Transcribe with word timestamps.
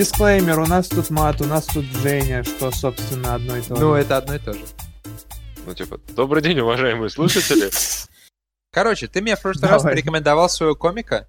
дисклеймер, 0.00 0.58
у 0.60 0.66
нас 0.66 0.88
тут 0.88 1.10
мат, 1.10 1.42
у 1.42 1.44
нас 1.44 1.66
тут 1.66 1.84
Женя, 2.02 2.42
что, 2.42 2.70
собственно, 2.70 3.34
одно 3.34 3.56
и 3.56 3.60
то 3.60 3.76
же. 3.76 3.82
Ну, 3.82 3.92
это 3.94 4.16
одно 4.16 4.34
и 4.34 4.38
то 4.38 4.54
же. 4.54 4.60
Ну, 5.66 5.74
типа, 5.74 6.00
добрый 6.16 6.42
день, 6.42 6.58
уважаемые 6.58 7.10
слушатели. 7.10 7.68
Короче, 8.72 9.08
ты 9.08 9.20
мне 9.20 9.36
в 9.36 9.42
прошлый 9.42 9.68
раз 9.68 9.82
Давай. 9.82 9.94
порекомендовал 9.96 10.48
своего 10.48 10.74
комика 10.74 11.28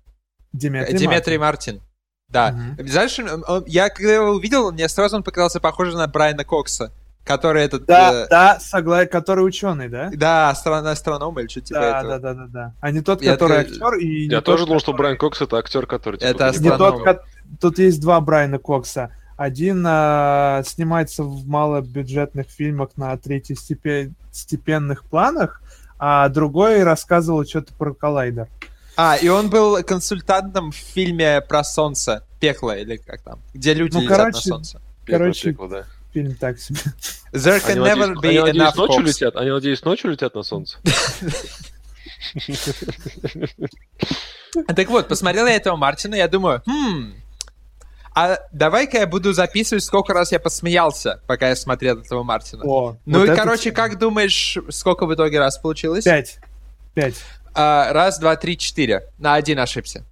Диметрий, 0.53 0.97
Диметрий 0.97 1.37
Мартин. 1.37 1.81
Мартин. 1.81 1.87
Да. 2.29 2.51
Мгм. 2.77 2.87
Знаешь, 2.87 3.19
он- 3.19 3.65
я 3.67 3.89
когда 3.89 4.13
его 4.13 4.29
увидел, 4.29 4.71
мне 4.71 4.87
сразу 4.87 5.17
он 5.17 5.23
показался 5.23 5.59
похож 5.59 5.93
на 5.93 6.07
Брайана 6.07 6.45
Кокса, 6.45 6.93
который 7.25 7.63
этот... 7.65 7.83
Да, 7.87 8.23
э, 8.23 8.27
да, 8.29 8.57
согласен, 8.61 9.09
который 9.09 9.41
ученый, 9.45 9.89
да? 9.89 10.11
да, 10.13 10.49
астро- 10.55 10.87
астроном 10.89 11.37
или 11.41 11.47
что 11.49 11.59
типа 11.59 11.79
Да, 11.81 11.99
этого. 11.99 12.19
да, 12.19 12.19
да, 12.19 12.33
да, 12.33 12.47
да. 12.47 12.73
А 12.79 12.91
не 12.91 13.01
тот, 13.01 13.21
Я 13.21 13.33
который 13.33 13.57
актер, 13.57 13.95
и 13.95 14.27
Я 14.29 14.37
тот, 14.37 14.45
тоже 14.45 14.65
думал, 14.65 14.79
что 14.79 14.93
который- 14.93 14.97
Брайан 14.99 15.17
Кокс 15.17 15.41
это 15.41 15.57
актер, 15.57 15.85
который... 15.87 16.15
типа, 16.19 16.29
Это 16.29 16.51
не 16.51 16.59
Не 16.63 16.69
астроном. 16.69 17.03
тот, 17.03 17.21
Тут 17.59 17.79
есть 17.79 17.99
два 18.01 18.19
Брайана 18.21 18.59
Кокса. 18.59 19.11
Один 19.37 19.83
а, 19.87 20.61
снимается 20.65 21.23
в 21.23 21.47
малобюджетных 21.47 22.47
фильмах 22.47 22.89
на 22.95 23.15
третьестепенных 23.17 25.03
планах, 25.05 25.61
а 25.97 26.29
другой 26.29 26.83
рассказывал 26.83 27.45
что-то 27.45 27.73
про 27.73 27.93
коллайдер. 27.93 28.47
А, 28.95 29.15
и 29.15 29.27
он 29.29 29.49
был 29.49 29.81
консультантом 29.83 30.71
в 30.71 30.75
фильме 30.75 31.41
про 31.41 31.63
солнце. 31.63 32.23
Пекло 32.39 32.75
или 32.75 32.97
как 32.97 33.21
там. 33.21 33.39
Где 33.53 33.73
люди 33.73 33.95
Ну, 33.95 34.01
летят 34.01 34.17
на 34.17 34.23
короче, 34.25 34.49
солнце. 34.49 34.81
Пекло, 35.05 35.17
короче, 35.19 35.51
пекло, 35.51 35.67
да. 35.67 35.85
Фильм 36.13 36.35
так 36.35 36.59
себе. 36.59 36.79
There 37.31 37.59
can 37.65 37.71
Они, 37.71 37.79
never 37.79 38.13
надеюсь, 38.13 38.17
be 38.17 38.27
они, 38.27 38.37
надеюсь, 38.59 38.61
enough 38.61 38.75
ночью 38.77 39.03
Cox. 39.03 39.07
летят? 39.07 39.35
Они, 39.37 39.49
надеюсь, 39.49 39.83
ночью 39.83 40.11
летят 40.11 40.35
на 40.35 40.43
солнце? 40.43 40.77
Так 44.75 44.89
вот, 44.89 45.07
посмотрел 45.07 45.47
я 45.47 45.55
этого 45.55 45.77
Мартина, 45.77 46.15
я 46.15 46.27
думаю, 46.27 46.61
хм, 46.65 47.13
а 48.13 48.39
давай-ка 48.51 48.99
я 48.99 49.07
буду 49.07 49.33
записывать, 49.33 49.83
сколько 49.83 50.13
раз 50.13 50.31
я 50.31 50.39
посмеялся, 50.39 51.21
пока 51.27 51.49
я 51.49 51.55
смотрел 51.55 51.99
этого 51.99 52.23
Мартина. 52.23 52.63
О, 52.65 52.97
ну 53.05 53.19
вот 53.19 53.29
и, 53.29 53.35
короче, 53.35 53.71
тема. 53.71 53.75
как 53.75 53.97
думаешь, 53.97 54.57
сколько 54.69 55.05
в 55.05 55.13
итоге 55.13 55.39
раз 55.39 55.57
получилось? 55.57 56.03
Пять. 56.03 56.39
Пять. 56.93 57.15
А, 57.53 57.91
раз, 57.93 58.19
два, 58.19 58.35
три, 58.35 58.57
четыре. 58.57 59.07
На 59.17 59.35
один 59.35 59.59
ошибся. 59.59 60.05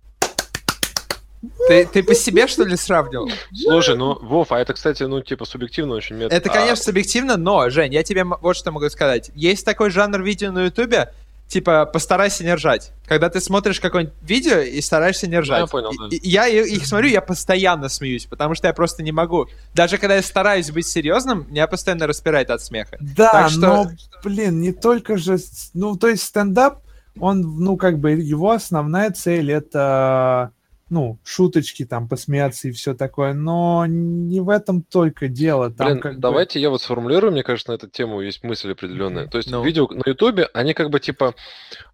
Ты, 1.70 1.86
ты 1.86 2.03
по 2.03 2.14
себе, 2.14 2.47
что 2.47 2.64
ли, 2.64 2.75
сравнивал? 2.75 3.30
Слушай, 3.53 3.95
ну, 3.95 4.17
Вов, 4.22 4.52
а 4.52 4.59
это, 4.59 4.73
кстати, 4.73 5.03
ну, 5.03 5.22
типа, 5.22 5.45
субъективно 5.45 5.95
очень 5.95 6.17
метод. 6.17 6.33
Это, 6.33 6.50
конечно, 6.50 6.83
субъективно, 6.83 7.38
но, 7.38 7.70
Жень, 7.70 7.94
я 7.94 8.03
тебе 8.03 8.25
вот 8.25 8.58
что 8.58 8.72
могу 8.72 8.89
сказать. 8.89 9.31
Есть 9.36 9.66
такой 9.66 9.89
жанр 9.89 10.22
видео 10.22 10.52
на 10.52 10.66
Ютубе, 10.66 11.14
типа, 11.50 11.86
постарайся 11.86 12.44
не 12.45 12.53
ржать. 12.53 12.94
Когда 13.08 13.30
ты 13.30 13.42
смотришь 13.42 13.80
какое-нибудь 13.81 14.16
видео 14.22 14.59
и 14.59 14.80
стараешься 14.81 15.28
не 15.28 15.38
ржать. 15.39 15.59
я 15.61 15.67
понял, 15.67 15.92
да. 16.00 16.08
И- 16.16 16.19
и 16.19 16.30
я 16.30 16.47
их 16.47 16.86
смотрю, 16.86 17.09
я 17.09 17.22
постоянно 17.22 17.89
смеюсь, 17.89 18.25
потому 18.25 18.55
что 18.55 18.67
я 18.67 18.73
просто 18.73 19.03
не 19.03 19.11
могу. 19.11 19.47
Даже 19.73 19.97
когда 19.97 20.16
я 20.16 20.22
стараюсь 20.22 20.72
быть 20.72 20.86
серьезным, 20.88 21.47
меня 21.50 21.67
постоянно 21.67 22.08
распирает 22.08 22.50
от 22.52 22.61
смеха. 22.61 22.97
Да, 23.02 23.31
Так 23.31 23.50
что- 23.50 23.59
но, 23.59 23.92
блин, 24.23 24.61
не 24.61 24.72
только 24.72 25.17
же... 25.17 25.38
Ну, 25.73 25.97
то 25.97 26.08
есть 26.08 26.23
стендап, 26.23 26.83
он, 27.20 27.42
ну, 27.42 27.75
как 27.77 28.00
бы, 28.00 28.11
его 28.11 28.52
основная 28.52 29.09
цель 29.11 29.52
это, 29.52 30.52
ну, 30.90 31.18
шуточки, 31.23 31.86
там, 31.86 32.08
посмеяться 32.08 32.68
и 32.68 32.72
все 32.72 32.94
такое, 32.94 33.34
но 33.34 33.86
не 33.88 34.40
в 34.42 34.50
этом 34.50 34.82
только 34.84 35.28
дело. 35.28 35.70
Там, 35.72 35.88
Блин, 35.88 36.00
как 36.00 36.16
бы- 36.16 36.22
давайте 36.22 36.59
я 36.59 36.70
вот 36.70 36.82
сформулирую, 36.82 37.32
мне 37.32 37.44
кажется, 37.44 37.72
на 37.72 37.76
эту 37.76 37.88
тему 37.88 38.22
есть 38.22 38.44
мысль 38.44 38.72
определенная. 38.72 39.28
То 39.28 39.38
есть 39.38 39.52
Ну. 39.52 39.64
видео 39.64 39.88
на 39.90 40.04
Ютубе, 40.06 40.48
они 40.54 40.73
как 40.73 40.90
бы 40.90 41.00
типа 41.00 41.36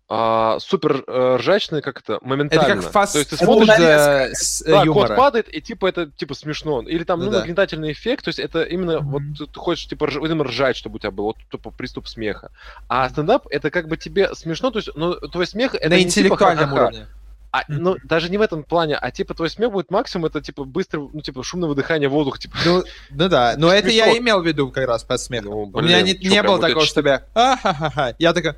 а, 0.07 0.59
супер 0.59 1.03
э, 1.07 1.37
ржачные, 1.37 1.81
как 1.81 1.99
это, 1.99 2.13
Это 2.17 2.25
моментально. 2.27 2.83
как 2.83 2.91
фаст 2.91 3.13
То 3.13 3.17
есть 3.19 3.31
ты 3.31 3.37
Это 3.37 3.45
смотришь, 3.45 3.67
нарезка. 3.69 4.27
э, 4.29 4.33
с, 4.35 4.61
э, 4.61 4.65
да, 4.69 4.77
кот 4.77 4.85
юмора. 4.85 5.15
падает, 5.15 5.51
и 5.51 5.61
типа 5.61 5.87
это 5.87 6.11
типа 6.11 6.35
смешно. 6.35 6.83
Или 6.83 7.03
там, 7.03 7.17
Ну 7.21 7.25
ну, 7.25 7.31
да. 7.31 7.39
нагнетательный 7.39 7.91
эффект, 7.91 8.23
то 8.25 8.29
есть 8.29 8.37
это 8.37 8.61
именно 8.61 8.99
Мгм. 9.01 9.09
вот 9.09 9.21
ты, 9.51 9.59
хочешь 9.59 9.87
типа 9.87 10.05
рж- 10.05 10.43
ржать, 10.43 10.77
чтобы 10.77 10.97
у 10.97 10.99
тебя 10.99 11.09
был 11.09 11.23
вот 11.23 11.37
типа 11.51 11.71
приступ 11.71 12.07
смеха. 12.07 12.51
А 12.87 13.09
стендап 13.09 13.47
это 13.49 13.71
как 13.71 13.87
бы 13.87 13.97
тебе 13.97 14.35
смешно, 14.35 14.69
то 14.69 14.77
есть, 14.77 14.91
ну, 14.93 15.15
твой 15.15 15.47
смех 15.47 15.73
это 15.73 15.89
На 15.89 15.95
не 15.95 16.01
типа 16.01 16.09
интеллектуальном 16.19 16.69
ха-ха-ха. 16.69 16.83
уровне. 16.89 17.07
А, 17.55 17.63
ну, 17.69 17.95
даже 18.03 18.29
не 18.29 18.37
в 18.37 18.41
этом 18.41 18.63
плане, 18.63 18.95
а 18.97 19.11
типа 19.11 19.33
твой 19.33 19.49
смех 19.49 19.71
будет 19.71 19.89
максимум, 19.89 20.25
это 20.25 20.41
типа 20.41 20.65
быстро, 20.65 21.07
ну, 21.13 21.21
типа 21.21 21.41
шумное 21.41 21.69
выдыхание 21.69 22.09
воздуха, 22.09 22.37
типа. 22.37 22.57
Ну, 22.65 22.83
ну 23.11 23.29
да, 23.29 23.55
но 23.57 23.71
это 23.71 23.89
я 23.89 24.17
имел 24.17 24.41
в 24.41 24.45
виду 24.45 24.71
как 24.71 24.85
раз 24.87 25.05
под 25.05 25.21
смехом. 25.21 25.51
Ну, 25.51 25.61
У 25.73 25.81
меня 25.81 26.01
блин, 26.01 26.17
не, 26.17 26.19
чё, 26.19 26.29
не 26.31 26.43
было 26.43 26.59
такого, 26.59 26.83
чт- 26.83 26.87
чтобы 26.87 27.21
я 28.19 28.33
такой. 28.33 28.55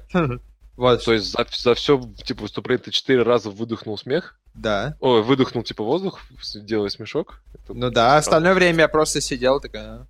Вот, 0.77 1.03
То 1.03 1.13
есть 1.13 1.31
за, 1.31 1.45
за 1.51 1.73
все, 1.75 2.01
типа, 2.23 2.41
выступление 2.43 2.83
ты 2.83 2.91
четыре 2.91 3.21
раза 3.23 3.49
выдохнул 3.51 3.97
смех? 3.97 4.39
да. 4.55 4.95
Ой, 4.99 5.21
выдохнул, 5.21 5.63
типа, 5.63 5.83
воздух, 5.83 6.21
делая 6.55 6.89
смешок? 6.89 7.41
Это 7.53 7.73
Ну 7.75 7.89
да, 7.91 7.91
странно. 7.91 8.17
остальное 8.17 8.53
время 8.55 8.79
я 8.81 8.87
просто 8.87 9.21
сидел 9.21 9.59
такой. 9.59 9.81
«А». 9.81 10.07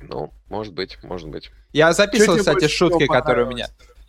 Ну, 0.00 0.32
может 0.48 0.72
быть, 0.74 0.98
может 1.02 1.28
быть. 1.28 1.50
Я 1.72 1.92
записывал, 1.92 2.34
тебе 2.34 2.44
кстати, 2.44 2.68
шутки, 2.68 3.06
которые 3.06 3.46
у 3.46 3.48
меня. 3.50 3.68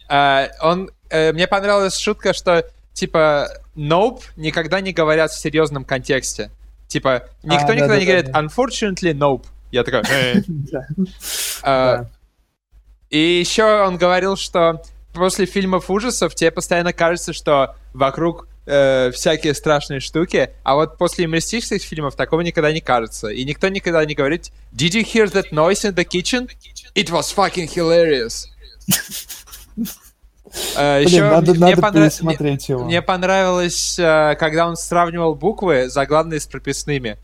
А, 0.10 0.50
он, 0.62 0.92
э, 1.10 1.32
мне 1.34 1.48
понравилась 1.48 1.98
шутка, 1.98 2.34
что 2.34 2.66
типа 2.96 3.50
nope 3.76 4.24
никогда 4.38 4.82
не 4.82 4.94
говорят 4.94 5.30
в 5.30 5.40
серьезном 5.40 5.86
контексте. 5.86 6.50
Типа 6.88 7.28
никто 7.44 7.68
А, 7.68 7.76
никогда 7.76 8.00
не 8.00 8.06
говорит 8.06 8.26
да-да-да-да. 8.32 8.64
unfortunately 8.64 9.14
nope. 9.14 9.46
Я 9.72 9.84
такой. 9.84 10.02
«Э». 10.10 10.42
Да. 10.48 10.88
А, 11.62 11.98
Да. 11.98 12.10
И 13.12 13.40
еще 13.40 13.64
он 13.86 13.98
говорил, 13.98 14.36
что 14.36 14.82
после 15.14 15.46
фильмов 15.46 15.90
ужасов 15.90 16.34
тебе 16.36 16.52
постоянно 16.52 16.92
кажется, 16.94 17.34
что 17.34 17.76
вокруг 17.94 18.48
э, 18.66 19.12
всякие 19.12 19.54
страшные 19.54 20.00
штуки, 20.00 20.50
а 20.64 20.76
вот 20.76 20.98
после 20.98 21.26
юмористических 21.26 21.82
фильмов 21.82 22.16
такого 22.16 22.42
никогда 22.42 22.72
не 22.72 22.82
кажется. 22.82 23.28
И 23.28 23.44
никто 23.46 23.68
никогда 23.70 24.04
не 24.06 24.16
говорит 24.16 24.52
Did 24.74 24.92
you 24.94 25.04
hear 25.04 25.28
that 25.32 25.52
noise 25.52 25.84
in 25.86 25.94
the 25.96 26.06
kitchen? 26.06 26.50
It 26.96 27.10
was 27.10 27.32
fucking 27.34 27.68
hilarious. 27.68 28.48
Э, 30.76 31.04
Блин, 31.04 31.08
Еще 31.08 31.30
надо, 31.30 31.52
мне 31.52 31.60
надо 31.60 31.82
понрав- 31.82 31.94
пересмотреть 31.94 32.70
его. 32.70 32.86
мне 32.86 33.02
понравилось, 33.02 33.98
э, 34.00 34.36
когда 34.40 34.68
он 34.68 34.78
сравнивал 34.78 35.36
буквы 35.36 35.90
заглавные 35.90 36.40
с 36.40 36.48
прописными. 36.48 37.18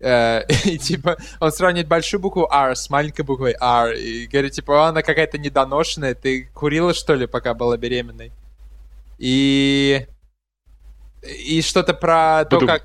Э, 0.00 0.42
И 0.64 0.78
типа 0.78 1.16
он 1.40 1.52
сравнивает 1.52 1.88
большую 1.88 2.20
букву 2.20 2.48
R 2.50 2.76
с 2.76 2.88
маленькой 2.90 3.22
буквой 3.22 3.56
R. 3.60 3.92
И 3.94 4.26
говорит, 4.26 4.52
типа, 4.52 4.84
«О, 4.84 4.88
она 4.88 5.02
какая-то 5.02 5.38
недоношенная. 5.38 6.14
Ты 6.14 6.48
курила, 6.54 6.94
что 6.94 7.14
ли, 7.14 7.26
пока 7.26 7.54
была 7.54 7.76
беременной? 7.76 8.32
И... 9.18 10.06
И 11.22 11.62
что-то 11.62 11.94
про 11.94 12.44
то, 12.44 12.60
как... 12.60 12.84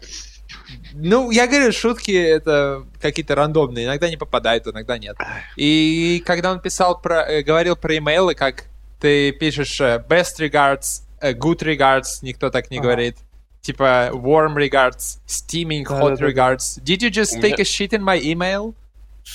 Ну, 0.94 1.30
я 1.30 1.48
говорю, 1.48 1.72
шутки 1.72 2.12
это 2.12 2.84
какие-то 3.00 3.36
рандомные. 3.36 3.86
Иногда 3.86 4.10
не 4.10 4.18
попадают, 4.18 4.68
иногда 4.68 4.98
нет. 4.98 5.16
И 5.56 6.22
когда 6.26 6.52
он 6.52 6.60
писал 6.60 7.00
про... 7.00 7.44
Говорил 7.44 7.76
про 7.76 7.96
имейлы, 7.98 8.34
как 8.34 8.66
ты 9.03 9.33
пишешь 9.33 9.81
э, 9.81 9.99
best 10.09 10.39
regards, 10.39 11.03
э, 11.21 11.33
good 11.33 11.61
regards, 11.63 12.19
никто 12.23 12.51
так 12.51 12.71
не 12.71 12.79
Ага. 12.79 12.85
говорит. 12.85 13.17
Типа 13.61 14.11
warm 14.13 14.55
regards, 14.55 15.19
steaming 15.27 15.85
hot 15.85 16.17
Да-да-да. 16.17 16.25
regards. 16.27 16.79
Did 16.83 17.03
you 17.03 17.11
just 17.11 17.37
У 17.37 17.41
take 17.41 17.57
меня- 17.59 17.63
a 17.63 17.65
shit 17.65 17.93
in 17.93 18.03
my 18.03 18.21
email? 18.23 18.75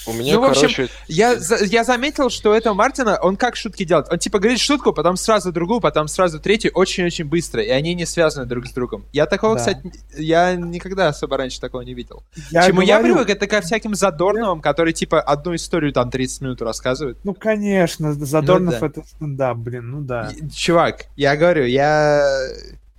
У 0.07 0.13
меня, 0.13 0.35
Ну, 0.35 0.41
в 0.41 0.45
общем, 0.45 0.69
короче, 0.69 0.89
Я, 1.07 1.37
я 1.67 1.85
заметил, 1.85 2.31
что 2.31 2.51
у 2.51 2.53
этого 2.53 2.75
Мартина, 2.75 3.19
он 3.23 3.37
как 3.37 3.57
шутки 3.57 3.85
делает. 3.85 4.09
Он 4.11 4.19
типа 4.19 4.39
говорит 4.39 4.61
шутку, 4.61 4.93
потом 4.93 5.17
сразу 5.17 5.51
другую, 5.53 5.81
потом 5.81 6.09
сразу 6.09 6.39
третью, 6.41 6.73
очень-очень 6.75 7.25
быстро, 7.25 7.63
и 7.63 7.69
они 7.71 7.95
не 7.95 8.07
связаны 8.07 8.47
друг 8.47 8.67
с 8.67 8.73
другом. 8.73 9.07
Я 9.13 9.27
такого, 9.27 9.55
Да. 9.55 9.61
кстати, 9.61 9.93
я 10.17 10.55
никогда 10.55 11.09
особо 11.09 11.37
раньше 11.37 11.61
такого 11.61 11.83
не 11.83 11.95
видел. 11.95 12.23
Я 12.51 12.67
Чему 12.67 12.83
я 12.83 12.99
говорю, 12.99 13.15
привык, 13.15 13.31
это 13.31 13.47
ко 13.47 13.61
всяким 13.61 13.95
задорновым, 13.95 14.61
которые 14.61 14.93
типа 14.93 15.21
одну 15.21 15.55
историю 15.55 15.93
там 15.93 16.11
30 16.11 16.41
минут 16.43 16.63
рассказывают. 16.63 17.19
Ну, 17.25 17.35
конечно, 17.35 18.13
Задорнов 18.13 18.75
Ну 18.75 18.81
да. 18.81 18.87
это 18.87 19.03
стендап, 19.07 19.57
блин, 19.59 19.91
ну 19.91 20.01
да. 20.03 20.31
Чувак, 20.55 21.07
я 21.17 21.37
говорю, 21.37 21.65
я... 21.65 22.49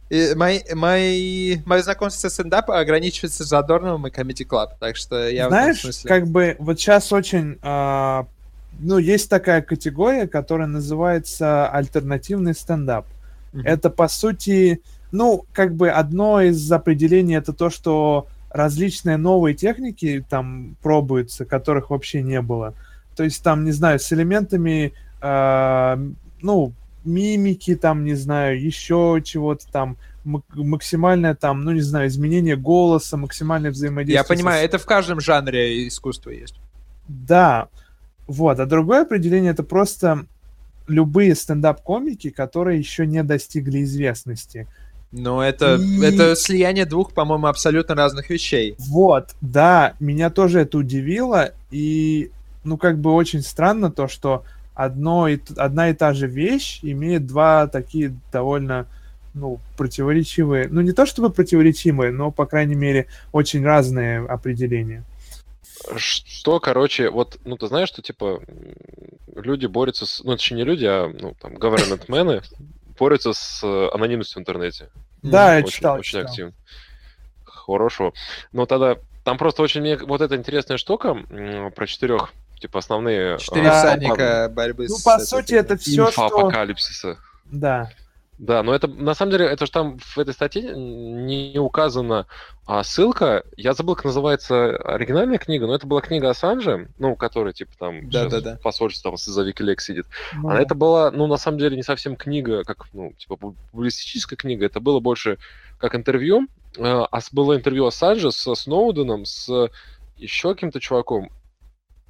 э, 0.10 0.36
Мои, 0.36 0.60
мои, 0.74 1.58
мое 1.66 1.82
знакомство 1.82 2.30
с 2.30 2.34
стендапом 2.34 2.76
ограничивается 2.76 3.44
Задорновым 3.44 4.08
и 4.08 4.10
Comedy 4.10 4.48
Club, 4.48 4.70
так 4.80 4.96
что 4.96 5.28
я 5.28 5.48
в 5.48 5.50
Знаешь, 5.50 5.82
смысле... 5.82 6.08
как 6.08 6.28
бы 6.28 6.56
вот 6.60 6.80
сейчас 6.80 7.12
очень, 7.12 7.58
а, 7.62 8.28
ну, 8.80 8.98
есть 8.98 9.30
такая 9.30 9.62
категория, 9.62 10.28
которая 10.28 10.68
называется 10.68 11.70
альтернативный 11.70 12.54
стендап. 12.54 13.06
Мгм. 13.54 13.66
Это, 13.66 13.90
по 13.90 14.08
сути, 14.08 14.82
ну, 15.12 15.46
как 15.54 15.76
бы 15.76 15.90
одно 15.90 16.42
из 16.42 16.72
определений 16.72 17.36
это 17.36 17.54
то, 17.54 17.70
что 17.70 18.28
различные 18.50 19.18
новые 19.18 19.56
техники 19.56 20.26
там 20.30 20.76
пробуются, 20.82 21.46
которых 21.46 21.90
вообще 21.90 22.22
не 22.22 22.42
было. 22.42 22.74
То 23.16 23.24
есть 23.24 23.44
там, 23.44 23.66
не 23.66 23.72
знаю, 23.72 24.00
с 24.00 24.12
элементами, 24.14 24.94
а, 25.22 26.00
ну, 26.42 26.74
мимики, 27.06 27.76
там, 27.76 28.04
не 28.06 28.16
знаю, 28.16 28.62
еще 28.62 29.22
чего-то 29.24 29.66
там, 29.72 29.98
мак- 30.26 30.44
максимальное 30.56 31.36
там, 31.36 31.62
ну, 31.64 31.72
не 31.72 31.82
знаю, 31.82 32.08
изменение 32.08 32.56
голоса, 32.56 33.18
максимальное 33.18 33.72
взаимодействие. 33.72 34.16
Я 34.16 34.24
со 34.24 34.30
понимаю, 34.30 34.66
это 34.66 34.78
в 34.78 34.86
каждом 34.86 35.20
жанре 35.20 35.88
искусства 35.88 36.32
есть. 36.32 36.56
да, 37.08 37.68
вот. 38.28 38.60
А 38.60 38.66
другое 38.68 39.02
определение 39.02 39.52
это 39.52 39.64
просто 39.64 40.26
любые 40.88 41.34
стендап-комики, 41.36 42.30
которые 42.30 42.78
еще 42.80 43.08
не 43.08 43.24
достигли 43.24 43.82
известности. 43.84 44.68
Ну, 45.12 45.42
это, 45.42 45.78
И- 45.78 46.04
это 46.04 46.36
слияние 46.36 46.86
двух, 46.86 47.14
по-моему, 47.14 47.48
абсолютно 47.48 47.96
разных 47.96 48.30
вещей. 48.30 48.76
Вот, 48.78 49.30
да, 49.42 49.94
меня 50.00 50.30
тоже 50.30 50.60
это 50.60 50.78
удивило, 50.78 51.52
и, 51.72 52.30
ну, 52.64 52.78
как 52.78 53.00
бы 53.00 53.12
очень 53.14 53.42
странно 53.42 53.90
то, 53.92 54.08
что 54.08 54.44
одно 54.80 55.28
и, 55.28 55.40
одна 55.58 55.90
и 55.90 55.94
та 55.94 56.14
же 56.14 56.28
вещь 56.28 56.80
имеет 56.84 57.28
два 57.28 57.68
такие 57.68 58.16
довольно, 58.32 58.88
ну, 59.34 59.60
противоречивые, 59.76 60.70
ну, 60.70 60.80
не 60.80 60.94
то 60.94 61.06
чтобы 61.06 61.32
противоречивые, 61.32 62.12
но, 62.12 62.32
по 62.32 62.46
крайней 62.46 62.76
мере, 62.76 63.08
очень 63.34 63.64
разные 63.66 64.20
определения. 64.20 65.04
Что, 65.98 66.62
короче, 66.62 67.10
вот, 67.10 67.40
ну, 67.44 67.58
ты 67.58 67.68
знаешь, 67.68 67.90
что, 67.90 68.02
типа, 68.02 68.42
люди 69.36 69.66
борются 69.66 70.06
с... 70.06 70.24
Ну, 70.24 70.32
точнее, 70.32 70.58
не 70.58 70.64
люди, 70.64 70.86
а, 70.86 71.10
ну, 71.14 71.36
там, 71.42 71.58
government-мены 71.58 72.42
борются 73.00 73.34
с 73.34 73.62
э, 73.62 73.90
анонимностью 73.94 74.40
в 74.40 74.42
интернете. 74.42 74.90
Да, 75.24 75.58
я 75.58 75.64
читал, 75.64 76.00
очень 76.00 76.20
читал. 76.20 76.30
активно. 76.30 76.54
Хорошо. 77.44 78.14
Но 78.54 78.66
тогда 78.66 78.98
там 79.26 79.38
просто 79.38 79.62
очень 79.62 79.82
мне 79.82 79.98
вот 79.98 80.22
эта 80.22 80.38
интересная 80.38 80.78
штука 80.78 81.18
про 81.76 81.86
четырех, 81.86 82.34
типа, 82.60 82.80
основные... 82.80 83.38
Четыре 83.40 83.70
а, 83.70 83.80
всадника 83.80 84.52
борьбы 84.54 84.88
Ну, 84.90 84.96
с 84.96 85.04
по 85.04 85.12
этой 85.12 85.26
сути, 85.26 85.54
это 85.54 85.78
все, 85.78 86.12
что... 86.12 86.26
инфоапокалипсиса. 86.26 87.18
Да. 87.46 87.90
Да, 88.38 88.64
но 88.64 88.74
это 88.74 88.88
на 88.88 89.14
самом 89.16 89.34
деле, 89.34 89.48
это 89.48 89.66
же 89.66 89.72
там 89.72 89.98
в 90.00 90.18
этой 90.18 90.34
статье 90.34 90.74
не 90.74 91.60
указана 91.60 92.26
а, 92.66 92.84
ссылка. 92.84 93.44
Я 93.58 93.74
забыл, 93.74 93.96
как 93.96 94.06
называется 94.06 94.78
оригинальная 94.78 95.38
книга, 95.38 95.68
но 95.68 95.76
это 95.76 95.86
была 95.86 96.00
книга 96.00 96.30
Ассанжа, 96.30 96.88
ну, 97.00 97.18
который, 97.18 97.52
типа, 97.52 97.72
там 97.78 98.10
Да, 98.10 98.30
да, 98.30 98.40
да. 98.40 98.56
в 98.56 98.62
посольстве 98.62 99.04
там 99.04 99.18
за 99.18 99.44
Викилек 99.44 99.82
сидит. 99.82 100.06
ну 100.36 100.50
А 100.50 100.54
да. 100.54 100.62
это 100.62 100.74
была, 100.74 101.12
ну, 101.12 101.28
на 101.28 101.36
самом 101.36 101.58
деле, 101.58 101.76
не 101.76 101.84
совсем 101.84 102.16
книга, 102.16 102.64
как, 102.64 102.86
ну, 102.94 103.12
типа, 103.18 103.34
пу- 103.34 103.56
публицистическая 103.72 104.38
книга, 104.38 104.66
это 104.66 104.80
было 104.80 105.02
больше 105.02 105.38
как 105.78 105.94
интервью. 105.94 106.48
Э, 106.78 107.04
А 107.12 107.20
было 107.34 107.58
интервью 107.58 107.88
Ассанжа 107.88 108.32
со 108.32 108.56
Сноуденом, 108.56 109.26
с 109.26 109.70
еще 110.16 110.54
каким-то 110.54 110.80
чуваком, 110.80 111.30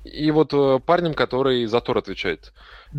и 0.04 0.32
вот 0.32 0.54
э, 0.54 0.80
парнем, 0.86 1.14
который 1.14 1.66
за 1.66 1.82
Тор 1.82 1.98
отвечает. 1.98 2.54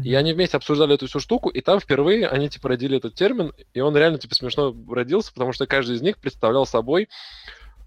И 0.05 0.15
они 0.15 0.33
вместе 0.33 0.57
обсуждали 0.57 0.95
эту 0.95 1.07
всю 1.07 1.19
штуку, 1.21 1.49
и 1.49 1.61
там 1.61 1.81
впервые 1.81 2.29
они, 2.29 2.49
типа, 2.49 2.69
родили 2.69 2.99
этот 2.99 3.15
термин, 3.15 3.53
и 3.75 3.81
он 3.81 3.97
реально, 3.97 4.19
типа, 4.19 4.35
смешно 4.35 4.75
родился, 4.89 5.33
потому 5.33 5.53
что 5.53 5.67
каждый 5.67 5.97
из 5.97 6.03
них 6.03 6.19
представлял 6.19 6.67
собой 6.67 7.09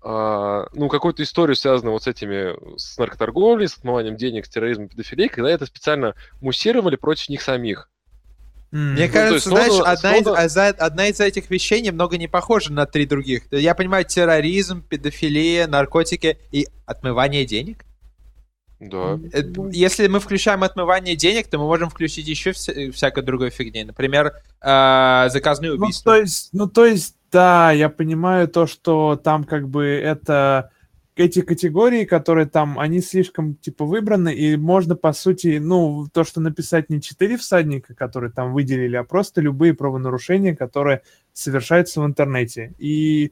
а, 0.02 0.66
ну, 0.74 0.90
какую-то 0.90 1.24
историю, 1.24 1.56
связанную 1.56 1.94
вот 1.94 2.04
с 2.04 2.08
этими, 2.08 2.78
с 2.78 2.98
наркоторговлей, 2.98 3.70
с 3.70 3.78
отмыванием 3.78 4.18
денег, 4.18 4.46
с 4.46 4.50
терроризмом, 4.50 4.90
педофилией, 4.90 5.30
когда 5.30 5.50
это 5.50 5.66
специально 5.66 6.16
муссировали 6.42 6.98
против 6.98 7.30
них 7.30 7.42
самих. 7.42 7.90
Мне 8.72 9.08
то 9.08 9.14
кажется, 9.14 9.36
есть 9.36 9.46
знаешь, 9.46 9.72
Сноуда- 9.72 9.92
одна, 9.92 10.18
из, 10.18 10.24
Сноуда- 10.24 10.38
а 10.40 10.50
за- 10.50 10.68
одна 10.68 11.08
из 11.08 11.20
этих 11.20 11.50
вещей 11.52 11.80
немного 11.80 12.18
не 12.18 12.28
похожа 12.28 12.74
на 12.74 12.86
три 12.88 13.06
других. 13.06 13.44
Я 13.52 13.76
понимаю, 13.76 14.04
терроризм, 14.04 14.82
педофилия, 14.82 15.68
наркотики 15.68 16.40
и 16.52 16.68
отмывание 16.88 17.46
денег. 17.46 17.86
Да. 18.90 19.20
Э, 19.32 19.42
Ну, 19.44 19.70
Если 19.70 20.08
мы 20.08 20.20
включаем 20.20 20.64
отмывание 20.64 21.16
денег, 21.16 21.48
то 21.48 21.58
мы 21.58 21.66
можем 21.66 21.90
включить 21.90 22.28
еще 22.28 22.52
вся- 22.52 22.92
всякой 22.92 23.24
другой 23.24 23.50
фигни. 23.50 23.84
Например, 23.84 24.34
э, 24.62 25.30
заказные 25.30 25.74
Ну, 25.74 25.84
убийства. 25.84 26.14
то 26.14 26.20
есть, 26.20 26.50
ну, 26.54 26.68
то 26.68 26.86
есть, 26.86 27.16
да, 27.32 27.72
я 27.72 27.90
понимаю 27.90 28.48
то, 28.48 28.68
что 28.68 29.16
там 29.16 29.44
как 29.44 29.68
бы 29.70 29.86
это 29.86 30.70
эти 31.16 31.42
категории, 31.42 32.06
которые 32.06 32.48
там, 32.48 32.80
они 32.80 33.00
слишком, 33.00 33.54
типа, 33.56 33.86
выбраны, 33.86 34.34
и 34.34 34.58
можно, 34.58 34.96
по 34.96 35.14
сути, 35.14 35.60
ну, 35.62 36.08
то, 36.12 36.24
что 36.24 36.42
написать 36.42 36.90
не 36.90 37.02
четыре 37.02 37.38
всадника, 37.38 37.94
которые 37.94 38.32
там 38.32 38.52
выделили, 38.52 38.96
а 38.96 39.04
просто 39.04 39.40
любые 39.42 39.76
правонарушения, 39.76 40.56
которые 40.56 41.04
совершаются 41.32 42.02
в 42.02 42.06
интернете. 42.08 42.74
И, 42.80 43.32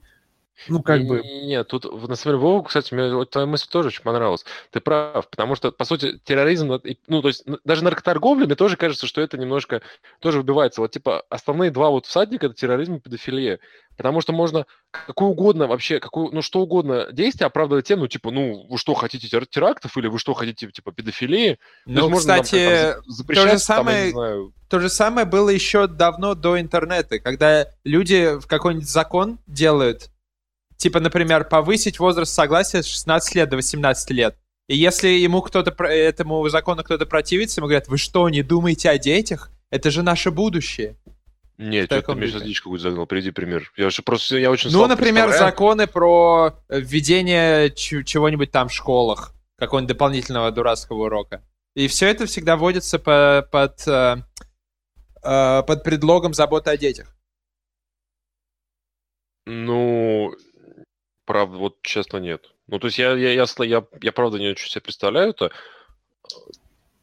ну, 0.67 0.81
как 0.83 1.05
бы... 1.05 1.21
Не- 1.21 1.47
Нет, 1.47 1.67
тут, 1.67 1.85
на 1.85 2.15
самом 2.15 2.37
деле, 2.37 2.37
Вова, 2.37 2.63
кстати, 2.63 2.93
мне 2.93 3.13
вот 3.13 3.29
твоя 3.31 3.47
мысль 3.47 3.67
тоже 3.69 3.87
очень 3.87 4.03
понравилась. 4.03 4.45
Ты 4.71 4.79
прав, 4.79 5.27
потому 5.29 5.55
что, 5.55 5.71
по 5.71 5.85
сути, 5.85 6.19
терроризм, 6.23 6.73
и- 6.73 6.97
ну, 7.07 7.21
то 7.21 7.29
есть, 7.29 7.43
даже 7.63 7.83
наркоторговля, 7.83 8.45
мне 8.45 8.55
тоже 8.55 8.77
кажется, 8.77 9.07
что 9.07 9.21
это 9.21 9.37
немножко 9.37 9.81
тоже 10.19 10.37
выбивается. 10.39 10.81
Вот, 10.81 10.91
типа, 10.91 11.23
основные 11.29 11.71
два 11.71 11.89
вот 11.89 12.05
всадника— 12.05 12.45
это 12.47 12.55
терроризм 12.55 12.95
и 12.95 12.99
педофилия. 12.99 13.59
Потому 13.97 14.21
что 14.21 14.33
можно 14.33 14.65
какую 14.89 15.31
угодно 15.31 15.67
вообще, 15.67 15.99
какую, 15.99 16.33
ну, 16.33 16.41
что 16.41 16.61
угодно 16.61 17.09
действие 17.11 17.47
оправдывать 17.47 17.85
тем, 17.87 17.99
ну, 17.99 18.07
типа, 18.07 18.31
ну, 18.31 18.65
вы 18.67 18.77
что, 18.77 18.93
хотите 18.93 19.27
тер- 19.27 19.45
терактов, 19.49 19.97
или 19.97 20.07
вы 20.07 20.17
что, 20.19 20.33
хотите, 20.33 20.69
типа, 20.71 20.91
педофилии? 20.91 21.55
То 21.55 21.59
Ну, 21.85 21.93
есть 21.99 22.09
можно 22.09 22.35
нам 22.35 22.43
кстати, 22.43 22.65
как-то 22.65 23.01
там 23.05 23.35
там, 23.35 23.53
я 23.53 23.59
самое- 23.59 24.05
не 24.05 24.11
знаю, 24.11 24.53
То 24.69 24.79
же 24.79 24.89
самое 24.89 25.25
было 25.27 25.49
еще 25.49 25.87
давно 25.87 26.33
до 26.35 26.59
интернета, 26.59 27.19
когда 27.19 27.67
люди 27.83 28.39
в 28.39 28.47
какой-нибудь 28.47 28.87
закон 28.87 29.39
делают, 29.45 30.10
типа, 30.81 30.99
например, 30.99 31.45
повысить 31.45 31.99
возраст 31.99 32.33
согласия 32.33 32.81
с 32.81 32.87
16 32.87 33.35
лет 33.35 33.49
до 33.49 33.55
18 33.55 34.09
лет. 34.11 34.35
И 34.67 34.75
если 34.75 35.09
ему 35.09 35.41
кто-то 35.41 35.71
этому 35.83 36.47
закону 36.49 36.83
кто-то 36.83 37.05
противится, 37.05 37.59
ему 37.59 37.67
говорят, 37.67 37.87
вы 37.87 37.97
что, 37.97 38.27
не 38.29 38.41
думаете 38.41 38.89
о 38.89 38.97
детях? 38.97 39.51
Это 39.69 39.91
же 39.91 40.01
наше 40.01 40.31
будущее. 40.31 40.97
Нет, 41.57 41.85
что 41.85 42.01
ты 42.01 42.15
мне 42.15 42.27
сейчас 42.27 42.41
дичь 42.41 42.61
какую-то 42.61 42.83
загнал, 42.83 43.05
приведи 43.05 43.29
пример. 43.29 43.71
Я 43.77 43.91
же 43.91 44.01
просто, 44.01 44.37
я 44.37 44.49
очень 44.49 44.71
Ну, 44.71 44.87
например, 44.87 45.29
законы 45.31 45.85
про 45.85 46.55
э, 46.67 46.79
введение 46.79 47.69
чего-нибудь 47.69 48.49
там 48.49 48.69
в 48.69 48.73
школах, 48.73 49.33
какого-нибудь 49.57 49.89
дополнительного 49.95 50.51
дурацкого 50.51 51.05
урока. 51.05 51.43
И 51.75 51.87
все 51.87 52.07
это 52.07 52.25
всегда 52.25 52.57
вводится 52.57 52.97
по- 52.97 53.47
под, 53.51 53.87
э, 53.87 54.17
э, 55.23 55.63
под 55.63 55.83
предлогом 55.83 56.33
заботы 56.33 56.71
о 56.71 56.77
детях. 56.77 57.15
Ну, 59.45 60.33
правда, 61.31 61.57
вот 61.57 61.81
честно 61.81 62.17
нет. 62.17 62.51
Ну, 62.67 62.77
то 62.77 62.87
есть 62.87 62.97
я, 62.99 63.13
я, 63.13 63.31
я, 63.31 63.43
сл- 63.43 63.65
я, 63.65 63.85
я 64.01 64.11
правда 64.11 64.37
не 64.37 64.49
очень 64.49 64.69
себе 64.69 64.81
представляю 64.81 65.29
это. 65.29 65.51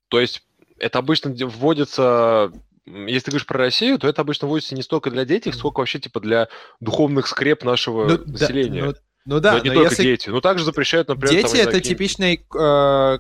То 0.09 0.21
есть 0.21 0.43
это 0.79 0.99
обычно 0.99 1.35
вводится, 1.47 2.53
если 2.85 3.21
ты 3.25 3.31
говоришь 3.31 3.47
про 3.47 3.57
Россию, 3.59 3.99
то 3.99 4.07
это 4.07 4.21
обычно 4.21 4.47
вводится 4.47 4.75
не 4.75 4.83
столько 4.83 5.11
для 5.11 5.25
детей, 5.25 5.51
сколько 5.53 5.79
вообще 5.81 5.99
типа 5.99 6.21
для 6.21 6.49
духовных 6.81 7.27
скреп 7.27 7.65
нашего 7.65 8.07
Ну, 8.07 8.19
да, 8.19 8.25
населения. 8.27 8.85
ну, 8.85 8.95
ну 9.25 9.41
да, 9.41 9.53
но 9.53 9.59
не 9.61 9.69
но 9.71 9.75
только 9.75 9.91
если 9.93 10.03
дети. 10.03 10.29
Ну, 10.29 10.43
также 10.43 10.65
запрещают, 10.65 11.09
например, 11.09 11.31
там, 11.31 11.37
дети 11.43 11.51
знаю, 11.51 11.63
это 11.69 11.73
какие-нибудь- 11.79 11.99
типичный 11.99 12.47
э, 12.55 13.19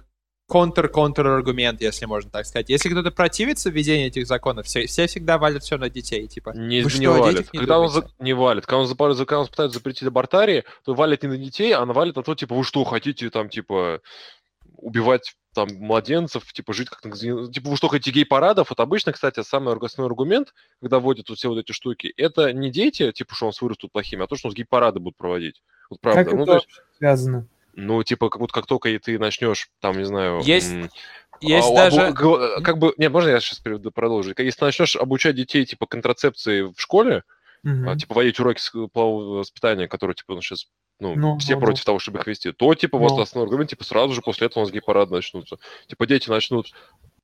контр-контр-аргумент, 0.49 1.83
если 1.83 2.07
можно 2.07 2.31
так 2.31 2.47
сказать. 2.47 2.71
Если 2.71 2.89
кто-то 2.89 3.11
противится 3.11 3.69
введению 3.69 4.09
этих 4.09 4.27
законов, 4.27 4.67
все, 4.67 4.87
все 4.87 5.07
всегда 5.07 5.37
валят 5.37 5.63
все 5.63 5.77
на 5.77 5.91
детей, 5.91 6.27
типа. 6.27 6.53
Не, 6.57 6.81
Вы 6.81 6.85
не 6.85 6.89
что, 6.89 7.31
детях 7.31 7.53
не 7.53 7.59
когда 7.59 7.79
он 7.79 7.89
думаете? 7.89 8.09
за- 8.19 8.25
не 8.25 8.33
валит. 8.33 8.65
Когда 8.67 8.79
он, 8.79 8.87
за- 8.87 9.27
когда 9.27 9.41
он 9.41 9.47
пытается 9.47 9.79
запретить 9.79 10.09
абортарии, 10.09 10.65
то 10.85 10.95
валит 10.95 11.23
не 11.23 11.29
на 11.29 11.37
детей, 11.37 11.73
а 11.75 11.85
валит 11.85 12.17
на 12.17 12.23
то, 12.23 12.35
типа, 12.35 12.55
вы 12.55 12.65
что, 12.65 12.83
хотите 12.85 13.29
там, 13.29 13.51
типа, 13.51 14.01
убивать 14.79 15.37
там 15.55 15.69
младенцев, 15.75 16.51
типа, 16.51 16.73
жить 16.73 16.89
как... 16.89 17.15
Типа, 17.15 17.69
вы 17.69 17.77
что, 17.77 17.89
хотите 17.89 18.11
гей-парадов? 18.13 18.71
Вот 18.71 18.81
обычно, 18.81 19.13
кстати, 19.13 19.43
самый 19.43 19.75
основной 19.75 20.11
аргумент, 20.11 20.55
когда 20.81 20.99
вводят 20.99 21.29
вот 21.29 21.37
все 21.37 21.51
вот 21.51 21.59
эти 21.59 21.73
штуки, 21.73 22.13
это 22.17 22.55
не 22.55 22.71
дети, 22.71 23.13
типа, 23.13 23.35
что 23.35 23.47
у 23.47 23.49
нас 23.49 23.61
вырастут 23.61 23.93
плохими, 23.93 24.25
а 24.25 24.27
то, 24.27 24.37
что 24.37 24.49
у 24.49 24.51
нас 24.51 24.57
гей-парады 24.57 24.99
будут 24.99 25.19
проводить. 25.19 25.63
Вот 25.91 26.01
правда. 26.01 26.25
Как 26.25 26.33
ну, 26.33 26.43
это 26.45 26.47
то 26.47 26.55
есть, 26.55 26.69
связано? 26.97 27.47
Ну, 27.79 28.03
типа, 28.03 28.29
как, 28.29 28.41
вот 28.41 28.53
как 28.53 28.67
только 28.67 28.89
и 28.89 28.99
ты 28.99 29.19
начнешь, 29.19 29.69
там, 29.81 29.97
не 29.97 30.05
знаю... 30.05 30.41
Есть- 30.43 30.75
Есть 31.41 31.71
а, 31.71 31.75
даже... 31.75 32.01
обу- 32.09 32.61
Как 32.63 32.79
бы... 32.79 32.93
Не, 32.97 33.09
можно 33.09 33.29
я 33.29 33.41
сейчас 33.41 33.61
продолжу? 33.95 34.35
Если 34.37 34.59
ты 34.59 34.65
начнешь 34.65 34.97
обучать 34.97 35.37
детей, 35.37 35.65
типа, 35.65 35.87
контрацепции 35.87 36.63
в 36.63 36.75
школе, 36.77 37.23
Мгм. 37.63 37.89
а, 37.89 37.97
типа 37.97 38.15
водить 38.15 38.39
уроки 38.41 38.61
с- 38.61 38.73
полового 38.93 39.39
воспитания, 39.39 39.89
которые 39.89 40.15
типа 40.15 40.35
ну, 40.35 40.41
сейчас 40.41 40.67
ну, 41.01 41.15
Ну, 41.17 41.39
все 41.39 41.55
ну, 41.55 41.61
против 41.61 41.85
того, 41.85 41.99
чтобы 41.99 42.19
их 42.19 42.27
вести, 42.27 42.53
то 42.53 42.75
типа 42.75 42.99
вот 42.99 43.11
Ну. 43.13 43.21
основной 43.21 43.47
аргумент, 43.49 43.71
типа 43.71 43.85
сразу 43.85 44.13
же 44.15 44.21
после 44.21 44.47
этого 44.47 44.63
у 44.63 44.67
нас 44.67 44.73
гей-парады 44.73 45.13
начнутся. 45.15 45.59
Типа 45.87 46.07
дети 46.07 46.29
начнут. 46.29 46.73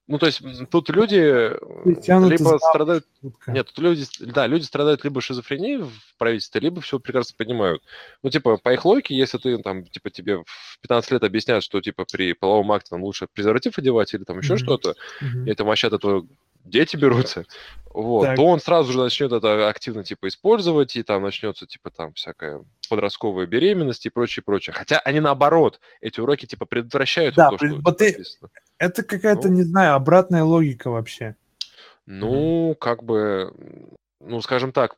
Ну, 0.06 0.18
то 0.18 0.26
есть 0.26 0.42
тут 0.70 0.90
люди 0.90 1.16
э, 1.16 1.56
либо 1.84 2.58
страдают. 2.58 3.06
Шутка. 3.22 3.52
Нет, 3.52 3.68
тут 3.68 3.78
люди, 3.78 4.04
да, 4.20 4.46
люди 4.46 4.64
страдают 4.64 5.02
либо 5.02 5.22
шизофренией 5.22 5.78
в 5.78 5.92
правительстве, 6.18 6.60
либо 6.60 6.82
все 6.82 6.98
прекрасно 7.00 7.34
понимают. 7.38 7.82
Ну, 8.22 8.28
типа, 8.28 8.58
по 8.58 8.74
их 8.74 8.84
логике, 8.84 9.16
если 9.16 9.38
ты 9.38 9.56
там, 9.58 9.84
типа, 9.84 10.10
тебе 10.10 10.42
в 10.44 10.78
15 10.82 11.10
лет 11.10 11.24
объясняют, 11.24 11.64
что 11.64 11.80
типа 11.80 12.04
при 12.12 12.34
половом 12.34 12.70
акте 12.72 12.90
там 12.90 13.02
лучше 13.02 13.28
презерватив 13.32 13.78
одевать 13.78 14.12
или 14.12 14.24
там 14.24 14.38
еще 14.40 14.54
Мгм. 14.54 14.58
что-то, 14.62 14.94
Мгм. 15.22 15.46
и 15.46 15.50
это 15.50 15.64
вообще 15.64 15.86
от 15.86 15.94
этого 15.94 16.26
дети 16.64 16.96
берутся, 16.96 17.44
вот, 17.86 18.24
Так. 18.24 18.36
то 18.36 18.44
он 18.46 18.60
сразу 18.60 18.92
же 18.92 18.98
начнет 18.98 19.32
это 19.32 19.68
активно, 19.68 20.04
типа, 20.04 20.28
использовать, 20.28 20.96
и 20.96 21.02
там 21.02 21.22
начнется, 21.22 21.66
типа, 21.66 21.90
там, 21.90 22.12
всякая 22.12 22.62
подростковая 22.90 23.46
беременность 23.46 24.04
и 24.04 24.10
прочее, 24.10 24.42
прочее. 24.44 24.74
Хотя 24.74 24.98
они 24.98 25.20
наоборот, 25.20 25.80
эти 26.02 26.20
уроки, 26.20 26.44
типа, 26.46 26.66
предотвращают 26.66 27.34
Да, 27.34 27.50
то, 27.50 27.56
пред- 27.56 27.72
что 27.72 27.80
вот 27.82 27.98
ты-. 27.98 28.22
Это 28.78 29.02
какая-то, 29.02 29.48
Ну. 29.48 29.54
не 29.54 29.62
знаю, 29.62 29.94
обратная 29.94 30.44
логика 30.44 30.90
вообще. 30.90 31.36
Ну, 32.06 32.76
как 32.78 33.02
бы, 33.02 33.52
ну, 34.20 34.40
скажем 34.42 34.72
так, 34.72 34.96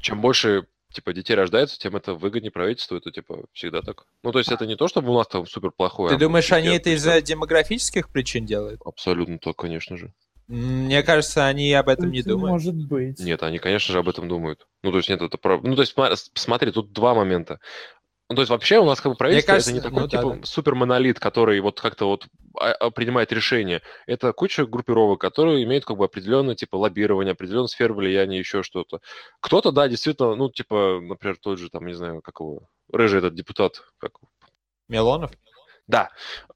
чем 0.00 0.20
больше, 0.20 0.66
типа, 0.92 1.12
детей 1.12 1.34
рождается, 1.34 1.78
тем 1.78 1.94
это 1.94 2.14
выгоднее 2.14 2.50
правительству, 2.50 2.96
это, 2.96 3.10
типа, 3.10 3.44
всегда 3.52 3.82
так. 3.82 4.06
Ну, 4.22 4.32
то 4.32 4.38
есть 4.38 4.50
это 4.50 4.66
не 4.66 4.76
то, 4.76 4.88
чтобы 4.88 5.12
у 5.12 5.14
нас 5.14 5.28
там 5.28 5.46
супер 5.46 5.70
плохое. 5.70 6.10
Ты 6.10 6.18
думаешь, 6.18 6.50
они 6.52 6.68
это 6.68 6.90
из-за 6.90 7.20
демографических 7.20 8.08
причин 8.08 8.46
делают? 8.46 8.80
Абсолютно 8.84 9.38
так, 9.38 9.56
конечно 9.56 9.96
же. 9.96 10.12
Мне 10.46 11.02
кажется, 11.02 11.46
они 11.46 11.72
об 11.72 11.88
этом 11.88 12.10
не 12.10 12.22
думают. 12.22 12.50
Может 12.50 12.74
быть. 12.74 13.18
Нет, 13.18 13.42
они, 13.42 13.58
конечно 13.58 13.92
же, 13.92 13.98
об 14.00 14.08
этом 14.08 14.28
думают. 14.28 14.66
Ну, 14.82 14.90
то 14.90 14.98
есть, 14.98 15.08
нет, 15.08 15.22
это 15.22 15.38
про... 15.38 15.58
Ну, 15.58 15.74
то 15.74 15.82
есть, 15.82 15.94
смотри, 16.34 16.70
тут 16.70 16.92
два 16.92 17.14
момента. 17.14 17.60
Ну, 18.30 18.36
то 18.36 18.42
есть, 18.42 18.50
вообще 18.50 18.78
у 18.78 18.86
нас 18.86 19.02
как 19.02 19.12
бы 19.12 19.18
правительство 19.18 19.52
кажется, 19.52 19.70
это 19.70 19.78
не 19.78 19.82
такой, 19.82 20.02
ну 20.02 20.08
да, 20.08 20.18
типа, 20.18 20.34
да. 20.36 20.46
супер 20.46 20.74
монолит, 20.74 21.20
который 21.20 21.60
вот 21.60 21.78
как-то 21.80 22.06
вот 22.06 22.26
а- 22.58 22.72
а, 22.72 22.90
принимает 22.90 23.32
решения. 23.32 23.82
Это 24.06 24.32
куча 24.32 24.64
группировок, 24.64 25.20
которые 25.20 25.62
имеют 25.64 25.84
как 25.84 25.98
бы 25.98 26.06
определенное, 26.06 26.54
типа, 26.54 26.76
лоббирование, 26.76 27.32
определенную 27.32 27.68
сферу 27.68 27.94
влияния, 27.94 28.38
еще 28.38 28.62
что-то. 28.62 29.00
Кто-то, 29.40 29.72
да, 29.72 29.88
действительно, 29.88 30.34
ну, 30.36 30.48
типа, 30.50 31.00
например, 31.02 31.36
тот 31.36 31.58
же, 31.58 31.68
там, 31.68 31.86
не 31.86 31.92
знаю, 31.92 32.22
как 32.22 32.40
его, 32.40 32.68
рыжий 32.90 33.18
этот 33.18 33.34
депутат, 33.34 33.82
как 33.98 34.12
Милонов? 34.88 35.30
да, 35.86 36.10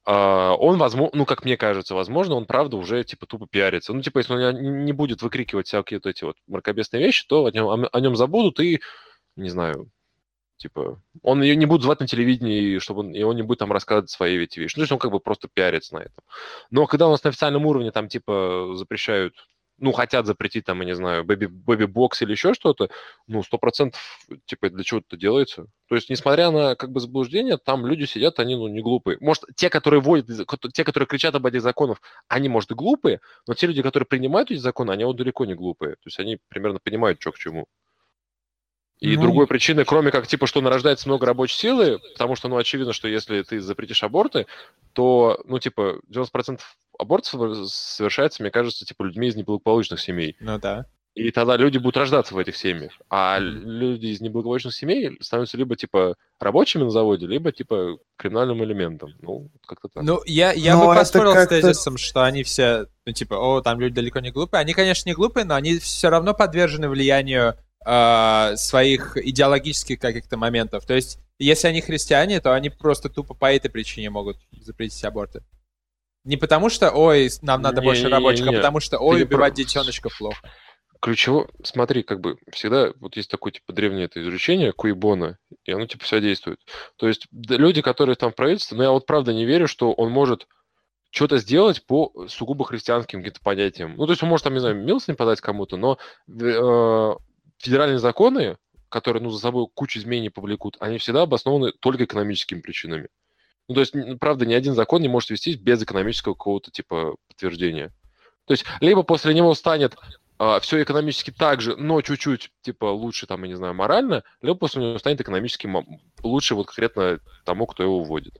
А, 0.05 0.55
он, 0.55 0.79
возможно, 0.79 1.19
ну, 1.19 1.25
как 1.27 1.45
мне 1.45 1.55
кажется, 1.55 1.93
возможно, 1.93 2.33
он, 2.33 2.45
правда, 2.47 2.77
уже, 2.77 3.03
типа, 3.03 3.27
тупо 3.27 3.45
пиарится. 3.47 3.93
Ну, 3.93 4.01
типа, 4.01 4.17
если 4.17 4.33
он 4.33 4.59
не 4.59 4.69
не 4.85 4.91
будет 4.91 5.21
выкрикивать 5.21 5.67
всякие 5.67 5.99
вот 6.03 6.07
эти 6.09 6.23
вот 6.23 6.35
мракобесные 6.47 7.03
вещи, 7.03 7.27
то 7.27 7.45
о 7.45 7.51
нем, 7.51 7.87
о 7.91 7.99
нем 7.99 8.15
забудут 8.15 8.59
и, 8.59 8.81
не 9.35 9.49
знаю, 9.49 9.91
типа, 10.59 11.01
он 11.23 11.41
ее 11.41 11.55
не 11.55 11.65
будет 11.65 11.81
звать 11.81 11.99
на 12.01 12.07
телевидении, 12.07 12.77
чтобы 12.79 12.99
он, 13.01 13.13
и 13.13 13.23
он 13.23 13.35
не 13.35 13.41
будет 13.41 13.59
там 13.59 13.71
рассказывать 13.71 14.11
свои 14.11 14.37
эти 14.37 14.59
вещи. 14.59 14.75
Ну, 14.75 14.81
то 14.81 14.83
есть 14.83 14.91
он 14.91 14.99
как 14.99 15.11
бы 15.11 15.19
просто 15.19 15.47
пиарится 15.51 15.95
на 15.95 15.99
этом. 15.99 16.23
Но 16.69 16.85
когда 16.85 17.07
у 17.07 17.11
нас 17.11 17.23
на 17.23 17.29
официальном 17.29 17.65
уровне 17.65 17.91
там, 17.91 18.09
типа, 18.09 18.73
запрещают, 18.75 19.33
ну, 19.81 19.93
хотят 19.93 20.25
запретить 20.25 20.65
там, 20.65 20.81
я 20.81 20.85
не 20.85 20.95
знаю, 20.95 21.23
бэби, 21.23 21.45
бэби-бокс 21.45 22.21
или 22.21 22.31
еще 22.31 22.53
что-то, 22.53 22.89
ну, 23.27 23.41
сто 23.43 23.57
процентов, 23.57 24.01
типа, 24.45 24.69
для 24.69 24.83
чего 24.83 24.99
это 24.99 25.15
делается? 25.15 25.67
То 25.87 25.95
есть, 25.95 26.09
несмотря 26.09 26.51
на, 26.51 26.75
как 26.75 26.91
бы, 26.91 26.99
заблуждение, 26.99 27.57
там 27.57 27.85
люди 27.85 28.03
сидят, 28.03 28.39
они, 28.39 28.55
ну, 28.55 28.67
не 28.67 28.81
глупые. 28.81 29.17
Может, 29.21 29.45
те, 29.55 29.69
которые 29.69 30.01
вводят, 30.01 30.27
те, 30.73 30.83
которые 30.83 31.07
кричат 31.07 31.35
об 31.35 31.45
этих 31.45 31.61
законах, 31.61 32.01
они, 32.27 32.49
может, 32.49 32.71
и 32.71 32.75
глупые, 32.75 33.21
но 33.47 33.53
те 33.53 33.67
люди, 33.67 33.81
которые 33.81 34.05
принимают 34.05 34.51
эти 34.51 34.59
законы, 34.59 34.91
они 34.91 35.05
вот 35.05 35.15
далеко 35.15 35.45
не 35.45 35.55
глупые. 35.55 35.93
То 35.93 36.07
есть, 36.07 36.19
они 36.19 36.37
примерно 36.49 36.79
понимают, 36.83 37.21
что 37.21 37.31
к 37.31 37.37
чему. 37.37 37.67
И 38.99 39.15
Ну, 39.15 39.21
другой 39.21 39.47
причины, 39.47 39.85
кроме 39.85 40.11
как, 40.11 40.27
типа, 40.27 40.45
что 40.45 40.59
нарождается 40.59 41.07
много 41.07 41.25
рабочей 41.25 41.57
силы, 41.57 41.99
потому 42.13 42.35
что, 42.35 42.49
ну, 42.49 42.57
очевидно, 42.57 42.91
что 42.91 43.07
если 43.07 43.41
ты 43.43 43.61
запретишь 43.61 44.03
аборты, 44.03 44.45
то, 44.93 45.39
ну, 45.45 45.57
типа, 45.57 46.01
90% 46.09 46.59
абортов 46.97 47.69
совершается, 47.69 48.43
мне 48.43 48.51
кажется, 48.51 48.85
типа, 48.85 49.03
людьми 49.03 49.27
из 49.27 49.35
неблагополучных 49.35 50.01
семей. 50.01 50.35
Ну 50.41 50.59
да. 50.59 50.85
И 51.15 51.31
тогда 51.31 51.57
люди 51.57 51.77
будут 51.77 51.97
рождаться 51.97 52.35
в 52.35 52.37
этих 52.37 52.55
семьях. 52.55 52.91
А 53.09 53.39
люди 53.39 54.07
из 54.07 54.21
неблагополучных 54.21 54.73
семей 54.73 55.17
становятся 55.21 55.57
либо, 55.57 55.77
типа, 55.77 56.15
рабочими 56.39 56.83
на 56.83 56.91
заводе, 56.91 57.25
либо, 57.25 57.51
типа, 57.53 57.97
криминальным 58.17 58.63
элементом. 58.63 59.13
Ну, 59.21 59.49
как-то 59.65 59.87
так. 59.87 60.03
Ну, 60.03 60.21
я, 60.25 60.51
я 60.51 60.75
Но 60.75 60.87
бы 60.87 60.95
поспорил 60.95 61.33
с 61.33 61.47
тезисом, 61.47 61.97
что 61.97 62.25
они 62.25 62.43
все, 62.43 62.87
ну, 63.05 63.13
типа, 63.13 63.35
о, 63.35 63.61
там 63.61 63.79
люди 63.79 63.95
далеко 63.95 64.19
не 64.19 64.31
глупые. 64.31 64.59
Они, 64.61 64.73
конечно, 64.73 65.09
не 65.09 65.15
глупые, 65.15 65.45
но 65.45 65.55
они 65.55 65.79
все 65.79 66.09
равно 66.09 66.33
подвержены 66.33 66.89
влиянию 66.89 67.55
э, 67.85 68.55
своих 68.55 69.17
идеологических 69.17 69.99
каких-то 69.99 70.37
моментов. 70.37 70.85
То 70.85 70.93
есть, 70.93 71.19
если 71.37 71.67
они 71.67 71.81
христиане, 71.81 72.39
то 72.41 72.53
они 72.53 72.69
просто 72.69 73.09
тупо 73.09 73.33
по 73.33 73.53
этой 73.53 73.69
причине 73.69 74.09
могут 74.09 74.37
запретить 74.51 75.03
аборты. 75.05 75.43
Не 76.25 76.37
потому 76.37 76.69
что, 76.69 76.91
ой, 76.91 77.29
нам 77.41 77.61
надо 77.61 77.81
больше 77.81 78.03
Не-не-не-не. 78.03 78.17
рабочих, 78.17 78.47
а 78.47 78.51
потому 78.51 78.79
что, 78.79 78.97
ой, 78.99 79.17
не 79.19 79.23
убивать 79.23 79.53
про- 79.53 79.57
детеночков 79.57 80.17
плохо. 80.17 80.49
Ключево, 81.01 81.49
смотри, 81.63 82.03
как 82.03 82.19
бы 82.19 82.37
всегда 82.51 82.91
вот 82.99 83.15
есть 83.15 83.31
такое 83.31 83.53
типа 83.53 83.71
древнее 83.71 84.05
это 84.05 84.21
изречение 84.21 84.73
Куибона, 84.73 85.37
и 85.63 85.71
оно 85.71 85.85
типа 85.85 86.03
все 86.03 86.19
действует. 86.19 86.59
То 86.97 87.07
есть 87.07 87.27
люди, 87.31 87.81
которые 87.81 88.17
там 88.17 88.31
в 88.33 88.35
правительстве, 88.35 88.75
но 88.77 88.83
я 88.83 88.91
вот 88.91 89.05
правда 89.05 89.33
не 89.33 89.45
верю, 89.45 89.69
что 89.69 89.93
он 89.93 90.11
может 90.11 90.45
что-то 91.09 91.37
сделать 91.37 91.85
по 91.85 92.27
сугубо 92.27 92.65
христианским 92.65 93.19
каким-то 93.19 93.39
понятиям. 93.41 93.95
Ну, 93.95 94.05
то 94.07 94.11
есть 94.11 94.21
он 94.23 94.29
может 94.29 94.43
там, 94.43 94.53
не 94.53 94.59
знаю, 94.59 94.75
милостыню 94.75 95.15
подать 95.15 95.39
кому-то, 95.39 95.77
но 95.77 95.97
э, 96.27 97.13
федеральные 97.59 97.99
законы, 97.99 98.57
которые, 98.89 99.21
ну, 99.21 99.29
за 99.29 99.39
собой 99.39 99.67
кучу 99.73 99.99
изменений 99.99 100.29
повлекут, 100.29 100.77
они 100.79 100.97
всегда 100.97 101.21
обоснованы 101.21 101.71
только 101.73 102.05
экономическими 102.05 102.59
причинами. 102.59 103.09
Ну, 103.67 103.75
то 103.75 103.81
есть, 103.81 103.93
правда, 104.19 104.47
ни 104.47 104.53
один 104.53 104.73
закон 104.73 105.01
не 105.01 105.07
может 105.07 105.29
вестись 105.29 105.57
без 105.57 105.83
экономического 105.83 106.33
какого-то 106.33 106.71
типа 106.71 107.15
подтверждения. 107.27 107.93
То 108.45 108.53
есть, 108.53 108.65
либо 108.81 109.03
после 109.03 109.35
него 109.35 109.53
станет 109.53 109.95
все 110.61 110.81
экономически 110.81 111.31
так 111.31 111.61
же, 111.61 111.75
но 111.75 112.01
чуть-чуть, 112.01 112.49
типа, 112.61 112.85
лучше, 112.85 113.27
там, 113.27 113.43
я 113.43 113.49
не 113.49 113.55
знаю, 113.55 113.75
морально, 113.75 114.23
либо 114.41 114.55
после 114.55 114.81
него 114.81 114.97
станет 114.97 115.21
экономически 115.21 115.69
лучше 116.23 116.55
вот 116.55 116.67
конкретно 116.67 117.19
тому, 117.43 117.67
кто 117.67 117.83
его 117.83 118.03
вводит. 118.03 118.39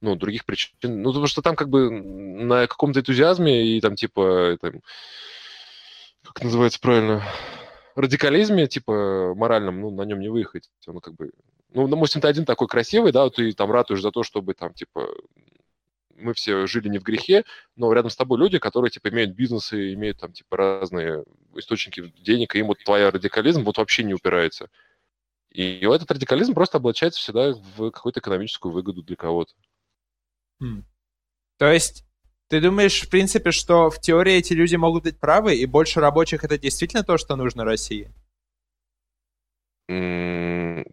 Ну, 0.00 0.14
других 0.14 0.44
причин. 0.44 0.70
Ну, 0.80 1.10
потому 1.10 1.26
что 1.26 1.42
там 1.42 1.56
как 1.56 1.68
бы 1.70 1.90
на 1.90 2.68
каком-то 2.68 3.00
энтузиазме 3.00 3.66
и 3.66 3.80
там, 3.80 3.96
типа, 3.96 4.56
там, 4.62 4.80
как 6.22 6.44
называется 6.44 6.78
правильно, 6.80 7.24
радикализме, 7.98 8.66
типа, 8.66 9.34
моральном, 9.34 9.80
ну, 9.80 9.90
на 9.90 10.02
нем 10.02 10.20
не 10.20 10.28
выехать. 10.28 10.70
Ну, 10.86 11.00
как 11.00 11.14
бы, 11.14 11.30
ну, 11.72 11.88
допустим, 11.88 12.20
ты 12.20 12.28
один 12.28 12.44
такой 12.44 12.68
красивый, 12.68 13.12
да, 13.12 13.28
ты 13.30 13.52
там 13.52 13.70
ратуешь 13.70 14.02
за 14.02 14.10
то, 14.10 14.22
чтобы 14.22 14.54
там, 14.54 14.72
типа, 14.74 15.08
мы 16.16 16.34
все 16.34 16.66
жили 16.66 16.88
не 16.88 16.98
в 16.98 17.02
грехе, 17.02 17.44
но 17.76 17.92
рядом 17.92 18.10
с 18.10 18.16
тобой 18.16 18.38
люди, 18.38 18.58
которые, 18.58 18.90
типа, 18.90 19.08
имеют 19.08 19.32
бизнесы, 19.32 19.94
имеют 19.94 20.18
там, 20.18 20.32
типа, 20.32 20.56
разные 20.56 21.24
источники 21.54 22.12
денег, 22.20 22.54
и 22.54 22.60
им 22.60 22.66
вот 22.66 22.78
твоя 22.84 23.10
радикализм 23.10 23.64
вот 23.64 23.78
вообще 23.78 24.02
не 24.02 24.14
упирается. 24.14 24.68
И 25.50 25.80
этот 25.80 26.10
радикализм 26.10 26.54
просто 26.54 26.78
облачается 26.78 27.20
всегда 27.20 27.52
в 27.52 27.90
какую-то 27.90 28.20
экономическую 28.20 28.72
выгоду 28.72 29.02
для 29.02 29.16
кого-то. 29.16 29.54
Хм. 30.60 30.84
То 31.56 31.72
есть, 31.72 32.04
ты 32.48 32.60
думаешь, 32.60 33.02
в 33.02 33.08
принципе, 33.10 33.50
что 33.52 33.90
в 33.90 34.00
теории 34.00 34.34
эти 34.34 34.52
люди 34.54 34.76
могут 34.76 35.04
быть 35.04 35.18
правы, 35.18 35.54
и 35.56 35.66
больше 35.66 36.00
рабочих 36.00 36.44
это 36.44 36.58
действительно 36.58 37.02
то, 37.04 37.18
что 37.18 37.36
нужно 37.36 37.64
России? 37.64 38.10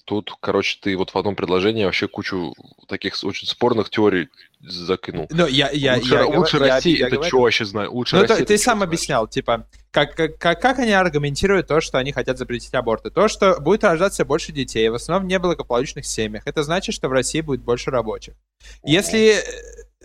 Тут, 0.05 0.31
короче, 0.39 0.77
ты 0.81 0.95
вот 0.95 1.11
в 1.11 1.17
одном 1.17 1.35
предложении 1.35 1.83
вообще 1.83 2.07
кучу 2.07 2.53
таких 2.87 3.15
очень 3.23 3.47
спорных 3.47 3.89
теорий 3.89 4.29
закинул. 4.61 5.27
Ну, 5.31 5.47
я, 5.47 5.69
я, 5.71 5.95
лучше 5.95 6.13
я, 6.13 6.25
лучше 6.27 6.57
я- 6.57 6.75
России, 6.75 6.97
я 6.97 7.07
это 7.07 7.15
говорю- 7.15 7.27
что 7.29 7.41
вообще 7.41 7.65
знаю? 7.65 7.91
Лучше 7.93 8.15
Ну, 8.15 8.21
России 8.21 8.35
то- 8.35 8.41
это 8.43 8.47
ты 8.47 8.57
сам 8.57 8.77
знает? 8.77 8.87
объяснял, 8.89 9.27
типа, 9.27 9.67
как, 9.91 10.15
как, 10.15 10.37
как, 10.37 10.61
как 10.61 10.79
они 10.79 10.91
аргументируют 10.91 11.67
то, 11.67 11.81
что 11.81 11.97
они 11.97 12.11
хотят 12.13 12.37
запретить 12.37 12.73
аборты? 12.73 13.09
То, 13.09 13.27
что 13.27 13.59
будет 13.59 13.83
рождаться 13.83 14.23
больше 14.25 14.51
детей, 14.53 14.87
в 14.89 14.93
основном 14.95 15.27
в 15.27 15.31
неблагополучных 15.31 16.05
семьях. 16.05 16.43
Это 16.45 16.63
значит, 16.63 16.95
что 16.95 17.09
в 17.09 17.11
России 17.11 17.41
будет 17.41 17.61
больше 17.61 17.91
рабочих. 17.91 18.35
Если... 18.83 19.39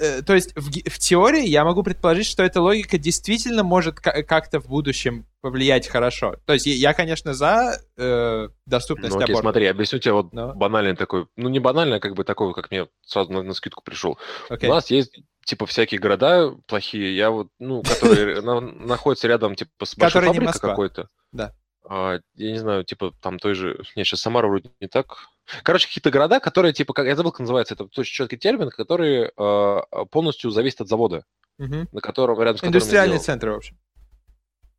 э, 0.01 0.23
То 0.23 0.35
есть 0.35 0.53
в, 0.57 0.71
в 0.71 0.99
теории 0.99 1.47
я 1.47 1.65
могу 1.65 1.83
предположить, 1.83 2.27
что 2.27 2.43
эта 2.43 2.61
логика 2.61 2.99
действительно 2.99 3.63
может 3.63 4.01
ка- 4.01 4.23
как-то 4.23 4.61
в 4.61 4.67
будущем 4.69 5.27
повлиять 5.41 5.87
хорошо. 5.89 6.37
То 6.47 6.53
есть 6.55 6.67
я, 6.67 6.93
конечно, 6.95 7.33
за 7.35 7.79
э, 7.97 8.49
доступность 8.67 9.15
Ну, 9.15 9.21
окей, 9.23 9.33
абортов. 9.35 9.41
смотри, 9.43 9.67
объясню 9.67 9.99
тебе 9.99 10.13
вот 10.15 10.33
Но. 10.33 10.55
банальный 10.55 10.97
такой, 10.97 11.27
ну, 11.37 11.49
не 11.49 11.59
банальный, 11.61 11.97
а 11.97 12.01
как 12.01 12.15
бы 12.15 12.25
такой, 12.25 12.53
как 12.55 12.71
мне 12.71 12.89
сразу 13.07 13.33
на, 13.33 13.43
на 13.43 13.55
скидку 13.55 13.83
пришел. 13.83 14.19
Окей. 14.49 14.69
У 14.69 14.73
нас 14.73 14.91
есть, 14.91 15.21
типа, 15.45 15.67
всякие 15.67 16.01
города 16.01 16.55
плохие, 16.67 17.17
я 17.17 17.31
вот, 17.31 17.49
ну, 17.59 17.83
которые 17.83 18.41
на- 18.43 18.61
находятся 18.61 19.29
рядом, 19.29 19.55
типа, 19.55 19.85
с 19.85 19.97
большой 19.97 20.23
фабрикой 20.27 20.61
какой-то. 20.61 21.09
Да. 21.33 21.55
А, 21.89 22.19
я 22.35 22.53
не 22.53 22.59
знаю, 22.59 22.85
типа, 22.85 23.13
там 23.23 23.39
той 23.39 23.55
же... 23.55 23.83
Не, 23.97 24.05
сейчас 24.05 24.21
Самара 24.21 24.47
вроде 24.49 24.71
не 24.81 24.89
так. 24.89 25.27
Короче, 25.63 25.87
какие-то 25.89 26.11
города, 26.11 26.41
которые, 26.41 26.73
типа, 26.73 26.93
как 26.93 27.07
я 27.07 27.17
забыл, 27.17 27.33
как 27.33 27.41
называется, 27.41 27.75
это 27.75 27.85
очень 27.85 28.05
четкий 28.13 28.37
термин, 28.37 28.71
которые 28.71 29.33
а, 29.37 29.83
полностью 30.11 30.51
зависят 30.51 30.83
от 30.83 30.89
завода, 30.89 31.25
Мгм. 31.59 31.89
на 31.93 32.01
котором, 32.01 32.39
рядом 32.41 32.57
с 32.57 32.61
которым 32.61 32.73
я 32.73 32.79
Индустриальный 32.79 33.17
сделал. 33.19 33.25
центр, 33.25 33.49
в 33.51 33.57
общем. 33.57 33.79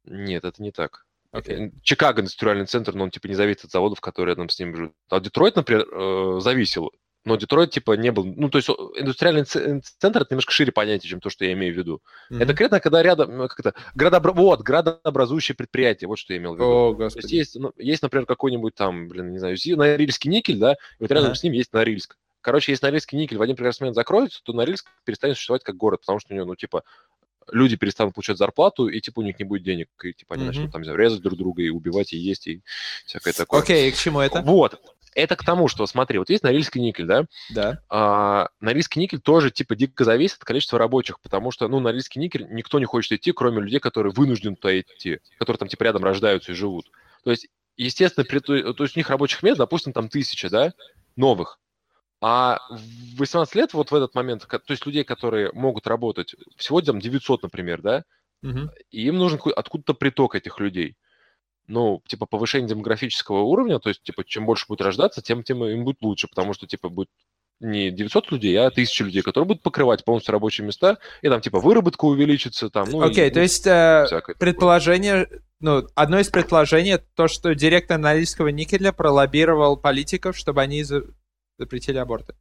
Нет, 0.06 0.44
это 0.46 0.62
не 0.62 0.72
так. 0.72 1.06
Окей. 1.32 1.68
Э, 1.68 1.72
Чикаго 1.84 2.22
индустриальный 2.22 2.66
центр, 2.66 2.94
но 2.94 3.06
он 3.06 3.12
типа 3.12 3.28
не 3.28 3.36
зависит 3.36 3.66
от 3.66 3.72
заводов, 3.72 4.02
которые 4.02 4.34
рядом 4.34 4.50
с 4.50 4.60
ним 4.60 4.76
живут. 4.76 4.94
А 5.10 5.20
Детройт, 5.20 5.56
например, 5.56 5.86
э, 5.90 6.40
зависел. 6.42 6.92
Но 7.24 7.36
Детройт 7.36 7.70
типа 7.70 7.92
не 7.94 8.12
был... 8.12 8.26
Ну, 8.26 8.50
то 8.50 8.58
есть 8.58 8.68
индустриальный 8.70 9.44
центр 9.44 10.22
это 10.22 10.28
немножко 10.32 10.52
шире 10.52 10.72
понятие, 10.72 11.10
чем 11.10 11.20
то, 11.20 11.30
что 11.30 11.46
я 11.46 11.54
имею 11.54 11.74
в 11.74 11.78
виду. 11.78 12.02
Мгм. 12.32 12.40
Это 12.42 12.48
конкретно, 12.48 12.80
когда 12.80 13.04
рядом... 13.04 13.38
ну, 13.38 13.48
Как 13.48 13.60
это? 13.60 13.74
Градообра... 13.94 14.32
Вот, 14.32 14.62
градообразующее 14.62 15.56
предприятие, 15.56 16.08
вот 16.08 16.18
что 16.18 16.34
я 16.34 16.40
имел 16.40 16.54
в 16.54 16.56
виду. 16.56 16.66
О, 16.66 16.96
То 16.96 17.04
есть 17.04 17.16
господи. 17.16 17.36
есть, 17.36 17.56
ну, 17.60 17.74
есть, 17.78 18.02
например, 18.02 18.26
какой-нибудь 18.26 18.74
там, 18.74 19.08
блин, 19.08 19.32
не 19.32 19.38
знаю, 19.38 19.56
Норильский 19.76 20.32
никель, 20.32 20.58
да, 20.58 20.74
и 20.74 20.76
вот 21.02 21.12
рядом 21.12 21.28
Ага. 21.28 21.36
с 21.36 21.44
ним 21.44 21.54
есть 21.54 21.74
Норильск. 21.74 22.18
Короче, 22.42 22.72
если 22.72 22.88
Норильский 22.88 23.20
никель 23.20 23.38
в 23.38 23.42
один 23.44 23.56
прекрасный 23.56 23.84
момент 23.84 23.96
закроется, 23.96 24.40
то 24.44 24.54
Норильск 24.54 24.88
перестанет 25.06 25.36
существовать 25.36 25.64
как 25.64 25.76
город, 25.78 26.02
потому 26.02 26.20
что 26.20 26.34
у 26.34 26.36
него, 26.36 26.48
ну, 26.48 26.56
типа, 26.56 26.82
люди 27.52 27.76
перестанут 27.76 28.16
получать 28.16 28.38
зарплату, 28.38 28.88
и, 28.88 29.00
типа, 29.00 29.20
у 29.20 29.24
них 29.24 29.38
не 29.38 29.46
будет 29.46 29.62
денег, 29.64 29.90
и, 30.04 30.14
типа, 30.14 30.34
они 30.36 30.46
Мгм. 30.46 30.54
начнут 30.54 30.72
там 30.72 30.82
резать 30.96 31.22
друг 31.22 31.38
друга 31.38 31.62
и 31.62 31.70
убивать, 31.70 32.14
и 32.14 32.18
есть, 32.18 32.48
и 32.48 32.64
всякое 33.06 33.34
такое. 33.34 33.62
Окей, 33.62 33.90
и 33.90 33.92
к 33.92 33.96
чему 33.96 34.22
это? 34.22 34.42
Вот. 34.42 34.82
Это 35.14 35.36
к 35.36 35.44
тому, 35.44 35.68
что, 35.68 35.86
смотри, 35.88 36.20
вот 36.20 36.30
есть 36.30 36.44
Норильский 36.44 36.82
никель, 36.82 37.06
да, 37.06 37.26
Да. 37.50 37.80
а, 37.90 38.50
Норильский 38.60 39.02
никель 39.02 39.20
тоже, 39.20 39.52
типа, 39.52 39.76
дико 39.76 40.06
зависит 40.06 40.38
от 40.38 40.46
количества 40.46 40.80
рабочих, 40.80 41.20
потому 41.20 41.52
что, 41.52 41.68
ну, 41.68 41.80
Норильский 41.80 42.22
никель 42.22 42.48
никто 42.50 42.80
не 42.80 42.86
хочет 42.86 43.12
идти, 43.12 43.32
кроме 43.32 43.62
людей, 43.62 43.80
которые 43.80 44.14
вынуждены 44.14 44.56
туда 44.56 44.80
идти, 44.80 45.20
которые 45.38 45.60
там, 45.60 45.68
типа, 45.68 45.84
рядом 45.84 46.04
рождаются 46.04 46.52
и 46.54 46.56
живут. 46.56 46.90
То 47.24 47.32
есть, 47.32 47.48
естественно, 47.76 48.26
при, 48.26 48.40
то 48.40 48.54
есть 48.56 48.96
у 48.96 49.00
них 49.00 49.10
рабочих 49.10 49.44
мест, 49.44 49.58
допустим, 49.58 49.92
там 49.94 50.08
тысяча, 50.10 50.50
да, 50.50 50.74
новых. 51.16 51.60
А 52.24 52.60
в 52.70 53.18
18 53.18 53.56
лет 53.56 53.74
вот 53.74 53.90
в 53.92 53.96
этот 53.96 54.14
момент, 54.14 54.48
то 54.48 54.62
есть 54.70 54.86
людей, 54.86 55.04
которые 55.04 55.52
могут 55.54 55.88
работать, 55.88 56.36
всего 56.56 56.80
там 56.82 57.00
900, 57.00 57.44
например, 57.44 57.82
да, 57.82 58.04
и 58.92 59.04
им 59.08 59.18
нужен 59.18 59.40
откуда-то 59.56 59.94
приток 59.94 60.36
этих 60.36 60.60
людей. 60.60 60.96
Ну, 61.68 62.02
типа, 62.08 62.26
повышение 62.26 62.68
демографического 62.68 63.42
уровня, 63.42 63.80
то 63.80 63.90
есть, 63.90 64.04
типа, 64.04 64.24
чем 64.26 64.46
больше 64.46 64.66
будет 64.68 64.82
рождаться, 64.82 65.22
тем, 65.22 65.44
тем 65.44 65.64
им 65.64 65.84
будет 65.84 66.02
лучше, 66.02 66.28
потому 66.28 66.54
что, 66.54 66.68
типа, 66.68 66.90
будет 66.90 67.10
не 67.62 67.92
900 67.92 68.32
людей, 68.32 68.56
а 68.58 68.68
1000 68.68 69.06
людей, 69.06 69.22
которые 69.22 69.48
будут 69.48 69.64
покрывать 69.64 70.04
полностью 70.04 70.34
рабочие 70.34 70.66
места, 70.66 70.98
и 71.22 71.30
там, 71.30 71.42
типа, 71.42 71.60
выработка 71.60 72.06
увеличится, 72.06 72.70
там, 72.70 72.90
ну, 72.90 73.06
и, 73.06 73.12
Окей, 73.12 73.30
то 73.30 73.36
ну, 73.38 73.42
есть 73.44 73.68
э, 73.68 74.04
всякое 74.08 74.34
такое. 74.34 74.36
предположение, 74.36 75.30
ну, 75.60 75.88
одно 75.96 76.20
из 76.20 76.30
предположений 76.30 76.98
то, 77.16 77.28
что 77.28 77.54
директор 77.54 77.98
Норильского 78.00 78.48
никеля 78.48 78.92
пролоббировал 78.92 79.78
политиков, 79.78 80.36
чтобы 80.36 80.62
они 80.62 80.84
за- 80.84 81.04
запретили 81.60 81.98
аборты. 81.98 82.36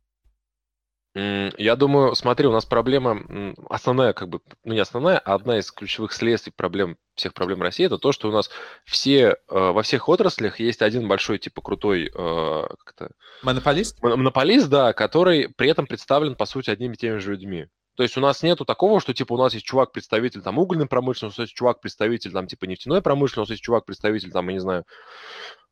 Я 1.14 1.74
думаю, 1.74 2.14
смотри, 2.14 2.46
у 2.46 2.52
нас 2.52 2.64
проблема 2.64 3.54
основная, 3.68 4.12
как 4.12 4.28
бы, 4.28 4.40
ну 4.62 4.74
не 4.74 4.78
основная, 4.78 5.18
а 5.18 5.34
одна 5.34 5.58
из 5.58 5.72
ключевых 5.72 6.12
следствий 6.12 6.52
проблем, 6.54 6.98
всех 7.16 7.34
проблем 7.34 7.62
России, 7.62 7.86
это 7.86 7.98
то, 7.98 8.12
что 8.12 8.28
у 8.28 8.32
нас 8.32 8.48
все, 8.84 9.30
э, 9.30 9.34
во 9.48 9.82
всех 9.82 10.08
отраслях 10.08 10.60
есть 10.60 10.82
один 10.82 11.08
большой, 11.08 11.38
типа, 11.38 11.62
крутой, 11.62 12.06
э, 12.06 12.10
как 12.14 12.94
это, 12.94 13.10
Монополист? 13.42 14.00
Мон- 14.02 14.18
Монополист, 14.18 14.68
да, 14.68 14.92
который 14.92 15.48
при 15.48 15.68
этом 15.68 15.86
представлен, 15.86 16.36
по 16.36 16.46
сути, 16.46 16.70
одними 16.70 16.94
и 16.94 16.96
теми 16.96 17.18
же 17.18 17.32
людьми. 17.32 17.66
То 17.96 18.04
есть 18.04 18.16
у 18.16 18.20
нас 18.20 18.42
нету 18.42 18.64
такого, 18.64 19.00
что, 19.00 19.12
типа, 19.12 19.32
у 19.32 19.36
нас 19.36 19.52
есть 19.52 19.66
чувак-представитель, 19.66 20.42
там, 20.42 20.58
угольной 20.58 20.86
промышленности, 20.86 21.40
у 21.40 21.42
нас 21.42 21.48
есть 21.48 21.56
чувак-представитель, 21.56 22.30
там, 22.32 22.46
типа, 22.46 22.66
нефтяной 22.66 23.02
промышленности, 23.02 23.38
у 23.38 23.42
нас 23.42 23.50
есть 23.50 23.62
чувак-представитель, 23.62 24.30
там, 24.30 24.46
я 24.48 24.54
не 24.54 24.60
знаю, 24.60 24.84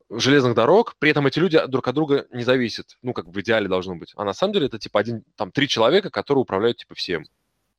железных 0.09 0.55
дорог, 0.55 0.95
при 0.99 1.11
этом 1.11 1.27
эти 1.27 1.39
люди 1.39 1.59
друг 1.67 1.87
от 1.87 1.95
друга 1.95 2.25
не 2.31 2.43
зависят, 2.43 2.97
ну, 3.01 3.13
как 3.13 3.27
в 3.27 3.39
идеале 3.41 3.67
должно 3.67 3.95
быть. 3.95 4.13
А 4.15 4.23
на 4.23 4.33
самом 4.33 4.53
деле 4.53 4.67
это, 4.67 4.79
типа, 4.79 4.99
один, 4.99 5.23
там, 5.35 5.51
три 5.51 5.67
человека, 5.67 6.09
которые 6.09 6.41
управляют, 6.41 6.77
типа, 6.77 6.95
всем. 6.95 7.25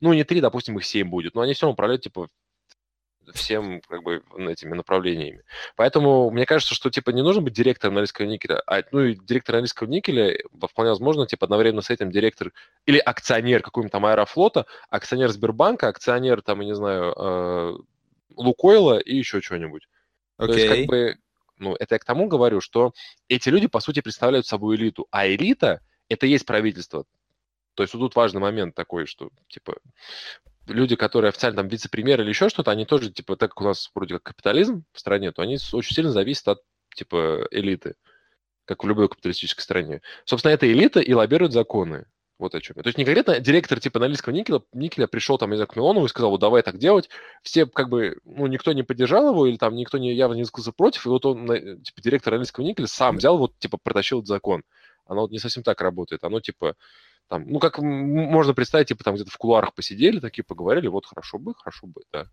Ну, 0.01 0.13
не 0.13 0.25
три, 0.25 0.41
допустим, 0.41 0.79
их 0.79 0.85
семь 0.85 1.09
будет, 1.09 1.35
но 1.35 1.43
они 1.43 1.55
все 1.55 1.67
равно 1.67 1.75
управляют, 1.75 2.03
типа, 2.03 2.29
всем, 3.35 3.81
как 3.83 4.03
бы, 4.03 4.23
этими 4.39 4.75
направлениями. 4.75 5.43
Поэтому 5.77 6.31
мне 6.31 6.47
кажется, 6.47 6.75
что, 6.75 6.91
типа, 6.91 7.11
не 7.11 7.23
нужно 7.23 7.43
быть 7.43 7.53
директором 7.53 7.95
Норильского 7.95 8.27
никеля, 8.27 8.63
а, 8.67 8.83
ну, 8.93 9.01
и 9.01 9.15
директор 9.15 9.57
Норильского 9.57 9.89
никеля, 9.89 10.39
вполне 10.61 10.91
возможно, 10.91 11.27
типа, 11.27 11.47
одновременно 11.47 11.83
с 11.83 11.91
этим 11.91 12.11
директор 12.11 12.53
или 12.87 12.99
акционер 12.99 13.63
какого-нибудь 13.63 13.93
там 13.93 14.07
аэрофлота, 14.07 14.67
акционер 14.89 15.31
Сбербанка, 15.31 15.89
акционер, 15.89 16.43
там, 16.43 16.61
я 16.61 16.67
не 16.67 16.75
знаю, 16.75 17.15
э, 17.17 17.77
Лукойла 18.37 18.99
и 18.99 19.17
еще 19.17 19.41
чего-нибудь. 19.41 19.89
То 20.37 20.47
есть, 20.47 20.69
как 20.69 20.87
бы, 20.87 21.19
ну, 21.61 21.77
это 21.79 21.95
я 21.95 21.99
к 21.99 22.05
тому 22.05 22.27
говорю, 22.27 22.61
что 22.61 22.93
эти 23.29 23.49
люди, 23.49 23.69
по 23.69 23.81
сути, 23.81 24.01
представляют 24.01 24.47
собой 24.47 24.77
элиту, 24.77 25.07
а 25.11 25.29
элита– 25.29 25.81
это 26.09 26.27
и 26.27 26.31
есть 26.31 26.47
правительство. 26.47 27.05
То 27.75 27.83
есть 27.83 27.95
вот 27.95 28.01
тут 28.01 28.17
важный 28.17 28.41
момент 28.41 28.75
такой, 28.75 29.07
что, 29.07 29.31
типа, 29.49 29.77
люди, 30.67 30.97
которые 30.97 31.29
официально 31.29 31.59
там 31.59 31.69
вице-премьер 31.69 32.21
или 32.21 32.31
еще 32.31 32.49
что-то, 32.49 32.71
они 32.71 32.85
тоже, 32.87 33.13
типа, 33.13 33.37
так 33.37 33.51
как 33.51 33.61
у 33.61 33.65
нас 33.65 33.91
вроде 33.95 34.15
как 34.15 34.25
капитализм 34.25 34.85
в 34.93 34.99
стране, 34.99 35.33
то 35.33 35.43
они 35.43 35.59
очень 35.73 35.95
сильно 35.95 36.11
зависят 36.11 36.49
от, 36.49 36.59
типа, 36.95 37.47
элиты, 37.51 37.95
как 38.65 38.83
в 38.83 38.89
любой 38.89 39.09
капиталистической 39.09 39.63
стране. 39.63 40.03
Собственно, 40.25 40.53
эта 40.53 40.71
элита 40.71 41.01
и 41.01 41.13
лоббирует 41.13 41.53
законы. 41.53 42.07
Вот 42.41 42.55
о 42.55 42.61
чем 42.61 42.75
я. 42.79 42.83
То 42.83 42.89
есть 42.89 42.97
не 42.97 43.05
конкретно 43.05 43.39
директор 43.39 43.79
типа 43.79 43.99
Норильского 43.99 44.33
никеля, 44.33 44.63
никеля 44.73 45.07
пришел 45.07 45.37
там, 45.37 45.51
не 45.51 45.57
знаю, 45.57 45.69
к 45.69 45.77
Милонову 45.77 46.07
и 46.07 46.09
сказал, 46.09 46.31
вот 46.31 46.41
давай 46.41 46.63
так 46.63 46.79
делать. 46.79 47.11
Все 47.43 47.67
как 47.67 47.91
бы, 47.91 48.19
ну, 48.25 48.47
никто 48.47 48.73
не 48.73 48.83
поддержал 48.83 49.29
его 49.29 49.47
или 49.47 49.59
там 49.59 49.75
никто 49.77 49.99
не, 49.99 50.15
явно 50.15 50.35
не 50.35 50.41
высказался 50.41 50.73
против, 50.73 51.05
и 51.05 51.11
вот 51.11 51.27
он, 51.27 51.45
на- 51.45 51.61
типа, 51.61 52.01
директор 52.01 52.33
Норильского 52.33 52.65
никеля 52.65 52.87
сам 52.87 53.19
взял, 53.19 53.37
вот, 53.37 53.59
типа, 53.59 53.77
протащил 53.83 54.21
этот 54.21 54.29
закон. 54.29 54.63
Оно 55.07 55.23
вот 55.23 55.33
не 55.33 55.39
совсем 55.39 55.63
так 55.63 55.83
работает. 55.83 56.25
Оно, 56.25 56.41
типа, 56.41 56.77
там, 57.29 57.45
ну, 57.47 57.59
как 57.59 57.79
можно 57.79 58.55
представить, 58.55 58.89
типа, 58.89 59.05
там 59.05 59.17
где-то 59.17 59.31
в 59.31 59.37
кулуарах 59.37 59.75
посидели, 59.75 60.19
такие 60.19 60.43
поговорили, 60.43 60.89
вот 60.89 61.05
хорошо 61.05 61.39
бы, 61.39 61.55
хорошо 61.55 61.89
бы, 61.89 62.03
да. 62.11 62.27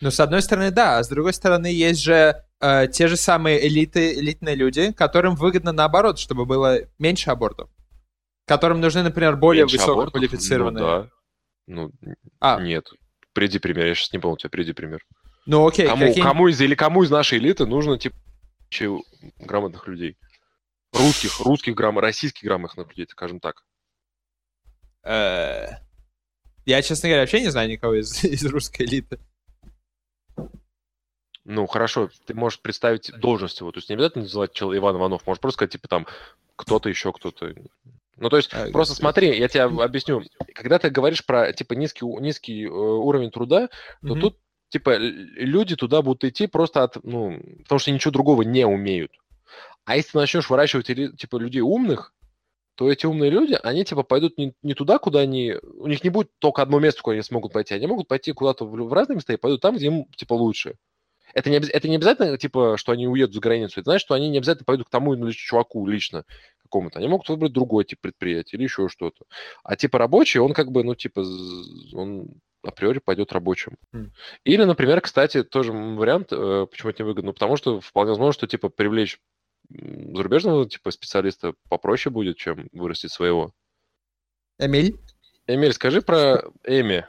Ну, 0.00 0.12
с 0.12 0.20
одной 0.20 0.42
стороны, 0.42 0.70
да, 0.70 0.98
а 0.98 1.02
с 1.02 1.08
другой 1.08 1.32
стороны, 1.32 1.66
есть 1.66 2.00
же 2.00 2.36
э, 2.60 2.86
те 2.88 3.08
же 3.08 3.16
самые 3.16 3.66
элиты, 3.66 4.14
элитные 4.14 4.54
люди, 4.54 4.92
которым 4.92 5.34
выгодно 5.34 5.72
наоборот, 5.72 6.20
чтобы 6.20 6.46
было 6.46 6.78
меньше 6.98 7.30
абортов. 7.30 7.68
Которым 8.50 8.80
нужны, 8.80 9.04
например, 9.04 9.36
более 9.36 9.62
Меньше 9.62 9.76
абортов? 9.76 9.96
высококвалифицированные. 10.14 10.82
Ну, 10.82 10.88
да. 10.88 11.10
Ну, 11.68 11.92
А, 12.40 12.60
нет. 12.60 12.88
Приди 13.32 13.60
пример, 13.60 13.86
я 13.86 13.94
сейчас 13.94 14.12
не 14.12 14.18
помню 14.18 14.38
тебя, 14.38 14.50
приди 14.50 14.72
пример. 14.72 15.06
ну 15.46 15.64
окей, 15.68 15.86
Кому, 15.86 16.08
какие- 16.08 16.24
кому 16.24 16.48
из 16.48 16.60
или 16.60 16.74
кому 16.74 17.04
из 17.04 17.10
нашей 17.10 17.38
элиты 17.38 17.64
нужно 17.66 17.96
типа 17.96 18.16
грамотных 19.38 19.86
людей? 19.86 20.18
Русских, 20.92 21.38
русских 21.38 21.76
грамм, 21.76 22.00
российских 22.00 22.42
грамотных 22.42 22.88
людей, 22.88 23.06
скажем 23.08 23.38
так. 23.38 23.62
э, 25.04 25.68
Я, 26.66 26.82
честно 26.82 27.08
говоря, 27.08 27.22
вообще 27.22 27.40
не 27.42 27.50
знаю 27.50 27.70
никого 27.70 27.94
из, 28.00 28.24
из 28.24 28.44
русской 28.46 28.82
элиты. 28.82 29.20
Ну, 31.44 31.66
хорошо, 31.68 32.10
ты 32.26 32.34
можешь 32.34 32.60
представить 32.60 33.12
должность 33.20 33.60
его. 33.60 33.70
То 33.70 33.78
есть 33.78 33.88
не 33.88 33.94
обязательно 33.94 34.24
называть 34.24 34.52
чел 34.54 34.74
Иван 34.76 34.96
Иванов, 34.96 35.24
можешь 35.24 35.40
просто 35.40 35.54
сказать, 35.54 35.70
типа, 35.72 35.86
там, 35.86 36.06
кто-то 36.56 36.88
еще, 36.88 37.12
кто-то. 37.12 37.54
Ну, 38.20 38.28
то 38.28 38.36
есть, 38.36 38.50
А, 38.52 38.70
просто 38.70 38.94
смотри, 38.94 39.36
я 39.38 39.48
тебе 39.48 39.62
объясню. 39.62 40.22
Когда 40.54 40.78
ты 40.78 40.90
говоришь 40.90 41.24
про, 41.24 41.52
типа, 41.54 41.72
низкий, 41.72 42.04
низкий 42.04 42.66
э, 42.66 42.68
уровень 42.68 43.30
труда, 43.30 43.68
то 44.02 44.08
Мгм. 44.08 44.20
тут, 44.20 44.36
типа, 44.68 44.96
люди 44.98 45.74
туда 45.74 46.02
будут 46.02 46.24
идти 46.24 46.46
просто 46.46 46.82
от, 46.82 47.02
ну, 47.02 47.40
потому 47.62 47.78
что 47.78 47.90
ничего 47.90 48.12
другого 48.12 48.42
не 48.42 48.66
умеют. 48.66 49.10
А 49.86 49.96
если 49.96 50.12
ты 50.12 50.18
начнешь 50.18 50.50
выращивать, 50.50 50.86
типа, 51.16 51.36
людей 51.38 51.62
умных, 51.62 52.12
то 52.74 52.90
эти 52.92 53.06
умные 53.06 53.30
люди, 53.30 53.58
они, 53.62 53.86
типа, 53.86 54.02
пойдут 54.02 54.36
не, 54.36 54.52
не 54.62 54.74
туда, 54.74 54.98
куда 54.98 55.20
они... 55.20 55.54
У 55.78 55.86
них 55.86 56.04
не 56.04 56.10
будет 56.10 56.30
только 56.38 56.60
одно 56.60 56.78
место, 56.78 57.00
куда 57.00 57.14
они 57.14 57.22
смогут 57.22 57.54
пойти. 57.54 57.74
Они 57.74 57.86
могут 57.86 58.06
пойти 58.06 58.32
куда-то 58.32 58.66
в, 58.66 58.70
в 58.70 58.92
разные 58.92 59.16
места 59.16 59.32
и 59.32 59.38
пойдут 59.38 59.62
там, 59.62 59.76
где 59.76 59.86
им, 59.86 60.04
типа, 60.14 60.34
лучше. 60.34 60.74
Это 61.32 61.48
не, 61.48 61.56
это 61.56 61.88
не 61.88 61.96
обязательно, 61.96 62.36
типа, 62.36 62.76
что 62.76 62.92
они 62.92 63.08
уедут 63.08 63.34
за 63.34 63.40
границу. 63.40 63.80
Это 63.80 63.92
значит, 63.92 64.04
что 64.04 64.14
они 64.14 64.28
не 64.28 64.38
обязательно 64.38 64.64
пойдут 64.66 64.88
к 64.88 64.90
тому 64.90 65.14
или 65.14 65.30
чуваку 65.32 65.86
лично 65.86 66.24
какому-то. 66.70 66.98
Они 66.98 67.08
могут 67.08 67.28
выбрать 67.28 67.52
другой 67.52 67.84
тип 67.84 68.00
предприятия 68.00 68.56
или 68.56 68.64
еще 68.64 68.88
что-то. 68.88 69.24
А 69.64 69.76
типа 69.76 69.98
рабочий, 69.98 70.38
он 70.38 70.52
как 70.54 70.70
бы, 70.70 70.84
ну, 70.84 70.94
типа, 70.94 71.24
он 71.92 72.28
априори 72.62 72.98
пойдет 72.98 73.32
рабочим. 73.32 73.76
Мгм. 73.92 74.12
Или, 74.44 74.64
например, 74.64 75.00
кстати, 75.00 75.42
тоже 75.42 75.72
вариант, 75.72 76.28
э, 76.32 76.66
почему 76.70 76.90
это 76.90 77.02
невыгодно, 77.02 77.32
потому 77.32 77.56
что 77.56 77.80
вполне 77.80 78.10
возможно, 78.10 78.32
что, 78.32 78.46
типа, 78.46 78.68
привлечь 78.68 79.18
зарубежного, 79.68 80.68
типа, 80.68 80.90
специалиста 80.90 81.54
попроще 81.68 82.12
будет, 82.12 82.36
чем 82.36 82.68
вырастить 82.72 83.12
своего. 83.12 83.52
Эмиль? 84.58 84.96
Эмиль, 85.46 85.72
скажи 85.72 86.02
про 86.02 86.42
Эми. 86.64 87.06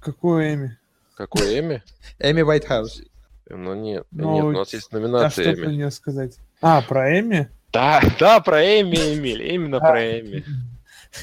Какое 0.00 0.52
имя? 0.54 0.80
Какой 1.14 1.58
Эми? 1.58 1.82
Эми 2.18 2.42
Уайтхаус. 2.42 3.02
Ну, 3.50 3.74
нет, 3.74 4.06
Ну, 4.10 4.34
нет, 4.34 4.44
у 4.44 4.50
нас 4.52 4.72
есть 4.72 4.88
А 4.92 4.98
номинация 4.98 5.52
что 5.52 5.62
про 5.62 5.70
Эми. 5.70 5.76
нее 5.76 5.90
сказать? 5.90 6.38
А, 6.60 6.82
про 6.82 7.18
Эми? 7.18 7.50
Да, 7.72 8.00
да, 8.18 8.40
про 8.40 8.62
Эми, 8.62 8.96
Эмиль, 8.96 9.42
именно 9.42 9.78
А. 9.78 9.80
про 9.80 10.20
Эми. 10.20 10.44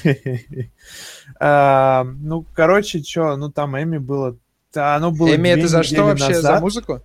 А, 1.38 2.04
Ну, 2.04 2.44
короче, 2.54 3.02
что, 3.02 3.36
ну 3.36 3.50
там 3.50 3.76
Эми 3.76 3.98
было... 3.98 4.36
да, 4.72 4.96
Оно 4.96 5.10
было 5.10 5.34
Эми 5.34 5.48
это 5.50 5.68
за 5.68 5.82
что 5.82 6.04
вообще? 6.04 6.34
За 6.34 6.60
музыку? 6.60 7.02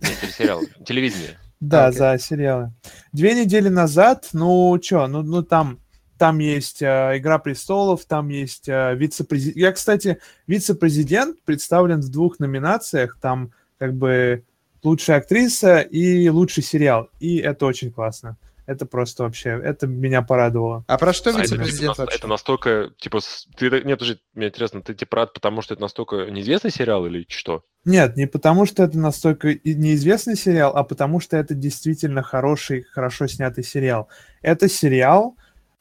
Нет, 0.00 0.18
телесериал, 0.20 0.62
телевидение. 0.84 1.38
Да, 1.60 1.86
Окей. 1.86 1.98
за 1.98 2.18
сериалы. 2.18 2.72
Две 3.12 3.34
недели 3.34 3.68
назад, 3.68 4.30
ну 4.32 4.78
что, 4.82 5.06
ну, 5.08 5.22
ну 5.22 5.42
там, 5.42 5.78
там 6.16 6.38
есть 6.38 6.80
э, 6.82 7.16
Игра 7.16 7.38
престолов, 7.38 8.04
там 8.06 8.28
есть 8.28 8.68
э, 8.68 8.94
вице-президент. 8.94 9.56
Я, 9.56 9.72
кстати, 9.72 10.18
вице-президент 10.46 11.42
представлен 11.42 12.00
в 12.00 12.08
двух 12.10 12.38
номинациях. 12.38 13.18
Там 13.20 13.52
как 13.78 13.94
бы 13.94 14.44
лучшая 14.82 15.18
актриса 15.18 15.80
и 15.80 16.28
лучший 16.28 16.62
сериал. 16.62 17.08
И 17.20 17.38
это 17.38 17.66
очень 17.66 17.90
классно. 17.90 18.36
Это 18.70 18.86
просто 18.86 19.24
вообще, 19.24 19.60
это 19.64 19.88
меня 19.88 20.22
порадовало. 20.22 20.84
А 20.86 20.96
про 20.96 21.12
что 21.12 21.30
А 21.30 21.32
это, 21.32 21.42
типа, 21.42 21.54
вице-президент 21.62 21.98
вообще? 21.98 22.16
это 22.16 22.28
настолько, 22.28 22.90
типа, 23.00 23.18
ты, 23.56 23.68
нет, 23.82 23.98
подожди, 23.98 24.20
мне 24.34 24.46
интересно, 24.46 24.80
ты 24.80 24.94
типа 24.94 25.16
рад, 25.16 25.32
потому 25.32 25.60
что 25.60 25.74
это 25.74 25.82
настолько 25.82 26.26
неизвестный 26.30 26.70
сериал 26.70 27.04
или 27.06 27.26
что? 27.28 27.64
Нет, 27.84 28.16
не 28.16 28.26
потому 28.28 28.66
что 28.66 28.84
это 28.84 28.96
настолько 28.96 29.54
неизвестный 29.64 30.36
сериал, 30.36 30.76
а 30.76 30.84
потому 30.84 31.18
что 31.18 31.36
это 31.36 31.54
действительно 31.54 32.22
хороший, 32.22 32.82
хорошо 32.82 33.26
снятый 33.26 33.64
сериал. 33.64 34.08
Это 34.40 34.68
сериал 34.68 35.34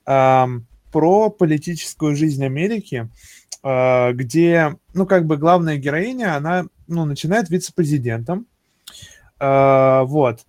ам, 0.07 0.65
про 0.91 1.29
политическую 1.29 2.15
жизнь 2.15 2.43
Америки, 2.43 3.07
а, 3.61 4.13
где, 4.13 4.75
ну, 4.95 5.05
как 5.05 5.27
бы 5.27 5.37
главная 5.37 5.77
героиня, 5.77 6.35
она, 6.35 6.65
ну, 6.87 7.05
начинает 7.05 7.51
вице-президентом, 7.51 8.47
А, 9.37 10.05
вот, 10.05 10.39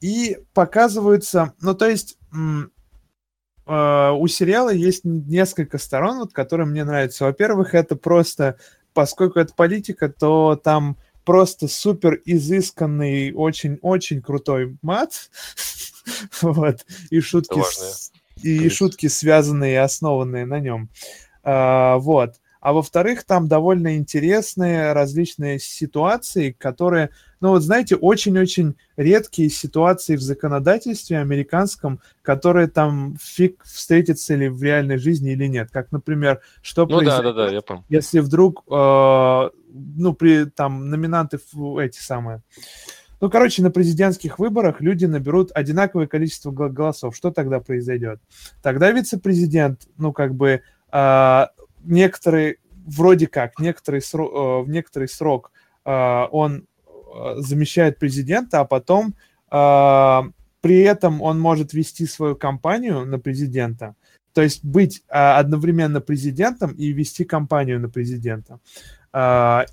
и 0.00 0.38
показываются, 0.54 1.54
ну, 1.60 1.74
то 1.74 1.88
есть 1.88 2.18
а, 3.66 4.12
у 4.12 4.26
сериала 4.28 4.70
есть 4.70 5.04
несколько 5.04 5.78
сторон, 5.78 6.18
вот, 6.18 6.32
которые 6.32 6.66
мне 6.66 6.84
нравятся. 6.84 7.24
Во-первых, 7.24 7.74
это 7.74 7.96
просто 7.96 8.56
поскольку 8.98 9.38
это 9.38 9.54
политика, 9.54 10.08
то 10.08 10.56
там 10.56 10.96
просто 11.24 11.68
супер 11.68 12.20
изысканный, 12.24 13.32
очень-очень 13.32 14.20
крутой 14.20 14.76
мат. 14.82 15.30
вот. 16.42 16.84
И 17.10 17.20
шутки, 17.20 17.60
и 18.42 18.68
шутки, 18.70 19.06
связанные 19.06 19.74
и 19.74 19.76
основанные 19.76 20.46
на 20.46 20.58
нем. 20.58 20.88
А, 21.44 21.98
вот. 21.98 22.40
А 22.60 22.72
во-вторых, 22.72 23.24
там 23.24 23.48
довольно 23.48 23.96
интересные 23.96 24.92
различные 24.92 25.58
ситуации, 25.58 26.50
которые, 26.58 27.10
ну 27.40 27.50
вот 27.50 27.62
знаете, 27.62 27.96
очень-очень 27.96 28.74
редкие 28.96 29.48
ситуации 29.48 30.16
в 30.16 30.20
законодательстве 30.20 31.18
американском, 31.18 32.00
которые 32.22 32.68
там 32.68 33.16
фиг 33.20 33.62
встретятся 33.64 34.34
ли 34.34 34.48
в 34.48 34.62
реальной 34.62 34.98
жизни 34.98 35.32
или 35.32 35.46
нет. 35.46 35.70
Как, 35.70 35.92
например, 35.92 36.40
что 36.62 36.86
ну, 36.86 36.98
произойдет, 36.98 37.36
да, 37.36 37.44
да, 37.44 37.46
да, 37.46 37.52
я 37.52 37.62
понял. 37.62 37.84
если 37.88 38.20
вдруг, 38.20 38.64
э, 38.70 39.50
ну, 39.72 40.12
при 40.14 40.44
там 40.44 40.90
номинанты 40.90 41.38
эти 41.80 41.98
самые 41.98 42.42
ну, 43.20 43.30
короче, 43.30 43.62
на 43.62 43.70
президентских 43.70 44.38
выборах 44.38 44.80
люди 44.80 45.04
наберут 45.04 45.50
одинаковое 45.52 46.06
количество 46.06 46.50
голосов. 46.52 47.16
Что 47.16 47.30
тогда 47.30 47.58
произойдет? 47.58 48.20
Тогда 48.62 48.92
вице-президент, 48.92 49.88
ну, 49.96 50.12
как 50.12 50.34
бы, 50.34 50.62
э, 50.92 51.46
некоторый, 51.88 52.58
вроде 52.86 53.26
как, 53.26 53.58
некоторый 53.58 54.00
срок, 54.00 54.32
э, 54.34 54.70
некоторый 54.70 55.08
срок 55.08 55.50
э, 55.84 56.24
он 56.30 56.66
э, 56.86 57.34
замещает 57.38 57.98
президента, 57.98 58.60
а 58.60 58.64
потом 58.64 59.14
при 59.50 60.80
этом 60.80 61.22
он 61.22 61.40
может 61.40 61.72
вести 61.72 62.04
свою 62.06 62.36
кампанию 62.36 63.06
на 63.06 63.18
президента. 63.18 63.94
То 64.34 64.42
есть 64.42 64.62
быть 64.62 65.02
одновременно 65.08 66.02
президентом 66.02 66.72
и 66.72 66.92
вести 66.92 67.24
кампанию 67.24 67.80
на 67.80 67.88
президента. 67.88 68.60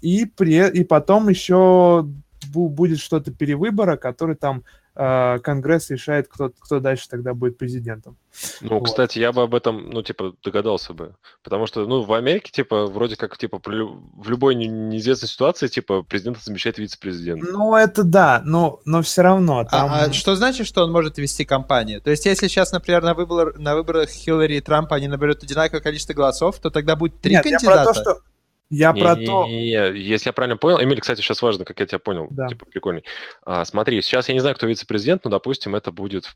И, 0.02 0.32
при, 0.38 0.70
и 0.70 0.86
потом 0.86 1.28
еще 1.28 2.08
будет 2.54 3.00
что-то 3.00 3.34
перевыбора, 3.34 3.98
который 3.98 4.38
там 4.38 4.64
Конгресс 4.96 5.90
решает, 5.90 6.28
кто, 6.30 6.52
кто 6.58 6.80
дальше 6.80 7.10
тогда 7.10 7.34
будет 7.34 7.58
президентом. 7.58 8.18
Ну, 8.62 8.80
вот. 8.80 8.86
кстати, 8.86 9.20
я 9.20 9.32
бы 9.32 9.44
об 9.44 9.54
этом, 9.54 9.90
ну, 9.90 10.02
типа, 10.02 10.34
догадался 10.44 10.94
бы. 10.94 11.16
Потому 11.44 11.68
что, 11.68 11.86
ну, 11.86 12.02
в 12.02 12.14
Америке, 12.14 12.52
типа, 12.52 12.88
вроде 12.88 13.16
как, 13.16 13.38
типа, 13.38 13.62
в 13.64 14.30
любой 14.30 14.56
неизвестной 14.56 15.28
ситуации, 15.28 15.68
типа, 15.68 16.04
президент 16.04 16.42
замещает 16.42 16.78
вице-президент. 16.78 17.42
Ну, 17.44 17.76
это 17.76 18.04
да, 18.04 18.42
но, 18.46 18.80
но 18.86 19.02
все 19.02 19.22
равно. 19.22 19.60
А, 19.60 19.66
там... 19.66 19.90
А, 19.92 20.04
а 20.06 20.14
что 20.14 20.36
значит, 20.36 20.66
что 20.68 20.84
он 20.84 20.92
может 20.92 21.18
вести 21.18 21.46
кампанию? 21.46 22.02
То 22.02 22.12
есть, 22.12 22.26
если 22.26 22.48
сейчас, 22.48 22.72
например, 22.72 23.04
на, 23.04 23.14
выбор, 23.14 23.58
на 23.60 23.76
выборах 23.76 24.10
Хиллари 24.10 24.56
и 24.56 24.62
Трампа 24.62 24.96
они 24.96 25.08
наберут 25.08 25.44
одинаковое 25.44 25.82
количество 25.82 26.14
голосов, 26.14 26.60
то 26.60 26.70
тогда 26.70 26.96
будет 26.96 27.20
три 27.20 27.34
Нет, 27.34 27.44
кандидата? 27.44 27.66
Я 27.66 27.84
про 27.84 27.94
то, 27.94 28.00
что 28.00 28.22
я 28.70 28.92
не, 28.94 29.02
про 29.02 29.16
не, 29.16 29.26
то... 29.26 29.46
Не, 29.46 29.58
не, 29.58 30.00
если 30.00 30.30
я 30.30 30.34
правильно 30.34 30.58
понял, 30.58 30.82
Эмиль, 30.82 31.00
кстати, 31.00 31.22
сейчас 31.22 31.42
важно, 31.42 31.66
как 31.66 31.80
я 31.80 31.86
тебя 31.86 32.00
понял, 32.00 32.28
да. 32.32 32.48
типа 32.48 32.66
прикольный. 32.66 33.04
А, 33.44 33.64
смотри, 33.66 34.02
сейчас 34.02 34.28
я 34.28 34.34
не 34.34 34.40
знаю, 34.40 34.56
кто 34.56 34.68
вице-президент, 34.68 35.24
но, 35.24 35.32
допустим, 35.32 35.76
это 35.76 35.92
будет 35.92 36.36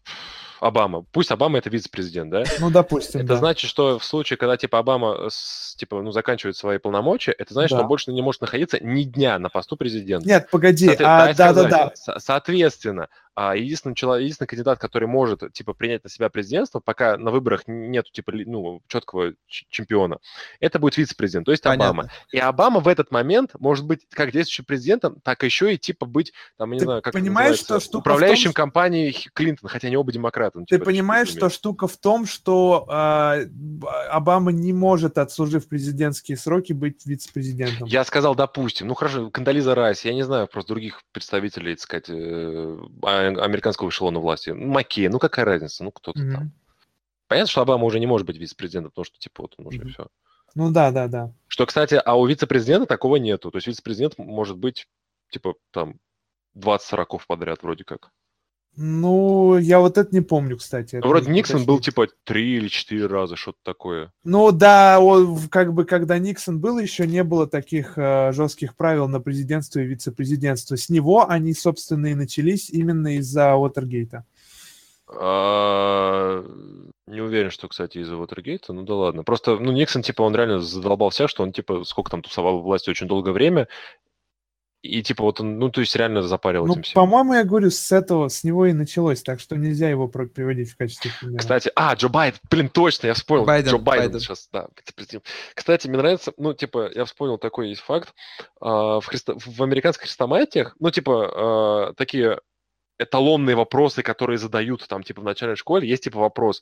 Обама. 0.60 1.04
Пусть 1.12 1.32
Обама 1.32 1.58
это 1.58 1.70
вице-президент, 1.70 2.32
да? 2.32 2.44
Ну, 2.60 2.70
допустим, 2.70 3.22
Это 3.22 3.30
да. 3.30 3.36
значит, 3.38 3.70
что 3.70 4.00
в 4.00 4.04
случае, 4.04 4.38
когда, 4.38 4.58
типа, 4.58 4.80
Обама, 4.80 5.30
типа, 5.78 6.02
ну, 6.02 6.12
заканчивает 6.12 6.58
свои 6.58 6.78
полномочия, 6.78 7.32
это 7.32 7.54
значит, 7.54 7.72
да. 7.72 7.78
что 7.78 7.84
он 7.84 7.88
больше 7.88 8.12
не 8.12 8.22
может 8.22 8.42
находиться 8.42 8.78
ни 8.82 9.04
дня 9.04 9.40
на 9.40 9.50
посту 9.50 9.78
президента. 9.78 10.28
Нет, 10.28 10.50
погоди, 10.52 10.88
Соответ... 10.88 11.08
а, 11.08 11.34
да-да-да. 11.34 11.94
Соответственно, 12.18 13.10
а 13.42 13.56
единственный, 13.56 13.96
человек, 13.96 14.24
единственный 14.24 14.48
кандидат, 14.48 14.80
который 14.80 15.08
может, 15.08 15.54
типа, 15.54 15.74
принять 15.74 16.04
на 16.04 16.10
себя 16.10 16.30
президентство, 16.30 16.82
пока 16.82 17.16
на 17.16 17.32
выборах 17.32 17.64
нет, 17.68 18.12
типа, 18.12 18.34
ну, 18.34 18.82
четкого 18.88 19.34
чемпиона, 19.48 20.18
это 20.60 20.78
будет 20.78 20.98
вице-президент, 20.98 21.46
то 21.46 21.52
есть 21.52 21.64
Понятно. 21.64 21.90
Обама. 21.90 22.12
И 22.32 22.38
Обама 22.38 22.82
в 22.82 22.88
этот 22.90 23.12
момент 23.12 23.52
может 23.58 23.86
быть 23.86 24.02
как 24.10 24.32
действующим 24.32 24.66
президентом, 24.66 25.22
так 25.24 25.42
еще 25.44 25.74
и, 25.74 25.78
типа, 25.78 26.06
быть, 26.06 26.34
там, 26.58 26.72
не 26.72 26.80
Ты 26.80 26.84
знаю, 26.86 27.02
как 27.02 27.14
понимаешь, 27.14 27.60
что 27.60 27.80
управляющим 27.98 28.52
том, 28.52 28.56
компанией 28.56 29.14
Клинтон, 29.34 29.70
хотя 29.70 29.88
они 29.88 29.96
оба 29.96 30.12
демократы. 30.12 30.49
Ну, 30.56 30.66
Ты 30.66 30.76
типа, 30.76 30.86
понимаешь, 30.86 31.30
что 31.30 31.50
штука 31.50 31.88
в 31.88 31.98
том, 31.98 32.26
что 32.26 32.86
э, 32.90 33.48
Обама 34.10 34.52
не 34.52 34.74
может, 34.74 35.18
отслужив 35.18 35.68
президентские 35.68 36.38
сроки, 36.38 36.74
быть 36.74 37.06
вице-президентом. 37.06 37.88
Я 37.88 38.04
сказал, 38.04 38.36
допустим. 38.36 38.88
Ну, 38.88 38.94
хорошо, 38.94 39.30
Кандализа 39.30 39.76
Райс, 39.76 40.06
я 40.06 40.14
не 40.14 40.24
знаю 40.24 40.48
просто 40.48 40.74
других 40.74 41.04
представителей, 41.12 41.76
так 41.76 41.82
сказать, 41.82 42.10
э, 42.10 42.78
а, 43.04 43.28
американского 43.28 43.90
эшелона 43.90 44.20
власти. 44.20 44.52
Маккей, 44.52 45.08
ну 45.08 45.20
какая 45.20 45.46
разница, 45.46 45.84
ну 45.84 45.92
кто-то 45.92 46.20
mm-hmm. 46.20 46.32
там. 46.32 46.52
Понятно, 47.28 47.52
что 47.52 47.62
Обама 47.62 47.86
уже 47.86 48.00
не 48.00 48.08
может 48.08 48.26
быть 48.26 48.38
вице-президентом, 48.38 48.92
потому 48.92 49.06
что, 49.06 49.18
типа, 49.20 49.44
вот 49.44 49.56
он 49.58 49.68
уже 49.68 49.80
mm-hmm. 49.80 49.90
все. 49.90 50.08
Ну 50.56 50.72
да, 50.72 50.92
да, 50.92 51.08
да. 51.08 51.34
Что, 51.48 51.66
кстати, 51.66 52.02
а 52.04 52.18
у 52.18 52.26
вице-президента 52.26 52.86
такого 52.86 53.18
нету. 53.18 53.52
То 53.52 53.58
есть 53.58 53.68
вице-президент 53.68 54.18
может 54.18 54.58
быть, 54.58 54.88
типа, 55.30 55.54
там, 55.72 56.00
20 56.56 56.88
сороков 56.88 57.28
подряд 57.28 57.64
вроде 57.64 57.84
как. 57.84 58.12
Ну, 58.82 59.58
я 59.58 59.82
вот 59.82 59.98
это 59.98 60.16
не 60.16 60.22
помню, 60.22 60.56
кстати. 60.56 61.02
Ну, 61.04 61.10
вроде 61.10 61.30
Никсон 61.30 61.66
был 61.66 61.82
типа 61.82 62.08
три 62.24 62.56
или 62.56 62.70
четыре 62.70 63.08
раза, 63.08 63.36
что-то 63.36 63.58
такое. 63.62 64.14
Ну 64.24 64.54
да, 64.54 65.02
он, 65.02 65.50
как 65.50 65.74
бы 65.74 65.84
когда 65.84 66.18
Никсон 66.18 66.62
был, 66.62 66.80
еще 66.80 67.06
не 67.06 67.26
было 67.26 67.46
таких 67.46 67.98
э, 67.98 68.32
жестких 68.32 68.78
правил 68.78 69.10
на 69.10 69.20
президентство 69.20 69.80
и 69.80 69.86
вице-президентство. 69.86 70.78
С 70.78 70.88
него 70.88 71.30
они, 71.30 71.54
собственно, 71.54 72.08
и 72.08 72.16
начались 72.16 72.70
именно 72.70 73.18
из-за 73.18 73.56
Уотергейта. 73.56 74.24
А, 75.10 76.46
не 77.06 77.20
уверен, 77.20 77.52
что, 77.52 77.68
кстати, 77.68 77.98
из-за 77.98 78.16
Уотергейта, 78.16 78.72
ну 78.72 78.84
да 78.84 78.96
ладно. 78.96 79.24
Просто, 79.24 79.60
ну, 79.60 79.74
Никсон, 79.74 80.04
типа, 80.04 80.22
он 80.22 80.34
реально 80.38 80.62
задолбал 80.62 81.10
всех, 81.10 81.30
что 81.30 81.44
он, 81.44 81.52
типа, 81.52 81.84
сколько 81.84 82.12
там 82.12 82.22
тусовал 82.22 82.60
в 82.60 82.64
власти 82.64 82.90
очень 82.90 83.08
долгое 83.08 83.34
время, 83.34 83.68
и 84.82 85.04
типа 85.04 85.24
вот 85.24 85.42
он, 85.42 85.60
ну, 85.60 85.70
то 85.70 85.82
есть 85.82 85.96
реально 85.96 86.22
запарил 86.22 86.66
ну, 86.66 86.74
этим 86.74 86.84
всем. 86.84 86.94
По-моему, 86.94 87.34
я 87.34 87.44
говорю, 87.44 87.70
с 87.70 87.92
этого, 87.92 88.30
с 88.30 88.44
него 88.44 88.66
и 88.66 88.74
началось, 88.74 89.22
так 89.22 89.40
что 89.40 89.56
нельзя 89.56 89.90
его 89.90 90.08
приводить 90.08 90.72
в 90.72 90.78
качестве 90.78 91.12
примера. 91.20 91.38
Кстати, 91.38 91.72
а, 91.76 91.94
Джо 91.96 92.08
Байден, 92.08 92.40
блин, 92.50 92.70
точно, 92.70 93.08
я 93.08 93.14
вспомнил. 93.14 93.46
Байден, 93.46 93.72
Джо 93.72 93.78
Байден, 93.78 94.06
Байден. 94.06 94.20
сейчас, 94.20 94.48
да. 94.54 94.68
Кстати, 95.54 95.88
мне 95.88 95.98
нравится, 95.98 96.34
ну, 96.38 96.54
типа, 96.54 96.90
я 96.94 97.06
вспомнил 97.06 97.38
такой 97.38 97.70
есть 97.70 97.82
факт. 97.82 98.14
Uh, 98.62 99.02
в, 99.02 99.06
христо... 99.06 99.36
в 99.38 99.62
американских 99.62 100.04
хрестоматиях, 100.04 100.76
ну, 100.80 100.92
типа, 100.92 101.90
uh, 101.92 101.94
такие 101.96 102.40
эталонные 103.00 103.56
вопросы, 103.56 104.04
которые 104.04 104.38
задают 104.38 104.86
там, 104.88 105.04
типа, 105.04 105.22
в 105.22 105.24
начальной 105.24 105.56
школе, 105.56 105.88
есть, 105.88 106.04
типа, 106.04 106.20
вопрос, 106.20 106.62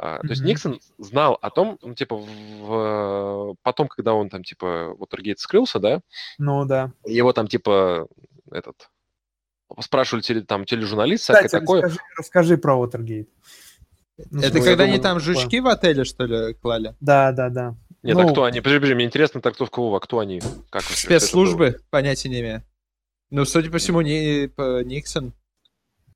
Uh, 0.00 0.16
mm-hmm. 0.16 0.20
То 0.22 0.28
есть 0.30 0.42
Никсон 0.42 0.80
знал 0.98 1.38
о 1.40 1.50
том, 1.50 1.78
ну, 1.82 1.94
типа, 1.94 2.16
в, 2.16 3.54
потом, 3.62 3.88
когда 3.88 4.14
он 4.14 4.30
там, 4.30 4.42
типа, 4.42 4.96
Уотергейт 4.98 5.38
скрылся, 5.38 5.78
да? 5.78 6.00
Ну, 6.38 6.64
да. 6.64 6.92
Его 7.04 7.32
там, 7.32 7.46
типа, 7.46 8.08
этот, 8.50 8.90
спрашивали 9.80 10.22
теле, 10.22 10.40
там 10.40 10.64
тележурналист, 10.64 11.24
всякое 11.24 11.44
Кстати, 11.44 11.60
такое. 11.60 11.82
Расскажи, 11.82 12.04
расскажи 12.18 12.56
про 12.58 12.76
Уотергейт. 12.76 13.28
Ну, 14.30 14.40
Это 14.42 14.60
когда 14.60 14.84
они 14.84 14.98
там 14.98 15.20
жучки 15.20 15.60
в 15.60 15.68
отеле, 15.68 16.04
что 16.04 16.24
ли, 16.24 16.54
клали? 16.54 16.94
Да, 17.00 17.30
да, 17.32 17.48
да. 17.48 17.76
Нет, 18.02 18.16
а 18.16 18.22
ну, 18.22 18.28
а 18.28 18.32
кто 18.32 18.44
они? 18.44 18.60
Подожди, 18.60 18.78
подожди, 18.78 18.94
мне 18.94 19.04
интересно 19.04 19.40
трактовка 19.40 19.80
Вова, 19.80 20.00
кто 20.00 20.18
они? 20.18 20.42
Как 20.70 20.82
Спецслужбы, 20.82 21.80
понятия 21.90 22.28
не 22.28 22.40
имею. 22.40 22.64
Ну, 23.30 23.44
судя 23.44 23.70
по 23.70 23.78
всему, 23.78 24.00
не, 24.00 24.48
по 24.48 24.82
Никсон 24.82 25.32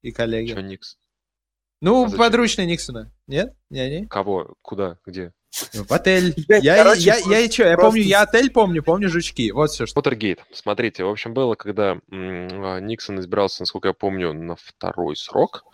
и 0.07 0.13
коллеги. 0.13 0.53
Что 0.53 0.63
Никс? 0.63 0.97
Ну, 1.81 2.07
а 2.07 2.11
подручный 2.17 2.67
Никсона. 2.67 3.13
Нет? 3.27 3.55
Не, 3.71 4.01
не. 4.01 4.07
Кого? 4.07 4.55
Куда? 4.63 4.99
Где? 5.05 5.33
Ну, 5.75 5.85
в 5.85 5.93
отель. 5.93 6.35
Я, 6.49 6.77
Короче, 6.77 7.01
я, 7.01 7.17
я, 7.17 7.39
я, 7.39 7.51
что, 7.51 7.65
я 7.65 7.77
помню, 7.77 8.03
я 8.03 8.23
отель 8.23 8.51
помню, 8.51 8.83
помню 8.83 9.09
жучки. 9.09 9.51
Вот 9.53 9.71
все, 9.71 9.87
что. 9.87 9.95
Поттергейт. 9.95 10.41
Смотрите, 10.53 11.05
в 11.05 11.09
общем, 11.09 11.33
было, 11.35 11.55
когда 11.55 11.99
м- 12.11 12.87
Никсон 12.87 13.21
избирался, 13.21 13.63
насколько 13.63 13.89
я 13.89 13.95
помню, 13.95 14.33
на 14.33 14.57
второй 14.57 15.17
срок. 15.17 15.65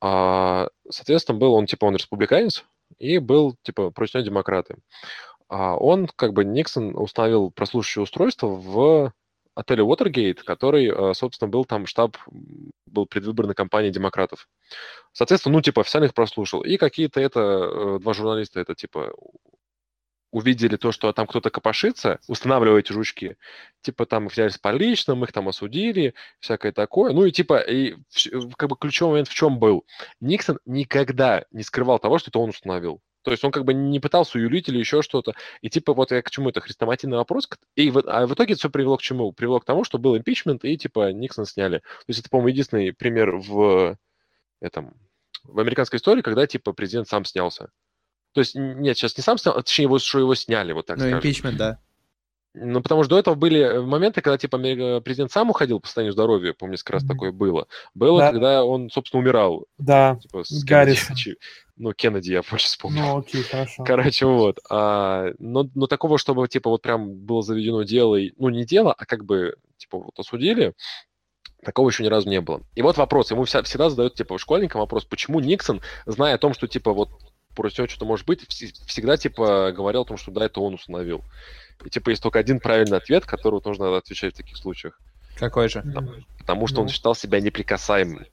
А, 0.00 0.68
соответственно, 0.90 1.38
был 1.38 1.54
он, 1.54 1.66
типа, 1.66 1.84
он 1.84 1.94
республиканец, 1.94 2.64
и 2.98 3.18
был, 3.18 3.56
типа, 3.62 3.90
против 3.90 4.14
него 4.14 4.24
демократы. 4.24 4.76
А 5.48 5.76
он, 5.76 6.08
как 6.16 6.32
бы, 6.32 6.44
Никсон 6.44 6.96
установил 6.96 7.50
прослушивающее 7.50 8.02
устройство 8.04 8.46
в 8.46 9.12
отеле 9.54 9.82
Уотергейт, 9.82 10.42
который, 10.42 10.88
э, 10.88 11.14
собственно, 11.14 11.48
был 11.48 11.64
там 11.64 11.86
штаб, 11.86 12.16
был 12.86 13.06
предвыборной 13.06 13.54
кампании 13.54 13.90
демократов. 13.90 14.48
Соответственно, 15.12 15.56
ну, 15.56 15.62
типа, 15.62 15.82
официально 15.82 16.06
их 16.06 16.14
прослушал. 16.14 16.62
И 16.62 16.76
какие-то 16.76 17.20
это, 17.20 17.40
э, 17.40 17.98
два 18.00 18.14
журналиста 18.14 18.60
это, 18.60 18.74
типа, 18.74 19.12
увидели 20.32 20.76
то, 20.76 20.92
что 20.92 21.12
там 21.12 21.26
кто-то 21.26 21.50
копошится, 21.50 22.18
устанавливая 22.26 22.80
эти 22.80 22.92
жучки, 22.92 23.36
типа 23.82 24.06
там 24.06 24.26
их 24.26 24.32
взяли 24.32 24.48
с 24.48 24.58
поличным, 24.58 25.22
их 25.24 25.30
там 25.30 25.48
осудили, 25.48 26.14
всякое 26.40 26.72
такое. 26.72 27.12
Ну 27.12 27.26
и 27.26 27.30
типа, 27.30 27.58
и 27.58 27.96
как 28.56 28.70
бы 28.70 28.76
ключевой 28.76 29.12
момент 29.12 29.28
в 29.28 29.34
чем 29.34 29.58
был? 29.58 29.84
Никсон 30.20 30.58
никогда 30.64 31.44
не 31.52 31.62
скрывал 31.62 31.98
того, 31.98 32.18
что 32.18 32.30
это 32.30 32.38
он 32.38 32.48
установил. 32.48 33.02
То 33.22 33.30
есть 33.30 33.44
он 33.44 33.52
как 33.52 33.64
бы 33.64 33.74
не 33.74 34.00
пытался 34.00 34.38
юлить 34.38 34.68
или 34.68 34.78
еще 34.78 35.02
что-то. 35.02 35.34
И 35.60 35.70
типа 35.70 35.94
вот 35.94 36.10
я 36.10 36.22
к 36.22 36.30
чему 36.30 36.50
это 36.50 36.60
хрестоматийный 36.60 37.16
вопрос. 37.16 37.48
И 37.76 37.90
в, 37.90 38.02
а 38.06 38.26
в 38.26 38.34
итоге 38.34 38.54
это 38.54 38.60
все 38.60 38.70
привело 38.70 38.96
к 38.96 39.02
чему? 39.02 39.32
Привело 39.32 39.60
к 39.60 39.64
тому, 39.64 39.84
что 39.84 39.98
был 39.98 40.16
импичмент, 40.16 40.64
и 40.64 40.76
типа 40.76 41.12
Никсон 41.12 41.46
сняли. 41.46 41.78
То 41.78 42.04
есть 42.08 42.20
это, 42.20 42.30
по-моему, 42.30 42.48
единственный 42.48 42.92
пример 42.92 43.36
в 43.36 43.96
этом 44.60 44.94
в 45.44 45.58
американской 45.58 45.98
истории, 45.98 46.22
когда 46.22 46.46
типа 46.46 46.72
президент 46.72 47.08
сам 47.08 47.24
снялся. 47.24 47.70
То 48.32 48.40
есть, 48.40 48.54
нет, 48.54 48.96
сейчас 48.96 49.16
не 49.16 49.22
сам 49.22 49.38
снял, 49.38 49.54
а 49.56 49.62
точнее, 49.62 49.84
его, 49.84 49.98
что 49.98 50.18
его 50.18 50.34
сняли, 50.34 50.72
вот 50.72 50.86
так 50.86 50.98
ну, 50.98 51.10
импичмент, 51.10 51.58
да. 51.58 51.78
Ну, 52.54 52.82
потому 52.82 53.02
что 53.02 53.10
до 53.14 53.18
этого 53.18 53.34
были 53.34 53.60
э, 53.60 53.80
моменты, 53.80 54.20
когда, 54.20 54.36
типа, 54.36 54.58
президент 55.00 55.32
сам 55.32 55.50
уходил 55.50 55.80
по 55.80 55.86
состоянию 55.86 56.12
здоровья, 56.12 56.52
помню, 56.52 56.72
несколько 56.72 56.94
раз 56.94 57.04
mm-hmm. 57.04 57.08
такое 57.08 57.32
было. 57.32 57.66
Было, 57.94 58.20
да. 58.20 58.30
когда 58.30 58.64
он, 58.64 58.90
собственно, 58.90 59.22
умирал. 59.22 59.66
Да, 59.78 60.18
типа, 60.20 60.44
с 60.44 60.62
Гаррисон. 60.64 61.16
Ну, 61.82 61.92
Кеннеди 61.92 62.30
я 62.30 62.42
больше 62.48 62.66
вспомнил. 62.66 63.02
Ну, 63.02 63.18
окей, 63.18 63.42
хорошо. 63.42 63.82
Короче, 63.82 64.24
вот. 64.24 64.60
А, 64.70 65.32
но, 65.40 65.68
но 65.74 65.88
такого, 65.88 66.16
чтобы, 66.16 66.46
типа, 66.46 66.70
вот 66.70 66.80
прям 66.80 67.12
было 67.12 67.42
заведено 67.42 67.82
дело, 67.82 68.14
и, 68.14 68.32
ну, 68.38 68.50
не 68.50 68.64
дело, 68.64 68.94
а 68.96 69.04
как 69.04 69.24
бы, 69.24 69.56
типа, 69.78 69.98
вот 69.98 70.16
осудили, 70.16 70.74
такого 71.64 71.90
еще 71.90 72.04
ни 72.04 72.08
разу 72.08 72.28
не 72.28 72.40
было. 72.40 72.60
И 72.76 72.82
вот 72.82 72.98
вопрос, 72.98 73.32
ему 73.32 73.42
вся, 73.46 73.64
всегда 73.64 73.90
задают, 73.90 74.14
типа, 74.14 74.38
школьникам 74.38 74.80
вопрос, 74.80 75.04
почему 75.06 75.40
Никсон, 75.40 75.80
зная 76.06 76.36
о 76.36 76.38
том, 76.38 76.54
что, 76.54 76.68
типа, 76.68 76.92
вот 76.92 77.10
против 77.56 77.78
него 77.78 77.88
что-то 77.88 78.04
может 78.04 78.26
быть, 78.26 78.46
всегда, 78.48 79.16
типа, 79.16 79.72
говорил 79.72 80.02
о 80.02 80.06
том, 80.06 80.18
что 80.18 80.30
да, 80.30 80.44
это 80.44 80.60
он 80.60 80.74
установил. 80.74 81.24
И, 81.84 81.90
типа, 81.90 82.10
есть 82.10 82.22
только 82.22 82.38
один 82.38 82.60
правильный 82.60 82.98
ответ, 82.98 83.26
который 83.26 83.54
вот 83.54 83.64
нужно 83.64 83.96
отвечать 83.96 84.34
в 84.34 84.36
таких 84.36 84.56
случаях. 84.56 85.00
Какой 85.36 85.68
же? 85.68 85.82
Потому, 85.82 86.12
потому 86.38 86.66
что 86.68 86.76
ну. 86.76 86.82
он 86.82 86.88
считал 86.90 87.16
себя 87.16 87.40
неприкасаемым. 87.40 88.26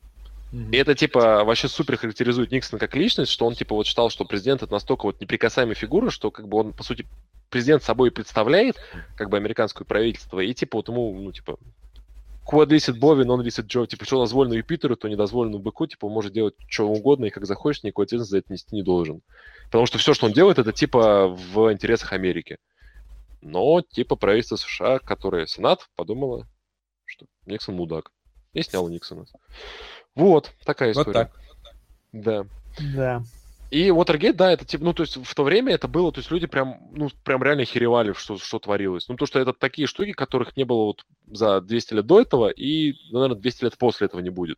И 0.51 0.77
это, 0.77 0.95
типа, 0.95 1.43
вообще 1.43 1.67
супер 1.67 1.97
характеризует 1.97 2.51
Никсона 2.51 2.79
как 2.79 2.95
личность, 2.95 3.31
что 3.31 3.45
он, 3.45 3.53
типа, 3.53 3.75
вот 3.75 3.85
считал, 3.85 4.09
что 4.09 4.25
президент 4.25 4.63
это 4.63 4.71
настолько 4.71 5.03
вот 5.05 5.21
неприкасаемая 5.21 5.75
фигура, 5.75 6.09
что, 6.09 6.31
как 6.31 6.47
бы, 6.47 6.57
он, 6.57 6.73
по 6.73 6.83
сути, 6.83 7.05
президент 7.49 7.83
собой 7.83 8.09
представляет, 8.11 8.77
как 9.15 9.29
бы, 9.29 9.37
американское 9.37 9.85
правительство, 9.85 10.39
и, 10.39 10.53
типа, 10.53 10.79
вот 10.79 10.87
ему, 10.87 11.13
ну, 11.19 11.31
типа, 11.31 11.57
quod 12.49 12.69
licit 12.69 12.97
бови, 12.97 13.25
non 13.25 13.43
licit 13.43 13.67
Джо, 13.67 13.85
типа, 13.85 14.05
что 14.05 14.21
дозволено 14.21 14.53
Юпитеру, 14.53 14.95
то 14.95 15.07
не 15.07 15.15
дозволено 15.15 15.59
быку, 15.59 15.85
типа, 15.85 16.07
он 16.07 16.13
может 16.13 16.33
делать 16.33 16.55
что 16.67 16.89
угодно 16.89 17.25
и 17.25 17.29
как 17.29 17.45
захочет, 17.45 17.83
никакой 17.83 18.05
ответственности 18.05 18.31
за 18.31 18.37
это 18.39 18.51
нести 18.51 18.75
не 18.75 18.81
должен. 18.81 19.21
Потому 19.65 19.85
что 19.85 19.99
все, 19.99 20.15
что 20.15 20.25
он 20.25 20.33
делает, 20.33 20.57
это, 20.57 20.73
типа, 20.73 21.27
в 21.27 21.71
интересах 21.71 22.13
Америки. 22.13 22.57
Но, 23.41 23.81
типа, 23.81 24.15
правительство 24.15 24.55
США, 24.55 24.97
которое 24.97 25.45
Сенат, 25.45 25.87
подумало, 25.95 26.47
что 27.05 27.27
Никсон 27.45 27.75
мудак. 27.75 28.11
И 28.53 28.63
снял 28.63 28.89
Никсона. 28.89 29.25
Вот, 30.19 30.51
такая 30.65 30.93
Вот 30.93 31.01
история. 31.01 31.25
так. 31.25 31.31
Да. 32.11 32.45
Да. 32.95 33.23
И 33.71 33.89
Watergate, 33.89 34.33
да, 34.33 34.51
это 34.51 34.65
типа, 34.65 34.83
ну, 34.83 34.93
то 34.93 35.03
есть 35.03 35.17
в 35.17 35.35
то 35.35 35.43
время 35.43 35.73
это 35.73 35.87
было, 35.87 36.11
то 36.11 36.19
есть 36.19 36.31
люди 36.31 36.47
прям, 36.47 36.79
ну, 36.91 37.09
прям 37.23 37.43
реально 37.43 37.65
херевали, 37.65 38.13
что, 38.13 38.37
что 38.39 38.57
творилось. 38.57 39.07
Ну, 39.07 39.15
то, 39.15 39.27
что 39.27 39.39
это 39.39 39.53
такие 39.53 39.87
штуки, 39.87 40.11
которых 40.11 40.57
не 40.57 40.63
было 40.63 40.85
вот 40.85 41.05
за 41.27 41.61
200 41.61 41.93
лет 41.93 42.05
до 42.07 42.21
этого, 42.21 42.49
и, 42.49 42.95
наверное, 43.11 43.37
200 43.37 43.65
лет 43.65 43.77
после 43.77 44.07
этого 44.07 44.21
не 44.21 44.31
будет. 44.31 44.57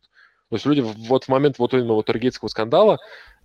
То 0.52 0.56
есть 0.56 0.66
люди 0.66 0.80
вот 0.80 1.24
в 1.24 1.28
момент 1.28 1.58
вот 1.58 1.72
именно 1.72 1.92
Watergate'ского 1.92 2.48
скандала, 2.48 2.98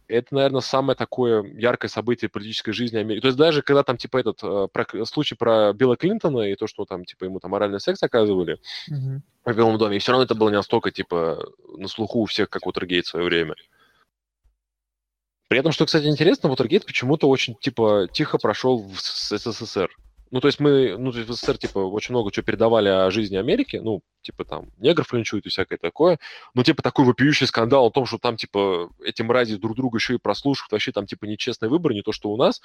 это, 0.09 0.35
наверное, 0.35 0.59
самое 0.59 0.97
такое 0.97 1.41
яркое 1.41 1.87
событие 1.87 2.27
политической 2.27 2.73
жизни 2.73 2.97
Америки. 2.97 3.21
То 3.21 3.27
есть 3.27 3.37
даже 3.37 3.61
когда 3.61 3.83
там, 3.83 3.95
типа, 3.95 4.17
этот 4.17 4.43
э, 4.43 4.67
про- 4.73 5.05
случай 5.05 5.35
про 5.35 5.71
Билла 5.71 5.95
Клинтона 5.95 6.51
и 6.51 6.55
то, 6.55 6.67
что 6.67 6.83
там, 6.83 7.05
типа, 7.05 7.23
ему 7.23 7.39
там 7.39 7.51
моральный 7.51 7.79
секс 7.79 8.03
оказывали 8.03 8.59
Мгм. 8.89 9.23
в 9.45 9.53
Белом 9.55 9.77
доме, 9.77 9.95
и 9.95 9.99
все 9.99 10.11
равно 10.11 10.25
это 10.25 10.35
было 10.35 10.49
не 10.49 10.57
настолько, 10.57 10.91
типа, 10.91 11.47
на 11.77 11.87
слуху 11.87 12.19
у 12.19 12.25
всех, 12.25 12.49
как 12.49 12.67
Watergate 12.67 13.03
в 13.03 13.07
свое 13.07 13.25
время. 13.25 13.55
При 15.47 15.59
этом, 15.59 15.71
что, 15.71 15.85
кстати, 15.85 16.07
интересно, 16.07 16.49
Watergate 16.49 16.85
почему-то 16.85 17.29
очень, 17.29 17.55
типа, 17.55 18.09
тихо 18.11 18.37
прошел 18.37 18.79
в 18.79 18.99
СССР. 18.99 19.89
Ну, 20.31 20.41
то 20.41 20.47
есть 20.47 20.59
мы, 20.59 20.97
ну, 20.97 21.11
то 21.11 21.19
есть 21.19 21.29
в 21.29 21.33
СССР, 21.33 21.57
типа, 21.57 21.79
очень 21.79 22.13
много 22.13 22.31
чего 22.31 22.43
передавали 22.43 22.89
о 22.89 23.09
жизни 23.11 23.37
Америки, 23.37 23.77
ну, 23.77 24.01
типа, 24.21 24.43
там, 24.45 24.67
негров 24.77 25.13
линчуют 25.13 25.45
и 25.45 25.49
всякое 25.49 25.77
такое, 25.77 26.19
но, 26.53 26.63
типа, 26.63 26.83
такой 26.83 27.05
вопиющий 27.05 27.47
скандал 27.47 27.85
о 27.85 27.91
том, 27.91 28.05
что 28.05 28.17
там, 28.17 28.35
типа, 28.35 28.89
эти 29.03 29.21
мрази 29.21 29.55
друг 29.55 29.75
друга 29.75 29.97
еще 29.97 30.15
и 30.15 30.19
прослушивают, 30.19 30.71
вообще 30.71 30.91
там, 30.91 31.05
типа, 31.05 31.25
нечестный 31.25 31.69
выбор, 31.69 31.93
не 31.93 32.01
то, 32.01 32.11
что 32.11 32.29
у 32.29 32.37
нас, 32.37 32.61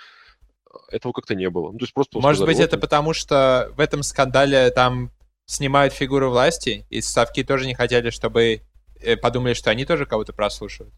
этого 0.89 1.13
как-то 1.13 1.35
не 1.35 1.49
было. 1.51 1.71
Ну, 1.73 1.79
то 1.79 1.85
есть 1.85 1.95
просто... 1.95 2.19
Может 2.19 2.39
сказали, 2.39 2.55
быть, 2.55 2.59
вот 2.59 2.65
это 2.65 2.79
потому, 2.79 3.13
что 3.13 3.73
в 3.77 3.81
этом 3.81 4.03
скандале 4.03 4.71
там 4.71 5.11
снимают 5.47 5.93
фигуру 5.93 6.31
власти, 6.31 6.87
и 6.91 7.01
ставки 7.01 7.45
тоже 7.45 7.67
не 7.67 7.75
хотели, 7.75 8.11
чтобы 8.11 8.63
э, 9.01 9.17
подумали, 9.17 9.55
что 9.55 9.71
они 9.71 9.85
тоже 9.85 10.07
кого-то 10.07 10.33
прослушивают. 10.33 10.95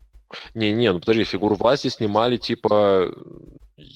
Не-не, 0.54 0.92
ну 0.92 1.00
подожди, 1.00 1.24
фигуру 1.24 1.56
власти 1.56 1.88
снимали, 1.88 2.36
типа... 2.36 3.12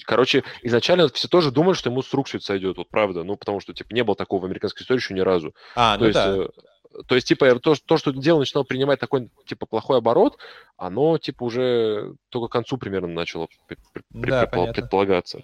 Короче, 0.04 0.42
изначально 0.62 1.08
все 1.08 1.28
тоже 1.28 1.50
думали, 1.50 1.74
что 1.74 1.90
ему 1.90 2.02
с 2.02 2.12
рук 2.12 2.26
все 2.26 2.38
это 2.38 2.46
сойдет, 2.46 2.76
вот 2.78 2.88
правда. 2.88 3.22
Ну, 3.22 3.36
потому 3.36 3.60
что, 3.60 3.72
типа, 3.72 3.94
не 3.94 4.02
было 4.02 4.16
такого 4.16 4.42
в 4.42 4.44
американской 4.44 4.82
истории 4.82 5.00
еще 5.00 5.14
ни 5.14 5.20
разу. 5.20 5.54
А, 5.76 5.94
то 5.94 6.00
ну 6.00 6.06
есть, 6.06 6.18
да. 6.18 6.36
э, 6.36 7.02
то 7.06 7.14
есть, 7.14 7.28
типа, 7.28 7.58
то, 7.60 7.74
то, 7.76 7.96
что 7.96 8.12
дело 8.12 8.40
начинало 8.40 8.64
принимать 8.64 8.98
такой, 8.98 9.30
типа, 9.46 9.66
плохой 9.66 9.98
оборот, 9.98 10.38
оно, 10.76 11.18
типа, 11.18 11.44
уже 11.44 12.14
только 12.28 12.48
к 12.48 12.52
концу 12.52 12.76
примерно 12.76 13.08
начало 13.08 13.46
пре- 13.68 13.78
Да, 14.10 14.44
предпол- 14.44 14.50
понятно. 14.50 14.72
предполагаться. 14.74 15.42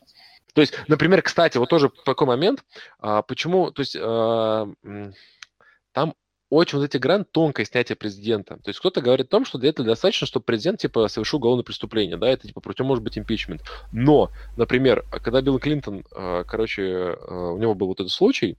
То 0.53 0.61
есть, 0.61 0.75
например, 0.89 1.23
кстати, 1.23 1.59
вот 1.59 1.69
тоже 1.69 1.91
такой 2.05 2.27
момент, 2.27 2.65
а, 2.99 3.23
почему, 3.23 3.71
то 3.71 3.81
есть, 3.81 3.97
а, 4.01 4.69
там 5.93 6.15
очень 6.51 6.79
вот 6.79 6.85
эти 6.85 6.99
грань 6.99 7.25
тонкое 7.25 7.67
снятие 7.67 7.97
президента. 7.97 8.57
То 8.57 8.69
есть 8.69 8.79
кто-то 8.79 9.01
говорит 9.01 9.27
о 9.27 9.31
том, 9.31 9.45
что 9.45 9.59
для 9.59 9.71
этого 9.71 9.87
достаточно, 9.87 10.27
чтобы 10.27 10.45
президент, 10.45 10.81
типа, 10.81 11.09
совершил 11.09 11.39
уголовное 11.39 11.65
преступление, 11.65 12.17
да, 12.17 12.29
это, 12.29 12.47
типа, 12.47 12.61
против 12.61 12.85
может 12.85 13.03
быть 13.03 13.19
импичмент. 13.19 13.63
Но, 13.93 14.31
например, 14.57 15.05
когда 15.11 15.41
Билл 15.41 15.59
Клинтон, 15.59 16.05
а, 16.15 16.45
короче, 16.45 17.17
а, 17.19 17.53
у 17.53 17.59
него 17.59 17.75
был 17.75 17.89
вот 17.89 18.01
этот 18.01 18.13
случай, 18.13 18.59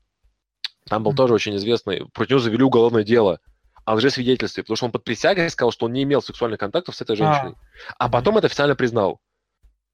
там 0.89 1.03
был 1.03 1.11
Мгм. 1.11 1.17
тоже 1.17 1.33
очень 1.33 1.55
известный, 1.55 2.05
против 2.13 2.31
него 2.31 2.39
завели 2.39 2.63
уголовное 2.63 3.03
дело 3.03 3.39
о 3.85 3.93
лжесвидетельстве, 3.95 4.63
потому 4.63 4.77
что 4.77 4.85
он 4.87 4.91
под 4.91 5.03
присягой 5.03 5.49
сказал, 5.49 5.71
что 5.71 5.85
он 5.85 5.93
не 5.93 6.03
имел 6.03 6.21
сексуальных 6.21 6.59
контактов 6.59 6.95
с 6.95 7.01
этой 7.01 7.15
женщиной. 7.15 7.55
А, 7.97 8.09
потом 8.09 8.37
это 8.37 8.47
официально 8.47 8.75
признал. 8.75 9.19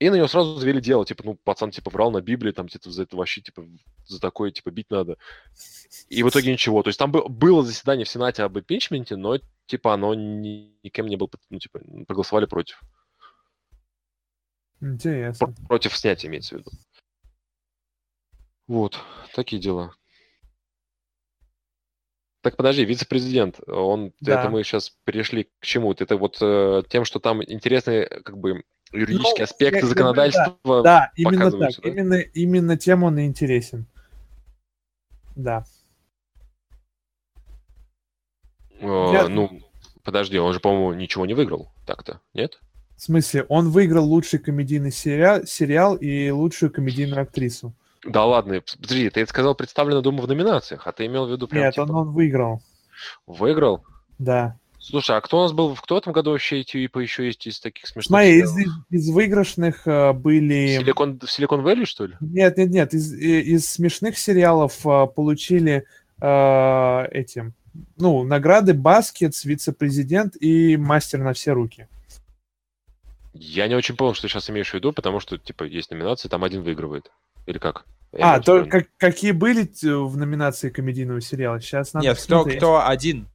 И 0.02 0.10
на 0.10 0.16
него 0.16 0.28
сразу 0.28 0.56
завели 0.58 0.82
дело, 0.82 1.06
типа, 1.06 1.22
ну, 1.24 1.36
пацан, 1.36 1.70
типа, 1.70 1.92
врал 1.92 2.10
на 2.10 2.22
Библии, 2.22 2.52
там, 2.52 2.68
типа, 2.68 2.90
за 2.90 3.04
это 3.04 3.16
вообще, 3.16 3.40
типа, 3.42 3.64
за 4.08 4.20
такое, 4.20 4.50
типа, 4.50 4.72
бить 4.72 4.90
надо. 4.90 5.16
И 6.10 6.24
в 6.24 6.30
итоге 6.30 6.52
ничего. 6.52 6.82
То 6.82 6.88
есть 6.88 6.98
там 6.98 7.12
бы- 7.12 7.30
было 7.30 7.64
заседание 7.64 8.04
в 8.04 8.10
Сенате 8.10 8.42
об 8.42 8.58
импичменте, 8.58 9.16
но, 9.16 9.38
типа, 9.68 9.94
оно 9.94 10.16
ни- 10.16 10.76
никем 10.82 11.06
не 11.06 11.18
было, 11.18 11.30
ну, 11.52 11.60
типа, 11.60 11.82
проголосовали 12.08 12.48
против. 12.48 12.82
Интересно. 14.82 15.46
Пр- 15.46 15.68
против 15.68 15.96
снятия, 15.96 16.32
имеется 16.32 16.56
в 16.56 16.60
виду. 16.62 16.72
Вот, 18.66 18.98
такие 19.36 19.62
дела. 19.62 19.94
Так 22.42 22.58
подожди, 22.58 22.84
вице-президент, 22.86 23.60
он, 23.68 24.14
Да. 24.20 24.40
это 24.42 24.50
мы 24.50 24.64
сейчас 24.64 24.98
перешли 25.04 25.44
к 25.44 25.64
чему? 25.64 25.92
Это 25.94 26.18
вот 26.18 26.40
э, 26.42 26.82
тем, 26.90 27.06
что 27.06 27.20
там 27.20 27.44
интересные, 27.44 28.08
как 28.08 28.40
бы, 28.40 28.64
юридические 28.92 29.36
Ну, 29.40 29.44
аспекты 29.44 29.86
законодательства. 29.86 30.84
Да, 30.84 31.12
именно 31.16 31.52
так. 31.52 31.60
да? 31.82 31.90
Именно, 31.90 32.16
именно 32.16 32.78
тем 32.78 33.04
он 33.04 33.18
и 33.20 33.26
интересен. 33.26 33.86
Да. 35.36 35.64
Э, 38.80 39.10
Я- 39.14 39.28
Ну, 39.28 39.62
подожди, 40.04 40.38
он 40.40 40.54
же, 40.54 40.60
по-моему, 40.60 40.94
ничего 40.94 41.26
не 41.26 41.34
выиграл 41.34 41.72
так-то, 41.86 42.20
нет? 42.34 42.60
В 42.98 43.02
смысле, 43.04 43.46
он 43.50 43.70
выиграл 43.72 44.06
лучший 44.06 44.40
комедийный 44.40 44.92
сериал, 44.92 45.46
сериал 45.46 45.96
и 45.96 46.30
лучшую 46.30 46.72
комедийную 46.72 47.22
актрису. 47.22 47.74
Да 48.06 48.26
ладно, 48.26 48.62
подожди, 48.80 49.10
ты 49.10 49.22
это 49.22 49.30
сказал 49.30 49.56
представлено, 49.56 50.02
думаю, 50.02 50.24
в 50.24 50.28
номинациях, 50.28 50.86
а 50.88 50.92
ты 50.92 51.06
имел 51.06 51.28
в 51.28 51.32
виду 51.32 51.48
прям, 51.48 51.64
Нет, 51.66 51.74
типа, 51.76 51.84
он, 51.84 51.92
он 51.92 52.12
выиграл. 52.12 52.62
выиграл? 53.28 53.84
Да. 54.20 54.58
Слушай, 54.82 55.18
а 55.18 55.22
кто 55.22 55.40
у 55.40 55.42
нас 55.44 55.52
был, 55.54 55.76
кто 55.76 55.96
в 55.96 55.98
этом 56.00 56.12
году 56.12 56.32
вообще 56.32 56.64
типа 56.64 57.00
еще 57.00 57.26
есть 57.28 57.46
из 57.46 57.60
таких 57.60 57.86
смешных 57.86 58.06
Смотри, 58.08 58.40
из, 58.40 58.52
из- 58.90 59.10
выигрышных 59.12 59.86
э, 59.86 60.12
были... 60.14 60.78
Силикон, 60.80 61.20
в 61.20 61.30
Silicon 61.32 61.62
Valley, 61.62 61.86
что 61.86 62.08
ли? 62.08 62.16
Нет, 62.20 62.58
нет, 62.58 62.70
нет, 62.72 62.94
из, 62.96 63.14
из 63.14 63.70
смешных 63.70 64.18
сериалов 64.18 64.86
э, 64.86 65.06
получили 65.16 65.86
э, 66.20 67.06
этим, 67.12 67.54
ну, 67.98 68.24
награды 68.24 68.74
Baskets, 68.74 69.46
вице-президент 69.46 70.36
и 70.42 70.78
мастер 70.78 71.20
на 71.20 71.34
все 71.34 71.52
руки. 71.52 71.88
Я 73.34 73.68
не 73.68 73.76
очень 73.76 73.96
понял, 73.96 74.14
что 74.16 74.24
ты 74.24 74.30
сейчас 74.30 74.50
имеешь 74.50 74.72
в 74.72 74.74
виду, 74.74 74.92
потому 74.94 75.20
что, 75.20 75.38
типа, 75.38 75.64
есть 75.64 75.92
номинации, 75.92 76.28
там 76.28 76.44
один 76.44 76.64
выигрывает. 76.64 77.12
Или 77.46 77.60
как? 77.60 77.86
Я 78.14 78.34
а, 78.36 78.40
то 78.42 78.66
как, 78.66 78.88
какие 78.98 79.32
были 79.32 79.64
т- 79.64 79.94
в 79.96 80.18
номинации 80.18 80.70
комедийного 80.70 81.22
сериала? 81.22 81.62
Сейчас 81.62 81.94
надо 81.94 82.08
Нет, 82.08 82.18
кто, 82.18 82.38
посмотреть. 82.40 82.58
кто 82.58 82.86
один, 82.86 83.28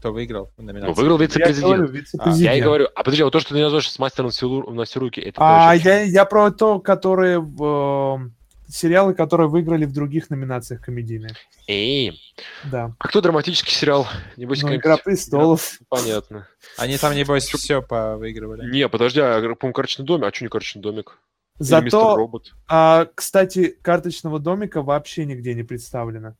кто 0.00 0.12
выиграл 0.12 0.50
в 0.56 0.62
номинации? 0.62 0.88
Ну, 0.88 0.94
выиграл 0.94 1.18
Я 1.18 1.24
вице-президент. 1.26 1.64
говорю, 1.66 1.84
Я 1.84 1.90
вице-президент. 2.00 2.56
и 2.56 2.60
говорю, 2.60 2.88
а 2.94 3.02
подожди, 3.04 3.22
а 3.22 3.24
вот 3.26 3.30
то, 3.32 3.40
что 3.40 3.54
ты 3.54 3.60
называешь 3.60 3.90
с 3.90 3.98
мастером 3.98 4.26
на 4.28 4.32
все, 4.32 4.46
ру- 4.46 4.72
на 4.72 4.84
все 4.84 4.98
руки, 5.00 5.20
это 5.20 5.36
А 5.40 5.74
я, 5.74 6.02
я 6.02 6.24
про 6.24 6.50
то, 6.50 6.80
которые 6.80 7.38
э, 7.38 8.30
сериалы, 8.68 9.14
которые 9.14 9.48
выиграли 9.48 9.84
в 9.84 9.92
других 9.92 10.30
номинациях 10.30 10.80
комедийные. 10.80 11.34
Эй, 11.68 12.18
Да. 12.64 12.94
а 12.98 13.08
кто 13.08 13.20
драматический 13.20 13.72
сериал? 13.72 14.06
Небось, 14.36 14.62
Ну, 14.62 14.74
Игра 14.74 14.96
престолов. 14.96 15.78
Понятно. 15.88 16.48
Они 16.78 16.96
там, 16.96 17.14
небось, 17.14 17.44
все 17.46 17.82
повыигрывали. 17.82 18.70
Не, 18.70 18.88
подожди, 18.88 19.20
а, 19.20 19.40
по-моему, 19.54 19.72
карточный 19.74 20.04
домик. 20.06 20.24
А 20.26 20.32
что 20.34 20.44
не 20.44 20.48
карточный 20.48 20.82
домик? 20.82 21.18
Зато, 21.58 22.16
Робот? 22.16 22.52
а, 22.68 23.06
кстати, 23.14 23.76
карточного 23.82 24.38
домика 24.38 24.80
вообще 24.82 25.26
нигде 25.26 25.52
не 25.54 25.62
представлено. 25.62 26.34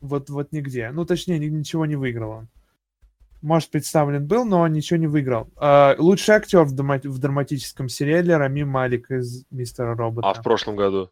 Вот, 0.00 0.30
вот 0.30 0.52
нигде. 0.52 0.90
Ну, 0.92 1.04
точнее, 1.04 1.38
ни- 1.38 1.46
ничего 1.46 1.84
не 1.86 1.96
выиграл 1.96 2.30
он. 2.30 2.48
Может, 3.42 3.70
представлен 3.70 4.24
был, 4.24 4.44
но 4.44 4.66
ничего 4.68 4.98
не 4.98 5.08
выиграл. 5.08 5.48
А, 5.56 5.96
лучший 5.98 6.36
актер 6.36 6.62
в, 6.62 6.74
драмати- 6.74 7.08
в 7.08 7.18
драматическом 7.18 7.88
сериале 7.88 8.36
Рами 8.36 8.62
Малик 8.62 9.10
из 9.10 9.44
Мистера 9.50 9.96
Робота. 9.96 10.30
А 10.30 10.34
в 10.34 10.42
прошлом 10.42 10.76
году? 10.76 11.10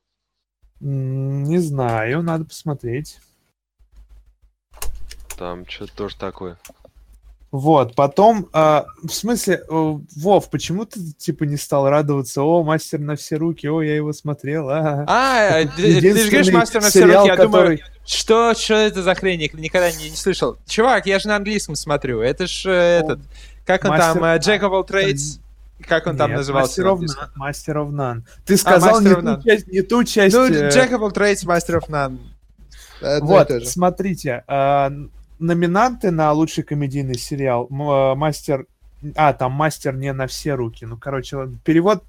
Не 0.79 1.59
знаю, 1.59 2.23
надо 2.23 2.45
посмотреть. 2.45 3.19
Там 5.37 5.67
что-то 5.67 5.97
тоже 5.97 6.17
такое. 6.17 6.57
Вот, 7.53 7.97
потом, 7.97 8.49
а, 8.53 8.87
в 9.03 9.11
смысле, 9.11 9.63
э, 9.69 9.95
Вов, 10.17 10.51
почему 10.51 10.85
ты, 10.85 11.01
типа, 11.19 11.43
не 11.45 11.57
стал 11.57 11.89
радоваться? 11.89 12.43
О, 12.43 12.63
мастер 12.63 13.01
на 13.01 13.17
все 13.17 13.37
руки, 13.37 13.67
о, 13.67 13.83
я 13.83 13.97
его 13.97 14.13
смотрел. 14.13 14.69
А, 14.71 15.05
А, 15.09 15.61
э, 15.61 15.67
ты 15.77 16.01
же 16.01 16.31
говоришь 16.31 16.53
мастер 16.53 16.81
на 16.81 16.91
все 16.91 17.07
руки, 17.07 17.27
я 17.27 17.37
думаю, 17.37 17.81
что, 18.07 18.55
что 18.55 18.75
это 18.75 19.03
за 19.03 19.17
хрень, 19.17 19.43
я 19.43 19.49
никогда 19.53 19.91
не, 19.91 20.11
не 20.11 20.17
слышал. 20.17 20.59
Чувак, 20.67 21.07
я 21.07 21.19
же 21.19 21.27
на 21.27 21.37
английском 21.37 21.75
смотрю, 21.75 22.21
это 22.21 22.47
ж 22.47 22.67
э, 22.67 23.01
этот, 23.01 23.19
как 23.67 23.85
он 23.85 23.99
там, 23.99 24.23
э, 24.23 24.39
Jack 24.39 24.61
of 24.61 24.71
all 24.71 24.89
trades, 24.89 25.41
как 25.89 26.07
он 26.07 26.17
там 26.17 26.33
назывался? 26.33 26.83
Master 26.83 26.95
of? 26.95 27.01
None, 27.01 27.31
Master 27.37 27.75
of 27.75 27.91
None. 27.91 28.23
Ты 28.47 28.57
сказал 28.57 29.01
не, 29.01 29.13
ту 29.13 29.43
часть, 29.43 29.67
не 29.67 29.83
ту 29.83 30.05
часть. 30.05 30.37
Ну, 30.37 30.47
э, 30.47 30.69
Jack 30.69 30.91
of 30.91 31.01
all 31.01 31.13
trades, 31.13 31.45
Master 31.45 31.81
of 31.81 31.89
none. 31.89 32.19
Одно 33.01 33.27
Вот, 33.27 33.67
смотрите, 33.67 34.45
а, 34.47 34.93
номинанты 35.41 36.11
на 36.11 36.33
лучший 36.33 36.63
комедийный 36.65 37.19
сериал 37.19 37.67
м- 37.71 37.83
а, 37.83 38.15
Мастер... 38.15 38.67
А, 39.17 39.33
там 39.33 39.53
мастер 39.53 39.97
не 39.97 40.13
на 40.13 40.27
все 40.27 40.53
руки. 40.53 40.85
Ну, 40.85 40.99
короче, 40.99 41.37
ладно, 41.37 41.59
перевод... 41.65 42.05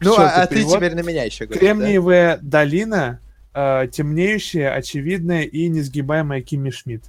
Ну, 0.00 0.14
Чё 0.14 0.20
а, 0.22 0.42
а 0.42 0.46
ты 0.46 0.62
теперь 0.62 0.94
на 0.94 1.00
меня 1.00 1.24
еще 1.24 1.46
говоришь, 1.46 1.60
да? 1.62 1.66
Кремниевая 1.74 2.38
долина, 2.42 3.18
а, 3.54 3.86
темнеющая, 3.86 4.74
очевидная 4.74 5.42
и 5.44 5.68
несгибаемая 5.68 6.42
Кимми 6.42 6.68
Шмидт. 6.70 7.04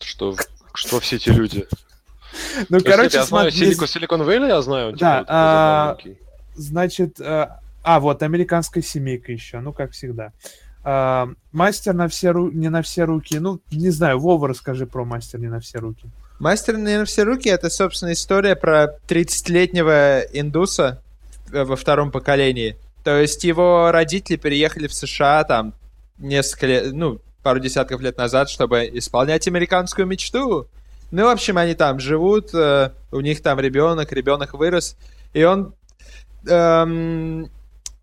Что, 0.00 0.34
что 0.72 0.98
все 1.00 1.16
эти 1.16 1.28
люди? 1.28 1.66
Ну, 2.70 2.80
короче, 2.80 3.18
я 3.18 3.24
знаю 3.24 3.50
Силикон, 3.50 4.22
Вэлли, 4.22 4.46
я 4.48 4.62
знаю. 4.62 4.92
типа, 4.92 5.00
Да, 5.00 5.18
такой 5.18 5.26
а, 5.28 5.96
значит, 6.54 7.20
э, 7.20 7.48
а, 7.82 8.00
вот, 8.00 8.22
американская 8.22 8.82
семейка 8.82 9.32
еще, 9.32 9.60
ну, 9.60 9.72
как 9.72 9.92
всегда. 9.92 10.32
А, 10.90 11.28
мастер 11.52 11.92
на 11.92 12.08
все 12.08 12.30
ру... 12.30 12.50
не 12.50 12.70
на 12.70 12.80
все 12.80 13.04
руки. 13.04 13.38
Ну, 13.38 13.60
не 13.70 13.90
знаю, 13.90 14.18
Вова, 14.18 14.48
расскажи 14.48 14.86
про 14.86 15.04
мастер 15.04 15.38
не 15.38 15.48
на 15.48 15.60
все 15.60 15.80
руки. 15.80 16.08
Мастер 16.38 16.78
не 16.78 16.96
на 16.96 17.04
все 17.04 17.24
руки 17.24 17.50
это, 17.50 17.68
собственно, 17.68 18.14
история 18.14 18.56
про 18.56 18.96
30-летнего 19.06 20.20
индуса 20.32 21.02
э, 21.52 21.62
во 21.64 21.76
втором 21.76 22.10
поколении. 22.10 22.74
То 23.04 23.18
есть 23.18 23.44
его 23.44 23.90
родители 23.92 24.36
переехали 24.36 24.86
в 24.86 24.94
США 24.94 25.44
там 25.44 25.74
несколько 26.16 26.66
лет, 26.66 26.92
ну, 26.94 27.20
пару 27.42 27.60
десятков 27.60 28.00
лет 28.00 28.16
назад, 28.16 28.48
чтобы 28.48 28.88
исполнять 28.94 29.46
американскую 29.46 30.06
мечту. 30.06 30.68
Ну, 31.10 31.24
в 31.24 31.28
общем, 31.28 31.58
они 31.58 31.74
там 31.74 32.00
живут, 32.00 32.54
э, 32.54 32.92
у 33.12 33.20
них 33.20 33.42
там 33.42 33.60
ребенок, 33.60 34.10
ребенок 34.10 34.54
вырос, 34.54 34.96
и 35.34 35.44
он, 35.44 35.74
эм, 36.46 37.50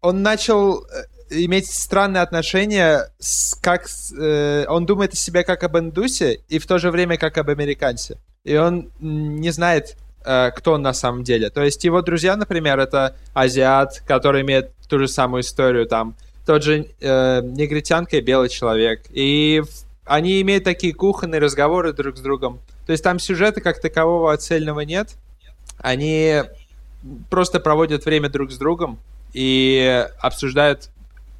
он 0.01 0.21
начал 0.21 0.83
э, 0.83 1.05
иметь 1.29 1.71
странные 1.71 2.21
отношения, 2.21 3.09
с, 3.19 3.55
как 3.55 3.87
э, 4.17 4.65
он 4.67 4.85
думает 4.85 5.13
о 5.13 5.15
себе 5.15 5.43
как 5.43 5.63
об 5.63 5.77
индусе 5.77 6.41
и 6.49 6.59
в 6.59 6.67
то 6.67 6.77
же 6.77 6.91
время 6.91 7.17
как 7.17 7.37
об 7.37 7.49
американце. 7.49 8.17
И 8.43 8.55
он 8.55 8.91
не 8.99 9.49
знает, 9.51 9.97
э, 10.23 10.51
кто 10.55 10.73
он 10.73 10.81
на 10.81 10.93
самом 10.93 11.23
деле. 11.23 11.49
То 11.49 11.63
есть 11.63 11.83
его 11.83 12.01
друзья, 12.01 12.35
например, 12.35 12.79
это 12.79 13.15
азиат, 13.33 14.03
который 14.07 14.41
имеет 14.41 14.71
ту 14.87 14.99
же 14.99 15.07
самую 15.07 15.41
историю, 15.41 15.87
там 15.87 16.15
тот 16.45 16.63
же 16.63 16.87
э, 17.01 17.41
негритянка 17.43 18.17
и 18.17 18.21
белый 18.21 18.49
человек. 18.49 19.01
И 19.09 19.63
они 20.05 20.41
имеют 20.41 20.63
такие 20.63 20.93
кухонные 20.93 21.41
разговоры 21.41 21.91
друг 21.93 22.17
с 22.17 22.21
другом. 22.21 22.59
То 22.85 22.91
есть 22.91 23.03
там 23.03 23.17
сюжета 23.17 23.61
как 23.61 23.81
такового 23.81 24.37
цельного 24.37 24.81
нет. 24.81 25.15
Они 25.79 26.43
просто 27.29 27.59
проводят 27.59 28.05
время 28.05 28.29
друг 28.29 28.51
с 28.51 28.57
другом 28.57 28.99
и 29.33 30.07
обсуждают, 30.19 30.89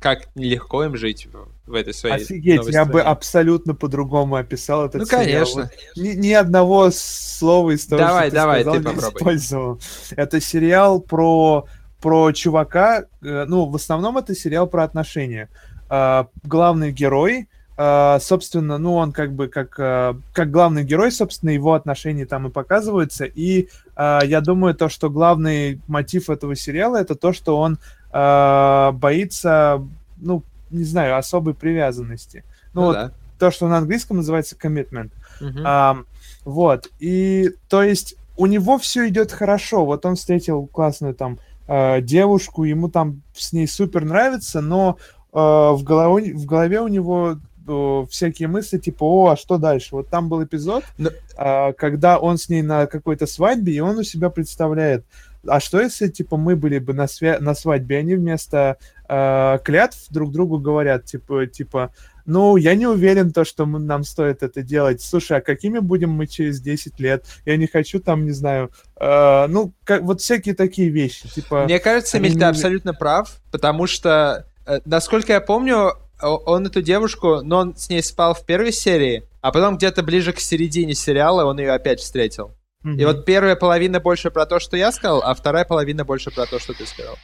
как 0.05 0.27
нелегко 0.35 0.83
им 0.83 0.95
жить 0.95 1.25
в, 1.25 1.47
в 1.65 1.73
этой 1.73 1.91
своей 1.91 2.17
Офигеть, 2.17 2.67
я 2.67 2.85
бы 2.85 3.01
абсолютно 3.01 3.73
по-другому 3.73 4.35
описал 4.35 4.85
этот 4.85 5.01
Ну, 5.01 5.05
сериал. 5.07 5.23
конечно. 5.23 5.61
Вот 5.63 6.03
Ни, 6.03 6.09
ни 6.09 6.31
одного 6.31 6.91
слова 6.93 7.71
из 7.71 7.87
того, 7.87 8.01
Давай, 8.03 8.27
что 8.27 8.29
ты 8.29 8.35
давай, 8.35 8.61
сказал, 8.61 8.73
ты 8.75 8.79
не 8.81 8.85
попробуй. 8.85 9.17
использовал. 9.17 9.79
Это 10.15 10.39
сериал 10.41 10.99
про, 10.99 11.65
про 12.01 12.31
чувака, 12.33 13.05
э, 13.23 13.45
ну, 13.47 13.65
в 13.65 13.75
основном 13.75 14.19
это 14.19 14.35
сериал 14.35 14.67
про 14.67 14.83
отношения. 14.83 15.49
А, 15.89 16.27
главный 16.43 16.91
герой, 16.91 17.47
а, 17.75 18.19
собственно, 18.19 18.77
ну, 18.77 18.93
он 18.93 19.11
как 19.11 19.33
бы 19.33 19.47
как, 19.47 19.75
а, 19.79 20.15
как 20.33 20.51
главный 20.51 20.83
герой, 20.83 21.11
собственно, 21.11 21.49
его 21.49 21.73
отношения 21.73 22.27
там 22.27 22.45
и 22.45 22.51
показываются. 22.51 23.25
И 23.25 23.69
я 23.97 24.41
думаю, 24.41 24.75
то, 24.75 24.87
что 24.89 25.09
главный 25.09 25.79
мотив 25.87 26.29
этого 26.29 26.55
сериала, 26.55 26.97
это 26.97 27.15
то, 27.15 27.31
что 27.33 27.57
он 27.57 27.79
а, 28.17 28.93
боится, 28.93 29.85
ну, 30.17 30.41
не 30.71 30.85
знаю, 30.85 31.17
особой 31.17 31.53
привязанности. 31.53 32.45
Ну, 32.73 32.81
Ну 32.81 32.87
вот 32.87 32.93
да. 32.93 33.11
то, 33.39 33.51
что 33.51 33.67
на 33.67 33.77
английском 33.77 34.17
называется 34.17 34.55
commitment. 34.55 35.11
Мгм. 35.41 35.61
Ам, 35.65 36.05
вот. 36.45 36.87
И 36.99 37.51
то 37.67 37.83
есть 37.83 38.15
у 38.37 38.45
него 38.45 38.77
все 38.77 39.07
идет 39.09 39.33
хорошо. 39.33 39.85
Вот 39.85 40.05
он 40.05 40.15
встретил 40.15 40.65
классную 40.67 41.13
там 41.13 41.39
э, 41.67 42.01
девушку, 42.01 42.63
ему 42.63 42.87
там 42.89 43.21
с 43.33 43.51
ней 43.51 43.67
супер 43.67 44.05
нравится, 44.05 44.61
но 44.61 44.97
э, 45.33 45.37
в, 45.37 45.83
голове, 45.83 46.33
в 46.33 46.45
голове 46.45 46.79
у 46.79 46.87
него 46.87 47.37
э, 47.67 48.05
всякие 48.09 48.47
мысли 48.47 48.77
типа, 48.77 49.03
о, 49.03 49.27
а 49.31 49.35
что 49.35 49.57
дальше? 49.57 49.89
Вот 49.95 50.07
там 50.07 50.29
был 50.29 50.41
эпизод, 50.41 50.85
Но- 50.97 51.09
э, 51.37 51.73
когда 51.73 52.17
он 52.17 52.37
с 52.37 52.47
ней 52.47 52.61
на 52.61 52.85
какой-то 52.85 53.25
свадьбе, 53.27 53.73
и 53.73 53.79
он 53.81 53.97
у 53.97 54.03
себя 54.03 54.29
представляет, 54.29 55.03
а 55.47 55.59
что 55.59 55.79
если, 55.81 56.07
типа, 56.07 56.37
мы 56.37 56.55
были 56.55 56.79
бы 56.79 56.93
на, 56.93 57.05
свя- 57.05 57.39
на 57.39 57.55
свадьбе, 57.55 57.97
они 57.97 58.15
вместо 58.15 58.77
э, 59.07 59.59
клятв 59.63 60.07
друг 60.09 60.31
другу 60.31 60.59
говорят, 60.59 61.05
типа, 61.05 61.45
типа, 61.47 61.91
ну, 62.25 62.55
я 62.57 62.75
не 62.75 62.87
уверен, 62.87 63.31
то, 63.31 63.45
что 63.45 63.65
мы- 63.65 63.79
нам 63.79 64.03
стоит 64.03 64.43
это 64.43 64.61
делать. 64.61 65.01
Слушай, 65.01 65.37
а 65.37 65.41
какими 65.41 65.79
будем 65.79 66.11
мы 66.11 66.27
через 66.27 66.59
10 66.59 66.99
лет? 66.99 67.25
Я 67.45 67.57
не 67.57 67.67
хочу 67.67 67.99
там, 67.99 68.25
не 68.25 68.31
знаю, 68.31 68.71
э, 68.99 69.47
ну, 69.47 69.73
как, 69.83 70.01
вот 70.01 70.21
всякие 70.21 70.55
такие 70.55 70.89
вещи, 70.89 71.27
типа... 71.27 71.65
Мне 71.65 71.79
кажется, 71.79 72.17
Эмиль, 72.17 72.33
ты 72.37 72.45
абсолютно 72.45 72.93
прав, 72.93 73.41
потому 73.51 73.87
что, 73.87 74.47
э, 74.65 74.79
насколько 74.85 75.33
я 75.33 75.41
помню, 75.41 75.93
он 76.21 76.65
эту 76.65 76.81
девушку, 76.81 77.41
но 77.43 77.57
он 77.57 77.75
с 77.75 77.89
ней 77.89 78.01
спал 78.01 78.33
в 78.33 78.45
первой 78.45 78.71
серии, 78.71 79.23
а 79.41 79.51
потом 79.51 79.77
где-то 79.77 80.01
ближе 80.01 80.33
к 80.33 80.39
середине 80.39 80.95
сериала 80.95 81.45
он 81.45 81.59
ее 81.59 81.71
опять 81.71 81.99
встретил. 81.99 82.51
Мгм. 82.85 82.99
И 82.99 83.05
вот 83.05 83.25
первая 83.25 83.55
половина 83.55 83.99
больше 83.99 84.31
про 84.31 84.45
то, 84.45 84.59
что 84.59 84.77
я 84.77 84.91
сказал, 84.91 85.21
а 85.23 85.33
вторая 85.33 85.65
половина 85.65 86.05
больше 86.05 86.31
про 86.31 86.45
то, 86.45 86.59
что 86.59 86.73
ты 86.73 86.85
сказал. 86.85 87.17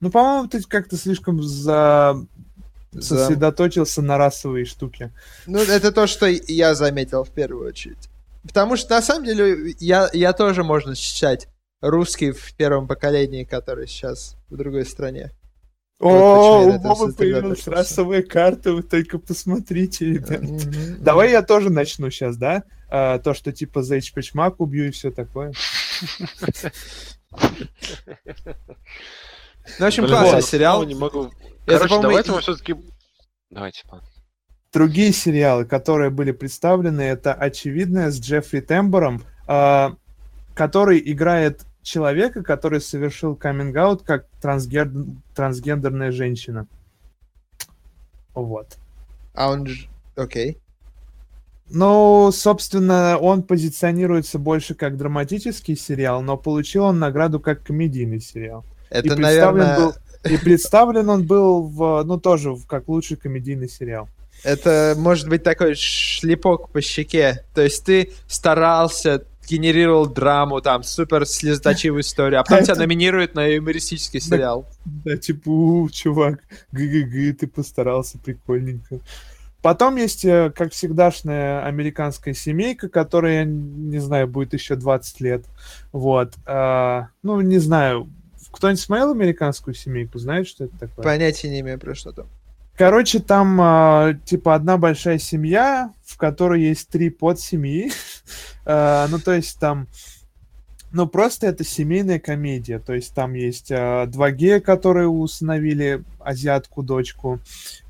Ну, 0.00 0.10
по-моему, 0.10 0.48
ты 0.48 0.62
как-то 0.62 0.96
слишком 0.96 1.42
за... 1.42 2.16
За- 2.90 3.16
сосредоточился 3.16 4.02
на 4.02 4.18
расовые 4.18 4.66
штуки. 4.66 5.12
Ну, 5.46 5.58
это 5.58 5.92
то, 5.92 6.06
что 6.06 6.26
я 6.26 6.74
заметил 6.74 7.24
в 7.24 7.30
первую 7.30 7.68
очередь. 7.68 8.10
Потому 8.42 8.76
что, 8.76 8.96
на 8.96 9.02
самом 9.02 9.24
деле, 9.24 9.74
я, 9.78 10.10
я 10.12 10.32
тоже 10.32 10.62
можно 10.64 10.94
считать 10.94 11.48
русский 11.80 12.32
в 12.32 12.54
первом 12.54 12.88
поколении, 12.88 13.44
который 13.44 13.86
сейчас 13.86 14.36
в 14.50 14.56
другой 14.56 14.84
стране. 14.84 15.30
О, 16.02 16.64
у 16.66 16.78
Вовы 16.80 17.12
появилась 17.12 17.66
расовая 17.68 18.22
карта, 18.22 18.72
вы 18.72 18.82
только 18.82 19.18
посмотрите, 19.18 20.06
ребят. 20.06 20.42
Мгм. 20.42 21.02
Давай 21.02 21.30
я 21.30 21.42
тоже 21.42 21.70
начну 21.70 22.10
сейчас, 22.10 22.36
да? 22.36 22.64
А, 22.90 23.20
то, 23.20 23.34
что 23.34 23.52
типа 23.52 23.82
за 23.82 23.96
Эйчпэчмак 23.96 24.60
убью 24.60 24.88
и 24.88 24.90
все 24.90 25.10
такое. 25.10 25.52
Ну, 29.78 29.84
в 29.84 29.88
общем, 29.88 30.06
классный 30.08 30.42
сериал. 30.42 30.78
снова 30.78 30.88
Не 30.88 30.94
могу. 30.96 31.30
Короче, 31.66 32.00
давайте 32.02 32.30
и- 32.30 32.34
мы 32.34 32.40
все-таки... 32.40 32.74
Давайте, 33.48 33.82
ладно. 33.88 34.08
Другие 34.72 35.12
сериалы, 35.12 35.64
которые 35.66 36.10
были 36.10 36.32
представлены, 36.32 37.02
это 37.02 37.32
«Очевидное» 37.32 38.10
с 38.10 38.18
Джеффри 38.18 38.60
Тембором, 38.60 39.22
а, 39.46 39.94
который 40.54 41.00
играет 41.04 41.62
человека, 41.82 42.42
который 42.42 42.80
совершил 42.80 43.34
каминг-аут 43.34 44.02
как 44.02 44.26
трансгер- 44.40 45.06
трансгендерная 45.34 46.12
женщина. 46.12 46.66
Вот. 48.34 48.78
А 49.34 49.50
он 49.50 49.66
ж... 49.66 49.88
Окей. 50.16 50.58
Ну, 51.68 52.30
собственно, 52.32 53.18
он 53.18 53.42
позиционируется 53.42 54.38
больше 54.38 54.74
как 54.74 54.96
драматический 54.96 55.76
сериал, 55.76 56.22
но 56.22 56.36
получил 56.36 56.84
он 56.84 56.98
награду 56.98 57.40
как 57.40 57.62
комедийный 57.62 58.20
сериал. 58.20 58.64
Это, 58.90 59.06
и 59.06 59.10
представлен 59.10 59.58
наверное... 59.64 59.76
был, 59.78 59.94
и 60.30 60.36
представлен 60.36 61.08
он 61.08 61.26
был 61.26 61.62
в, 61.62 62.02
ну 62.04 62.20
тоже 62.20 62.52
в- 62.52 62.66
как 62.66 62.88
лучший 62.88 63.16
комедийный 63.16 63.68
сериал. 63.68 64.08
Это 64.44 64.94
может 64.98 65.28
быть 65.28 65.44
такой 65.44 65.74
шлепок 65.74 66.70
по 66.70 66.80
щеке. 66.80 67.44
То 67.54 67.62
есть 67.62 67.84
ты 67.84 68.12
старался, 68.26 69.24
генерировал 69.48 70.06
драму, 70.06 70.60
там, 70.60 70.82
супер 70.82 71.26
слезоточивую 71.26 72.02
историю, 72.02 72.40
а 72.40 72.44
потом 72.44 72.64
тебя 72.64 72.72
Это- 72.72 72.82
номинируют 72.82 73.34
на 73.34 73.46
юмористический 73.46 74.20
сериал. 74.20 74.66
Да, 74.84 75.16
типа, 75.16 75.48
у, 75.48 75.88
чувак, 75.90 76.40
ГГГ, 76.72 77.38
ты 77.38 77.46
постарался, 77.46 78.18
прикольненько. 78.18 79.00
Потом 79.62 79.94
есть, 79.96 80.24
э, 80.24 80.52
как 80.54 80.72
всегдашняя 80.72 81.64
американская 81.64 82.34
семейка, 82.34 82.88
которая, 82.88 83.44
не 83.44 84.00
знаю, 84.00 84.26
будет 84.26 84.54
еще 84.54 84.74
20 84.74 85.20
лет. 85.20 85.44
Вот. 85.92 86.34
А, 86.46 87.08
ну, 87.22 87.40
не 87.40 87.58
знаю, 87.58 88.08
кто-нибудь 88.50 88.80
смотрел 88.80 89.12
американскую 89.12 89.74
семейку? 89.74 90.18
Знает, 90.18 90.48
что 90.48 90.64
это 90.64 90.76
такое? 90.78 91.04
Понятия 91.04 91.48
не 91.48 91.60
имею 91.60 91.78
про 91.78 91.94
что 91.94 92.12
там. 92.12 92.26
Короче, 92.76 93.20
там 93.20 93.58
а, 93.60 94.14
типа 94.24 94.54
одна 94.54 94.78
большая 94.78 95.18
семья, 95.18 95.92
в 96.04 96.16
которой 96.16 96.62
есть 96.62 96.88
три 96.88 97.10
подсемьи. 97.10 97.92
А, 98.64 99.06
ну, 99.10 99.18
то 99.18 99.32
есть 99.32 99.58
там... 99.58 99.88
Ну, 100.90 101.06
просто 101.06 101.46
это 101.46 101.64
семейная 101.64 102.18
комедия. 102.18 102.78
То 102.78 102.92
есть 102.92 103.14
там 103.14 103.34
есть 103.34 103.70
а, 103.70 104.06
два 104.06 104.30
гея, 104.30 104.60
которые 104.60 105.08
усыновили 105.08 106.02
азиатку 106.20 106.82
дочку. 106.82 107.40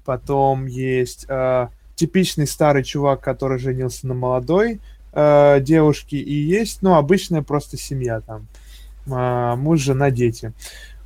Потом 0.05 0.67
есть 0.67 1.27
а, 1.29 1.71
типичный 1.95 2.47
старый 2.47 2.83
чувак, 2.83 3.21
который 3.21 3.59
женился 3.59 4.07
на 4.07 4.15
молодой 4.15 4.81
а, 5.13 5.61
девушке. 5.61 6.17
И 6.17 6.35
есть, 6.35 6.83
ну, 6.83 6.95
обычная 6.95 7.43
просто 7.43 7.77
семья 7.77 8.21
там. 8.21 8.47
А, 9.11 9.57
муж, 9.57 9.81
жена, 9.81 10.11
дети. 10.11 10.53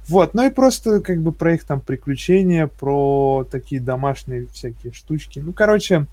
Вот, 0.09 0.35
ну 0.35 0.47
и 0.47 0.51
просто 0.51 1.01
как 1.01 1.21
бы 1.21 1.33
про 1.33 1.55
их 1.55 1.65
там 1.65 1.81
приключения, 1.81 2.69
про 2.69 3.47
такие 3.51 3.81
домашние 3.81 4.47
всякие 4.53 4.93
штучки. 4.93 5.41
Ну, 5.41 5.53
короче, 5.53 6.07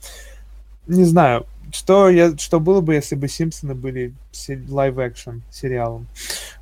не 0.87 1.03
знаю, 1.03 1.45
что, 1.71 2.09
я, 2.09 2.35
что 2.37 2.59
было 2.59 2.81
бы, 2.81 2.95
если 2.95 3.15
бы 3.15 3.27
Симпсоны 3.27 3.75
были 3.75 4.13
live-action 4.47 5.41
сериалом. 5.51 6.07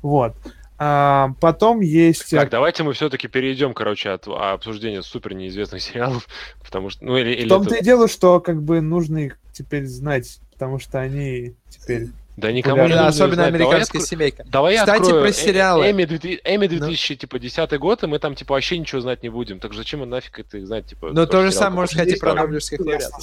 Вот. 0.02 0.34
А, 0.78 1.34
потом 1.40 1.80
есть... 1.80 2.30
Так, 2.30 2.50
давайте 2.50 2.82
мы 2.82 2.92
все-таки 2.92 3.28
перейдем, 3.28 3.72
короче, 3.72 4.10
от 4.10 4.26
обсуждения 4.26 5.02
супер 5.02 5.34
неизвестных 5.34 5.80
сериалов, 5.80 6.26
потому 6.64 6.90
что... 6.90 7.04
Ну, 7.04 7.16
или, 7.16 7.30
или 7.32 7.46
В 7.46 7.48
том-то 7.48 7.74
это... 7.74 7.82
и 7.82 7.84
дело, 7.84 8.08
что 8.08 8.40
как 8.40 8.62
бы 8.62 8.80
нужно 8.80 9.18
их 9.18 9.38
теперь 9.52 9.86
знать, 9.86 10.40
потому 10.52 10.78
что 10.78 11.00
они 11.00 11.54
теперь 11.70 12.08
да 12.36 12.50
никому 12.50 12.86
не 12.86 12.94
Особенно 12.94 13.34
знать. 13.34 13.48
американская 13.48 14.00
давай 14.00 14.08
семейка. 14.08 14.44
Давай 14.46 14.76
Кстати, 14.76 15.02
открою. 15.02 15.22
про 15.22 15.32
сериалы. 15.32 15.90
Эмми, 15.90 16.04
Эмми 16.44 16.66
2010 16.66 17.70
ну. 17.70 17.78
год, 17.78 18.02
и 18.02 18.06
мы 18.06 18.18
там, 18.18 18.34
типа, 18.34 18.54
вообще 18.54 18.78
ничего 18.78 19.00
знать 19.00 19.22
не 19.22 19.28
будем. 19.28 19.60
Так 19.60 19.74
зачем 19.74 20.00
он 20.02 20.10
нафиг 20.10 20.38
это 20.38 20.64
знать, 20.64 20.86
типа... 20.86 21.10
Ну, 21.12 21.26
то 21.26 21.42
же 21.42 21.52
самое 21.52 21.80
можно 21.80 21.94
сказать 21.94 22.16
и 22.16 22.18
про 22.18 22.34
Нобелевских 22.34 22.80
лауреатов. 22.80 23.22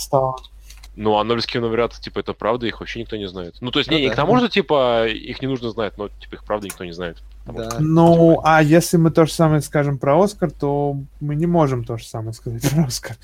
Ну, 0.96 1.18
а 1.18 1.24
Нобелевские 1.24 1.64
лауреаты, 1.64 2.02
типа, 2.02 2.20
это 2.20 2.34
правда, 2.34 2.68
их 2.68 2.80
вообще 2.82 3.00
никто 3.00 3.16
не 3.16 3.28
знает. 3.28 3.56
Ну, 3.62 3.72
то 3.72 3.80
есть, 3.80 3.90
ну, 3.90 3.98
не, 3.98 4.04
да. 4.04 4.10
не 4.10 4.14
к 4.14 4.16
тому, 4.16 4.38
что, 4.38 4.50
типа, 4.50 5.08
их 5.08 5.42
не 5.42 5.48
нужно 5.48 5.70
знать, 5.70 5.98
но, 5.98 6.10
типа, 6.10 6.36
их 6.36 6.44
правда 6.44 6.68
никто 6.68 6.84
не 6.84 6.92
знает. 6.92 7.18
Да. 7.46 7.78
Ну, 7.80 8.42
а 8.44 8.62
если 8.62 8.98
мы 8.98 9.12
то 9.12 9.26
же 9.26 9.32
самое 9.32 9.62
скажем 9.62 9.98
про 9.98 10.22
Оскар, 10.22 10.52
то 10.52 10.98
мы 11.20 11.36
не 11.36 11.46
можем 11.46 11.84
то 11.84 11.98
же 11.98 12.06
самое 12.06 12.34
сказать 12.34 12.70
про 12.70 12.86
Оскар. 12.86 13.16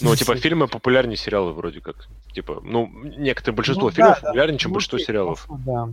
Ну, 0.00 0.14
типа, 0.14 0.36
фильмы 0.36 0.68
популярнее 0.68 1.16
сериалы 1.16 1.52
вроде 1.52 1.80
как. 1.80 2.08
Типа, 2.32 2.60
ну, 2.62 2.90
некоторые 3.16 3.56
большинство 3.56 3.88
ну, 3.88 3.90
фильмов 3.90 4.18
да, 4.20 4.26
популярнее, 4.28 4.58
да. 4.58 4.62
чем 4.62 4.72
большинство 4.72 4.98
сериалов. 4.98 5.46
Да. 5.66 5.88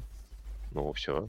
Ну, 0.73 0.93
все. 0.93 1.27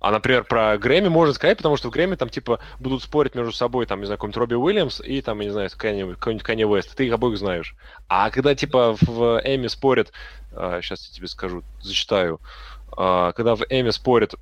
А, 0.00 0.10
например, 0.10 0.44
про 0.44 0.78
Грэмми 0.78 1.08
можно 1.08 1.34
сказать, 1.34 1.58
потому 1.58 1.76
что 1.76 1.88
в 1.88 1.90
Грэмми 1.92 2.14
там, 2.14 2.30
типа, 2.30 2.58
будут 2.78 3.02
спорить 3.02 3.34
между 3.34 3.52
собой, 3.52 3.84
там, 3.84 4.00
не 4.00 4.06
знаю, 4.06 4.16
какой-нибудь 4.16 4.38
Робби 4.38 4.54
Уильямс 4.54 5.00
и, 5.00 5.20
там, 5.20 5.40
я 5.40 5.46
не 5.46 5.52
знаю, 5.52 5.70
какой-нибудь 5.70 6.42
Канни 6.42 6.64
Уэст. 6.64 6.96
Ты 6.96 7.06
их 7.06 7.12
обоих 7.12 7.38
знаешь. 7.38 7.76
А 8.08 8.30
когда, 8.30 8.54
типа, 8.54 8.96
в 9.00 9.40
Эми 9.44 9.66
спорят, 9.66 10.12
а, 10.52 10.80
сейчас 10.80 11.08
я 11.08 11.16
тебе 11.16 11.28
скажу, 11.28 11.62
зачитаю, 11.82 12.40
а, 12.96 13.32
когда 13.32 13.54
в 13.54 13.62
Эми 13.68 13.90
спорят 13.90 14.34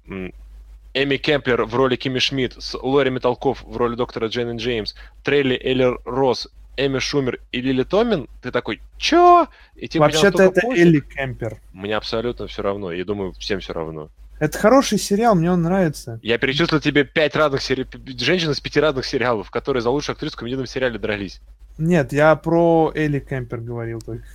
Эми 0.94 1.16
Кемпер 1.16 1.64
в 1.64 1.74
роли 1.74 1.96
Кими 1.96 2.20
Шмидт, 2.20 2.62
с 2.62 2.78
Лори 2.80 3.10
Металков 3.10 3.62
в 3.62 3.76
роли 3.76 3.96
доктора 3.96 4.28
Джейн 4.28 4.56
Джеймс, 4.56 4.94
Трелли 5.24 5.60
Эллер 5.62 6.00
Росс, 6.04 6.48
Эми 6.76 7.00
Шумер 7.00 7.40
и 7.50 7.60
Лили 7.60 7.82
Томин, 7.82 8.28
ты 8.42 8.52
такой, 8.52 8.80
чё? 8.96 9.48
И, 9.74 9.88
типа, 9.88 10.04
Вообще-то 10.04 10.44
это 10.44 10.60
пофиг. 10.60 10.78
Элли 10.78 11.00
Кемпер. 11.00 11.58
Мне 11.72 11.96
абсолютно 11.96 12.46
все 12.46 12.62
равно. 12.62 12.92
Я 12.92 13.04
думаю, 13.04 13.32
всем 13.32 13.58
все 13.58 13.72
равно. 13.72 14.08
Это 14.38 14.56
хороший 14.58 14.98
сериал, 14.98 15.34
мне 15.34 15.50
он 15.50 15.62
нравится. 15.62 16.20
Я 16.22 16.38
перечислил 16.38 16.80
тебе 16.80 17.04
пять 17.04 17.34
разных 17.34 17.60
сериалов, 17.62 17.92
женщин 18.06 18.50
из 18.50 18.60
пяти 18.60 18.78
разных 18.78 19.04
сериалов, 19.04 19.50
которые 19.50 19.82
за 19.82 19.90
лучшую 19.90 20.14
актрису 20.14 20.36
в 20.36 20.38
комедийном 20.38 20.66
сериале 20.66 20.98
дрались. 20.98 21.40
Нет, 21.76 22.12
я 22.12 22.34
про 22.36 22.92
Элли 22.94 23.20
Кемпер 23.20 23.60
говорил 23.60 24.00
только. 24.00 24.26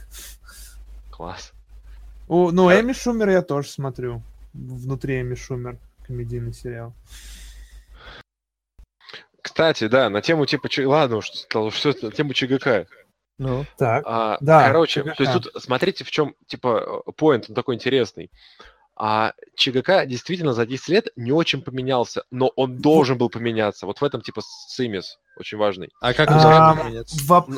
Класс. 1.12 1.54
О, 2.28 2.52
ну, 2.52 2.70
я... 2.70 2.82
Эми 2.82 2.94
Шумер 2.94 3.30
я 3.30 3.42
тоже 3.42 3.70
смотрю. 3.70 4.22
Внутри 4.54 5.22
Эми 5.22 5.36
Шумер 5.36 5.78
комедийный 6.06 6.54
сериал. 6.54 6.94
Кстати, 9.42 9.88
да, 9.88 10.10
на 10.10 10.22
тему 10.22 10.46
типа... 10.46 10.70
Ладно 10.86 11.18
уж, 11.18 11.26
что 11.26 11.70
на 12.02 12.12
тему 12.12 12.34
ЧГК. 12.34 12.88
Ну, 13.38 13.66
так. 13.78 14.04
А, 14.06 14.38
да, 14.42 14.68
короче, 14.68 15.02
ЧГК. 15.02 15.16
то 15.16 15.24
есть 15.24 15.34
тут 15.34 15.64
смотрите, 15.64 16.04
в 16.04 16.12
чем, 16.12 16.36
типа, 16.48 17.04
поинт, 17.18 17.46
он 17.50 17.56
такой 17.56 17.76
интересный. 17.76 18.32
А 18.96 19.34
ЧГК 19.56 20.06
действительно 20.06 20.54
за 20.54 20.66
10 20.66 20.90
лет 20.90 21.08
не 21.16 21.32
очень 21.32 21.62
поменялся, 21.62 22.24
но 22.30 22.52
он 22.56 22.78
должен 22.78 23.18
был 23.18 23.30
поменяться. 23.30 23.86
Вот 23.86 24.00
в 24.00 24.04
этом, 24.04 24.22
типа, 24.22 24.42
симис 24.68 25.18
очень 25.38 25.58
важный. 25.58 25.90
А 26.00 26.14
как 26.14 26.30
он 26.30 26.38
а, 26.38 26.76
поменяться? 26.76 27.18
Воп... 27.26 27.50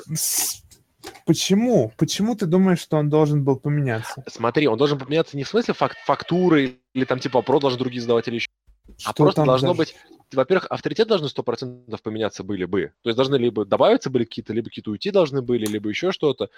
Почему? 1.26 1.92
Почему 1.98 2.36
ты 2.36 2.46
думаешь, 2.46 2.80
что 2.80 2.98
он 2.98 3.10
должен 3.10 3.44
был 3.44 3.58
поменяться? 3.58 4.24
Смотри, 4.28 4.68
он 4.68 4.78
должен 4.78 4.98
поменяться 4.98 5.38
не 5.38 5.44
в 5.44 5.48
смысле 5.48 5.74
факт 5.74 5.98
фактуры 6.06 6.80
или 6.94 7.06
там 7.06 7.20
типа 7.20 7.42
про 7.42 7.60
должны 7.60 7.80
другие 7.80 8.02
сдавать 8.02 8.28
или 8.28 8.36
еще. 8.36 8.48
А 8.88 9.00
что 9.00 9.10
а 9.10 9.14
просто 9.14 9.46
должно 9.46 9.70
даже? 9.70 9.78
быть, 9.78 9.96
во-первых, 10.32 10.68
авторитет 10.70 11.08
должны 11.08 11.26
100% 11.26 11.98
поменяться 12.02 12.44
были 12.44 12.66
бы. 12.66 12.94
То 13.02 13.10
есть 13.10 13.18
должны 13.18 13.36
либо 13.36 13.66
добавиться 13.66 14.10
были 14.10 14.24
какие-то, 14.24 14.54
либо 14.54 14.70
какие-то 14.70 14.92
уйти 14.92 15.12
должны 15.12 15.42
были, 15.42 15.66
либо 15.66 15.90
еще 15.90 16.12
что-то. 16.12 16.50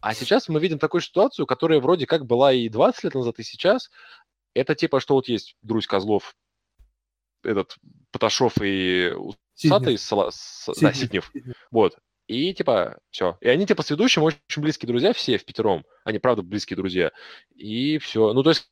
А 0.00 0.14
сейчас 0.14 0.48
мы 0.48 0.60
видим 0.60 0.78
такую 0.78 1.00
ситуацию, 1.00 1.46
которая 1.46 1.80
вроде 1.80 2.06
как 2.06 2.26
была 2.26 2.52
и 2.52 2.68
20 2.68 3.04
лет 3.04 3.14
назад, 3.14 3.38
и 3.38 3.42
сейчас. 3.42 3.90
Это 4.54 4.74
типа, 4.74 5.00
что 5.00 5.14
вот 5.14 5.28
есть 5.28 5.56
Друзь 5.62 5.86
Козлов, 5.86 6.34
этот 7.42 7.76
Поташов 8.10 8.54
и 8.62 9.12
Усатый, 9.56 9.98
Сала... 9.98 10.30
Сиднев. 10.32 10.80
Да, 10.80 10.92
Сиднев. 10.92 11.30
Сиднев. 11.32 11.56
Вот. 11.70 11.98
И 12.26 12.54
типа, 12.54 12.98
все. 13.10 13.36
И 13.40 13.48
они 13.48 13.66
типа 13.66 13.82
с 13.82 13.90
ведущим 13.90 14.22
очень 14.22 14.38
близкие 14.56 14.86
друзья, 14.86 15.12
все 15.12 15.36
в 15.36 15.44
пятером. 15.44 15.84
Они 16.04 16.18
правда 16.18 16.42
близкие 16.42 16.76
друзья. 16.76 17.10
И 17.54 17.98
все. 17.98 18.32
Ну, 18.32 18.42
то 18.42 18.50
есть... 18.50 18.70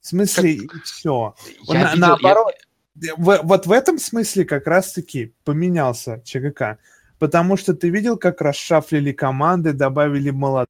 В 0.00 0.06
смысле, 0.06 0.66
как... 0.66 0.84
все. 0.84 1.34
Я 1.62 1.74
На, 1.74 1.94
видел, 1.94 2.06
наоборот, 2.06 2.54
я... 2.94 3.14
в, 3.16 3.40
вот 3.42 3.66
в 3.66 3.72
этом 3.72 3.98
смысле 3.98 4.44
как 4.44 4.66
раз-таки 4.66 5.34
поменялся 5.44 6.22
ЧГК. 6.24 6.78
Потому 7.18 7.56
что 7.56 7.74
ты 7.74 7.88
видел, 7.88 8.16
как 8.16 8.40
расшафлили 8.40 9.12
команды, 9.12 9.72
добавили 9.72 10.30
молодых. 10.30 10.68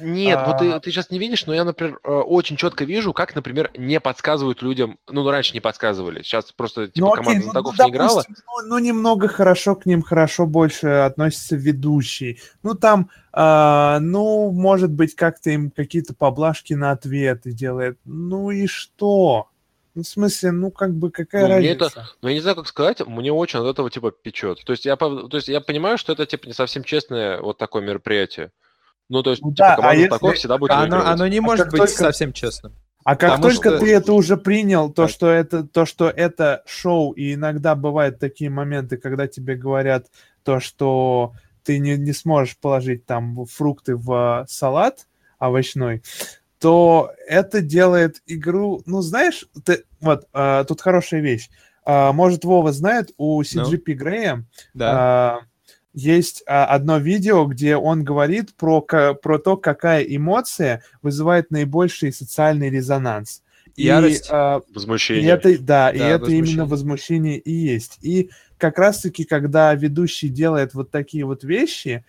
Нет, 0.00 0.38
а... 0.40 0.46
вот 0.46 0.58
ты, 0.58 0.78
ты 0.80 0.90
сейчас 0.90 1.10
не 1.10 1.18
видишь, 1.18 1.44
но 1.46 1.54
я, 1.54 1.64
например, 1.64 1.98
э, 2.04 2.08
очень 2.08 2.56
четко 2.56 2.84
вижу, 2.84 3.12
как, 3.12 3.34
например, 3.34 3.70
не 3.76 3.98
подсказывают 3.98 4.62
людям, 4.62 4.98
ну, 5.08 5.28
раньше 5.28 5.54
не 5.54 5.60
подсказывали, 5.60 6.22
сейчас 6.22 6.52
просто, 6.52 6.86
типа, 6.86 7.06
ну, 7.06 7.12
окей, 7.12 7.24
команда 7.24 7.46
ну, 7.46 7.50
знатоков 7.50 7.78
ну, 7.78 7.84
не 7.84 7.90
играла. 7.90 8.24
Ну, 8.28 8.68
ну, 8.68 8.78
немного 8.78 9.26
хорошо 9.26 9.74
к 9.74 9.84
ним, 9.84 10.02
хорошо 10.02 10.46
больше 10.46 10.86
относится 10.86 11.56
ведущий. 11.56 12.40
Ну, 12.62 12.74
там, 12.74 13.10
а, 13.32 13.98
ну, 14.00 14.52
может 14.52 14.92
быть, 14.92 15.16
как-то 15.16 15.50
им 15.50 15.70
какие-то 15.70 16.14
поблажки 16.14 16.74
на 16.74 16.92
ответы 16.92 17.50
делает. 17.50 17.98
Ну 18.04 18.50
и 18.50 18.66
что? 18.68 19.48
Ну, 19.96 20.02
в 20.02 20.06
смысле, 20.06 20.50
ну, 20.52 20.70
как 20.70 20.94
бы, 20.94 21.10
какая 21.10 21.44
ну, 21.44 21.48
разница? 21.48 21.86
Это, 21.86 22.08
ну, 22.20 22.28
я 22.28 22.34
не 22.34 22.40
знаю, 22.42 22.56
как 22.56 22.66
сказать, 22.66 23.00
мне 23.06 23.32
очень 23.32 23.60
от 23.60 23.66
этого, 23.66 23.90
типа, 23.90 24.10
печет. 24.10 24.62
То 24.62 24.72
есть, 24.72 24.84
я, 24.84 24.94
то 24.96 25.30
есть, 25.32 25.48
я 25.48 25.62
понимаю, 25.62 25.96
что 25.96 26.12
это, 26.12 26.26
типа, 26.26 26.46
не 26.48 26.52
совсем 26.52 26.84
честное 26.84 27.40
вот 27.40 27.56
такое 27.56 27.82
мероприятие. 27.82 28.52
Ну, 29.08 29.22
то 29.22 29.30
есть, 29.30 29.42
ну, 29.42 29.52
типа, 29.52 29.68
да, 29.68 29.76
команда 29.76 30.04
а 30.04 30.08
такого 30.10 30.30
если... 30.32 30.40
всегда 30.40 30.58
будет 30.58 30.72
оно, 30.72 31.00
оно 31.00 31.26
не 31.26 31.38
а 31.38 31.42
может 31.42 31.70
быть 31.70 31.78
только... 31.78 31.92
совсем 31.94 32.34
честным. 32.34 32.74
А 33.04 33.16
как 33.16 33.36
Потому 33.36 33.54
только 33.54 33.70
что... 33.70 33.78
ты 33.78 33.94
это 33.94 34.12
уже 34.12 34.36
принял, 34.36 34.92
то 34.92 35.08
что 35.08 35.28
это, 35.30 35.64
то, 35.64 35.86
что 35.86 36.10
это 36.10 36.62
шоу, 36.66 37.12
и 37.12 37.32
иногда 37.32 37.74
бывают 37.74 38.18
такие 38.18 38.50
моменты, 38.50 38.98
когда 38.98 39.26
тебе 39.26 39.54
говорят 39.54 40.08
то, 40.42 40.60
что 40.60 41.32
ты 41.62 41.78
не, 41.78 41.96
не 41.96 42.12
сможешь 42.12 42.58
положить 42.58 43.06
там 43.06 43.46
фрукты 43.46 43.96
в 43.96 44.44
салат 44.46 45.06
овощной, 45.38 46.02
то 46.66 47.12
это 47.28 47.60
делает 47.60 48.22
игру, 48.26 48.82
ну, 48.86 49.00
знаешь, 49.00 49.46
ты, 49.64 49.84
вот, 50.00 50.26
а, 50.32 50.64
тут 50.64 50.80
хорошая 50.80 51.20
вещь. 51.20 51.48
А, 51.84 52.12
может, 52.12 52.44
Вова 52.44 52.72
знает, 52.72 53.12
у 53.18 53.40
CGP 53.40 53.84
no. 53.86 53.92
Грея 53.92 54.44
да. 54.74 54.90
а, 54.90 55.40
есть 55.94 56.42
а, 56.44 56.66
одно 56.66 56.98
видео, 56.98 57.44
где 57.44 57.76
он 57.76 58.02
говорит 58.02 58.52
про, 58.56 58.80
про 58.80 59.38
то, 59.38 59.56
какая 59.56 60.02
эмоция 60.02 60.82
вызывает 61.02 61.52
наибольший 61.52 62.12
социальный 62.12 62.68
резонанс. 62.68 63.44
Ярость, 63.76 64.26
и, 64.26 64.32
а, 64.32 64.60
возмущение. 64.74 65.22
И 65.22 65.26
это, 65.28 65.56
да, 65.60 65.92
да, 65.92 65.92
и 65.92 65.98
это 66.00 66.32
именно 66.32 66.66
возмущение 66.66 67.38
и 67.38 67.52
есть. 67.52 68.00
И 68.02 68.30
как 68.58 68.80
раз-таки, 68.80 69.22
когда 69.22 69.72
ведущий 69.72 70.30
делает 70.30 70.74
вот 70.74 70.90
такие 70.90 71.24
вот 71.24 71.44
вещи, 71.44 72.04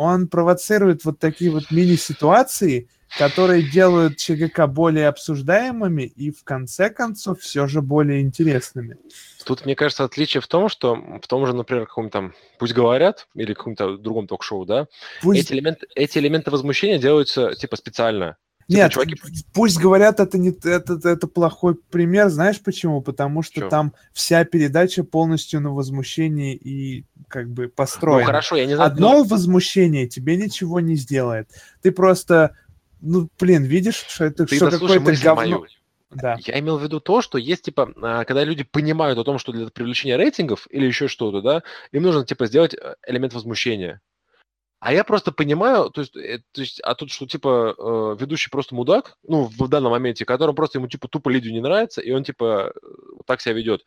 он 0.00 0.28
провоцирует 0.28 1.04
вот 1.04 1.18
такие 1.18 1.50
вот 1.50 1.70
мини-ситуации, 1.70 2.88
которые 3.18 3.62
делают 3.62 4.16
ЧГК 4.16 4.66
более 4.66 5.08
обсуждаемыми 5.08 6.04
и 6.04 6.30
в 6.30 6.42
конце 6.42 6.88
концов 6.88 7.40
все 7.40 7.66
же 7.66 7.82
более 7.82 8.22
интересными. 8.22 8.96
Тут, 9.44 9.66
мне 9.66 9.74
кажется, 9.74 10.04
отличие 10.04 10.40
в 10.40 10.46
том, 10.46 10.70
что 10.70 10.94
в 10.94 11.26
том 11.26 11.44
же, 11.44 11.52
например, 11.52 11.86
каком-то 11.86 12.12
там 12.12 12.34
«Пусть 12.58 12.72
говорят» 12.72 13.28
или 13.34 13.52
каком-то 13.52 13.98
другом 13.98 14.26
ток-шоу, 14.26 14.64
да, 14.64 14.86
Пусть... 15.20 15.40
эти, 15.40 15.52
элементы, 15.52 15.86
эти 15.94 16.16
элементы 16.16 16.50
возмущения 16.50 16.98
делаются 16.98 17.54
типа 17.54 17.76
специально. 17.76 18.38
Типа, 18.70 18.78
Нет, 18.82 18.92
чуваки- 18.92 19.16
пусть 19.52 19.78
говорят, 19.80 20.20
это 20.20 20.38
не 20.38 20.50
это, 20.50 21.00
это 21.02 21.26
плохой 21.26 21.74
пример, 21.74 22.28
знаешь 22.28 22.60
почему? 22.60 23.00
Потому 23.02 23.42
что 23.42 23.62
Чё? 23.62 23.68
там 23.68 23.92
вся 24.12 24.44
передача 24.44 25.02
полностью 25.02 25.60
на 25.60 25.70
возмущении 25.72 26.54
и 26.54 27.04
как 27.26 27.50
бы 27.50 27.64
Ну, 27.64 27.68
построена. 27.70 28.24
хорошо, 28.26 28.54
я 28.54 28.66
не 28.66 28.76
знаю. 28.76 28.92
Одно 28.92 29.24
возмущение 29.24 30.06
тебе 30.06 30.36
ничего 30.36 30.78
не 30.78 30.94
сделает. 30.94 31.48
Ты 31.82 31.90
просто, 31.90 32.54
ну, 33.00 33.28
блин, 33.40 33.64
видишь, 33.64 34.04
что 34.08 34.24
это 34.26 34.46
Ты 34.46 34.54
что 34.54 34.70
какое-то 34.70 35.16
говно. 35.20 35.42
мою. 35.58 35.66
Да. 36.12 36.36
Я 36.46 36.58
имел 36.60 36.78
в 36.78 36.82
виду 36.82 37.00
то, 37.00 37.22
что 37.22 37.38
есть, 37.38 37.62
типа, 37.62 37.92
а, 38.02 38.24
когда 38.24 38.44
люди 38.44 38.62
понимают 38.64 39.18
о 39.18 39.24
том, 39.24 39.38
что 39.38 39.50
для 39.52 39.66
привлечения 39.68 40.16
рейтингов 40.16 40.66
или 40.70 40.86
еще 40.86 41.08
что-то, 41.08 41.40
да, 41.40 41.62
им 41.92 42.02
нужно, 42.04 42.24
типа, 42.24 42.46
сделать 42.46 42.74
э, 42.74 42.94
элемент 43.06 43.32
возмущения. 43.32 44.00
А 44.80 44.94
я 44.94 45.04
просто 45.04 45.30
понимаю, 45.30 45.90
то 45.90 46.00
есть, 46.00 46.16
э, 46.16 46.38
то 46.52 46.60
есть 46.62 46.80
а 46.80 46.94
тут 46.94 47.10
что, 47.10 47.26
типа, 47.26 47.74
э, 47.78 48.16
ведущий 48.18 48.48
просто 48.50 48.74
мудак, 48.74 49.18
ну, 49.22 49.44
в 49.44 49.68
данном 49.68 49.92
моменте, 49.92 50.24
которому 50.24 50.56
просто 50.56 50.78
ему, 50.78 50.88
типа, 50.88 51.06
тупо 51.06 51.28
Лидию 51.28 51.52
не 51.52 51.60
нравится, 51.60 52.00
и 52.00 52.10
он, 52.12 52.24
типа, 52.24 52.72
э, 52.74 52.80
вот 53.18 53.26
так 53.26 53.42
себя 53.42 53.54
ведет. 53.54 53.84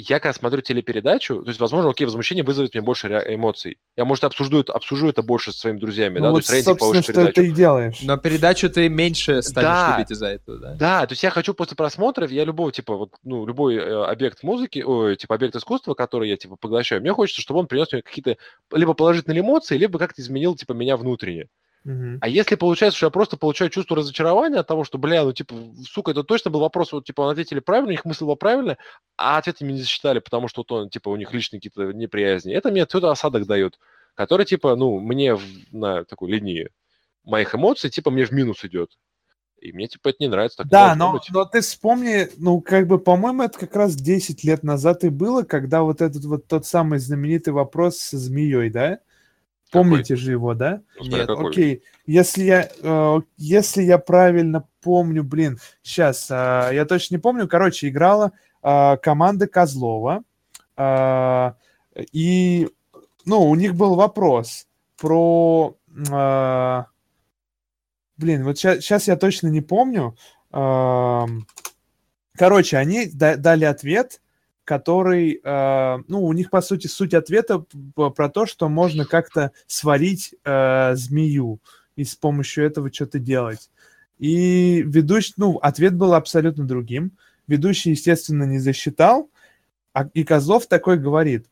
Я, 0.00 0.20
когда 0.20 0.32
смотрю 0.32 0.60
телепередачу, 0.62 1.42
то 1.42 1.48
есть, 1.48 1.58
возможно, 1.58 1.90
окей, 1.90 2.04
возмущение 2.04 2.44
вызовет 2.44 2.72
мне 2.72 2.82
больше 2.82 3.08
эмоций. 3.26 3.78
Я, 3.96 4.04
может, 4.04 4.22
обсужду, 4.22 4.60
это- 4.60 4.72
обсужу 4.72 5.08
это 5.08 5.22
больше 5.22 5.50
со 5.50 5.58
своими 5.58 5.78
друзьями, 5.78 6.18
Ну, 6.20 6.26
да, 6.26 6.30
вот, 6.30 6.46
то 6.46 6.52
есть 6.54 6.66
рейтинг 6.66 6.78
повыше 6.78 7.02
что 7.02 7.12
передачу. 7.14 7.34
ты 7.34 7.48
и 7.48 7.50
делаешь. 7.50 7.98
Но 8.02 8.16
передачу 8.16 8.70
ты 8.70 8.88
меньше 8.88 9.42
станешь 9.42 9.68
Да. 9.68 9.96
любить 9.98 10.12
из-за 10.12 10.26
этого, 10.28 10.58
да? 10.58 10.74
Да, 10.74 11.06
то 11.06 11.12
есть 11.14 11.22
я 11.24 11.30
хочу 11.30 11.52
после 11.52 11.76
просмотров, 11.76 12.30
я 12.30 12.44
любого 12.44 12.70
типа, 12.70 12.94
вот, 12.96 13.10
ну, 13.24 13.44
любой 13.44 13.74
э, 13.74 14.04
объект 14.04 14.44
музыки, 14.44 14.84
ой, 14.86 15.16
типа 15.16 15.34
объект 15.34 15.56
искусства, 15.56 15.94
который 15.94 16.28
я 16.28 16.36
типа 16.36 16.54
поглощаю, 16.54 17.00
мне 17.00 17.12
хочется, 17.12 17.42
чтобы 17.42 17.58
он 17.58 17.66
принес 17.66 17.90
мне 17.90 18.02
какие-то 18.02 18.36
либо 18.72 18.94
положительные 18.94 19.40
эмоции, 19.40 19.76
либо 19.76 19.98
как-то 19.98 20.22
изменил 20.22 20.54
типа 20.54 20.74
меня 20.74 20.96
внутренне. 20.96 21.46
А 22.20 22.28
если 22.28 22.54
получается, 22.56 22.96
что 22.96 23.06
я 23.06 23.10
просто 23.10 23.36
получаю 23.36 23.70
чувство 23.70 23.96
разочарования 23.96 24.58
от 24.58 24.66
того, 24.66 24.84
что, 24.84 24.98
бля, 24.98 25.24
ну, 25.24 25.32
типа, 25.32 25.54
сука, 25.88 26.10
это 26.10 26.22
точно 26.24 26.50
был 26.50 26.60
вопрос, 26.60 26.92
вот, 26.92 27.04
типа, 27.04 27.30
ответили 27.30 27.60
правильно, 27.60 27.92
их 27.92 28.04
мысль 28.04 28.24
была 28.24 28.36
правильная, 28.36 28.78
а 29.16 29.38
ответы 29.38 29.64
мне 29.64 29.74
не 29.74 29.80
засчитали, 29.80 30.18
потому 30.18 30.48
что 30.48 30.60
вот 30.60 30.72
он, 30.72 30.90
типа, 30.90 31.08
у 31.08 31.16
них 31.16 31.32
личные 31.32 31.60
какие-то 31.60 31.92
неприязни. 31.92 32.52
Это 32.52 32.70
мне 32.70 32.82
отсюда 32.82 33.10
осадок 33.10 33.46
дает, 33.46 33.78
который, 34.14 34.44
типа, 34.44 34.76
ну, 34.76 34.98
мне 34.98 35.34
в- 35.34 35.42
на 35.72 36.04
такой 36.04 36.30
линии 36.30 36.70
моих 37.24 37.54
эмоций, 37.54 37.90
типа, 37.90 38.10
мне 38.10 38.24
в 38.24 38.32
минус 38.32 38.64
идет. 38.64 38.90
И 39.60 39.72
мне, 39.72 39.88
типа, 39.88 40.10
это 40.10 40.18
не 40.20 40.28
нравится. 40.28 40.58
Так 40.58 40.68
Да, 40.68 40.94
но, 40.94 41.12
быть. 41.12 41.28
но 41.30 41.44
ты 41.44 41.60
вспомни, 41.60 42.28
ну, 42.36 42.60
как 42.60 42.86
бы, 42.86 42.98
по-моему, 42.98 43.42
это 43.42 43.58
как 43.58 43.74
раз 43.74 43.96
10 43.96 44.44
лет 44.44 44.62
назад 44.62 45.04
и 45.04 45.08
было, 45.08 45.42
когда 45.42 45.82
вот 45.82 46.00
этот 46.00 46.24
вот 46.24 46.46
тот 46.46 46.64
самый 46.64 46.98
знаменитый 46.98 47.52
вопрос 47.52 47.98
со 47.98 48.18
змеей, 48.18 48.70
да? 48.70 49.00
Помните 49.70 50.16
же 50.16 50.32
его, 50.32 50.54
да? 50.54 50.82
Нет, 51.00 51.26
какой. 51.26 51.50
Окей, 51.50 51.82
если 52.06 52.44
я, 52.44 52.70
э, 52.82 53.20
если 53.36 53.82
я 53.82 53.98
правильно 53.98 54.66
помню, 54.80 55.24
блин, 55.24 55.58
сейчас, 55.82 56.30
я 56.30 56.86
точно 56.88 57.16
не 57.16 57.20
помню, 57.20 57.48
короче, 57.48 57.88
играла 57.88 58.32
э, 58.62 58.96
команда 58.98 59.46
Козлова, 59.46 60.22
э, 60.76 61.52
и, 62.12 62.68
ну, 63.24 63.42
у 63.48 63.54
них 63.54 63.74
был 63.74 63.94
вопрос 63.94 64.66
про, 64.96 65.76
э, 65.90 66.84
блин, 68.16 68.44
вот 68.44 68.58
сейчас 68.58 69.08
я 69.08 69.16
точно 69.16 69.48
не 69.48 69.60
помню, 69.60 70.16
эм, 70.52 71.46
короче, 72.36 72.76
они 72.78 73.06
да- 73.12 73.36
дали 73.36 73.64
ответ, 73.64 74.20
который, 74.68 75.40
э, 75.42 75.98
ну, 76.08 76.22
у 76.22 76.32
них, 76.34 76.50
по 76.50 76.60
сути, 76.60 76.88
суть 76.88 77.14
ответа 77.14 77.64
про 77.94 78.28
то, 78.28 78.44
что 78.44 78.68
можно 78.68 79.06
как-то 79.06 79.52
сварить 79.66 80.34
э, 80.44 80.94
змею 80.94 81.58
и 81.96 82.04
с 82.04 82.14
помощью 82.14 82.66
этого 82.66 82.92
что-то 82.92 83.18
делать. 83.18 83.70
И 84.18 84.82
ведущий, 84.86 85.32
ну, 85.38 85.56
ответ 85.56 85.94
был 85.94 86.12
абсолютно 86.12 86.66
другим. 86.66 87.12
Ведущий, 87.46 87.92
естественно, 87.92 88.44
не 88.44 88.58
засчитал, 88.58 89.30
а, 89.94 90.10
и 90.12 90.22
Козлов 90.22 90.66
такой 90.66 90.98
говорит, 90.98 91.46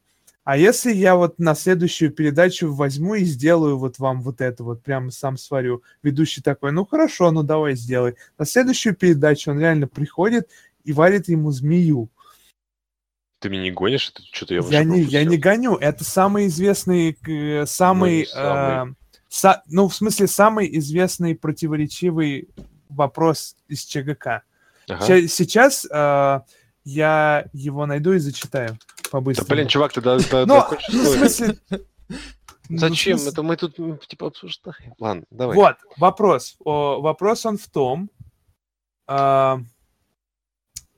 а 0.44 0.58
если 0.58 0.92
я 0.92 1.16
вот 1.16 1.38
на 1.38 1.54
следующую 1.54 2.10
передачу 2.10 2.70
возьму 2.70 3.14
и 3.14 3.24
сделаю 3.24 3.78
вот 3.78 3.98
вам 3.98 4.20
вот 4.20 4.42
это 4.42 4.62
вот, 4.62 4.82
прямо 4.82 5.10
сам 5.10 5.38
сварю? 5.38 5.82
Ведущий 6.02 6.42
такой, 6.42 6.70
ну 6.70 6.84
хорошо, 6.84 7.30
ну 7.30 7.42
давай 7.42 7.76
сделай. 7.76 8.16
На 8.36 8.44
следующую 8.44 8.94
передачу 8.94 9.52
он 9.52 9.58
реально 9.58 9.88
приходит 9.88 10.50
и 10.84 10.92
варит 10.92 11.28
ему 11.28 11.50
змею. 11.50 12.10
Ты 13.46 13.50
меня 13.50 13.62
не 13.62 13.70
гонишь? 13.70 14.10
Это 14.12 14.22
что-то 14.32 14.54
я 14.54 14.60
Я, 14.70 14.82
не, 14.82 15.02
я 15.02 15.22
не 15.22 15.36
гоню. 15.36 15.76
Это 15.76 16.02
самый 16.02 16.48
известный, 16.48 17.16
э, 17.28 17.64
самый, 17.64 18.22
Ну, 18.22 18.26
самый. 18.26 18.90
э, 18.90 18.94
са- 19.30 19.60
ну, 19.68 19.86
в 19.86 19.94
смысле, 19.94 20.26
самый 20.26 20.76
известный 20.78 21.36
противоречивый 21.36 22.48
вопрос 22.88 23.54
из 23.68 23.84
ЧГК. 23.84 24.42
Ага. 24.88 25.28
Сейчас 25.28 25.86
э, 25.88 26.40
я 26.84 27.44
его 27.52 27.86
найду 27.86 28.14
и 28.14 28.18
зачитаю 28.18 28.70
Да, 29.04 29.10
по-быстрому. 29.12 29.48
блин, 29.48 29.68
чувак, 29.68 29.92
ты 29.92 30.00
да, 30.00 30.18
да, 30.18 30.44
закончишь 30.44 30.88
ну, 30.92 31.02
в 31.04 31.06
смысле... 31.06 31.58
ну, 32.68 32.78
Зачем? 32.78 33.18
Это 33.18 33.44
мы 33.44 33.56
тут, 33.56 33.78
м, 33.78 34.00
типа, 34.08 34.26
обсуждаем. 34.26 34.92
Ладно, 34.98 35.22
давай. 35.30 35.54
Вот, 35.54 35.76
вопрос. 35.98 36.56
О, 36.64 37.00
вопрос 37.00 37.46
он 37.46 37.58
в 37.58 37.68
том... 37.68 38.10
а, 39.06 39.60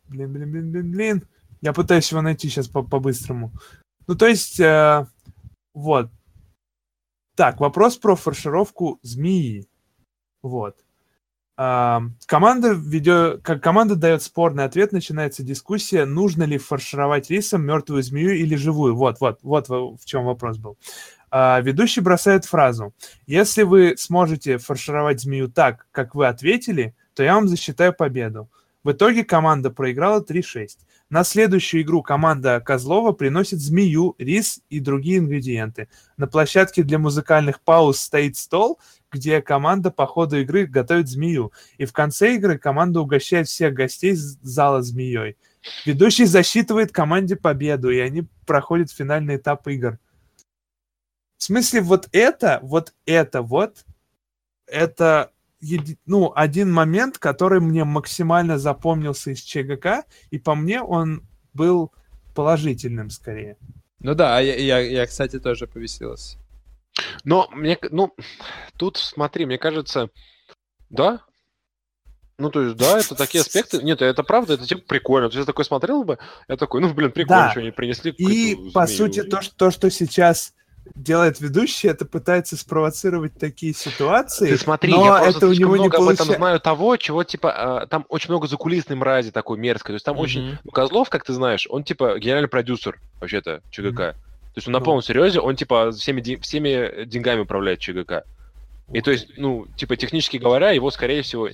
Блин, 0.06 0.32
блин, 0.32 0.50
блин, 0.50 0.72
блин, 0.72 0.90
блин. 0.92 1.28
Я 1.60 1.72
пытаюсь 1.72 2.10
его 2.10 2.22
найти 2.22 2.48
сейчас 2.48 2.68
по- 2.68 2.82
по-быстрому. 2.82 3.52
Ну, 4.06 4.14
то 4.14 4.26
есть, 4.26 4.60
э, 4.60 5.06
вот. 5.74 6.10
Так, 7.36 7.60
вопрос 7.60 7.96
про 7.96 8.16
фаршировку 8.16 8.98
змеи. 9.02 9.68
Вот. 10.42 10.76
А, 11.60 12.02
команда 12.26 12.72
ведет, 12.72 13.42
как 13.42 13.60
команда 13.62 13.96
дает 13.96 14.22
спорный 14.22 14.64
ответ, 14.64 14.92
начинается 14.92 15.42
дискуссия, 15.42 16.04
нужно 16.04 16.44
ли 16.44 16.56
фаршировать 16.56 17.30
рисом 17.30 17.66
мертвую 17.66 18.04
змею 18.04 18.36
или 18.36 18.54
живую. 18.54 18.94
Вот, 18.94 19.20
вот, 19.20 19.40
вот 19.42 19.68
в 19.68 20.04
чем 20.04 20.24
вопрос 20.24 20.58
был. 20.58 20.78
А, 21.30 21.60
ведущий 21.60 22.00
бросает 22.00 22.44
фразу: 22.44 22.94
если 23.26 23.64
вы 23.64 23.96
сможете 23.98 24.58
фаршировать 24.58 25.20
змею 25.20 25.48
так, 25.50 25.88
как 25.90 26.14
вы 26.14 26.28
ответили, 26.28 26.94
то 27.14 27.24
я 27.24 27.34
вам 27.34 27.48
засчитаю 27.48 27.92
победу. 27.92 28.48
В 28.84 28.92
итоге 28.92 29.24
команда 29.24 29.70
проиграла 29.70 30.22
3-6. 30.22 30.78
На 31.10 31.24
следующую 31.24 31.82
игру 31.82 32.02
команда 32.02 32.60
Козлова 32.60 33.12
приносит 33.12 33.60
змею, 33.60 34.14
рис 34.18 34.60
и 34.68 34.78
другие 34.78 35.18
ингредиенты. 35.18 35.88
На 36.18 36.26
площадке 36.26 36.82
для 36.82 36.98
музыкальных 36.98 37.62
пауз 37.62 37.98
стоит 37.98 38.36
стол, 38.36 38.78
где 39.10 39.40
команда 39.40 39.90
по 39.90 40.06
ходу 40.06 40.38
игры 40.38 40.66
готовит 40.66 41.08
змею. 41.08 41.50
И 41.78 41.86
в 41.86 41.94
конце 41.94 42.34
игры 42.34 42.58
команда 42.58 43.00
угощает 43.00 43.48
всех 43.48 43.72
гостей 43.72 44.14
зала 44.14 44.82
змеей. 44.82 45.38
Ведущий 45.86 46.26
засчитывает 46.26 46.92
команде 46.92 47.36
победу, 47.36 47.90
и 47.90 47.98
они 47.98 48.24
проходят 48.46 48.90
финальный 48.90 49.36
этап 49.36 49.66
игр. 49.66 49.98
В 51.38 51.42
смысле, 51.42 51.80
вот 51.80 52.08
это, 52.12 52.60
вот 52.62 52.92
это 53.06 53.40
вот, 53.40 53.86
это 54.66 55.32
ну, 56.06 56.32
один 56.34 56.72
момент, 56.72 57.18
который 57.18 57.60
мне 57.60 57.84
максимально 57.84 58.58
запомнился 58.58 59.30
из 59.30 59.40
ЧГК, 59.40 60.04
и 60.30 60.38
по 60.38 60.54
мне 60.54 60.82
он 60.82 61.22
был 61.52 61.92
положительным 62.34 63.10
скорее. 63.10 63.56
Ну 64.00 64.14
да, 64.14 64.38
я, 64.40 64.54
я, 64.54 64.78
я, 64.78 65.06
кстати, 65.06 65.40
тоже 65.40 65.66
повеселился. 65.66 66.38
Но 67.24 67.48
мне, 67.52 67.78
ну, 67.90 68.14
тут 68.76 68.96
смотри, 68.96 69.46
мне 69.46 69.58
кажется, 69.58 70.10
да. 70.90 71.22
Ну, 72.38 72.50
то 72.50 72.62
есть, 72.62 72.76
да, 72.76 73.00
это 73.00 73.16
такие 73.16 73.40
аспекты. 73.40 73.82
Нет, 73.82 74.00
это 74.00 74.22
правда, 74.22 74.54
это 74.54 74.64
типа 74.66 74.82
прикольно. 74.86 75.28
То 75.28 75.36
есть, 75.36 75.42
я 75.42 75.46
такой 75.46 75.64
смотрел 75.64 76.04
бы, 76.04 76.18
я 76.46 76.56
такой, 76.56 76.80
ну, 76.80 76.94
блин, 76.94 77.10
прикольно, 77.10 77.44
Да. 77.46 77.50
что 77.50 77.60
они 77.60 77.72
принесли. 77.72 78.12
И, 78.12 78.70
по 78.72 78.86
змею. 78.86 78.98
сути, 78.98 79.22
то 79.24 79.42
что, 79.42 79.56
то, 79.56 79.70
что 79.72 79.90
сейчас 79.90 80.54
делает 80.94 81.40
ведущий, 81.40 81.88
это 81.88 82.04
пытается 82.04 82.56
спровоцировать 82.56 83.34
такие 83.34 83.72
ситуации, 83.74 84.48
Ты 84.50 84.58
смотри, 84.58 84.90
но 84.92 85.04
я 85.04 85.12
просто 85.22 85.38
это 85.38 85.46
у 85.46 85.48
слишком 85.54 85.60
него 85.60 85.76
не 85.76 85.80
много 85.88 85.96
об 85.98 86.02
этом 86.04 86.16
получается. 86.16 86.36
знаю 86.38 86.60
того, 86.60 86.96
чего, 86.96 87.24
типа, 87.24 87.52
а, 87.82 87.86
там 87.86 88.04
очень 88.08 88.30
много 88.30 88.46
закулисной 88.46 88.96
мрази 88.96 89.30
такой 89.30 89.58
мерзкой. 89.58 89.92
То 89.92 89.94
есть, 89.94 90.04
там 90.04 90.18
очень... 90.18 90.42
Мгм. 90.48 90.58
Ну, 90.64 90.70
Козлов, 90.70 91.08
как 91.08 91.24
ты 91.24 91.32
знаешь, 91.32 91.66
он, 91.70 91.84
типа, 91.84 92.18
генеральный 92.18 92.48
продюсер, 92.48 93.00
вообще-то, 93.20 93.62
ЧГК. 93.70 94.12
То 94.12 94.16
есть, 94.56 94.66
он 94.68 94.72
на 94.72 94.78
Ну. 94.80 94.84
полном 94.84 95.02
серьезе, 95.02 95.40
он, 95.40 95.56
типа, 95.56 95.92
всеми, 95.92 96.20
де- 96.20 96.38
всеми 96.38 97.04
деньгами 97.04 97.40
управляет 97.40 97.78
ЧГК. 97.80 98.24
И 98.92 99.00
то 99.02 99.10
есть, 99.10 99.28
ну, 99.36 99.66
типа, 99.76 99.96
технически 99.96 100.38
говоря, 100.38 100.70
его, 100.70 100.90
скорее 100.90 101.20
всего, 101.22 101.48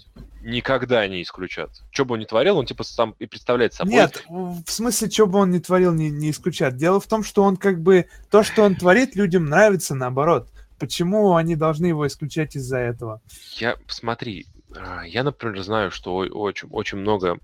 никогда 0.45 1.07
не 1.09 1.22
исключат. 1.22 1.70
Что 1.90 2.05
бы 2.05 2.14
он 2.14 2.20
ни 2.20 2.24
творил, 2.24 2.59
он, 2.59 2.66
типа, 2.66 2.84
сам 2.84 3.14
и 3.18 3.26
представляет 3.26 3.74
собой. 3.74 3.95
Нет, 3.95 4.24
в 4.28 4.70
смысле, 4.70 5.11
что 5.11 5.26
бы 5.26 5.38
он 5.38 5.51
ни 5.51 5.59
творил, 5.59 5.92
не, 5.92 6.11
не 6.11 6.30
исключат. 6.30 6.76
Дело 6.76 7.01
в 7.01 7.07
том, 7.07 7.24
что 7.24 7.42
он 7.42 7.57
как 7.57 7.80
бы... 7.80 8.07
То, 8.30 8.42
что 8.42 8.62
он 8.62 8.76
творит, 8.76 9.16
людям 9.16 9.47
нравится 9.47 9.95
наоборот. 9.95 10.49
Почему 10.78 11.34
они 11.34 11.57
должны 11.57 11.86
его 11.86 12.07
исключать 12.07 12.57
из-за 12.57 12.78
этого? 12.78 13.22
Я, 13.57 13.76
смотри, 13.86 14.47
а, 14.76 15.03
я, 15.05 15.22
например, 15.24 15.62
знаю, 15.62 15.90
что 15.90 16.14
очень, 16.16 16.68
очень 16.70 16.99
много... 16.99 17.38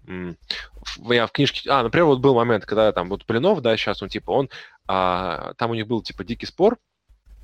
Я 0.99 1.27
в 1.27 1.33
книжке... 1.33 1.71
А, 1.71 1.83
например, 1.83 2.07
вот 2.07 2.21
был 2.21 2.35
момент, 2.35 2.67
когда 2.67 2.93
там 2.93 3.09
вот 3.09 3.25
Блинов, 3.27 3.63
да, 3.63 3.77
сейчас 3.77 4.03
он, 4.03 4.09
типа, 4.09 4.31
он... 4.33 4.51
а, 4.87 5.55
там 5.55 5.71
у 5.71 5.75
них 5.75 5.87
был, 5.87 6.03
типа, 6.03 6.25
дикий 6.25 6.47
спор, 6.47 6.79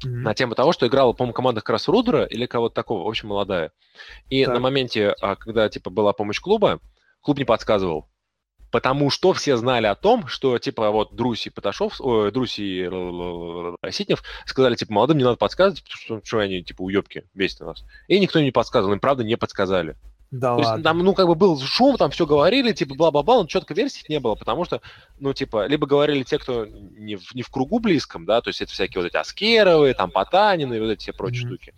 Мгм. 0.05 0.22
на 0.22 0.34
тему 0.34 0.55
того, 0.55 0.72
что 0.72 0.86
играла, 0.86 1.12
по-моему, 1.12 1.32
команда 1.32 1.61
как 1.61 1.70
раз 1.70 1.88
Рудера 1.88 2.24
или 2.24 2.47
кого-то 2.47 2.74
такого, 2.74 3.05
в 3.05 3.09
общем, 3.09 3.28
молодая. 3.28 3.72
И 4.28 4.44
Так. 4.44 4.55
на 4.55 4.61
моменте, 4.61 5.14
а, 5.20 5.36
когда, 5.36 5.68
типа, 5.68 5.90
была 5.90 6.12
помощь 6.12 6.40
клуба, 6.40 6.80
клуб 7.22 7.38
не 7.38 7.44
подсказывал. 7.44 8.07
Потому 8.70 9.11
что 9.11 9.32
все 9.32 9.57
знали 9.57 9.86
о 9.86 9.94
том, 9.94 10.26
что, 10.26 10.59
типа, 10.59 10.90
вот 10.90 11.14
Друси 11.14 11.51
Поташов, 11.51 12.01
ой, 12.01 12.30
Друси 12.32 12.82
л-л-л-л- 12.84 13.76
Ситнев 13.90 14.22
сказали, 14.44 14.74
типа, 14.74 14.92
молодым 14.92 15.18
не 15.18 15.24
надо 15.24 15.36
подсказывать, 15.36 15.82
потому 15.84 16.20
что, 16.20 16.26
что 16.26 16.38
они, 16.40 16.62
типа, 16.62 16.82
уебки, 16.82 17.24
бесит 17.32 17.61
нас. 17.61 17.84
И 18.09 18.18
никто 18.18 18.40
не 18.40 18.51
подсказывал, 18.51 18.92
им, 18.92 19.01
правда, 19.01 19.24
не 19.24 19.36
подсказали. 19.36 19.97
Да 20.39 20.55
То 20.55 20.59
есть 20.59 20.70
ладно. 20.70 20.84
там, 20.84 20.99
ну, 20.99 21.14
как 21.14 21.26
бы 21.26 21.34
был 21.34 21.59
шум, 21.59 21.97
там 21.97 22.11
все 22.11 22.26
говорили, 22.26 22.72
типа, 22.72 22.95
бла-бла-бла, 22.95 23.37
но 23.37 23.47
четко 23.47 23.74
версий 23.74 24.05
не 24.09 24.20
было, 24.20 24.34
потому 24.34 24.64
что, 24.64 24.80
ну, 25.18 25.32
типа, 25.32 25.66
либо 25.66 25.87
говорили 25.87 26.22
те, 26.22 26.39
кто 26.39 26.66
не 26.66 27.16
в, 27.16 27.34
не 27.34 27.43
в 27.43 27.49
кругу 27.51 27.78
близком, 27.78 28.26
да, 28.26 28.41
то 28.41 28.49
есть 28.49 28.61
это 28.61 28.72
всякие 28.72 29.03
вот 29.03 29.09
эти 29.09 29.16
Аскеровы, 29.16 29.95
там, 29.95 30.11
Потанины 30.11 30.74
и 30.74 30.80
вот 30.80 30.91
эти 30.91 31.01
все 31.01 31.12
прочие 31.12 31.47
Мгм. 31.47 31.55
штуки. 31.57 31.74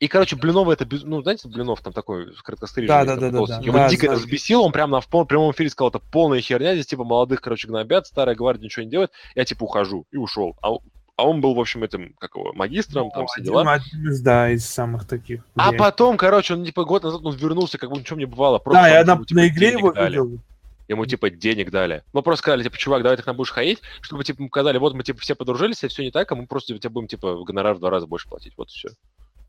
И, 0.00 0.06
короче, 0.06 0.36
Блинов 0.36 0.68
это, 0.68 0.86
ну, 1.04 1.22
знаете, 1.22 1.48
Блинов 1.48 1.80
там 1.80 1.92
такой 1.92 2.32
краткостриженный. 2.44 3.04
Да, 3.04 3.04
да, 3.04 3.16
да, 3.16 3.30
да, 3.30 3.46
да. 3.46 3.60
Его 3.60 3.78
Да, 3.78 3.88
дико 3.88 4.06
знаю. 4.06 4.18
взбесил, 4.20 4.62
он 4.62 4.70
прям 4.70 4.90
на 4.90 5.00
в 5.00 5.08
прямом 5.08 5.50
эфире 5.52 5.70
сказал, 5.70 5.90
это 5.90 5.98
полная 5.98 6.40
херня, 6.40 6.74
здесь, 6.74 6.86
типа, 6.86 7.02
молодых, 7.04 7.40
короче, 7.40 7.66
гнобят, 7.66 8.06
старая 8.06 8.36
гвардия 8.36 8.64
ничего 8.64 8.84
не 8.84 8.90
делает, 8.90 9.10
я, 9.34 9.44
типа, 9.44 9.64
ухожу, 9.64 10.06
и 10.12 10.16
ушел. 10.16 10.56
А, 10.62 10.70
а 11.18 11.26
он 11.28 11.40
был, 11.40 11.52
в 11.54 11.60
общем, 11.60 11.82
этим, 11.82 12.14
как 12.18 12.36
его, 12.36 12.52
магистром, 12.54 13.10
там 13.10 13.22
Ну, 13.22 13.26
все 13.26 13.40
один- 13.40 13.52
дела. 13.52 13.72
один 13.72 14.08
из, 14.08 14.20
да, 14.20 14.50
из 14.50 14.64
самых 14.64 15.06
таких. 15.06 15.42
А 15.56 15.72
потом, 15.72 16.16
короче, 16.16 16.54
он, 16.54 16.64
типа, 16.64 16.84
год 16.84 17.02
назад 17.02 17.20
он 17.24 17.34
вернулся, 17.34 17.76
как 17.76 17.90
бы 17.90 17.98
ничего 17.98 18.18
не 18.18 18.24
бывало. 18.24 18.58
Просто 18.60 18.80
Да, 18.82 18.88
я 18.88 19.04
на, 19.04 19.16
типа, 19.24 19.34
на 19.40 19.48
игре 19.48 19.72
его 19.72 19.92
дали. 19.92 20.10
видел. 20.12 20.38
Ему, 20.86 21.04
типа, 21.04 21.28
денег 21.28 21.70
дали. 21.70 22.02
Ну, 22.14 22.22
просто 22.22 22.42
сказали, 22.42 22.62
типа, 22.62 22.78
чувак, 22.78 23.02
давай 23.02 23.16
ты 23.18 23.22
к 23.22 23.26
нам 23.26 23.36
будешь 23.36 23.50
ходить, 23.50 23.80
чтобы, 24.00 24.24
типа, 24.24 24.42
мы 24.42 24.48
сказали, 24.48 24.78
вот 24.78 24.94
мы, 24.94 25.02
типа, 25.02 25.20
все 25.20 25.34
подружились, 25.34 25.82
и 25.84 25.88
все 25.88 26.02
не 26.04 26.10
так, 26.10 26.30
а 26.32 26.34
мы 26.36 26.46
просто 26.46 26.78
тебе 26.78 26.88
будем, 26.88 27.08
типа, 27.08 27.44
гонорар 27.44 27.74
в 27.74 27.80
два 27.80 27.90
раза 27.90 28.06
больше 28.06 28.28
платить. 28.28 28.54
Вот 28.56 28.68
и 28.68 28.72
все. 28.72 28.88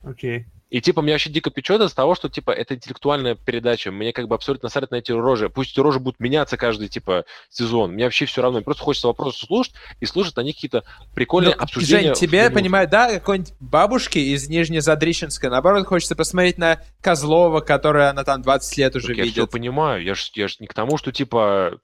Окей. 0.04 0.46
И, 0.70 0.82
типа, 0.82 1.02
меня 1.02 1.14
вообще 1.14 1.32
дико 1.32 1.50
печет 1.50 1.82
из 1.82 1.94
того, 1.94 2.14
что, 2.14 2.30
типа, 2.30 2.52
это 2.52 2.76
интеллектуальная 2.76 3.34
передача. 3.34 3.92
Мне, 3.92 4.14
как 4.14 4.28
бы, 4.28 4.36
абсолютно 4.36 4.68
насрать 4.68 4.92
на 4.92 4.98
эти 4.98 5.12
рожи. 5.12 5.50
Пусть 5.50 5.72
эти 5.72 5.80
рожи 5.80 6.00
будут 6.00 6.20
меняться 6.20 6.58
каждый, 6.58 6.90
типа, 6.90 7.26
сезон. 7.50 7.94
Мне 7.94 8.04
вообще 8.04 8.26
все 8.26 8.44
равно. 8.44 8.60
Мне 8.60 8.66
просто 8.66 8.84
хочется 8.84 9.08
вопросы 9.08 9.44
слушать 9.48 9.74
и 10.00 10.06
слушать 10.06 10.36
на 10.36 10.42
них 10.42 10.54
какие-то 10.56 10.84
прикольные 11.16 11.56
Ну, 11.56 11.64
обсуждения. 11.64 12.10
Жень, 12.10 12.14
тебе, 12.14 12.42
минуту. 12.42 12.54
понимаю, 12.56 12.88
да, 12.88 13.12
какой-нибудь 13.14 13.54
бабушки 13.60 14.20
из 14.20 14.48
Нижнезадрищенска, 14.48 15.50
наоборот, 15.50 15.88
хочется 15.88 16.16
посмотреть 16.16 16.60
на 16.60 16.80
Козлова, 17.02 17.62
которая 17.62 18.12
она 18.12 18.24
там 18.24 18.44
20 18.44 18.78
лет 18.78 18.96
уже 18.96 19.08
Так 19.08 19.18
я 19.18 19.24
все 19.24 19.34
видит. 19.42 19.50
понимаю. 19.52 20.04
Я 20.04 20.14
ж, 20.14 20.30
я 20.36 20.48
ж 20.48 20.58
не 20.60 20.68
к 20.68 20.76
тому, 20.76 21.00
что, 21.00 21.12
типа, 21.12 21.80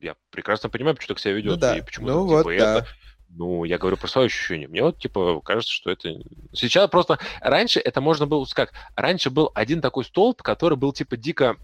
я 0.00 0.14
прекрасно 0.30 0.70
понимаю, 0.70 0.96
почему 0.96 1.08
так 1.16 1.18
себя 1.18 1.34
ведет. 1.34 1.52
Ну 1.52 1.58
да. 1.58 1.76
И 1.76 1.82
почему 1.82 2.06
Ну 2.06 2.14
так, 2.14 2.44
вот, 2.46 2.52
типа, 2.52 2.64
да. 2.64 2.78
это. 2.78 2.86
Ну, 3.36 3.64
я 3.64 3.76
говорю 3.78 3.96
про 3.96 4.08
свои 4.08 4.26
ощущения. 4.26 4.66
Мне 4.66 4.82
вот, 4.82 4.98
типа, 4.98 5.40
кажется, 5.42 5.72
что 5.72 5.90
это... 5.90 6.10
Сейчас 6.52 6.88
просто... 6.88 7.18
Раньше 7.40 7.80
это 7.80 8.00
можно 8.00 8.26
было... 8.26 8.46
Как? 8.54 8.72
Раньше 8.96 9.30
был 9.30 9.50
один 9.54 9.80
такой 9.82 10.04
столб, 10.04 10.42
который 10.42 10.76
был, 10.76 10.92
типа, 10.92 11.16
дико... 11.16 11.56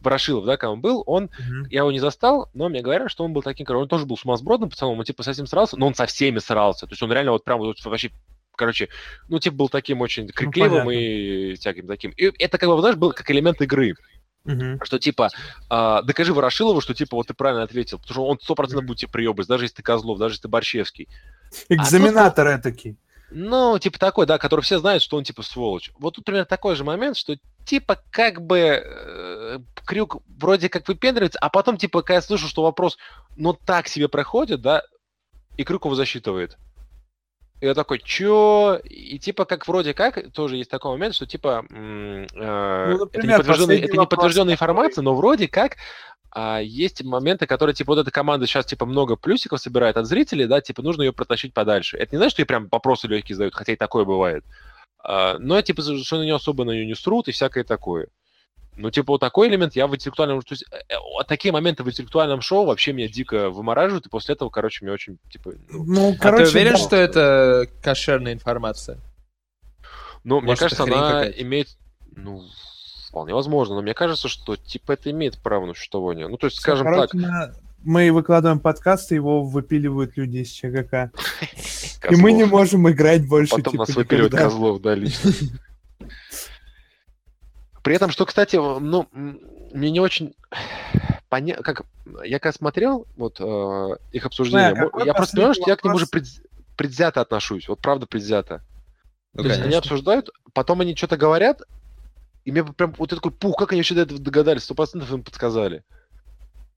Ворошилов, 0.00 0.44
да, 0.44 0.56
когда 0.56 0.70
он 0.70 0.80
был, 0.80 1.02
он 1.06 1.24
Мгм. 1.24 1.66
я 1.70 1.80
его 1.80 1.90
не 1.90 1.98
застал, 1.98 2.48
но 2.54 2.68
мне 2.68 2.82
говорят, 2.82 3.10
что 3.10 3.24
он 3.24 3.32
был 3.32 3.42
таким, 3.42 3.66
короче, 3.66 3.82
он 3.82 3.88
тоже 3.88 4.06
был 4.06 4.16
сумасбродным 4.16 4.70
пацаном, 4.70 4.96
он 4.96 5.04
типа 5.04 5.24
совсем 5.24 5.48
срался, 5.48 5.76
но 5.76 5.88
он 5.88 5.94
со 5.96 6.06
всеми 6.06 6.38
срался. 6.38 6.86
То 6.86 6.92
есть 6.92 7.02
он 7.02 7.10
реально 7.10 7.32
вот 7.32 7.42
прям 7.42 7.58
вот 7.58 7.84
вообще, 7.84 8.12
короче, 8.54 8.90
ну 9.28 9.40
типа 9.40 9.56
был 9.56 9.68
таким 9.68 10.00
очень 10.00 10.28
крикливым 10.28 10.86
понятно. 10.86 10.90
и 10.90 11.54
всяким 11.56 11.88
таким. 11.88 12.12
И 12.12 12.30
это 12.38 12.58
как 12.58 12.68
бы, 12.68 12.78
знаешь, 12.78 12.94
был 12.94 13.12
как 13.12 13.28
элемент 13.28 13.60
игры, 13.60 13.96
Мгм. 14.44 14.80
что 14.82 14.98
типа 14.98 15.28
а, 15.68 16.02
докажи 16.02 16.32
Ворошилову, 16.32 16.80
что 16.80 16.94
типа 16.94 17.16
вот 17.16 17.26
ты 17.26 17.34
правильно 17.34 17.62
ответил, 17.62 17.98
потому 17.98 18.14
что 18.14 18.26
он 18.26 18.38
сто 18.40 18.54
процентов 18.54 18.86
будет 18.86 18.98
тебе 18.98 19.10
приебать, 19.10 19.46
даже 19.46 19.64
если 19.64 19.76
ты 19.76 19.82
Козлов, 19.82 20.18
даже 20.18 20.34
если 20.34 20.42
ты 20.42 20.48
Борщевский. 20.48 21.08
Экзаменатор 21.68 22.46
этакий. 22.48 22.96
Ну, 23.30 23.78
типа 23.78 23.98
такой, 23.98 24.26
да, 24.26 24.38
который 24.38 24.62
все 24.62 24.78
знают, 24.78 25.02
что 25.02 25.16
он 25.18 25.24
типа 25.24 25.42
сволочь. 25.42 25.90
Вот 25.98 26.14
тут 26.14 26.24
примерно 26.24 26.46
такой 26.46 26.76
же 26.76 26.84
момент, 26.84 27.16
что 27.16 27.36
типа 27.66 28.02
как 28.10 28.40
бы 28.40 28.58
э, 28.58 29.58
Крюк 29.84 30.22
вроде 30.26 30.70
как 30.70 30.88
выпендривается, 30.88 31.38
а 31.38 31.50
потом 31.50 31.76
типа, 31.76 32.00
когда 32.00 32.14
я 32.14 32.22
слышу, 32.22 32.48
что 32.48 32.62
вопрос, 32.62 32.96
ну 33.36 33.52
так 33.52 33.88
себе 33.88 34.08
проходит, 34.08 34.62
да, 34.62 34.82
и 35.58 35.64
Крюк 35.64 35.84
его 35.84 35.94
засчитывает. 35.94 36.56
И 37.60 37.66
я 37.66 37.74
такой, 37.74 37.98
чё? 37.98 38.80
И 38.84 39.18
типа 39.18 39.44
как 39.44 39.66
вроде 39.66 39.94
как, 39.94 40.32
тоже 40.32 40.56
есть 40.56 40.70
такой 40.70 40.92
момент, 40.92 41.14
что 41.14 41.26
типа 41.26 41.64
э, 41.70 42.26
не 42.92 42.98
например, 42.98 43.40
это 43.40 43.96
не 43.96 44.06
подтвержденная 44.06 44.54
информация, 44.54 45.02
но 45.02 45.14
вроде 45.14 45.48
как 45.48 45.76
а, 46.30 46.60
есть 46.60 47.02
моменты, 47.02 47.46
которые, 47.46 47.74
типа, 47.74 47.92
вот 47.92 48.00
эта 48.00 48.10
команда 48.10 48.46
сейчас, 48.46 48.66
типа, 48.66 48.84
много 48.84 49.16
плюсиков 49.16 49.60
собирает 49.60 49.96
от 49.96 50.06
зрителей, 50.06 50.46
да, 50.46 50.60
типа, 50.60 50.82
нужно 50.82 51.02
ее 51.02 51.12
протащить 51.12 51.54
подальше. 51.54 51.96
Это 51.96 52.14
не 52.14 52.18
значит, 52.18 52.32
что 52.32 52.42
ей 52.42 52.46
прям 52.46 52.68
вопросы 52.70 53.08
легкие 53.08 53.34
задают, 53.34 53.54
хотя 53.54 53.72
и 53.72 53.76
такое 53.76 54.04
бывает. 54.04 54.44
А, 55.02 55.38
но, 55.38 55.60
типа, 55.62 55.82
что 55.82 56.18
на 56.18 56.22
нее 56.22 56.34
особо 56.34 56.64
на 56.64 56.72
нее 56.72 56.86
не 56.86 56.94
срут 56.94 57.28
и 57.28 57.32
всякое 57.32 57.64
такое. 57.64 58.08
Ну, 58.78 58.90
типа, 58.92 59.14
вот 59.14 59.20
такой 59.20 59.48
элемент 59.48 59.74
я 59.74 59.88
в 59.88 59.94
интеллектуальном... 59.94 60.40
То 60.42 60.52
есть, 60.52 60.64
э, 60.70 60.76
э, 60.88 60.98
вот 61.14 61.26
такие 61.26 61.50
моменты 61.50 61.82
в 61.82 61.88
интеллектуальном 61.88 62.40
шоу 62.40 62.64
вообще 62.64 62.92
меня 62.92 63.08
дико 63.08 63.50
вымораживают, 63.50 64.06
и 64.06 64.08
после 64.08 64.34
этого, 64.34 64.50
короче, 64.50 64.84
мне 64.84 64.92
очень, 64.94 65.18
типа... 65.30 65.52
Ну, 65.68 65.84
Ну, 65.84 66.12
а 66.12 66.16
короче, 66.16 66.44
ты 66.44 66.50
уверен, 66.50 66.72
да. 66.72 66.78
что 66.78 66.96
это 66.96 67.66
кошерная 67.82 68.32
информация? 68.32 68.98
ну, 70.22 70.38
мне 70.40 70.50
Может, 70.50 70.60
кажется, 70.60 70.84
это 70.84 70.92
хрень 70.92 71.02
она 71.02 71.24
имеет... 71.28 71.68
Ну, 72.14 72.42
вполне 73.08 73.34
возможно, 73.34 73.74
но 73.74 73.82
мне 73.82 73.94
кажется, 73.94 74.28
что, 74.28 74.56
типа, 74.56 74.92
это 74.92 75.10
имеет 75.10 75.38
право 75.42 75.66
на 75.66 75.74
существование. 75.74 76.28
Ну, 76.28 76.36
то 76.36 76.46
есть, 76.46 76.60
скажем 76.60 76.86
короче, 76.86 77.08
так... 77.08 77.14
на- 77.14 77.54
Мы 77.82 78.12
выкладываем 78.12 78.60
подкаст, 78.60 79.10
и 79.10 79.16
его 79.16 79.42
выпиливают 79.42 80.16
люди 80.16 80.38
из 80.38 80.50
ЧГК. 80.50 81.10
И 82.10 82.14
мы 82.14 82.30
не 82.32 82.44
можем 82.44 82.88
играть 82.88 83.26
больше. 83.26 83.56
Потом 83.56 83.72
типа, 83.72 83.86
нас 83.86 83.96
выпиливают 83.96 84.34
козлов, 84.34 84.80
да, 84.80 84.94
лично. 84.94 85.32
При 87.88 87.96
этом, 87.96 88.10
что, 88.10 88.26
кстати, 88.26 88.56
ну, 88.56 89.08
мне 89.72 89.90
не 89.90 89.98
очень 89.98 90.34
понятно, 91.30 91.62
как 91.62 91.86
я 92.22 92.38
когда 92.38 92.52
смотрел 92.52 93.06
вот 93.16 93.40
э, 93.40 93.96
их 94.12 94.26
обсуждение, 94.26 94.72
а 94.72 94.74
какой 94.74 95.06
я 95.06 95.14
просто 95.14 95.36
понимаю, 95.36 95.54
что 95.54 95.70
я 95.70 95.76
к 95.76 95.82
ним 95.82 95.94
уже 95.94 96.04
предвз- 96.04 96.42
предвзято 96.76 97.22
отношусь, 97.22 97.66
вот 97.66 97.80
правда 97.80 98.04
предвзято. 98.04 98.62
Ну, 99.32 99.42
То 99.42 99.48
есть 99.48 99.62
они 99.62 99.74
обсуждают, 99.74 100.28
потом 100.52 100.82
они 100.82 100.94
что-то 100.94 101.16
говорят, 101.16 101.62
и 102.44 102.52
мне 102.52 102.62
прям 102.62 102.92
вот 102.98 103.08
такой 103.08 103.32
пух, 103.32 103.56
как 103.56 103.72
они 103.72 103.80
вообще 103.80 103.94
до 103.94 104.02
этого 104.02 104.20
догадались, 104.20 104.64
сто 104.64 104.74
процентов 104.74 105.10
им 105.10 105.22
подсказали. 105.22 105.82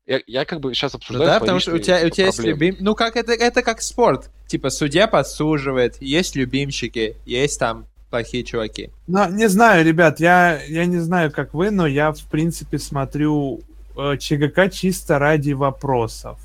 Я, 0.05 0.21
я 0.27 0.45
как 0.45 0.61
бы 0.61 0.73
сейчас 0.73 0.93
Ну 0.93 0.99
обсуждаю 0.99 1.29
да, 1.29 1.39
потому 1.41 1.59
что 1.59 1.73
у 1.73 1.77
тебя, 1.77 2.05
у 2.05 2.09
тебя 2.09 2.27
есть 2.27 2.39
любим... 2.39 2.77
Ну 2.79 2.95
как 2.95 3.17
это, 3.17 3.33
это 3.33 3.63
как 3.63 3.81
спорт. 3.81 4.29
Типа 4.47 4.69
судья 4.69 5.09
подсуживает, 5.09 6.01
есть 6.01 6.37
любимчики, 6.37 7.17
есть 7.25 7.59
там 7.59 7.90
плохие 8.11 8.43
чуваки. 8.43 8.91
Ну, 9.07 9.27
не 9.31 9.49
знаю, 9.49 9.83
ребят, 9.83 10.19
я, 10.19 10.61
я 10.65 10.85
не 10.85 10.99
знаю, 10.99 11.31
как 11.31 11.55
вы, 11.55 11.71
но 11.71 11.87
я, 11.87 12.11
в 12.11 12.23
принципе, 12.25 12.77
смотрю 12.77 13.61
э, 13.97 14.17
ЧГК 14.17 14.69
чисто 14.69 15.17
ради 15.17 15.53
вопросов. 15.53 16.37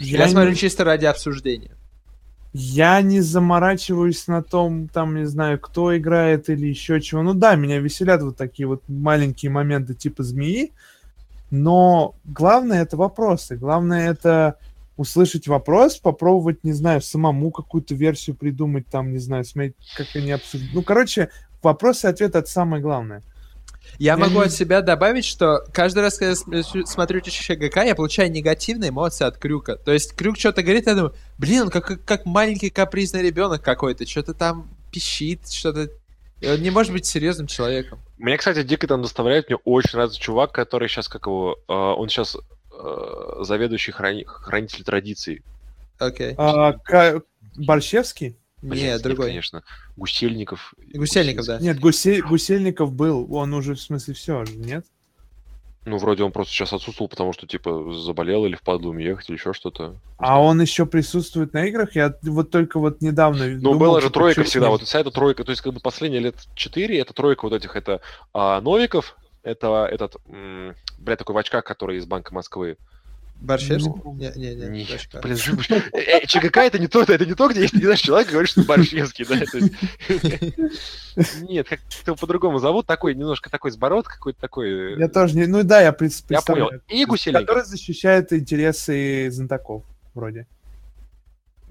Я, 0.00 0.24
Я 0.24 0.28
смотрю 0.28 0.50
не- 0.50 0.56
чисто 0.56 0.82
ради 0.84 1.04
обсуждения. 1.04 1.70
Я 2.54 3.00
не 3.00 3.20
заморачиваюсь 3.20 4.26
на 4.26 4.42
том, 4.42 4.88
там, 4.88 5.14
не 5.16 5.24
знаю, 5.26 5.58
кто 5.58 5.96
играет 5.96 6.50
или 6.50 6.66
еще 6.66 7.00
чего. 7.00 7.22
Ну 7.22 7.32
да, 7.34 7.54
меня 7.54 7.78
веселят 7.78 8.22
вот 8.22 8.36
такие 8.36 8.66
вот 8.66 8.82
маленькие 8.88 9.50
моменты 9.50 9.94
типа 9.94 10.22
змеи, 10.22 10.72
но 11.50 12.14
главное 12.24 12.82
это 12.82 12.96
вопросы. 12.96 13.56
Главное 13.56 14.10
это 14.10 14.56
услышать 14.96 15.48
вопрос, 15.48 15.96
попробовать, 15.96 16.64
не 16.64 16.72
знаю, 16.72 17.00
самому 17.00 17.50
какую-то 17.50 17.94
версию 17.94 18.36
придумать, 18.36 18.86
там, 18.88 19.12
не 19.12 19.18
знаю, 19.18 19.44
смотреть, 19.44 19.74
как 19.96 20.06
они 20.14 20.32
обсуждают. 20.32 20.74
Ну, 20.74 20.82
короче, 20.82 21.30
вопросы 21.62 22.06
и 22.06 22.10
ответы 22.10 22.38
это 22.38 22.50
самое 22.50 22.82
главное. 22.82 23.22
Я 23.98 24.16
могу 24.16 24.40
от 24.40 24.52
себя 24.52 24.80
добавить, 24.80 25.24
что 25.24 25.64
каждый 25.72 26.00
раз, 26.00 26.18
когда 26.18 26.30
я 26.30 26.36
см- 26.36 26.86
смотрю 26.86 27.20
ЧГК, 27.20 27.82
я 27.82 27.94
получаю 27.94 28.30
негативные 28.30 28.90
эмоции 28.90 29.24
от 29.24 29.38
Крюка. 29.38 29.76
То 29.76 29.92
есть 29.92 30.14
Крюк 30.14 30.38
что-то 30.38 30.62
говорит, 30.62 30.86
я 30.86 30.94
думаю, 30.94 31.14
блин, 31.38 31.62
он 31.62 31.70
как, 31.70 32.04
как 32.04 32.24
маленький 32.24 32.70
капризный 32.70 33.22
ребенок 33.22 33.62
какой-то, 33.62 34.06
что-то 34.06 34.34
там 34.34 34.70
пищит, 34.90 35.48
что-то... 35.50 35.90
И 36.40 36.48
он 36.48 36.60
не 36.60 36.70
может 36.70 36.92
быть 36.92 37.06
серьезным 37.06 37.46
человеком. 37.46 37.98
Мне, 38.18 38.36
кстати, 38.36 38.62
дико 38.62 38.86
там 38.86 39.02
доставляет, 39.02 39.48
мне 39.48 39.58
очень 39.64 39.90
нравится 39.94 40.20
чувак, 40.20 40.52
который 40.52 40.88
сейчас, 40.88 41.08
как 41.08 41.26
его, 41.26 41.58
э, 41.68 41.72
он 41.72 42.08
сейчас 42.08 42.36
заведующий 43.40 43.92
храни- 43.92 44.24
хранитель 44.26 44.84
традиций. 44.84 45.42
Окей. 45.98 46.34
А, 46.36 46.72
Ка- 46.72 47.22
Борщевский? 47.56 48.36
Блин, 48.62 48.84
Нет, 48.84 49.02
другой. 49.02 49.28
конечно. 49.28 49.62
Гусельников. 49.96 50.74
Гусельников, 50.94 51.46
да. 51.46 51.58
Нет, 51.58 51.78
Гусе- 51.80 52.22
Гусельников 52.22 52.92
был, 52.92 53.32
он 53.34 53.52
уже, 53.54 53.74
в 53.74 53.80
смысле, 53.80 54.14
все 54.14 54.44
же, 54.44 54.56
нет? 54.56 54.86
Ну, 55.84 55.98
вроде 55.98 56.22
он 56.22 56.30
просто 56.30 56.52
сейчас 56.52 56.72
отсутствовал, 56.72 57.08
потому 57.08 57.32
что, 57.32 57.44
типа, 57.48 57.92
заболел 57.94 58.46
или 58.46 58.54
в 58.54 58.62
Падум 58.62 58.98
ехать, 58.98 59.28
или 59.28 59.36
еще 59.36 59.52
что-то. 59.52 59.96
А 60.16 60.40
он 60.40 60.60
еще 60.62 60.86
присутствует 60.86 61.52
на 61.54 61.64
играх? 61.64 61.96
Я 61.96 62.16
вот 62.22 62.50
только 62.52 62.78
вот 62.78 63.00
недавно 63.00 63.46
Ну, 63.48 63.60
думал, 63.60 63.78
была 63.80 64.00
же 64.00 64.10
тройка 64.10 64.44
всегда, 64.44 64.68
вот 64.70 64.82
вся 64.82 65.00
эта 65.00 65.10
тройка, 65.10 65.42
то 65.42 65.50
есть, 65.50 65.60
как 65.60 65.74
бы 65.74 65.80
последние 65.80 66.20
лет 66.20 66.36
четыре, 66.54 67.00
это 67.00 67.12
тройка 67.12 67.46
вот 67.46 67.52
этих, 67.52 67.74
это 67.74 68.00
а, 68.32 68.60
Новиков, 68.60 69.16
это 69.42 69.88
этот, 69.90 70.16
блядь, 70.98 71.18
такой 71.18 71.34
в 71.34 71.38
очках, 71.38 71.64
который 71.64 71.96
из 71.98 72.06
Банка 72.06 72.32
Москвы, 72.34 72.76
Борщевский? 73.40 73.90
Ну, 74.04 74.14
Не, 74.14 74.30
не, 74.36 74.54
не. 74.54 74.66
Не, 74.84 75.20
блин, 75.20 75.82
э, 75.92 75.98
э, 75.98 76.26
ЧГК 76.26 76.62
это 76.64 76.78
не 76.78 76.86
то, 76.86 77.02
это 77.02 77.26
не 77.26 77.34
то, 77.34 77.48
где 77.48 77.62
если 77.62 77.78
не 77.78 77.82
знаешь 77.84 78.00
человека, 78.00 78.30
говоришь, 78.30 78.50
что 78.50 78.62
Борщевский, 78.62 79.24
да, 79.24 79.44
то 79.44 79.58
есть- 79.58 81.42
Нет, 81.50 81.68
как 81.68 81.80
его 82.06 82.14
по-другому 82.16 82.58
зовут, 82.60 82.86
такой, 82.86 83.14
немножко 83.16 83.50
такой 83.50 83.72
с 83.72 83.76
бородкой, 83.76 84.14
какой-то 84.14 84.40
такой... 84.40 84.96
Я 84.98 85.08
тоже 85.08 85.36
не... 85.36 85.46
Ну 85.46 85.64
да, 85.64 85.80
я 85.80 85.92
пред- 85.92 86.12
Я 86.28 86.40
понял. 86.40 86.68
представляю. 86.68 86.82
И 86.88 87.04
Гусельников. 87.04 87.46
Который 87.48 87.64
защищает 87.64 88.32
интересы 88.32 89.28
знатоков, 89.32 89.82
вроде. 90.14 90.46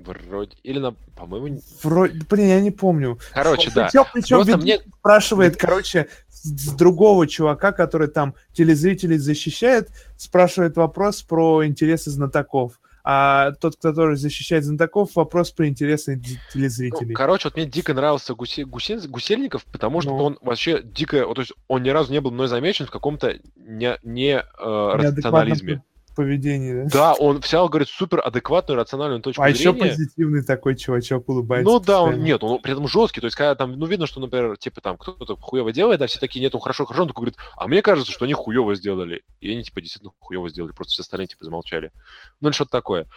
Вроде, 0.06 0.56
или 0.64 0.80
на, 0.80 0.92
по-моему... 1.16 1.62
Вроде... 1.84 2.20
Блин, 2.30 2.48
я 2.48 2.62
не 2.62 2.72
помню. 2.72 3.20
Короче, 3.34 3.72
да. 3.74 3.86
Причем, 3.86 4.06
причем 4.14 4.36
Просто 4.38 4.58
мне... 4.58 4.80
спрашивает, 5.00 5.58
короче, 5.58 6.08
с 6.30 6.74
другого 6.74 7.28
чувака, 7.28 7.72
который 7.72 8.08
там 8.08 8.34
телезрителей 8.54 9.18
защищает, 9.18 9.90
спрашивает 10.18 10.76
вопрос 10.76 11.22
про 11.22 11.66
интересы 11.66 12.10
знатоков. 12.10 12.80
А 13.04 13.54
тот, 13.54 13.78
который 13.82 14.16
защищает 14.16 14.64
знатоков, 14.64 15.16
вопрос 15.16 15.50
про 15.50 15.68
интересы 15.68 16.18
д- 16.18 16.22
Ну, 16.30 16.38
телезрителей. 16.54 17.16
короче, 17.16 17.48
вот 17.48 17.56
мне 17.56 17.66
дико 17.66 17.96
нравился 17.96 18.34
Гусе- 18.34 18.64
Гусен- 18.64 19.08
Гусельников, 19.08 19.66
потому 19.66 20.02
что 20.02 20.12
Ну. 20.12 20.24
он 20.24 20.38
вообще 20.42 20.84
дико, 20.84 21.26
вот, 21.26 21.34
то 21.36 21.42
есть 21.42 21.54
он 21.68 21.82
ни 21.82 21.90
разу 21.90 22.12
не 22.12 22.22
был 22.22 22.30
мной 22.30 22.48
замечен 22.48 22.86
в 22.86 22.92
каком-то 22.92 23.40
не, 23.56 23.98
не 24.04 24.36
э, 24.38 24.44
рационализме. 24.60 25.82
Поведении, 26.16 26.88
да? 26.88 27.14
Он 27.14 27.42
всегда 27.42 27.68
говорит 27.68 27.88
супер 27.88 28.22
адекватную, 28.26 28.78
рациональную 28.80 29.22
точку 29.22 29.42
А 29.42 29.50
еще 29.50 29.72
зрения. 29.72 29.90
позитивный 29.90 30.44
такой 30.44 30.76
чувачок 30.76 31.28
улыбается. 31.30 31.72
Ну 31.72 31.80
да, 31.80 32.02
он 32.02 32.22
нет, 32.24 32.44
он 32.44 32.62
при 32.62 32.74
этом 32.74 32.88
жесткий. 32.88 33.22
То 33.22 33.28
есть, 33.28 33.38
когда 33.38 33.56
там, 33.56 33.74
ну, 33.78 33.86
видно, 33.86 34.08
что, 34.08 34.20
например, 34.20 34.58
типа 34.58 34.82
там 34.82 34.98
кто-то 34.98 35.36
хуево 35.38 35.72
делает, 35.72 36.00
да, 36.00 36.08
все 36.08 36.20
такие, 36.20 36.42
нет, 36.42 36.54
он 36.56 36.62
хорошо, 36.62 36.86
хорошо, 36.86 37.04
он 37.04 37.08
такой 37.08 37.22
говорит, 37.24 37.40
а 37.56 37.68
мне 37.68 37.82
кажется, 37.82 38.12
что 38.12 38.26
они 38.26 38.34
хуево 38.34 38.76
сделали. 38.76 39.24
И 39.40 39.52
они, 39.52 39.64
типа, 39.64 39.82
действительно 39.82 40.12
хуево 40.20 40.50
сделали, 40.50 40.72
просто 40.72 40.94
все 40.94 41.02
остальные, 41.02 41.28
типа, 41.28 41.46
замолчали. 41.46 41.92
Ну, 42.40 42.50
или 42.50 42.56
что-то 42.56 42.72
такое. 42.72 43.08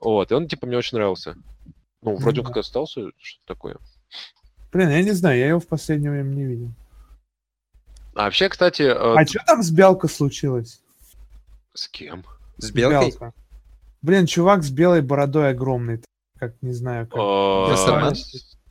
Вот, 0.00 0.30
и 0.30 0.34
он, 0.34 0.48
типа, 0.48 0.66
мне 0.66 0.76
очень 0.76 0.96
нравился. 0.96 1.36
Ну, 2.02 2.16
вроде 2.16 2.40
он 2.40 2.46
как 2.46 2.58
остался, 2.58 3.10
что-то 3.18 3.46
такое. 3.46 3.76
Блин, 4.72 4.90
я 4.90 5.02
не 5.02 5.12
знаю, 5.12 5.38
я 5.38 5.48
его 5.48 5.60
в 5.60 5.66
последнее 5.66 6.10
время 6.10 6.28
не 6.28 6.44
видел. 6.44 6.70
А 8.14 8.24
вообще, 8.24 8.48
кстати, 8.48 8.82
э, 8.82 8.94
А 8.94 9.24
что 9.26 9.40
там 9.46 9.62
с 9.62 9.70
Бялкой 9.70 10.10
случилось? 10.10 10.80
с 11.74 11.88
кем? 11.88 12.24
С 12.58 12.70
белкой? 12.70 13.10
Бялка. 13.10 13.32
Блин, 14.02 14.26
чувак 14.26 14.62
с 14.62 14.70
белой 14.70 15.00
бородой 15.02 15.50
огромный. 15.50 16.02
Как, 16.38 16.54
не 16.62 16.72
знаю, 16.72 17.06
как. 17.06 17.16
Э? 17.18 17.68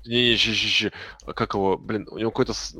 Не, 0.06 0.32
не, 0.32 0.38
щи, 0.38 0.54
щи, 0.54 0.68
щи. 0.68 0.92
Как 1.26 1.54
его, 1.54 1.78
блин, 1.78 2.08
у 2.10 2.18
него 2.18 2.32
какой-то... 2.32 2.54
с- 2.54 2.76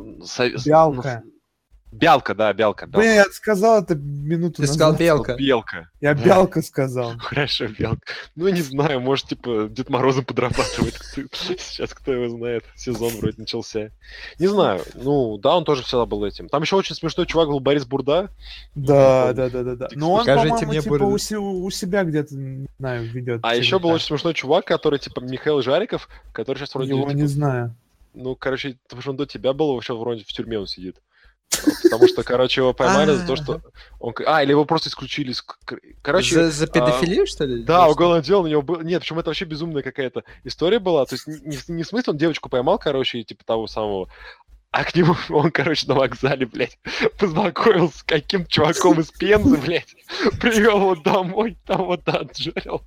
Бялка. 1.92 2.34
Бялка, 2.34 2.36
да, 2.36 2.54
Бялка. 2.54 2.86
Бялка. 2.86 3.00
Блин, 3.00 3.14
я 3.16 3.26
сказал 3.32 3.82
это 3.82 3.96
минуту 3.96 4.62
Ты 4.62 4.68
сказал 4.68 4.92
назад. 4.92 5.02
белка. 5.02 5.36
Белка. 5.36 5.90
Я 6.02 6.14
Бялка 6.14 6.62
сказал. 6.62 7.14
Хорошо, 7.20 7.68
Белка. 7.68 8.02
Ну, 8.36 8.50
не 8.50 8.62
знаю, 8.62 9.00
может, 9.00 9.28
типа, 9.28 9.68
Дед 9.70 9.90
Морозом 9.90 10.26
подрабатывает. 10.26 10.96
Сейчас 11.34 11.94
кто 11.94 12.12
его 12.12 12.30
знает. 12.30 12.66
Сезон 12.76 13.14
вроде 13.18 13.36
начался. 13.40 13.92
Не 14.38 14.48
знаю. 14.48 14.82
Ну, 14.96 15.38
да, 15.38 15.56
он 15.56 15.64
тоже 15.64 15.84
всегда 15.84 16.06
был 16.06 16.26
этим. 16.26 16.50
Там 16.50 16.62
еще 16.62 16.76
очень 16.76 16.96
смешной 16.96 17.26
чувак 17.26 17.48
был 17.48 17.60
Борис 17.62 17.86
Бурда. 17.86 18.30
Да, 18.76 19.34
да, 19.34 19.50
да, 19.50 19.64
да, 19.64 19.76
да. 19.76 19.88
Но 19.94 20.14
он, 20.14 20.26
по-моему, 20.26 20.58
мне 20.68 20.82
типа 20.82 20.94
у 21.04 21.70
себя 21.70 22.04
где-то, 22.04 22.36
не 22.36 22.68
знаю, 22.80 23.06
ведет. 23.10 23.40
А 23.44 23.56
еще 23.56 23.80
был 23.80 23.90
очень 23.92 24.08
смешной 24.08 24.34
чувак, 24.34 24.66
который, 24.66 25.00
типа, 25.00 25.22
Михаил 25.22 25.62
Жариков, 25.62 26.10
который 26.34 26.58
сейчас 26.58 26.76
вроде, 26.76 26.90
Его 26.90 27.04
типа, 27.04 27.14
не 27.18 27.28
знаю. 27.28 27.76
ну, 28.14 28.36
короче, 28.36 28.78
потому 28.84 29.02
что 29.02 29.12
он 29.12 29.18
до 29.18 29.26
тебя 29.26 29.54
был, 29.54 29.74
вообще 29.74 29.96
вроде 29.96 30.24
в 30.24 30.28
тюрьме 30.28 30.60
он 30.60 30.68
сидит. 30.68 30.98
Потому 31.84 32.08
что, 32.08 32.24
короче, 32.24 32.62
его 32.62 32.74
поймали 32.74 33.12
за 33.16 33.26
то, 33.28 33.36
что 33.36 33.62
он... 34.00 34.14
А, 34.26 34.44
или 34.44 34.52
его 34.52 34.66
просто 34.66 34.90
исключили. 34.90 35.32
из 35.32 35.42
к- 35.42 35.56
Короче, 36.02 36.36
За, 36.36 36.52
за 36.52 36.68
педофилию, 36.68 37.26
что 37.26 37.46
ли? 37.46 37.64
Да, 37.64 37.88
уголовное 37.90 38.22
дело 38.22 38.44
на 38.44 38.48
него 38.48 38.62
было. 38.62 38.82
Нет, 38.82 39.02
причем 39.02 39.18
это 39.20 39.30
вообще 39.30 39.46
безумная 39.46 39.82
какая-то 39.84 40.24
история 40.44 40.80
была. 40.80 41.06
То 41.06 41.16
есть 41.16 41.26
не, 41.28 41.58
в- 41.58 41.70
не 41.70 41.84
в 41.84 41.88
смысле 41.88 42.12
он 42.12 42.18
девочку 42.18 42.50
поймал, 42.50 42.78
короче, 42.78 43.20
и 43.20 43.24
типа 43.24 43.44
того 43.46 43.68
самого. 43.68 44.10
А 44.72 44.84
к 44.84 44.94
нему 44.96 45.16
он, 45.30 45.50
короче, 45.52 45.88
на 45.88 45.96
вокзале, 45.96 46.46
блядь, 46.46 46.78
познакомился 47.18 48.00
с 48.00 48.04
каким-то 48.04 48.50
чуваком 48.50 49.00
из 49.00 49.10
Пензы, 49.12 49.58
блядь. 49.58 49.96
Привел 50.40 50.78
его 50.78 50.96
домой, 50.96 51.58
там 51.66 51.86
вот 51.86 52.08
отжарил. 52.08 52.82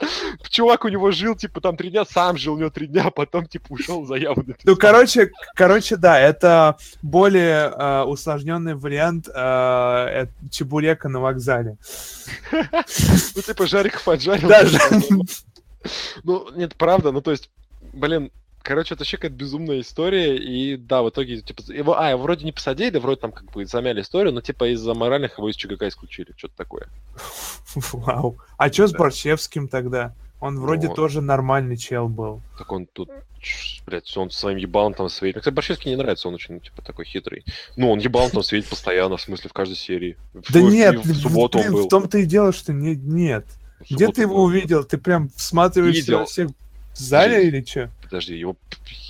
Чувак 0.48 0.84
у 0.84 0.88
него 0.88 1.10
жил, 1.10 1.34
типа, 1.34 1.60
там 1.60 1.76
три 1.76 1.90
дня, 1.90 2.04
сам 2.04 2.36
жил 2.36 2.54
у 2.54 2.58
него 2.58 2.70
три 2.70 2.86
дня, 2.86 3.04
а 3.06 3.10
потом, 3.10 3.46
типа, 3.46 3.66
ушел 3.70 4.04
заяву 4.06 4.42
написал. 4.46 4.62
Ну, 4.64 4.76
короче, 4.76 5.30
короче, 5.54 5.96
да, 5.96 6.18
это 6.18 6.76
более 7.02 7.70
э, 7.70 8.02
усложненный 8.02 8.74
вариант 8.74 9.28
э, 9.28 9.32
э, 9.34 10.26
чебурека 10.50 11.08
на 11.08 11.20
вокзале. 11.20 11.76
Ну, 13.34 13.42
типа, 13.42 13.66
Жариков 13.66 14.04
поджарил. 14.04 14.48
Даже. 14.48 14.78
Ну, 16.22 16.48
нет, 16.54 16.76
правда, 16.76 17.10
ну, 17.10 17.20
то 17.20 17.32
есть, 17.32 17.50
блин, 17.92 18.30
короче, 18.62 18.94
это 18.94 19.02
вообще 19.02 19.16
какая-то 19.16 19.34
безумная 19.36 19.80
история, 19.80 20.36
и 20.36 20.76
да, 20.76 21.02
в 21.02 21.10
итоге, 21.10 21.40
типа, 21.40 21.62
его, 21.72 21.98
а, 21.98 22.10
его 22.10 22.22
вроде 22.22 22.44
не 22.44 22.52
посадили, 22.52 22.98
вроде 22.98 23.20
там 23.20 23.32
как 23.32 23.50
бы 23.52 23.64
замяли 23.66 24.00
историю, 24.02 24.32
но, 24.32 24.40
типа, 24.40 24.72
из-за 24.72 24.94
моральных 24.94 25.38
его 25.38 25.48
из 25.48 25.56
ЧГК 25.56 25.88
исключили, 25.88 26.32
что-то 26.36 26.54
такое. 26.56 26.88
Вау. 27.92 28.36
А 28.56 28.72
что 28.72 28.86
с 28.86 28.92
Борщевским 28.92 29.68
тогда? 29.68 30.14
Он 30.40 30.58
вроде 30.58 30.88
Ну, 30.88 30.94
тоже 30.94 31.20
нормальный 31.20 31.76
чел 31.76 32.08
был. 32.08 32.42
Так 32.58 32.72
он 32.72 32.86
тут, 32.86 33.08
блядь, 33.86 34.16
он 34.16 34.30
своим 34.32 34.58
ебалом 34.58 34.92
там 34.92 35.08
светит. 35.08 35.38
Кстати, 35.40 35.54
Борщевский 35.54 35.90
не 35.92 35.96
нравится, 35.96 36.26
он 36.26 36.34
очень, 36.34 36.58
типа, 36.60 36.82
такой 36.82 37.04
хитрый. 37.04 37.44
Ну, 37.76 37.92
он 37.92 38.00
ебалом 38.00 38.30
там 38.30 38.42
светит 38.42 38.68
постоянно, 38.68 39.16
в 39.16 39.22
смысле, 39.22 39.50
в 39.50 39.52
каждой 39.52 39.76
серии. 39.76 40.16
В- 40.34 40.52
Да 40.52 40.58
в- 40.60 40.70
нет, 40.70 40.94
и 40.94 41.12
в 41.12 41.16
субботу 41.16 41.58
он 41.58 41.64
блин, 41.64 41.74
был. 41.74 41.86
в 41.86 41.88
том-то 41.88 42.18
и 42.18 42.24
дело, 42.26 42.52
что 42.52 42.72
не, 42.72 42.96
нет. 42.96 43.46
В 43.88 43.94
Где 43.94 44.08
ты 44.08 44.22
его 44.22 44.34
был. 44.34 44.42
увидел? 44.44 44.82
Ты 44.84 44.98
прям 44.98 45.28
всматриваешься 45.36 46.18
во 46.18 46.24
всех 46.24 46.48
в 46.48 46.98
зале 46.98 47.36
Подожди. 47.36 47.56
или 47.56 47.64
что? 47.64 47.90
Подожди, 48.12 48.36
его... 48.36 48.54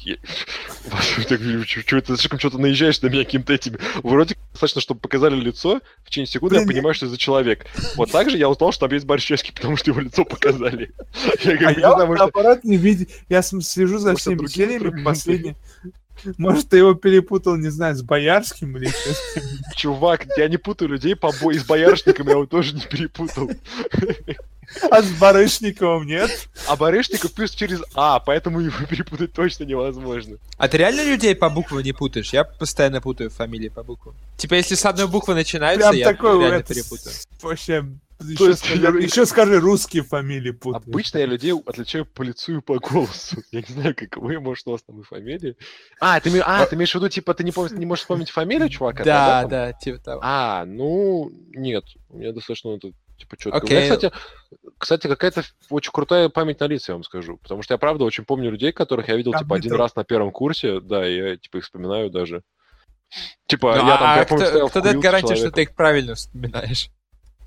ты 1.27 2.17
слишком 2.17 2.39
что-то 2.39 2.59
наезжаешь 2.59 3.03
на 3.03 3.09
меня 3.09 3.25
каким-то 3.25 3.53
этим... 3.53 3.77
Вроде 4.05 4.37
достаточно, 4.53 4.81
чтобы 4.81 5.01
показали 5.01 5.35
лицо, 5.35 5.81
в 6.05 6.09
течение 6.09 6.29
секунды 6.29 6.61
я 6.61 6.65
понимаю, 6.65 6.95
что 6.95 7.07
это 7.07 7.15
за 7.15 7.19
человек. 7.19 7.67
Вот 7.97 8.13
так 8.13 8.31
же 8.31 8.39
я 8.39 8.49
узнал, 8.49 8.71
что 8.71 8.87
там 8.87 8.95
есть 8.95 9.05
Борщевский, 9.05 9.53
потому 9.57 9.77
что 9.77 9.91
его 9.91 10.01
лицо 10.01 10.25
показали. 10.25 10.93
Я 11.43 11.57
как 11.57 11.67
А 11.67 11.75
не 11.75 11.81
я 11.81 11.93
знаю, 11.95 12.07
может, 12.07 12.21
наоборот 12.21 12.63
не 12.63 12.77
видел. 12.77 13.07
Я 13.29 13.43
слежу 13.43 13.99
за 13.99 14.15
всеми 14.15 14.47
сериями 14.47 15.03
последние. 15.03 15.57
Может, 16.39 16.69
ты 16.69 16.79
его 16.79 16.95
перепутал, 16.95 17.57
не 17.57 17.69
знаю, 17.69 17.97
с 17.97 18.03
Боярским 18.03 18.77
или 18.77 18.91
чувак, 19.77 20.27
я 20.37 20.49
не 20.49 20.57
путаю 20.57 20.91
людей 20.91 21.17
по 21.17 21.33
бой 21.41 21.59
с 21.59 21.65
боярышником, 21.65 22.27
я 22.27 22.33
его 22.33 22.47
тоже 22.47 22.75
не 22.75 22.83
перепутал. 22.83 23.51
А 24.91 25.03
с 25.03 25.11
Барышниковым 25.13 26.07
нет? 26.07 26.31
А 26.67 26.77
Барышников 26.77 27.33
плюс 27.33 27.51
через 27.51 27.83
А, 27.95 28.21
поэтому 28.21 28.61
его 28.61 28.87
перепутать 28.87 29.33
точно 29.33 29.65
невозможно. 29.65 30.39
А 30.57 30.69
ты 30.69 30.79
реально 30.79 31.05
людей 31.05 31.35
по 31.35 31.51
буквам 31.51 31.83
не 31.83 31.93
путаешь? 31.93 32.33
Я 32.33 32.45
постоянно 32.45 33.01
путаю 33.01 33.29
фамилии 33.31 33.69
по 33.69 33.83
буквам. 33.83 34.15
Типа, 34.37 34.55
если 34.55 34.75
с 34.75 34.85
одной 34.87 35.09
буквы 35.09 35.35
начинаются, 35.35 35.91
Прям 35.91 35.99
я 35.99 36.07
такой 36.07 36.39
реально 36.39 36.55
это, 36.57 36.75
перепутаю. 36.75 37.15
вообще... 37.43 37.85
То 38.23 38.31
Еще, 38.31 38.45
есть 38.47 38.65
скажи, 38.65 38.83
я- 38.83 38.89
еще 39.05 39.27
скажи 39.27 39.61
русские 39.61 40.03
фамилии 40.03 40.51
путаешь. 40.53 40.85
Обычно 40.87 41.19
я 41.19 41.27
людей 41.27 41.53
отличаю 41.53 42.07
по 42.07 42.23
лицу 42.23 42.59
и 42.59 42.61
по 42.61 42.79
голосу. 42.79 43.37
Я 43.51 43.61
не 43.61 43.73
знаю, 43.75 43.95
как 43.97 44.17
вы, 44.17 44.39
может, 44.41 44.67
у 44.67 44.73
вас 44.73 44.83
там 44.83 45.01
и 45.01 45.05
фамилии. 45.05 45.57
А, 46.01 46.21
ты, 46.21 46.31
име- 46.31 46.43
а, 46.45 46.65
ты 46.67 46.77
имеешь 46.77 46.93
в 46.93 46.95
виду, 46.95 47.09
типа, 47.09 47.35
ты 47.35 47.45
не, 47.45 47.53
помнишь, 47.53 47.73
не 47.73 47.87
можешь 47.87 48.03
вспомнить 48.03 48.31
фамилию 48.31 48.69
чувака? 48.69 49.05
Да, 49.05 49.41
этом? 49.41 49.51
да, 49.51 49.73
типа 49.73 49.99
того. 49.99 50.21
А, 50.25 50.65
ну, 50.65 51.31
нет. 51.55 51.85
У 52.09 52.19
меня 52.19 52.33
достаточно 52.33 52.71
это, 52.77 52.93
типа, 53.19 53.37
четко. 53.37 53.65
У 53.65 53.69
меня, 53.69 53.83
кстати, 53.83 54.13
кстати, 54.79 55.07
какая-то 55.07 55.43
очень 55.71 55.93
крутая 55.93 56.29
память 56.29 56.61
на 56.61 56.67
лица, 56.67 56.93
я 56.93 56.97
вам 56.97 57.05
скажу. 57.05 57.37
Потому 57.39 57.63
что 57.63 57.75
я, 57.75 57.79
правда, 57.79 58.05
очень 58.05 58.25
помню 58.25 58.51
людей, 58.51 58.73
которых 58.73 59.09
я 59.09 59.17
видел, 59.17 59.33
Там 59.33 59.43
типа, 59.43 59.57
один 59.57 59.73
раз 59.75 59.95
на 59.97 60.05
первом 60.05 60.31
курсе, 60.33 60.81
да, 60.81 61.07
и 61.09 61.17
я, 61.17 61.37
типа, 61.37 61.59
их 61.59 61.65
вспоминаю 61.65 62.11
даже. 62.11 62.43
Типа, 63.47 63.77
Ну, 63.77 63.87
я 63.89 63.97
там, 63.99 64.09
а 64.11 64.17
я 64.17 64.25
помню, 64.25 64.47
кто, 64.47 64.69
кто 64.69 64.81
дает 64.81 65.01
гарантию, 65.01 65.37
что 65.37 65.37
человеком. 65.37 65.55
ты 65.55 65.63
их 65.63 65.75
правильно 65.75 66.15
вспоминаешь? 66.15 66.91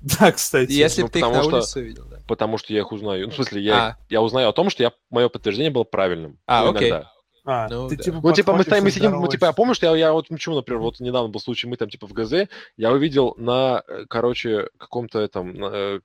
Да, 0.20 0.32
кстати. 0.32 0.70
Если 0.72 1.02
ну, 1.02 1.06
бы 1.08 1.12
ты 1.12 1.18
их 1.20 1.24
на 1.24 1.30
потому 1.30 1.48
что- 1.48 1.56
улице 1.56 1.80
увидел, 1.80 2.04
да. 2.06 2.20
Потому 2.28 2.58
что 2.58 2.72
я 2.72 2.80
их 2.80 2.92
узнаю. 2.92 3.26
Ну, 3.26 3.32
в 3.32 3.34
смысле, 3.34 3.62
я, 3.62 3.86
А. 3.86 3.96
я 4.08 4.22
узнаю 4.22 4.48
о 4.48 4.52
том, 4.52 4.70
что 4.70 4.82
я, 4.82 4.92
мое 5.10 5.28
подтверждение 5.28 5.70
было 5.70 5.84
правильным. 5.84 6.38
А, 6.46 6.64
Ну, 6.64 6.70
окей. 6.72 6.90
иногда. 6.90 7.12
А, 7.48 7.68
Ну, 7.68 7.88
ты 7.88 7.96
да. 7.96 8.02
типа 8.02 8.20
Ну, 8.22 8.32
типа, 8.32 8.52
мы 8.52 8.64
мы 8.82 8.90
сидим, 8.90 9.12
ну, 9.12 9.28
типа, 9.28 9.46
я 9.46 9.52
помню, 9.52 9.74
что 9.74 9.86
я, 9.86 9.96
я 9.96 10.12
вот 10.12 10.28
почему, 10.28 10.56
например, 10.56 10.80
вот 10.82 10.98
недавно 10.98 11.28
был 11.28 11.38
случай, 11.40 11.68
мы 11.68 11.76
там, 11.76 11.88
типа, 11.88 12.06
в 12.08 12.12
ГЗ, 12.12 12.48
я 12.76 12.90
увидел 12.92 13.34
на, 13.38 13.82
э, 13.86 14.04
короче, 14.08 14.68
каком-то 14.78 15.20
этом, 15.20 15.54
на, 15.54 15.66
э, 15.66 16.00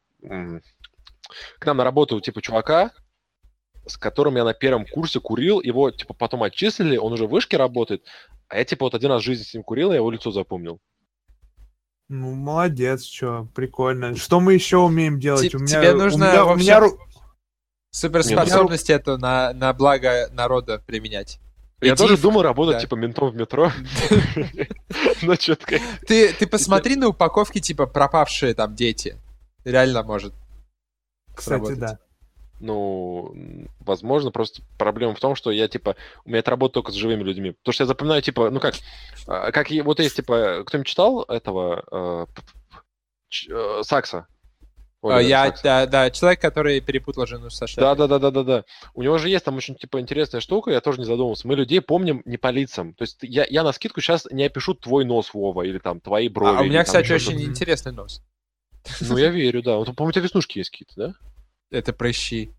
к 1.59 1.65
нам 1.65 1.77
на 1.77 1.83
работу, 1.83 2.19
типа, 2.21 2.41
чувака, 2.41 2.91
с 3.87 3.97
которым 3.97 4.37
я 4.37 4.43
на 4.43 4.53
первом 4.53 4.85
курсе 4.85 5.19
курил, 5.19 5.59
его, 5.61 5.89
типа, 5.89 6.13
потом 6.13 6.43
отчислили, 6.43 6.97
он 6.97 7.13
уже 7.13 7.25
в 7.25 7.31
вышке 7.31 7.57
работает, 7.57 8.03
а 8.47 8.57
я, 8.57 8.65
типа, 8.65 8.85
вот 8.85 8.93
один 8.93 9.09
раз 9.09 9.23
в 9.23 9.25
жизни 9.25 9.43
с 9.43 9.53
ним 9.53 9.63
курил, 9.63 9.89
я 9.91 9.97
его 9.97 10.11
лицо 10.11 10.29
запомнил. 10.31 10.79
Ну, 12.13 12.33
молодец, 12.35 13.05
что, 13.05 13.47
прикольно. 13.55 14.17
Что 14.17 14.41
мы 14.41 14.53
еще 14.53 14.75
умеем 14.79 15.17
делать? 15.17 15.49
Те- 15.49 15.55
у 15.55 15.61
меня, 15.61 15.79
тебе 15.79 15.93
у 15.93 15.97
нужно 15.97 16.23
меня- 16.25 16.43
у 16.43 16.47
вообще- 16.49 16.63
меня 16.65 16.79
ру- 16.81 16.97
Суперспособность 17.91 18.89
эту 18.89 19.17
на, 19.17 19.53
на 19.53 19.71
благо 19.71 20.27
народа 20.33 20.79
применять. 20.85 21.39
Я 21.79 21.93
Иди 21.93 21.95
тоже 21.95 22.17
в- 22.17 22.21
думал 22.21 22.41
работать, 22.41 22.75
да. 22.75 22.79
типа, 22.81 22.95
ментом 22.95 23.29
в 23.29 23.35
метро. 23.35 23.71
Но 25.21 25.35
как... 25.37 25.79
Ты, 26.05 26.33
ты 26.33 26.47
посмотри 26.47 26.97
на 26.97 27.07
упаковке, 27.07 27.61
типа, 27.61 27.87
пропавшие 27.87 28.53
там 28.55 28.75
дети. 28.75 29.17
Реально 29.63 30.03
может 30.03 30.33
Кстати, 31.33 31.75
да. 31.75 31.97
Ну, 32.61 33.33
возможно, 33.79 34.31
просто 34.31 34.61
проблема 34.77 35.15
в 35.15 35.19
том, 35.19 35.35
что 35.35 35.49
я, 35.49 35.67
типа, 35.67 35.95
у 36.25 36.29
меня 36.29 36.39
это 36.39 36.51
работа 36.51 36.75
только 36.75 36.91
с 36.91 36.95
живыми 36.95 37.23
людьми. 37.23 37.51
Потому 37.51 37.73
что 37.73 37.83
я 37.83 37.87
запоминаю, 37.87 38.21
типа, 38.21 38.51
ну 38.51 38.59
как, 38.59 38.75
а, 39.27 39.51
как 39.51 39.71
вот 39.71 39.99
есть, 39.99 40.15
типа, 40.15 40.63
кто-нибудь 40.65 40.87
читал 40.87 41.23
этого 41.23 42.27
э, 42.29 43.49
э, 43.49 43.81
Сакса? 43.83 44.27
А, 45.01 45.17
Оливера 45.17 45.27
Я, 45.27 45.45
Сакса? 45.47 45.63
да, 45.63 45.85
да, 45.87 46.11
человек, 46.11 46.39
который 46.39 46.79
перепутал 46.81 47.25
жену 47.25 47.49
со 47.49 47.61
Да, 47.61 47.67
шляпой. 47.67 47.97
да, 47.97 48.07
да, 48.07 48.19
да, 48.19 48.31
да, 48.31 48.43
да. 48.43 48.65
У 48.93 49.01
него 49.01 49.17
же 49.17 49.29
есть 49.29 49.43
там 49.43 49.57
очень 49.57 49.75
типа 49.75 49.99
интересная 49.99 50.39
штука, 50.39 50.69
я 50.69 50.81
тоже 50.81 50.99
не 50.99 51.05
задумывался. 51.05 51.47
Мы 51.47 51.55
людей 51.55 51.81
помним 51.81 52.21
не 52.25 52.37
по 52.37 52.51
лицам. 52.51 52.93
То 52.93 53.01
есть 53.03 53.17
я, 53.23 53.45
я 53.49 53.63
на 53.63 53.71
скидку 53.71 54.01
сейчас 54.01 54.27
не 54.29 54.43
опишу 54.43 54.75
твой 54.75 55.03
нос, 55.03 55.33
Вова, 55.33 55.63
или 55.63 55.79
там 55.79 55.99
твои 55.99 56.29
брови. 56.29 56.57
А, 56.57 56.61
у 56.61 56.65
меня, 56.65 56.83
кстати, 56.83 57.11
очень 57.11 57.41
интересный 57.41 57.91
нос. 57.91 58.21
Ну, 58.99 59.17
я 59.17 59.29
верю, 59.29 59.63
да. 59.63 59.77
Вот, 59.77 59.87
по-моему, 59.95 60.09
у 60.09 60.11
тебя 60.11 60.23
веснушки 60.23 60.59
есть 60.59 60.69
какие-то, 60.69 60.93
да? 60.95 61.13
Это 61.71 61.93
прыщи. 61.93 62.51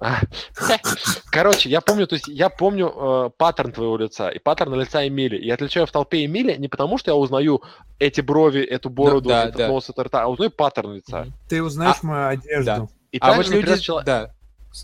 А. 0.00 0.20
Короче, 1.30 1.68
я 1.68 1.80
помню, 1.80 2.06
то 2.06 2.14
есть 2.14 2.26
я 2.26 2.48
помню 2.48 2.92
э, 2.94 3.30
паттерн 3.36 3.72
твоего 3.72 3.96
лица 3.96 4.30
и 4.30 4.38
паттерн 4.38 4.80
лица 4.80 5.06
Эмили. 5.06 5.36
И 5.36 5.48
отличаю 5.50 5.86
в 5.86 5.92
толпе 5.92 6.24
Эмили 6.24 6.56
не 6.56 6.68
потому, 6.68 6.98
что 6.98 7.12
я 7.12 7.14
узнаю 7.14 7.62
эти 8.00 8.20
брови, 8.20 8.62
эту 8.62 8.90
бороду, 8.90 9.28
да, 9.28 9.44
этот 9.44 9.56
да. 9.58 9.68
нос, 9.68 9.90
это 9.90 10.02
рта, 10.04 10.24
а 10.24 10.28
узнаю 10.28 10.50
паттерн 10.50 10.94
лица. 10.94 11.26
Ты 11.48 11.62
узнаешь 11.62 12.02
мою 12.02 12.28
одежду. 12.28 12.90
И 13.12 13.18
А 13.18 13.26
также, 13.26 13.36
вот 13.36 13.46
люди, 13.46 13.56
например, 13.56 13.78
чело- 13.78 14.02
да, 14.02 14.34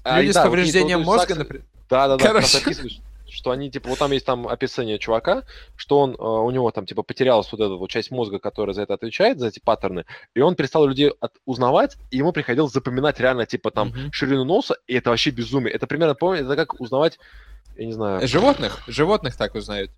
А, 0.05 0.21
люди 0.21 0.31
с 0.31 0.35
да, 0.35 0.45
повреждением 0.45 1.03
мозга, 1.03 1.35
например. 1.35 1.65
Да, 1.89 2.09
да, 2.09 2.17
да, 2.17 2.25
Короче. 2.25 2.61
Что 3.31 3.51
они, 3.51 3.71
типа, 3.71 3.89
вот 3.89 3.99
там 3.99 4.13
есть 4.13 4.27
там 4.27 4.47
описание 4.49 4.99
чувака, 4.99 5.45
что 5.77 5.99
он, 6.01 6.15
э, 6.15 6.17
у 6.19 6.51
него 6.51 6.71
там, 6.71 6.87
типа, 6.87 7.03
потерялась 7.03 7.51
вот 7.53 7.61
эта 7.61 7.75
вот 7.75 7.91
часть 7.91 8.11
мозга, 8.11 8.39
которая 8.39 8.75
за 8.75 8.83
это 8.83 8.95
отвечает, 8.95 9.39
за 9.39 9.49
эти 9.49 9.61
паттерны, 9.61 10.05
и 10.35 10.41
он 10.41 10.55
перестал 10.55 10.87
людей 10.87 11.11
от- 11.21 11.37
узнавать, 11.45 11.97
и 12.11 12.17
ему 12.19 12.33
приходилось 12.33 12.73
запоминать 12.73 13.21
реально, 13.21 13.47
типа, 13.47 13.71
там, 13.71 13.89
Мгм. 13.89 14.13
ширину 14.13 14.45
носа, 14.45 14.77
и 14.87 14.95
это 14.95 15.11
вообще 15.11 15.31
безумие. 15.31 15.73
Это 15.75 15.87
примерно, 15.87 16.15
помню, 16.15 16.43
это 16.45 16.57
как 16.57 16.81
узнавать, 16.81 17.19
я 17.77 17.87
не 17.87 17.93
знаю, 17.93 18.27
Животных, 18.27 18.83
животных 18.87 19.37
так 19.37 19.55
узнают. 19.55 19.91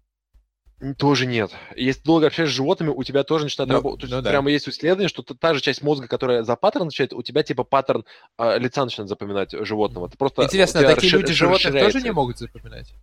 тоже 0.97 1.27
нет. 1.27 1.51
Если 1.77 2.03
долго 2.05 2.27
общаешься 2.29 2.55
с 2.55 2.57
животными, 2.57 2.89
у 2.89 3.03
тебя 3.05 3.23
тоже 3.23 3.45
начинает 3.45 3.69
Ну, 3.69 3.75
работать. 3.75 4.09
Ну 4.11 4.23
да. 4.23 4.31
прямо 4.31 4.51
есть 4.51 4.67
исследование, 4.67 5.09
что 5.11 5.23
та, 5.23 5.53
же 5.53 5.61
часть 5.61 5.83
мозга, 5.83 6.09
которая 6.09 6.43
за 6.43 6.57
паттерн 6.57 6.87
отвечает, 6.87 7.13
у 7.13 7.23
тебя, 7.23 7.43
типа, 7.43 7.65
паттерн 7.65 8.07
э, 8.39 8.59
лица 8.59 8.83
начинает 8.87 9.11
запоминать 9.11 9.51
животного. 9.53 10.07
Это 10.07 10.17
просто 10.17 10.43
Интересно, 10.45 10.81
у 10.81 10.85
а 10.85 10.95
такие 10.95 11.13
расшир- 11.13 11.21
люди 11.21 11.35
животных 11.35 11.75
тоже 11.75 12.01
не 12.01 12.13
могут 12.13 12.39
запоминать? 12.39 12.95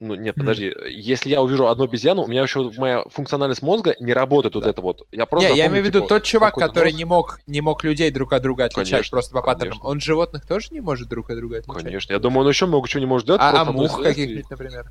Ну, 0.00 0.14
нет, 0.16 0.34
подожди. 0.34 0.72
Если 0.88 1.30
я 1.30 1.40
увижу 1.40 1.68
одну 1.68 1.84
обезьяну, 1.84 2.24
у 2.24 2.26
меня 2.26 2.42
еще 2.42 2.70
моя 2.76 3.04
функциональность 3.10 3.62
мозга 3.62 3.94
не 4.00 4.12
работает 4.12 4.54
вот 4.54 4.64
Да. 4.64 4.70
это 4.70 4.82
вот. 4.82 5.06
Я 5.12 5.24
просто 5.24 5.50
Не, 5.50 5.56
я 5.56 5.66
имею 5.68 5.84
в 5.84 5.86
виду 5.86 6.00
типа, 6.00 6.08
тот 6.08 6.24
чувак, 6.24 6.54
который 6.56 6.90
нос. 6.90 6.98
не 6.98 7.04
мог, 7.04 7.40
не 7.46 7.60
мог 7.60 7.84
людей 7.84 8.10
друг 8.10 8.32
от 8.32 8.42
друга 8.42 8.64
отличать 8.64 8.90
Конечно, 8.90 9.10
просто 9.10 9.32
по 9.32 9.42
паттернам. 9.42 9.72
конечно. 9.78 9.88
Он 9.88 10.00
животных 10.00 10.46
тоже 10.46 10.68
не 10.72 10.80
может 10.80 11.08
друг 11.08 11.30
от 11.30 11.36
друга 11.36 11.58
отличать? 11.58 11.84
Конечно. 11.84 12.12
Я 12.12 12.18
думаю, 12.18 12.44
он 12.44 12.50
еще 12.50 12.66
много 12.66 12.88
чего 12.88 13.00
не 13.00 13.06
может 13.06 13.26
делать. 13.26 13.40
А, 13.42 13.62
а 13.62 13.64
мух 13.64 14.02
каких-нибудь, 14.02 14.50
например? 14.50 14.90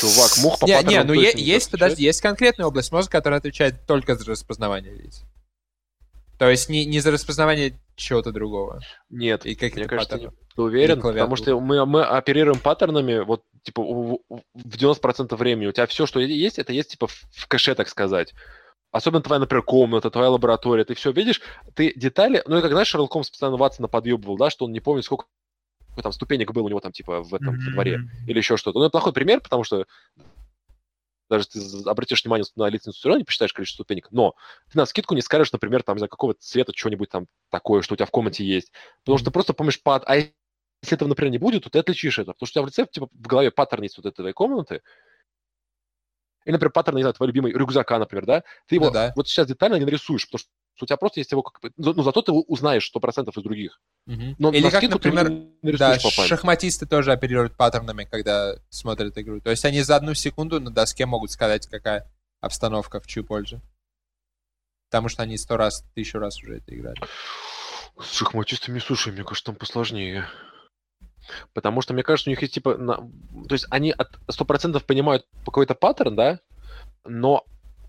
Чувак, 0.00 0.38
мух 0.42 0.58
по 0.58 0.66
Не, 0.66 0.82
не, 0.82 1.02
ну 1.04 1.12
есть, 1.12 1.70
подожди, 1.70 2.02
есть 2.02 2.20
конкретная 2.20 2.66
область 2.66 2.90
мозга, 2.90 3.12
которая 3.12 3.38
отвечает 3.38 3.86
только 3.86 4.16
за 4.16 4.24
распознавание 4.32 4.92
лиц. 4.92 5.22
То 6.38 6.48
есть 6.48 6.68
не, 6.68 6.86
не 6.86 7.00
за 7.00 7.10
распознавание 7.10 7.78
чего-то 7.96 8.30
другого. 8.30 8.80
Нет, 9.10 9.44
И 9.44 9.54
каких-то 9.54 9.80
мне 9.80 9.88
кажется, 9.88 10.12
паттернов. 10.12 10.34
ты 10.54 10.62
уверен, 10.62 11.00
потому 11.00 11.36
что 11.36 11.58
мы, 11.60 11.84
мы 11.84 12.04
оперируем 12.04 12.60
паттернами, 12.60 13.18
вот, 13.18 13.42
типа, 13.64 13.82
в 13.82 14.20
90% 14.54 15.34
времени. 15.36 15.66
У 15.66 15.72
тебя 15.72 15.86
все, 15.86 16.06
что 16.06 16.20
есть, 16.20 16.58
это 16.58 16.72
есть, 16.72 16.92
типа, 16.92 17.08
в 17.08 17.48
кэше, 17.48 17.74
так 17.74 17.88
сказать. 17.88 18.34
Особенно 18.92 19.20
твоя, 19.20 19.40
например, 19.40 19.64
комната, 19.64 20.10
твоя 20.10 20.30
лаборатория. 20.30 20.84
Ты 20.84 20.94
все 20.94 21.10
видишь, 21.10 21.42
ты 21.74 21.92
детали... 21.94 22.42
Ну, 22.46 22.58
и 22.58 22.62
как, 22.62 22.70
знаешь, 22.70 22.88
Шерлок 22.88 23.12
Холмс 23.12 23.30
постоянно 23.30 23.58
Ватсона 23.58 23.88
подъебывал, 23.88 24.36
да, 24.36 24.48
что 24.48 24.64
он 24.64 24.72
не 24.72 24.80
помнит, 24.80 25.04
сколько 25.04 25.26
там 26.02 26.12
ступенек 26.12 26.52
было 26.52 26.64
у 26.64 26.68
него 26.68 26.80
там, 26.80 26.92
типа, 26.92 27.22
в 27.22 27.34
этом, 27.34 27.58
во 27.58 27.72
дворе. 27.72 28.00
Или 28.28 28.38
еще 28.38 28.56
что-то. 28.56 28.78
Ну, 28.78 28.84
это 28.84 28.92
плохой 28.92 29.12
пример, 29.12 29.40
потому 29.40 29.64
что 29.64 29.86
даже 31.28 31.46
ты 31.46 31.60
обратишь 31.86 32.22
внимание 32.22 32.44
на 32.56 32.68
лестницу 32.68 32.98
все 32.98 33.08
равно 33.08 33.20
не 33.20 33.24
посчитаешь 33.24 33.52
количество 33.52 33.82
ступенек, 33.82 34.08
но 34.10 34.34
ты 34.70 34.78
на 34.78 34.86
скидку 34.86 35.14
не 35.14 35.20
скажешь, 35.20 35.52
например, 35.52 35.82
там, 35.82 35.98
за 35.98 36.08
какого 36.08 36.34
цвета 36.34 36.72
что-нибудь 36.74 37.10
там 37.10 37.26
такое, 37.50 37.82
что 37.82 37.94
у 37.94 37.96
тебя 37.96 38.06
в 38.06 38.10
комнате 38.10 38.44
есть. 38.44 38.72
Потому 39.04 39.18
что 39.18 39.26
ты 39.26 39.30
просто 39.32 39.52
помнишь 39.52 39.82
пат... 39.82 40.04
А 40.06 40.16
если 40.16 40.96
этого, 40.96 41.08
например, 41.08 41.32
не 41.32 41.38
будет, 41.38 41.64
то 41.64 41.70
ты 41.70 41.78
отличишь 41.78 42.18
это. 42.18 42.32
Потому 42.32 42.46
что 42.46 42.60
у 42.60 42.62
тебя 42.62 42.62
в 42.62 42.66
лице, 42.68 42.90
типа, 42.90 43.08
в 43.12 43.26
голове 43.26 43.50
паттерн 43.50 43.82
есть 43.82 43.96
вот 43.96 44.06
этой 44.06 44.32
комнаты. 44.32 44.82
Или, 46.44 46.52
например, 46.52 46.72
паттерн, 46.72 46.96
не 46.96 47.02
знаю, 47.02 47.14
твой 47.14 47.28
любимый 47.28 47.52
рюкзака, 47.52 47.98
например, 47.98 48.24
да? 48.24 48.44
Ты 48.66 48.76
его 48.76 48.86
Ну 48.86 48.92
да. 48.92 49.12
вот 49.16 49.28
сейчас 49.28 49.48
детально 49.48 49.74
не 49.74 49.84
нарисуешь, 49.84 50.26
потому 50.26 50.38
что 50.38 50.50
у 50.84 50.86
тебя 50.86 50.96
просто 50.96 51.20
есть 51.20 51.30
его 51.32 51.42
как 51.42 51.60
бы... 51.60 51.72
Ну, 51.76 52.02
зато 52.02 52.22
ты 52.22 52.32
узнаешь 52.32 52.90
100% 52.94 53.30
из 53.36 53.42
других. 53.42 53.80
Мгм. 54.06 54.36
Но 54.38 54.50
Или 54.50 54.64
на 54.64 54.70
как, 54.70 54.82
например, 54.82 55.30
не 55.62 55.72
да, 55.72 55.98
шахматисты 55.98 56.86
тоже 56.86 57.12
оперируют 57.12 57.56
паттернами, 57.56 58.04
когда 58.04 58.56
смотрят 58.70 59.16
игру. 59.18 59.40
То 59.40 59.50
есть 59.50 59.64
они 59.64 59.82
за 59.82 59.96
одну 59.96 60.14
секунду 60.14 60.60
на 60.60 60.70
доске 60.70 61.06
могут 61.06 61.30
сказать, 61.30 61.66
какая 61.66 62.10
обстановка 62.40 63.00
в 63.00 63.06
чью 63.06 63.24
пользу. 63.24 63.60
Потому 64.90 65.08
что 65.08 65.22
они 65.22 65.36
сто 65.36 65.56
раз, 65.56 65.84
тысячу 65.94 66.18
раз 66.18 66.42
уже 66.42 66.56
это 66.58 66.74
играли. 66.74 66.98
С 68.00 68.12
шахматистами, 68.16 68.78
слушай, 68.78 69.12
мне 69.12 69.24
кажется, 69.24 69.46
там 69.46 69.56
посложнее. 69.56 70.26
Потому 71.52 71.82
что, 71.82 71.92
мне 71.94 72.02
кажется, 72.02 72.30
у 72.30 72.32
них 72.32 72.40
есть, 72.40 72.54
типа, 72.54 72.76
на- 72.78 72.96
то 72.96 73.52
есть 73.52 73.66
они 73.70 73.90
от 73.90 74.18
100% 74.28 74.82
понимают 74.84 75.26
какой-то 75.44 75.74
паттерн, 75.74 76.16
да, 76.16 76.40
но 77.04 77.44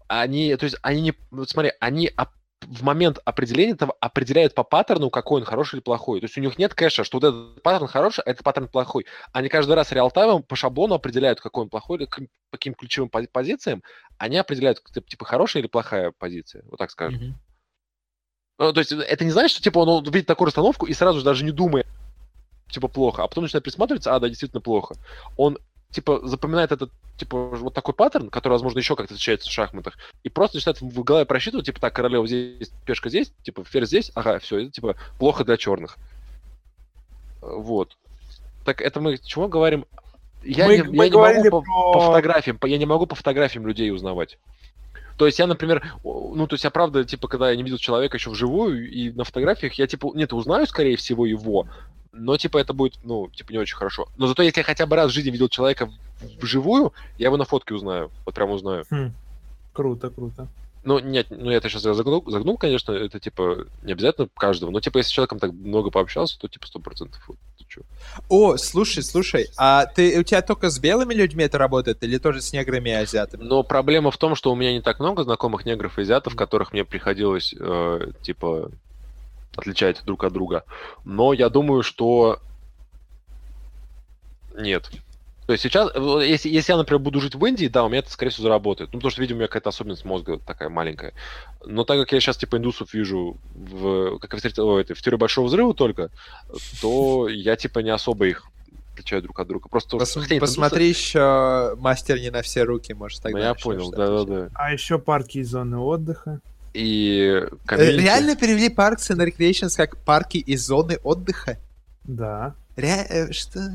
они, 0.07 0.55
то 0.55 0.65
есть 0.65 0.77
они 0.81 1.01
не, 1.01 1.13
вот 1.31 1.49
смотри, 1.49 1.71
они 1.79 2.11
оп- 2.17 2.29
в 2.61 2.83
момент 2.83 3.19
определения 3.25 3.73
этого 3.73 3.95
определяют 3.99 4.53
по 4.53 4.63
паттерну, 4.63 5.09
какой 5.09 5.41
он 5.41 5.45
хороший 5.45 5.75
или 5.75 5.81
плохой. 5.81 6.19
То 6.19 6.25
есть 6.25 6.37
у 6.37 6.41
них 6.41 6.57
нет 6.57 6.73
кэша, 6.73 7.03
что 7.03 7.19
вот 7.19 7.23
этот 7.27 7.63
паттерн 7.63 7.87
хороший, 7.87 8.21
а 8.25 8.29
этот 8.29 8.43
паттерн 8.43 8.67
плохой. 8.67 9.05
Они 9.31 9.49
каждый 9.49 9.73
раз 9.73 9.91
реалтаймом 9.91 10.43
по 10.43 10.55
шаблону 10.55 10.95
определяют, 10.95 11.39
какой 11.39 11.63
он 11.63 11.69
плохой, 11.69 11.97
или 11.97 12.05
к- 12.05 12.19
по 12.19 12.57
каким 12.57 12.73
ключевым 12.73 13.09
пози- 13.09 13.29
позициям, 13.31 13.81
они 14.17 14.37
определяют, 14.37 14.81
типа, 15.07 15.25
хорошая 15.25 15.61
или 15.61 15.67
плохая 15.67 16.11
позиция, 16.17 16.63
вот 16.69 16.77
так 16.77 16.91
скажем. 16.91 17.19
Мгм. 17.21 17.39
Ну, 18.59 18.73
то 18.73 18.79
есть 18.79 18.91
это 18.91 19.23
не 19.23 19.31
значит, 19.31 19.51
что 19.51 19.63
типа 19.63 19.79
он 19.79 20.03
видит 20.03 20.27
такую 20.27 20.47
расстановку 20.47 20.85
и 20.85 20.93
сразу 20.93 21.19
же 21.19 21.25
даже 21.25 21.45
не 21.45 21.51
думает, 21.51 21.87
типа 22.69 22.89
плохо, 22.89 23.23
а 23.23 23.27
потом 23.27 23.45
начинает 23.45 23.63
присматриваться, 23.63 24.13
а, 24.13 24.19
да, 24.19 24.27
действительно 24.27 24.61
плохо. 24.61 24.95
Он 25.37 25.57
типа 25.91 26.19
запоминает 26.27 26.71
этот 26.71 26.91
типа 27.17 27.49
вот 27.49 27.73
такой 27.73 27.93
паттерн, 27.93 28.29
который, 28.29 28.53
возможно, 28.53 28.79
еще 28.79 28.95
как-то 28.95 29.13
отличается 29.13 29.49
в 29.49 29.51
шахматах, 29.51 29.97
и 30.23 30.29
просто 30.29 30.57
начинает 30.57 30.79
в 30.81 31.03
голове 31.03 31.25
просчитывать, 31.25 31.65
типа, 31.65 31.81
так, 31.81 31.93
королева 31.93 32.25
здесь, 32.25 32.71
пешка 32.85 33.09
здесь, 33.09 33.33
типа, 33.43 33.65
ферзь 33.65 33.89
здесь, 33.89 34.11
ага, 34.15 34.39
все, 34.39 34.59
это 34.59 34.71
типа 34.71 34.95
плохо 35.17 35.43
для 35.43 35.57
черных. 35.57 35.97
Вот. 37.41 37.97
Так 38.65 38.81
это 38.81 38.99
мы 39.01 39.17
чего 39.17 39.47
говорим? 39.47 39.85
Я 40.43 40.67
Мы- 40.67 40.77
не, 40.77 40.83
мы 40.83 41.05
я 41.05 41.09
не 41.09 41.17
могу 41.17 41.43
по, 41.49 41.61
по 41.61 41.91
про- 41.93 42.01
фотографиям, 42.07 42.57
по- 42.57 42.65
я 42.67 42.77
не 42.77 42.85
могу 42.85 43.05
по 43.05 43.15
фотографиям 43.15 43.67
людей 43.67 43.91
узнавать. 43.91 44.37
То 45.17 45.25
есть 45.25 45.37
я, 45.37 45.47
например, 45.47 45.93
ну, 46.05 46.47
то 46.47 46.53
есть 46.53 46.63
я 46.63 46.69
правда, 46.69 47.03
типа, 47.03 47.27
когда 47.27 47.49
я 47.49 47.57
не 47.57 47.63
видел 47.63 47.77
человека 47.77 48.15
еще 48.15 48.29
вживую, 48.29 48.89
и 48.89 49.11
на 49.11 49.25
фотографиях 49.25 49.73
я, 49.73 49.85
типа, 49.85 50.11
нет, 50.13 50.31
узнаю, 50.31 50.65
скорее 50.65 50.95
всего, 50.95 51.25
его, 51.25 51.67
но, 52.11 52.37
типа, 52.37 52.57
это 52.57 52.73
будет, 52.73 52.99
ну, 53.03 53.29
типа, 53.29 53.51
не 53.51 53.57
очень 53.57 53.75
хорошо. 53.75 54.07
Но 54.17 54.27
зато 54.27 54.43
если 54.43 54.59
я 54.59 54.63
хотя 54.63 54.85
бы 54.85 54.95
раз 54.95 55.11
в 55.11 55.13
жизни 55.13 55.31
видел 55.31 55.49
человека 55.49 55.89
вживую, 56.41 56.93
я 57.17 57.27
его 57.27 57.37
на 57.37 57.45
фотке 57.45 57.73
узнаю, 57.73 58.11
вот 58.25 58.35
прям 58.35 58.51
узнаю. 58.51 58.85
Хм. 58.89 59.13
Круто, 59.73 60.09
круто. 60.09 60.47
Ну, 60.83 60.99
нет, 60.99 61.27
ну, 61.29 61.51
я 61.51 61.57
это 61.57 61.69
сейчас 61.69 61.81
загнул, 61.83 62.23
загнул, 62.27 62.57
конечно, 62.57 62.93
это, 62.93 63.19
типа, 63.19 63.65
не 63.83 63.91
обязательно 63.91 64.29
каждого, 64.33 64.71
но, 64.71 64.79
типа, 64.79 64.97
если 64.97 65.09
с 65.09 65.13
человеком 65.13 65.39
так 65.39 65.51
много 65.51 65.91
пообщался, 65.91 66.39
то, 66.39 66.47
типа, 66.47 66.67
сто 66.67 66.79
процентов. 66.79 67.21
Вот. 67.27 67.37
О, 68.29 68.57
слушай, 68.57 69.03
слушай, 69.03 69.47
а 69.57 69.85
ты 69.85 70.19
у 70.19 70.23
тебя 70.23 70.41
только 70.41 70.69
с 70.69 70.79
белыми 70.79 71.13
людьми 71.13 71.43
это 71.43 71.57
работает 71.57 72.03
или 72.03 72.17
тоже 72.17 72.41
с 72.41 72.51
неграми 72.51 72.89
и 72.89 72.93
азиатами? 72.93 73.43
Но 73.43 73.61
проблема 73.63 74.09
в 74.09 74.17
том, 74.17 74.35
что 74.35 74.51
у 74.51 74.55
меня 74.55 74.73
не 74.73 74.81
так 74.81 74.99
много 74.99 75.23
знакомых 75.23 75.65
негров 75.65 75.99
и 75.99 76.01
азиатов, 76.01 76.35
которых 76.35 76.73
мне 76.73 76.83
приходилось, 76.83 77.53
э, 77.57 78.11
типа, 78.23 78.71
отличать 79.55 80.03
друг 80.05 80.23
от 80.23 80.33
друга. 80.33 80.63
Но 81.05 81.33
я 81.33 81.49
думаю, 81.49 81.83
что 81.83 82.39
нет. 84.55 84.89
То 85.49 85.53
есть 85.53 85.63
сейчас, 85.63 85.89
если, 85.95 86.47
если 86.47 86.73
я, 86.73 86.77
например, 86.77 86.99
буду 86.99 87.19
жить 87.19 87.33
в 87.33 87.43
Индии, 87.43 87.65
да, 87.65 87.83
у 87.83 87.89
меня 87.89 87.99
это, 87.99 88.11
скорее 88.11 88.29
всего, 88.29 88.43
заработает. 88.43 88.91
Ну, 88.93 88.99
потому 88.99 89.09
что, 89.09 89.21
видимо, 89.21 89.37
у 89.37 89.39
меня 89.39 89.47
какая-то 89.47 89.69
особенность 89.69 90.05
мозга 90.05 90.37
такая 90.37 90.69
маленькая. 90.69 91.13
Но 91.65 91.85
так 91.85 91.97
как 91.97 92.11
я 92.11 92.19
сейчас, 92.19 92.37
типа, 92.37 92.57
индусов 92.57 92.93
вижу, 92.93 93.37
в, 93.55 94.19
как 94.19 94.31
я 94.33 94.37
встретил, 94.37 94.67
ой, 94.67 94.81
это, 94.83 94.93
в 94.93 95.01
теории 95.01 95.17
Большого 95.17 95.47
Взрыва 95.47 95.73
только, 95.73 96.11
то 96.81 97.27
я, 97.29 97.55
типа, 97.55 97.79
не 97.79 97.89
особо 97.89 98.27
их 98.27 98.45
отличаю 98.93 99.23
друг 99.23 99.39
от 99.39 99.47
друга. 99.47 99.69
Просто 99.69 99.97
Пос- 99.97 100.19
хотя 100.21 100.35
индусы- 100.35 100.39
посмотри 100.39 100.87
еще 100.87 101.75
мастер 101.77 102.19
не 102.19 102.29
на 102.29 102.43
все 102.43 102.61
руки, 102.63 102.93
может, 102.93 103.23
Ну, 103.23 103.23
тогда 103.23 103.39
я 103.39 103.49
начнешь 103.49 103.63
понял, 103.63 103.89
да-да-да. 103.89 104.49
А 104.53 104.71
еще 104.71 104.99
парки 104.99 105.39
и 105.39 105.43
зоны 105.43 105.79
отдыха. 105.79 106.41
И 106.73 107.41
Э, 107.43 107.47
комьюнити- 107.65 108.01
Реально 108.01 108.35
перевели 108.35 108.69
Parks 108.69 109.09
and 109.09 109.17
Recreations 109.25 109.75
как 109.75 109.97
парки 109.97 110.37
и 110.37 110.55
зоны 110.57 110.97
отдыха? 111.03 111.57
Да. 112.03 112.53
Ре... 112.75 113.05
э, 113.09 113.31
Что? 113.31 113.71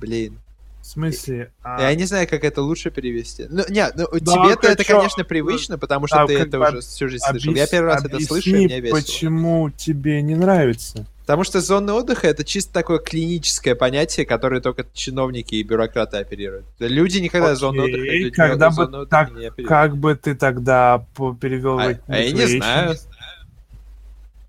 Блин. 0.00 0.38
В 0.80 0.86
смысле? 0.86 1.50
а, 1.62 1.82
Я 1.82 1.94
не 1.94 2.04
знаю, 2.04 2.26
как 2.28 2.44
это 2.44 2.62
лучше 2.62 2.90
перевести. 2.90 3.46
Ну, 3.50 3.62
нет, 3.68 3.92
ну, 3.96 4.06
Да, 4.10 4.18
тебе-то 4.32 4.68
это, 4.68 4.84
чё? 4.84 4.96
конечно, 4.96 5.22
привычно, 5.24 5.76
потому 5.76 6.06
что 6.06 6.18
Да, 6.18 6.26
ты 6.26 6.38
это 6.38 6.58
бы 6.58 6.68
уже 6.68 6.80
всю 6.80 7.08
жизнь 7.08 7.24
слышал. 7.28 7.52
Я 7.52 7.64
объяс- 7.64 7.70
первый 7.70 7.88
раз 7.92 8.04
это 8.04 8.20
слышу, 8.20 8.48
и 8.48 8.52
объясни, 8.54 8.66
мне 8.66 8.80
весело. 8.80 8.98
почему 8.98 9.70
тебе 9.70 10.22
не 10.22 10.34
нравится? 10.34 11.04
Потому 11.28 11.44
что 11.44 11.60
зоны 11.60 11.92
отдыха 11.92 12.26
это 12.26 12.42
чисто 12.42 12.72
такое 12.72 13.00
клиническое 13.00 13.74
понятие, 13.74 14.24
которое 14.24 14.62
только 14.62 14.86
чиновники 14.94 15.56
и 15.56 15.62
бюрократы 15.62 16.16
оперируют. 16.16 16.64
Люди 16.78 17.18
никогда 17.18 17.54
зоны 17.54 17.82
Окей, 17.82 17.92
отдыха, 17.92 18.12
люди 18.14 18.30
когда 18.30 18.68
бы 18.70 18.74
зоны 18.74 18.96
отдыха 19.00 19.10
так- 19.10 19.30
не 19.32 19.44
оперируют. 19.44 19.68
Как 19.68 19.96
бы 19.98 20.14
ты 20.14 20.34
тогда 20.34 21.04
перевел 21.38 21.78
А, 21.80 21.92
а 22.06 22.16
я 22.18 22.32
не 22.32 22.46
знаю. 22.46 22.96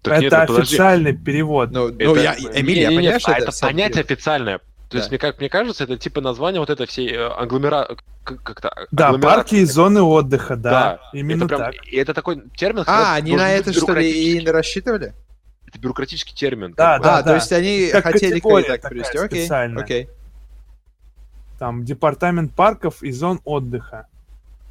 Так 0.03 0.13
это 0.13 0.21
нет, 0.21 0.31
ну, 0.31 0.39
подожди. 0.55 0.61
официальный 0.75 1.13
перевод. 1.17 1.71
Ну, 1.71 1.89
ну, 1.89 2.15
Это- 2.15 2.21
я, 2.21 2.33
Эмиль, 2.35 2.79
я 2.79 2.87
Не-не-не, 2.87 2.95
понимаю, 2.95 3.19
что 3.19 3.31
а 3.31 3.33
это 3.33 3.41
это 3.41 3.49
официальный 3.49 3.73
понятие 3.73 4.03
перевод. 4.05 4.11
официальное. 4.11 4.59
То 4.89 4.97
есть, 4.97 5.09
Да. 5.09 5.11
мне, 5.11 5.17
как 5.19 5.39
мне 5.39 5.49
кажется, 5.49 5.83
это 5.83 5.97
типа 5.97 6.21
название 6.21 6.61
вот 6.61 6.69
этой 6.69 6.87
всей 6.87 7.11
э, 7.11 7.27
агломера... 7.27 7.89
как- 8.23 8.41
как-то 8.41 8.73
Да, 8.91 9.11
парки 9.17 9.55
и 9.55 9.65
зоны 9.65 10.01
отдыха, 10.01 10.55
да. 10.55 11.01
Именно 11.11 11.43
это 11.43 11.47
прям- 11.57 11.59
так. 11.73 11.87
И 11.87 11.97
это 11.97 12.13
такой 12.13 12.41
термин... 12.55 12.85
А, 12.87 13.15
они 13.15 13.35
на 13.35 13.51
это 13.51 13.73
что 13.73 13.93
ли 13.93 14.09
и 14.09 14.45
рассчитывали? 14.47 15.13
Это 15.69 15.79
бюрократический 15.79 16.35
термин. 16.35 16.73
Да, 16.75 16.97
да. 16.97 17.17
а, 17.19 17.23
то 17.23 17.35
есть 17.35 17.51
они 17.51 17.89
Как 17.91 18.03
хотели 18.05 18.39
так 18.39 18.89
привести. 18.89 19.17
Окей, 19.19 19.41
специальная. 19.43 19.83
окей. 19.83 20.09
Там 21.59 21.83
департамент 21.85 22.53
парков 22.55 23.03
и 23.03 23.11
зон 23.11 23.39
отдыха. 23.45 24.07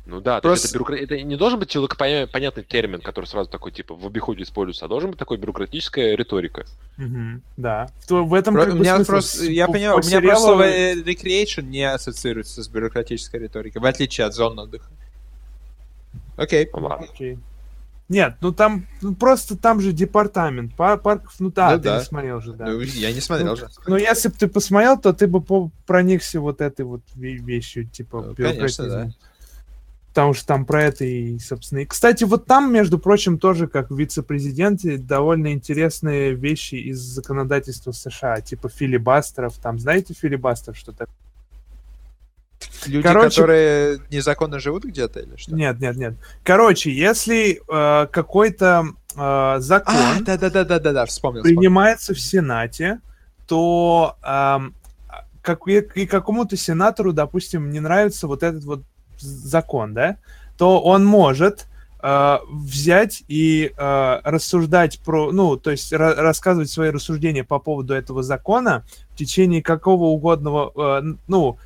Ну 0.07 0.20
да, 0.22 0.40
то 0.40 0.51
есть 0.51 0.72
Просто- 0.72 0.94
это, 0.94 1.05
бюрокра- 1.05 1.05
это 1.05 1.22
не 1.22 1.36
должен 1.36 1.61
быть 1.61 1.68
человек 1.68 1.96
понятный 1.99 2.64
термин, 2.64 3.01
который 3.03 3.26
сразу 3.26 3.49
такой 3.51 3.72
типа 3.72 3.94
в 3.94 4.07
обиходе 4.07 4.42
используется, 4.42 4.86
а 4.86 4.88
должен 4.88 5.11
быть 5.11 5.18
такой 5.18 5.36
бюрократическая 5.36 6.16
риторика. 6.16 6.64
Мгм, 6.96 7.42
да. 7.59 7.88
В, 8.01 8.07
то- 8.09 8.24
в 8.24 8.32
этом 8.32 8.55
Про- 8.55 8.64
как 8.64 8.72
у 8.74 8.76
бы 8.78 8.80
меня 8.82 8.96
смысл. 8.96 9.11
просто, 9.12 9.44
я 9.44 9.66
по- 9.66 9.74
понимаю, 9.74 10.01
по 10.01 10.05
у 10.05 10.09
меня 10.09 10.20
просто 10.22 10.36
сериалу- 10.40 10.46
слово 10.46 10.62
э, 10.62 10.94
recreation 10.94 11.62
не 11.64 11.84
ассоциируется 11.84 12.62
с 12.62 12.68
бюрократической 12.68 13.36
риторикой, 13.38 13.82
в 13.82 13.84
отличие 13.84 14.26
от 14.26 14.32
зон 14.34 14.59
отдыха. 14.59 14.90
Окей. 16.38 16.70
Ладно. 16.72 17.07
Окей. 17.12 17.38
Нет, 18.09 18.37
ну 18.41 18.53
там 18.53 18.87
ну, 19.03 19.15
просто 19.15 19.57
там 19.57 19.81
же 19.81 19.93
департамент 19.93 20.75
па- 20.75 20.97
парков, 20.97 21.35
ну 21.41 21.51
да, 21.51 21.73
Ну 21.73 21.77
ты 21.77 21.85
да. 21.85 21.99
не 21.99 22.05
смотрел 22.05 22.41
же, 22.41 22.55
да. 22.55 22.65
Ну, 22.67 22.81
я 22.81 23.13
не 23.13 23.21
смотрел 23.21 23.55
же. 23.55 23.69
Ну, 23.87 23.97
если 23.97 24.29
бы 24.29 24.35
ты 24.35 24.49
посмотрел, 24.49 24.99
то 24.99 25.13
ты 25.13 25.27
бы 25.27 25.71
проникся 25.87 26.41
вот 26.41 26.63
этой 26.63 26.87
вот 26.87 27.03
ве- 27.15 27.37
вещью, 27.37 27.87
типа, 27.87 28.23
Ну, 28.29 28.35
конечно, 28.35 28.85
бюрократизмом. 28.85 29.15
Потому 30.09 30.35
что 30.35 30.47
там 30.47 30.65
про 30.65 30.85
это 30.85 31.05
и, 31.05 31.39
собственно... 31.39 31.81
И, 31.81 31.85
кстати, 31.85 32.25
вот 32.25 32.47
там, 32.47 32.73
между 32.73 32.99
прочим, 32.99 33.39
тоже, 33.39 33.69
как 33.69 33.91
вице-президенте, 33.91 34.97
довольно 34.97 35.53
интересные 35.53 36.35
вещи 36.35 36.77
из 36.77 36.99
законодательства 36.99 37.93
США, 37.93 38.41
типа 38.41 38.69
филибастеров. 38.69 39.59
Там, 39.59 39.79
знаете 39.79 40.15
филибастер, 40.15 40.75
что 40.75 40.93
такое? 40.93 41.15
Люди, 42.87 43.03
Короче- 43.03 43.29
которые 43.29 44.01
незаконно 44.11 44.59
живут 44.59 44.85
где-то 44.85 45.21
или 45.21 45.37
что? 45.37 45.55
Нет, 45.55 45.81
нет, 45.81 45.97
нет. 45.97 46.15
Короче, 46.43 46.91
если 46.91 47.61
э, 47.69 48.07
какой-то 48.07 48.89
э, 49.17 49.57
закон... 49.59 49.95
А, 49.97 50.21
да-да-да-да-да, 50.21 51.07
вспомнил. 51.07 51.43
вспомнил. 51.43 51.59
принимается 51.61 52.15
в 52.15 52.21
Сенате, 52.21 53.01
то 53.47 54.17
ам, 54.23 54.75
как, 55.43 55.67
и, 55.67 56.07
какому-то 56.07 56.57
сенатору, 56.57 57.13
допустим, 57.13 57.71
не 57.71 57.81
нравится 57.81 58.27
вот 58.27 58.43
этот 58.43 58.65
вот 58.65 58.83
закон, 59.19 59.95
да, 59.95 60.17
то 60.57 60.81
он 60.81 61.05
может 61.05 61.67
э, 62.03 62.39
взять 62.51 63.25
и 63.29 63.73
э, 63.77 64.21
рассуждать 64.25 65.01
про, 65.01 65.33
ну, 65.33 65.57
то 65.57 65.71
есть 65.71 65.93
ра- 65.93 66.15
рассказывать 66.15 66.71
свои 66.71 66.91
рассуждения 66.91 67.45
по 67.45 67.59
поводу 67.59 67.95
этого 67.95 68.23
закона 68.23 68.85
в 69.13 69.17
течение 69.17 69.63
какого 69.63 70.05
угодного, 70.05 71.01
э, 71.01 71.15
ну, 71.27 71.59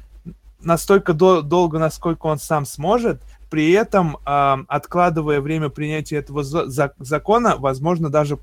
настолько 0.65 1.13
до- 1.13 1.43
долго, 1.43 1.79
насколько 1.79 2.27
он 2.27 2.39
сам 2.39 2.65
сможет, 2.67 3.21
при 3.51 3.73
этом 3.73 4.19
ам, 4.25 4.65
откладывая 4.69 5.41
время 5.41 5.69
принятия 5.69 6.17
этого 6.17 6.43
за- 6.43 6.67
за- 6.69 6.95
закона, 6.99 7.57
возможно, 7.57 8.09
даже 8.11 8.39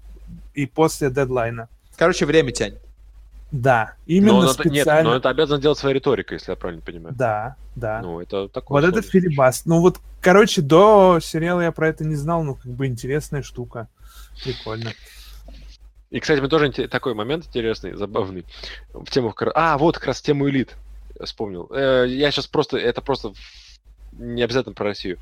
и 0.53 0.65
после 0.65 1.09
дедлайна. 1.09 1.67
Короче, 1.97 2.26
время 2.26 2.51
тянет. 2.51 2.82
Да, 3.51 3.93
Но 4.05 4.13
именно 4.13 4.34
он 4.36 4.45
это, 4.45 4.70
нет, 4.70 4.82
специально. 4.84 5.09
но 5.09 5.15
это 5.15 5.30
обязан 5.30 5.59
делать 5.59 5.80
своей 5.80 5.95
риторикой, 5.95 6.36
если 6.38 6.51
я 6.51 6.55
правильно 6.55 6.84
понимаю. 6.84 7.15
Да, 7.17 7.55
да. 7.76 7.99
Ну, 8.01 8.20
это 8.20 8.47
такое. 8.47 8.80
вот 8.82 8.88
это 8.88 9.01
филибаст. 9.01 9.65
Ну 9.65 9.80
вот, 9.82 9.99
короче, 10.22 10.61
до 10.61 11.20
сериала 11.20 11.61
я 11.61 11.72
про 11.72 11.88
это 11.89 12.05
не 12.05 12.13
знал, 12.15 12.43
ну 12.43 12.53
как 12.53 12.72
бы 12.72 12.86
интересная 12.86 13.41
штука. 13.41 13.88
Прикольно. 14.43 14.91
И, 16.11 16.20
кстати, 16.20 16.39
мне 16.39 16.49
тоже 16.49 16.72
такой 16.88 17.13
момент 17.15 17.47
интересный, 17.47 17.95
забавный. 17.95 18.45
В 18.93 19.09
тему... 19.09 19.34
А, 19.55 19.78
вот 19.78 19.97
как 19.97 20.07
раз 20.07 20.22
тему 20.22 20.47
элит. 20.49 20.76
Вспомнил. 21.24 21.67
Э, 21.72 22.05
Я 22.07 22.32
сейчас 22.32 22.47
просто... 22.47 22.78
Это 22.78 23.01
просто 23.01 23.34
не 24.13 24.41
обязательно 24.43 24.74
про 24.76 24.86
Россию. 24.86 25.17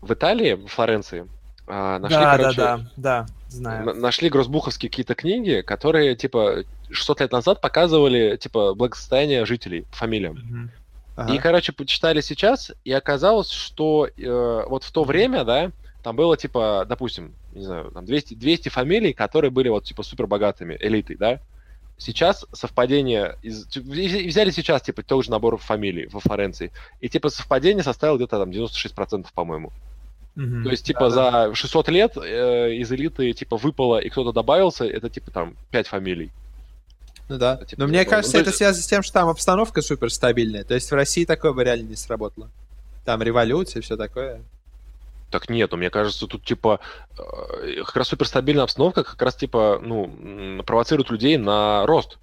В 0.00 0.12
Италии, 0.12 0.54
в 0.54 0.66
Флоренции, 0.68 1.26
а, 1.66 1.98
нашли, 1.98 2.16
да, 2.16 2.36
короче, 2.36 2.56
да, 2.56 2.76
да, 2.78 2.86
да, 2.96 3.26
знаю. 3.48 3.84
на- 3.86 3.94
нашли 3.94 4.28
грозбуховские 4.28 4.90
какие-то 4.90 5.14
книги, 5.14 5.62
которые, 5.64 6.16
типа, 6.16 6.64
600 6.90 7.20
лет 7.20 7.32
назад 7.32 7.60
показывали, 7.60 8.36
типа, 8.36 8.74
благосостояние 8.74 9.44
жителей 9.44 9.82
по 9.82 9.96
фамилиям. 9.98 10.70
Ага. 11.16 11.34
И, 11.34 11.38
короче, 11.38 11.72
почитали 11.72 12.22
сейчас, 12.22 12.72
и 12.84 12.92
оказалось, 12.92 13.50
что 13.50 14.06
э, 14.16 14.64
вот 14.68 14.84
в 14.84 14.90
то 14.90 15.04
время, 15.04 15.44
да, 15.44 15.70
там 16.02 16.16
было, 16.16 16.36
типа, 16.36 16.86
допустим, 16.88 17.34
не 17.52 17.64
знаю, 17.64 17.90
там 17.90 18.06
200, 18.06 18.34
200 18.34 18.68
фамилий, 18.70 19.12
которые 19.12 19.50
были 19.50 19.68
вот, 19.68 19.84
типа, 19.84 20.02
супер 20.02 20.26
богатыми, 20.26 20.76
элитой, 20.80 21.16
да. 21.16 21.40
Сейчас 22.00 22.46
совпадение, 22.52 23.36
из, 23.42 23.66
т- 23.66 23.80
вз- 23.80 24.26
взяли 24.26 24.50
сейчас, 24.50 24.80
типа, 24.80 25.02
тот 25.02 25.24
же 25.24 25.30
набор 25.30 25.58
фамилий 25.58 26.06
во 26.06 26.18
Флоренции, 26.20 26.72
и, 27.00 27.10
типа, 27.10 27.28
совпадение 27.28 27.84
составило 27.84 28.16
где-то 28.16 28.38
там 28.38 28.50
96%, 28.50 29.26
по-моему. 29.34 29.70
Мгм. 30.34 30.64
То 30.64 30.70
есть, 30.70 30.86
типа, 30.86 31.10
за 31.10 31.54
600 31.54 31.88
лет 31.90 32.16
э, 32.16 32.74
из 32.74 32.90
элиты, 32.90 33.32
типа, 33.34 33.58
выпало, 33.58 33.98
и 33.98 34.08
кто-то 34.08 34.32
добавился, 34.32 34.86
это, 34.86 35.10
типа, 35.10 35.30
там, 35.30 35.56
5 35.70 35.88
фамилий. 35.88 36.30
Ну 37.28 37.36
да. 37.36 37.58
Типа, 37.58 37.82
Но 37.82 37.86
мне 37.86 38.04
кажется, 38.04 38.36
ну, 38.38 38.42
это 38.42 38.50
связано 38.50 38.82
с 38.82 38.86
тем, 38.86 39.02
что 39.02 39.12
там 39.12 39.28
обстановка 39.28 39.82
супер 39.82 40.10
стабильная. 40.10 40.64
То 40.64 40.74
есть 40.74 40.90
в 40.90 40.94
России 40.94 41.24
такое 41.24 41.52
бы 41.52 41.62
реально 41.62 41.90
не 41.90 41.96
сработало. 41.96 42.48
Там 43.04 43.22
революция, 43.22 43.82
все 43.82 43.96
такое. 43.96 44.40
Так 45.30 45.48
нет, 45.48 45.70
ну, 45.70 45.76
мне 45.76 45.90
кажется, 45.90 46.26
тут, 46.26 46.44
типа, 46.44 46.80
э, 47.16 47.82
как 47.84 47.96
раз 47.96 48.08
суперстабильная 48.08 48.64
обстановка 48.64 49.04
как 49.04 49.20
раз, 49.22 49.36
типа, 49.36 49.80
ну, 49.82 50.62
провоцирует 50.64 51.10
людей 51.10 51.36
на 51.36 51.86
рост. 51.86 52.18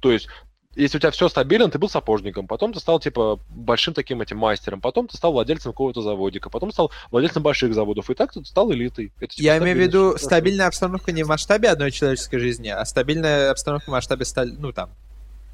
То 0.00 0.12
есть, 0.12 0.28
если 0.76 0.98
у 0.98 1.00
тебя 1.00 1.10
все 1.10 1.28
стабильно, 1.28 1.70
ты 1.70 1.78
был 1.78 1.88
сапожником, 1.88 2.46
потом 2.46 2.72
ты 2.72 2.80
стал, 2.80 3.00
типа, 3.00 3.38
большим 3.50 3.94
таким 3.94 4.20
этим 4.20 4.38
мастером, 4.38 4.80
потом 4.80 5.08
ты 5.08 5.16
стал 5.16 5.32
владельцем 5.32 5.72
какого-то 5.72 6.02
заводика, 6.02 6.50
потом 6.50 6.72
стал 6.72 6.90
владельцем 7.10 7.42
больших 7.42 7.74
заводов, 7.74 8.10
и 8.10 8.14
так 8.14 8.32
ты 8.32 8.44
стал 8.44 8.72
элитой. 8.72 9.12
Это, 9.18 9.34
типа, 9.34 9.44
Я 9.44 9.58
имею 9.58 9.76
в 9.76 9.80
виду 9.80 10.14
стабильная 10.18 10.66
обстановка 10.66 11.12
не 11.12 11.22
в 11.22 11.28
масштабе 11.28 11.70
одной 11.70 11.90
человеческой 11.90 12.38
жизни, 12.38 12.68
а 12.68 12.84
стабильная 12.84 13.50
обстановка 13.50 13.90
в 13.90 13.92
масштабе 13.92 14.24
ну 14.58 14.72
там. 14.72 14.90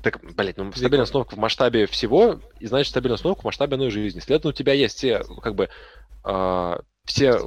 Так, 0.02 0.20
блядь, 0.34 0.56
ну, 0.56 0.72
стабильная 0.72 1.02
обстановка 1.02 1.34
в 1.34 1.38
масштабе 1.38 1.86
всего, 1.86 2.40
и 2.58 2.66
значит, 2.66 2.90
стабильная 2.90 3.14
обстановка 3.16 3.42
в 3.42 3.44
масштабе 3.44 3.74
одной 3.74 3.90
жизни. 3.90 4.20
Следовательно, 4.20 4.50
у 4.50 4.54
тебя 4.54 4.72
есть 4.72 4.96
все, 4.96 5.22
как 5.42 5.54
бы, 5.54 5.68
а, 6.24 6.80
все 7.04 7.38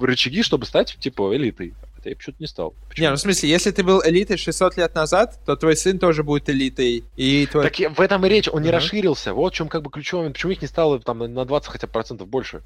рычаги, 0.00 0.42
чтобы 0.42 0.66
стать, 0.66 0.96
типа, 1.00 1.34
элитой. 1.34 1.74
Хотя 1.96 2.10
я 2.10 2.16
почему-то 2.16 2.42
не 2.42 2.46
стал. 2.48 2.74
Почему? 2.88 3.04
Не, 3.04 3.10
ну 3.10 3.16
в 3.16 3.20
смысле, 3.20 3.48
если 3.48 3.70
ты 3.70 3.82
был 3.84 4.02
элитой 4.04 4.36
600 4.36 4.76
лет 4.76 4.94
назад, 4.94 5.38
то 5.46 5.54
твой 5.56 5.76
сын 5.76 5.98
тоже 5.98 6.22
будет 6.24 6.50
элитой. 6.50 7.04
И 7.16 7.46
твой... 7.46 7.70
Так 7.70 7.96
в 7.96 8.00
этом 8.00 8.26
и 8.26 8.28
речь, 8.28 8.48
он 8.48 8.62
не 8.62 8.68
Мгм. 8.68 8.76
расширился. 8.76 9.32
Вот 9.32 9.54
в 9.54 9.56
чем 9.56 9.68
как 9.68 9.82
бы 9.82 9.90
ключевой 9.90 10.22
момент. 10.24 10.34
Почему 10.34 10.52
их 10.52 10.60
не 10.60 10.68
стало 10.68 10.98
там 11.00 11.18
на- 11.18 11.28
на 11.28 11.44
20 11.44 11.70
хотя 11.70 11.86
бы 11.86 11.92
процентов 11.92 12.26
больше? 12.28 12.60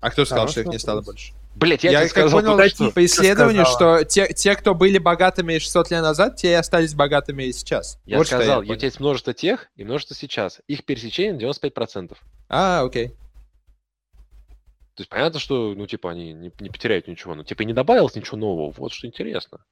А 0.00 0.10
кто 0.10 0.24
сказал, 0.24 0.48
что 0.48 0.60
их 0.60 0.68
не 0.68 0.78
стало 0.78 1.00
больше? 1.02 1.32
Блять, 1.56 1.84
я, 1.84 1.90
Я, 1.90 1.98
тебе 2.00 2.08
как 2.08 2.10
сказал 2.10 2.40
понял, 2.40 2.56
только 2.58 2.68
что. 2.68 2.90
по 2.90 3.02
исследованию, 3.04 3.64
что 3.64 4.04
те, 4.04 4.30
те, 4.34 4.54
кто 4.56 4.74
были 4.74 4.98
богатыми 4.98 5.56
600 5.56 5.90
лет 5.90 6.02
назад, 6.02 6.36
те 6.36 6.50
и 6.50 6.52
остались 6.52 6.94
богатыми 6.94 7.44
и 7.44 7.52
сейчас. 7.52 7.98
Я 8.04 8.18
Вот 8.18 8.26
сказал, 8.26 8.62
тебя 8.62 8.74
есть 8.74 9.00
множество 9.00 9.32
тех 9.32 9.68
и 9.74 9.84
множество 9.84 10.14
сейчас. 10.14 10.60
Их 10.68 10.84
пересечение 10.84 11.50
95%. 11.50 12.14
А, 12.50 12.82
окей. 12.82 13.08
То 13.08 15.00
есть 15.00 15.08
понятно, 15.08 15.40
что, 15.40 15.74
ну, 15.74 15.86
типа, 15.86 16.10
они 16.10 16.34
не, 16.34 16.52
не 16.60 16.68
потеряют 16.68 17.08
ничего. 17.08 17.34
Ну, 17.34 17.42
типа, 17.42 17.62
не 17.62 17.72
добавилось 17.72 18.14
ничего 18.14 18.36
нового. 18.36 18.70
Вот 18.76 18.92
что 18.92 19.06
интересно. 19.06 19.64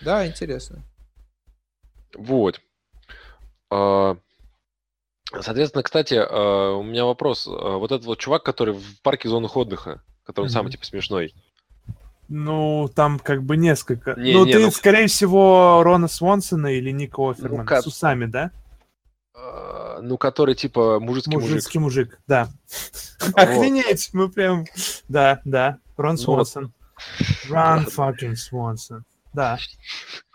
Да, 0.00 0.24
интересно. 0.24 0.84
Вот. 2.14 2.60
А, 3.70 4.16
Соответственно, 5.40 5.82
кстати, 5.82 6.14
а, 6.14 6.72
у 6.76 6.82
меня 6.82 7.04
вопрос. 7.04 7.48
А, 7.48 7.78
Вот 7.78 7.90
этот 7.90 8.06
вот 8.06 8.18
чувак, 8.18 8.44
который 8.44 8.74
в 8.74 9.00
парке 9.02 9.28
зонах 9.28 9.56
отдыха, 9.56 10.02
который 10.24 10.46
он 10.46 10.50
самый, 10.50 10.70
типа, 10.72 10.84
смешной. 10.84 11.34
Ну, 12.28 12.88
там 12.94 13.18
как 13.18 13.42
бы 13.42 13.56
несколько. 13.56 14.14
Не, 14.18 14.32
ну, 14.32 14.46
не, 14.46 14.52
ты, 14.52 14.58
ну- 14.60 14.70
скорее 14.70 15.06
всего, 15.06 15.82
Рона 15.82 16.08
Свонсона 16.08 16.68
или 16.68 16.90
Ника 16.90 17.30
Офермана 17.30 17.64
как- 17.66 17.82
с 17.82 17.86
усами, 17.86 18.26
да? 18.26 18.50
А, 19.34 20.00
Ну, 20.00 20.16
который, 20.18 20.54
типа, 20.54 20.98
мужицкий 21.00 21.32
мужик. 21.34 21.48
Мужицкий 21.50 21.80
мужик, 21.80 22.18
да. 22.26 22.48
Охренеть, 23.34 24.10
мы 24.12 24.28
прям... 24.28 24.64
Да, 25.08 25.40
да, 25.44 25.78
Рон 25.96 26.12
Ну. 26.14 26.18
Свонсон. 26.18 26.72
Рон 27.48 27.84
fucking 27.86 28.36
Свонсон. 28.36 29.04
Да. 29.32 29.58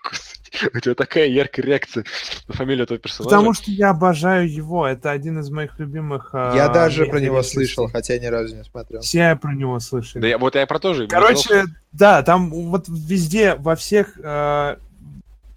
У 0.74 0.80
тебя 0.80 0.96
такая 0.96 1.28
яркая 1.28 1.66
реакция 1.66 2.06
на 2.48 2.54
фамилию 2.54 2.84
этого 2.84 3.00
персонажа. 3.00 3.30
Потому 3.30 3.54
что 3.54 3.72
я 3.72 3.90
обожаю 3.90 4.52
его. 4.52 4.88
Это 4.88 5.12
один 5.12 5.40
из 5.40 5.50
моих 5.50 5.78
любимых. 5.80 6.32
Я 6.34 6.66
а, 6.66 6.74
даже 6.74 7.06
про 7.06 7.20
него 7.20 7.42
слышал, 7.44 7.90
хотя 7.90 8.18
ни 8.18 8.26
разу 8.26 8.56
не 8.56 8.64
смотрел. 8.64 9.02
Все 9.02 9.36
про 9.36 9.54
него 9.54 9.80
слышали. 9.80 10.22
Да 10.22 10.28
я, 10.28 10.38
вот 10.38 10.56
я 10.56 10.66
про 10.68 10.80
то 10.80 10.94
же. 10.94 11.08
Короче, 11.08 11.66
да, 11.92 12.24
там 12.24 12.50
вот 12.50 12.86
везде, 12.88 13.56
во 13.56 13.76
всех 13.76 14.20
э, 14.22 14.78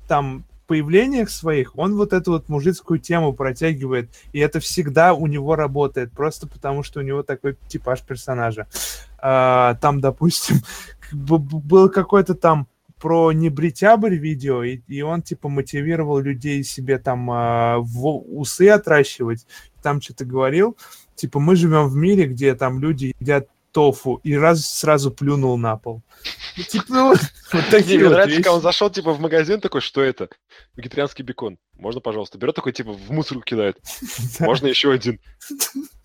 там 0.09 0.45
появлениях 0.71 1.31
своих, 1.31 1.77
он 1.77 1.97
вот 1.97 2.13
эту 2.13 2.31
вот 2.31 2.49
мужицкую 2.49 3.01
тему 3.01 3.33
протягивает, 3.33 4.09
и 4.33 4.39
это 4.39 4.61
всегда 4.61 5.15
у 5.15 5.27
него 5.27 5.57
работает, 5.57 6.13
просто 6.13 6.47
потому 6.47 6.85
что 6.85 7.01
у 7.01 7.03
него 7.03 7.25
такой 7.25 7.57
типаж 7.67 8.03
персонажа. 8.03 8.69
А, 9.19 9.75
там, 9.81 10.01
допустим, 10.01 10.59
был 11.13 11.89
какой-то 11.91 12.37
там 12.37 12.69
про 13.01 13.33
небритябрь 13.33 14.15
видео, 14.15 14.63
и, 14.63 14.81
и 14.89 15.03
он 15.03 15.23
типа 15.23 15.49
мотивировал 15.49 16.19
людей 16.19 16.63
себе 16.63 16.99
там 16.99 17.31
а, 17.31 17.79
во- 17.79 18.21
усы 18.21 18.69
отращивать, 18.69 19.47
там 19.83 20.01
что-то 20.01 20.25
говорил, 20.25 20.77
типа 21.15 21.41
мы 21.41 21.57
живем 21.57 21.89
в 21.89 21.97
мире, 21.97 22.27
где 22.27 22.55
там 22.55 22.79
люди 22.81 23.15
едят 23.19 23.49
тофу, 23.73 24.21
и 24.25 24.35
раз 24.35 24.67
сразу 24.67 25.11
плюнул 25.13 25.57
на 25.57 25.77
пол. 25.77 26.03
Ну, 26.57 26.65
Типа, 26.65 26.85
ну, 26.89 27.09
вот, 27.11 27.21
вот 27.53 27.63
Мне 27.63 27.71
такие 27.71 28.01
вот 28.03 28.11
нравится, 28.11 28.29
вещи. 28.31 28.43
когда 28.43 28.55
он 28.57 28.63
зашел, 28.63 28.91
типа, 28.91 29.13
в 29.13 29.21
магазин 29.21 29.61
такой, 29.61 29.81
что 29.81 30.03
это? 30.03 30.29
Вегетарианский 30.77 31.25
бекон. 31.25 31.57
Можно, 31.79 32.01
пожалуйста? 32.01 32.37
Берет 32.37 32.57
такой, 32.57 32.73
типа, 32.73 32.93
в 32.93 33.11
мусорку 33.13 33.45
кидает. 33.45 33.79
Да, 34.41 34.45
Можно 34.47 34.67
еще 34.67 34.91
один. 34.93 35.21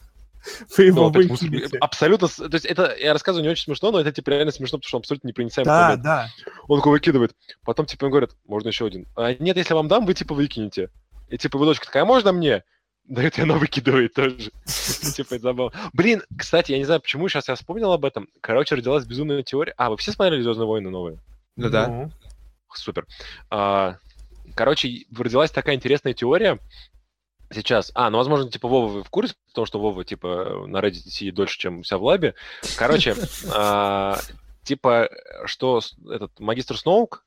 Вы 0.77 0.83
его 0.85 1.09
Ну, 1.09 1.09
выкинете. 1.09 1.77
Абсолютно... 1.79 2.27
То 2.27 2.49
есть 2.53 2.65
это, 2.65 2.95
я 2.97 3.13
рассказываю, 3.13 3.43
не 3.43 3.51
очень 3.51 3.63
смешно, 3.63 3.91
но 3.91 3.99
это, 3.99 4.11
типа, 4.11 4.29
реально 4.29 4.51
смешно, 4.51 4.77
потому 4.77 4.87
что 4.87 4.97
он 4.97 5.01
абсолютно 5.01 5.27
непроницаемый. 5.27 5.65
Да, 5.65 5.87
предмет. 5.89 6.03
да. 6.03 6.27
Он 6.67 6.79
такой 6.79 6.91
выкидывает. 6.93 7.35
Потом, 7.63 7.85
типа, 7.85 8.05
им 8.05 8.11
говорят, 8.11 8.31
можно 8.47 8.67
еще 8.69 8.85
один. 8.85 9.07
А, 9.15 9.33
нет, 9.33 9.57
если 9.57 9.73
вам 9.73 9.87
дам, 9.87 10.05
вы, 10.05 10.13
типа, 10.13 10.33
выкинете. 10.35 10.89
И, 11.29 11.37
типа, 11.37 11.57
вы 11.57 11.65
дочка 11.65 11.85
такая, 11.85 12.03
а 12.03 12.05
можно 12.05 12.31
мне? 12.31 12.63
Дает, 13.05 13.37
и 13.37 13.41
она 13.41 13.55
выкидывает 13.55 14.13
тоже. 14.13 14.51
Типа, 14.65 15.35
это 15.35 15.43
забавно. 15.43 15.73
Блин, 15.93 16.23
кстати, 16.37 16.71
я 16.71 16.77
не 16.77 16.85
знаю, 16.85 17.01
почему 17.01 17.29
сейчас 17.29 17.47
я 17.47 17.55
вспомнил 17.55 17.91
об 17.91 18.05
этом. 18.05 18.27
Короче, 18.41 18.75
родилась 18.75 19.05
безумная 19.05 19.43
теория. 19.43 19.73
А, 19.77 19.89
вы 19.89 19.97
все 19.97 20.11
смотрели 20.11 20.41
«Звездные 20.41 20.67
войны» 20.67 20.89
новые? 20.89 21.19
Ну 21.55 21.69
да. 21.69 22.09
Супер. 22.73 23.05
А, 23.49 23.97
Короче, 24.55 25.05
родилась 25.15 25.51
такая 25.51 25.75
интересная 25.75 26.13
теория 26.13 26.59
сейчас. 27.51 27.91
А, 27.95 28.09
ну, 28.09 28.17
возможно, 28.17 28.49
типа, 28.49 28.67
Вова 28.67 28.87
вы 28.87 29.03
в 29.03 29.09
курсе, 29.09 29.35
потому 29.49 29.65
что 29.65 29.79
Вова, 29.79 30.03
типа, 30.03 30.65
на 30.67 30.77
Reddit 30.77 31.09
сидит 31.09 31.35
дольше, 31.35 31.57
чем 31.57 31.83
вся 31.83 31.97
в 31.97 32.03
лабе. 32.03 32.35
Короче, 32.77 33.15
а, 33.53 34.19
типа, 34.63 35.09
что 35.45 35.81
этот 36.09 36.39
магистр 36.39 36.77
Сноук, 36.77 37.23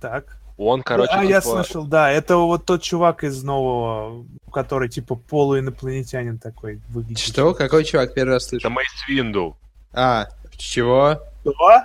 Так. 0.00 0.38
он, 0.56 0.82
короче, 0.82 1.12
а, 1.12 1.24
я 1.24 1.40
типа, 1.40 1.64
слышал, 1.64 1.86
да. 1.86 2.10
Это 2.10 2.36
вот 2.36 2.66
тот 2.66 2.82
чувак 2.82 3.24
из 3.24 3.42
нового, 3.42 4.26
который 4.52 4.88
типа 4.88 5.16
полуинопланетянин 5.16 6.38
такой 6.38 6.80
выглядит. 6.88 7.18
Что? 7.18 7.54
Какой 7.54 7.84
чувак? 7.84 8.14
Первый 8.14 8.34
раз 8.34 8.44
это 8.48 8.60
слышу. 8.60 8.70
Мейс 8.70 9.08
Винду. 9.08 9.56
А, 9.92 10.28
чего? 10.56 11.20
Что? 11.42 11.82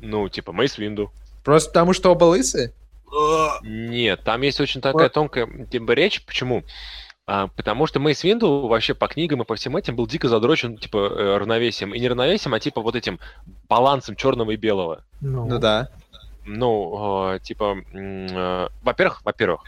Ну, 0.00 0.28
типа, 0.28 0.52
Мейс 0.52 0.78
Винду. 0.78 1.12
Просто 1.44 1.70
потому, 1.70 1.92
что 1.92 2.10
оба 2.12 2.24
лысы? 2.24 2.74
Нет, 3.62 4.20
там 4.24 4.42
есть 4.42 4.60
очень 4.60 4.80
такая 4.80 5.08
тонкая 5.08 5.48
речь. 5.70 6.24
Почему? 6.24 6.64
А, 7.26 7.48
потому 7.48 7.86
что 7.86 8.00
Мейс 8.00 8.22
Винду 8.22 8.66
вообще 8.66 8.94
по 8.94 9.08
книгам 9.08 9.42
и 9.42 9.44
по 9.46 9.54
всем 9.54 9.76
этим 9.76 9.96
был 9.96 10.06
дико 10.06 10.28
задрочен, 10.28 10.76
типа, 10.76 10.98
э, 10.98 11.36
равновесием. 11.38 11.94
И 11.94 11.98
не 11.98 12.08
равновесием, 12.08 12.52
а 12.52 12.60
типа 12.60 12.82
вот 12.82 12.96
этим 12.96 13.18
балансом 13.68 14.14
черного 14.14 14.50
и 14.50 14.56
белого. 14.56 15.04
Ну, 15.22 15.46
Ну 15.46 15.58
да. 15.58 15.88
Ну, 16.44 17.32
э, 17.32 17.38
типа, 17.40 17.76
э, 17.94 18.68
во-первых, 18.82 19.24
во-первых, 19.24 19.62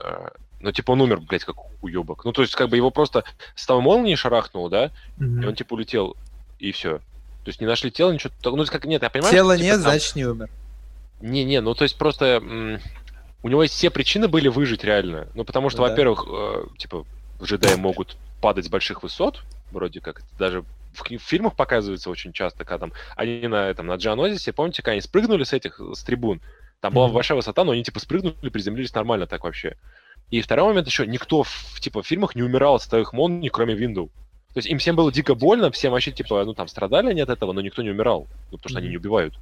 э, 0.00 0.28
ну, 0.60 0.70
типа, 0.70 0.92
он 0.92 1.00
умер, 1.00 1.20
блядь, 1.20 1.44
как 1.44 1.56
уебок. 1.82 2.24
Ну, 2.24 2.32
то 2.32 2.42
есть, 2.42 2.54
как 2.54 2.68
бы 2.68 2.76
его 2.76 2.92
просто 2.92 3.24
с 3.56 3.66
того 3.66 3.80
молнии 3.80 4.14
шарахнул, 4.14 4.68
да, 4.68 4.92
мгм. 5.18 5.42
и 5.42 5.46
он, 5.46 5.54
типа, 5.56 5.74
улетел, 5.74 6.16
и 6.60 6.70
все. 6.70 6.98
То 6.98 7.48
есть 7.48 7.60
не 7.60 7.66
нашли 7.66 7.90
тело, 7.90 8.12
ничего. 8.12 8.32
Ну, 8.44 8.64
как, 8.66 8.84
нет, 8.84 9.02
я 9.02 9.10
понимаю, 9.10 9.32
Тела 9.34 9.54
что, 9.54 9.64
типа, 9.64 9.64
нет, 9.64 9.82
там- 9.82 9.90
значит 9.90 10.14
не 10.14 10.24
умер. 10.24 10.50
Не-не, 11.22 11.60
ну, 11.60 11.74
то 11.74 11.84
есть, 11.84 11.96
просто 11.96 12.42
у 13.42 13.48
него 13.48 13.64
все 13.66 13.90
причины 13.90 14.28
были 14.28 14.48
выжить 14.48 14.84
реально. 14.84 15.28
Ну, 15.34 15.44
потому 15.44 15.70
что, 15.70 15.80
Ну 15.80 15.84
да. 15.86 15.90
во-первых, 15.90 16.26
э, 16.28 16.64
типа, 16.78 17.06
джедаи 17.42 17.74
могут 17.74 18.16
падать 18.40 18.66
с 18.66 18.68
больших 18.68 19.02
высот, 19.02 19.42
вроде 19.70 20.00
как, 20.00 20.18
это 20.20 20.28
даже 20.38 20.62
в, 20.92 21.02
в 21.02 21.18
фильмах 21.22 21.54
показывается 21.54 22.10
очень 22.10 22.32
часто, 22.32 22.64
когда 22.64 22.86
там 22.86 22.92
они 23.16 23.46
на, 23.48 23.68
этом, 23.68 23.86
на 23.86 23.94
Джианозисе, 23.94 24.52
помните, 24.52 24.82
когда 24.82 24.92
они 24.92 25.00
спрыгнули 25.00 25.44
с 25.44 25.52
этих, 25.52 25.80
с 25.80 26.02
трибун, 26.02 26.40
там 26.80 26.92
была 26.92 27.06
Мгм. 27.06 27.14
большая 27.14 27.36
высота, 27.36 27.64
но 27.64 27.72
они, 27.72 27.82
типа, 27.84 28.00
спрыгнули, 28.00 28.48
приземлились 28.48 28.94
нормально 28.94 29.26
так 29.26 29.44
вообще. 29.44 29.76
И 30.30 30.40
второй 30.40 30.68
момент 30.68 30.86
еще, 30.86 31.06
никто, 31.06 31.42
в, 31.44 31.80
типа, 31.80 32.02
в 32.02 32.06
фильмах 32.06 32.34
не 32.34 32.42
умирал 32.42 32.76
от 32.76 32.82
стовых 32.82 33.12
молний, 33.12 33.48
кроме 33.48 33.74
Винду. 33.74 34.10
То 34.54 34.58
есть 34.58 34.68
им 34.68 34.78
всем 34.78 34.96
было 34.96 35.10
дико 35.12 35.34
больно, 35.34 35.70
всем 35.70 35.92
вообще, 35.92 36.10
типа, 36.10 36.44
ну, 36.44 36.52
там, 36.54 36.68
страдали 36.68 37.10
они 37.10 37.20
от 37.20 37.28
этого, 37.30 37.52
но 37.52 37.60
никто 37.60 37.82
не 37.82 37.90
умирал, 37.90 38.26
ну, 38.50 38.58
потому 38.58 38.70
что 38.70 38.78
они 38.78 38.88
Мгм. 38.88 38.92
не 38.92 38.96
убивают. 38.98 39.34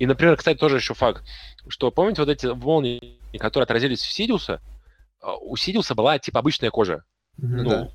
И, 0.00 0.06
например, 0.06 0.36
кстати, 0.36 0.58
тоже 0.58 0.76
еще 0.76 0.94
факт, 0.94 1.22
что, 1.68 1.90
помните, 1.92 2.22
вот 2.22 2.28
эти 2.30 2.46
молнии, 2.46 3.18
которые 3.38 3.64
отразились 3.64 4.00
в 4.00 4.10
Сидиуса, 4.10 4.60
а, 5.22 5.36
у 5.36 5.56
Сидиуса 5.56 5.94
была, 5.94 6.18
типа, 6.18 6.40
обычная 6.40 6.70
кожа, 6.70 7.04
Мгм. 7.36 7.56
ну, 7.62 7.70
Да. 7.70 7.90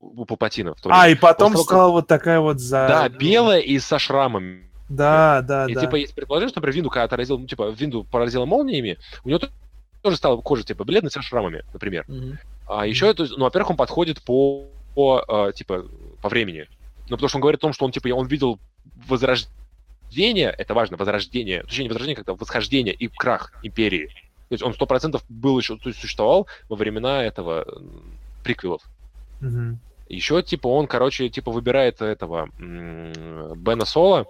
у 0.00 0.24
Палпатина. 0.26 0.74
то 0.74 0.90
А, 0.90 1.00
время. 1.02 1.12
и 1.12 1.14
потом 1.18 1.52
После 1.52 1.68
того, 1.68 1.78
стала 1.78 1.90
вот 1.92 2.06
такая 2.08 2.40
вот 2.40 2.58
за... 2.60 2.86
Да, 2.88 3.08
белая 3.08 3.60
и 3.60 3.78
со 3.78 3.98
шрамами. 3.98 4.68
Да, 4.88 5.40
да, 5.42 5.66
И 5.66 5.74
да. 5.74 5.80
типа 5.80 5.94
есть 5.96 6.14
предположение, 6.14 6.50
что, 6.50 6.58
например, 6.58 6.74
Винду, 6.76 6.90
когда 6.90 7.04
отразил, 7.04 7.38
ну, 7.38 7.46
типа, 7.46 7.70
Винду 7.70 8.04
поразила 8.04 8.44
молниями, 8.44 8.98
у 9.24 9.28
него 9.30 9.40
тоже 10.02 10.16
стала 10.16 10.36
кожа, 10.42 10.64
типа, 10.64 10.84
бледной 10.84 11.10
со 11.10 11.22
шрамами, 11.22 11.64
например. 11.72 12.04
Мгм. 12.08 12.38
А 12.68 12.84
еще 12.86 13.08
это, 13.08 13.26
ну, 13.30 13.44
во-первых, 13.44 13.70
он 13.70 13.76
подходит 13.76 14.20
по, 14.22 14.66
по, 14.94 15.24
э, 15.26 15.52
типа, 15.54 15.86
по 16.20 16.28
времени. 16.28 16.66
Ну, 17.08 17.16
потому 17.16 17.28
что 17.28 17.38
он 17.38 17.42
говорит 17.42 17.60
о 17.60 17.62
том, 17.62 17.72
что 17.72 17.84
он, 17.84 17.92
типа, 17.92 18.08
он 18.08 18.26
видел 18.26 18.58
возрождение, 19.06 19.54
это 20.22 20.74
важно, 20.74 20.96
возрождение, 20.96 21.62
точнее, 21.62 21.84
не 21.84 21.88
возрождение, 21.88 22.16
как-то 22.16 22.34
восхождение 22.34 22.94
и 22.94 23.08
крах 23.08 23.52
империи. 23.62 24.06
То 24.48 24.52
есть 24.52 24.62
он 24.62 24.74
сто 24.74 24.86
процентов 24.86 25.24
был 25.28 25.58
еще, 25.58 25.76
то 25.76 25.88
есть 25.88 26.00
существовал 26.00 26.46
во 26.68 26.76
времена 26.76 27.24
этого 27.24 27.66
приквелов. 28.42 28.82
Мгм. 29.40 29.78
Еще, 30.08 30.42
типа, 30.42 30.68
он, 30.68 30.86
короче, 30.86 31.28
типа, 31.30 31.50
выбирает 31.50 32.02
этого 32.02 32.50
Бена 32.58 33.84
Соло, 33.84 34.26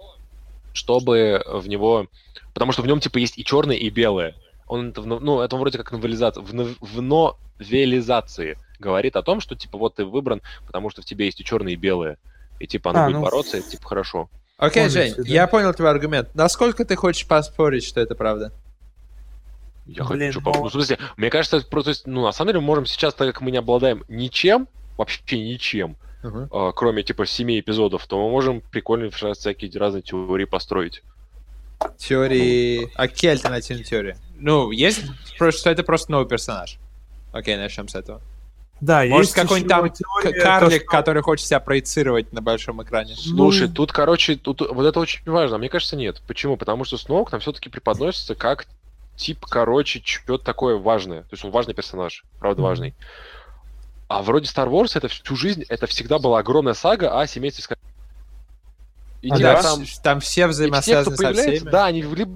чтобы 0.73 1.43
в 1.45 1.67
него... 1.67 2.07
Потому 2.53 2.71
что 2.71 2.81
в 2.81 2.87
нем, 2.87 2.99
типа, 3.01 3.17
есть 3.17 3.37
и 3.37 3.43
черное, 3.43 3.75
и 3.75 3.89
белое. 3.89 4.35
Он, 4.67 4.93
ну, 4.95 5.41
это 5.41 5.57
вроде 5.57 5.77
как 5.77 5.91
новелизация, 5.91 6.41
в, 6.41 6.75
в 6.79 7.01
новелизации 7.01 8.57
говорит 8.79 9.15
о 9.15 9.21
том, 9.21 9.41
что, 9.41 9.55
типа, 9.55 9.77
вот 9.77 9.95
ты 9.95 10.05
выбран, 10.05 10.41
потому 10.65 10.89
что 10.89 11.01
в 11.01 11.05
тебе 11.05 11.25
есть 11.25 11.41
и 11.41 11.43
черное, 11.43 11.73
и 11.73 11.75
белое. 11.77 12.17
И, 12.59 12.67
типа, 12.67 12.91
оно 12.91 12.99
А, 13.01 13.05
будет 13.05 13.15
ну, 13.15 13.21
бороться, 13.23 13.57
и, 13.57 13.61
типа, 13.61 13.87
хорошо. 13.87 14.29
Окей, 14.57 14.89
Жень, 14.89 15.13
да. 15.17 15.23
я 15.25 15.47
понял 15.47 15.73
твой 15.73 15.89
аргумент. 15.89 16.29
Насколько 16.33 16.85
ты 16.85 16.95
хочешь 16.95 17.27
поспорить, 17.27 17.83
что 17.85 17.99
это 17.99 18.15
правда? 18.15 18.53
Я 19.85 20.03
Блин, 20.05 20.31
хочу... 20.31 20.39
ну- 20.39 20.51
поп- 20.51 20.55
Ну, 20.63 20.69
в 20.69 20.71
смысле, 20.71 20.97
мне 21.17 21.29
кажется, 21.29 21.59
просто, 21.61 21.93
ну, 22.05 22.23
на 22.23 22.31
самом 22.31 22.49
деле, 22.49 22.59
мы 22.61 22.65
можем 22.67 22.85
сейчас, 22.85 23.13
так 23.13 23.27
как 23.27 23.41
мы 23.41 23.51
не 23.51 23.57
обладаем 23.57 24.03
ничем, 24.07 24.67
вообще 24.97 25.21
ничем, 25.37 25.97
Мгм. 26.23 26.47
а, 26.51 26.71
кроме, 26.71 27.03
типа, 27.03 27.25
семи 27.25 27.59
эпизодов, 27.59 28.07
то 28.07 28.17
мы 28.23 28.31
можем 28.31 28.61
прикольно 28.61 29.11
сейчас 29.11 29.39
всякие 29.39 29.69
разные 29.77 30.01
теории 30.01 30.45
построить. 30.45 31.03
Теории... 31.97 32.89
А 32.95 33.07
какие 33.07 33.31
альтернативные 33.31 33.83
теории? 33.83 34.15
Ну, 34.37 34.71
есть 34.71 35.03
просто, 35.37 35.59
что 35.59 35.69
это 35.69 35.83
просто 35.83 36.11
новый 36.11 36.27
персонаж. 36.27 36.77
Окей, 37.33 37.57
начнем 37.57 37.87
с 37.89 37.95
этого. 37.95 38.21
Да, 38.81 39.05
Может, 39.05 39.17
есть 39.27 39.33
какой-нибудь 39.33 39.69
там 39.69 39.89
теория, 39.89 40.41
карлик, 40.41 40.69
то, 40.69 40.75
что- 40.79 40.85
который 40.97 41.21
хочет 41.23 41.47
себя 41.47 41.59
проецировать 41.59 42.33
на 42.33 42.41
большом 42.41 42.83
экране. 42.83 43.15
Слушай, 43.15 43.67
Ну- 43.69 43.73
тут, 43.73 43.91
короче, 43.93 44.35
тут 44.35 44.61
вот 44.61 44.85
это 44.85 44.99
очень 44.99 45.21
важно. 45.25 45.57
Мне 45.57 45.69
кажется, 45.69 45.95
нет. 45.95 46.21
Почему? 46.27 46.57
Потому 46.57 46.83
что 46.83 46.97
Сноук 46.97 47.31
там 47.31 47.39
все-таки 47.39 47.69
преподносится 47.69 48.35
как 48.35 48.65
тип, 49.15 49.45
короче, 49.45 50.01
что-то 50.03 50.43
такое 50.43 50.75
важное. 50.77 51.21
То 51.21 51.29
есть 51.31 51.45
он 51.45 51.51
важный 51.51 51.73
персонаж, 51.73 52.25
правда 52.39 52.61
важный. 52.61 52.93
А 54.07 54.21
вроде 54.21 54.45
Star 54.47 54.67
Wars 54.69 54.91
это 54.93 55.07
всю 55.07 55.35
жизнь, 55.35 55.63
это 55.69 55.87
всегда 55.87 56.19
была 56.19 56.39
огромная 56.39 56.73
сага 56.73 57.19
о 57.19 57.25
семействе 57.27 57.63
Скай- 57.63 57.77
И 59.21 59.29
А 59.31 59.39
да, 59.39 59.61
там, 59.63 59.83
там 60.03 60.19
все 60.19 60.41
и 60.47 60.51
все, 60.51 61.01
кто 61.01 61.11
взаимосвязаны 61.11 61.15
со 61.17 61.33
всеми. 61.33 61.69
да, 61.71 61.85
они 61.85 62.01
либо 62.03 62.31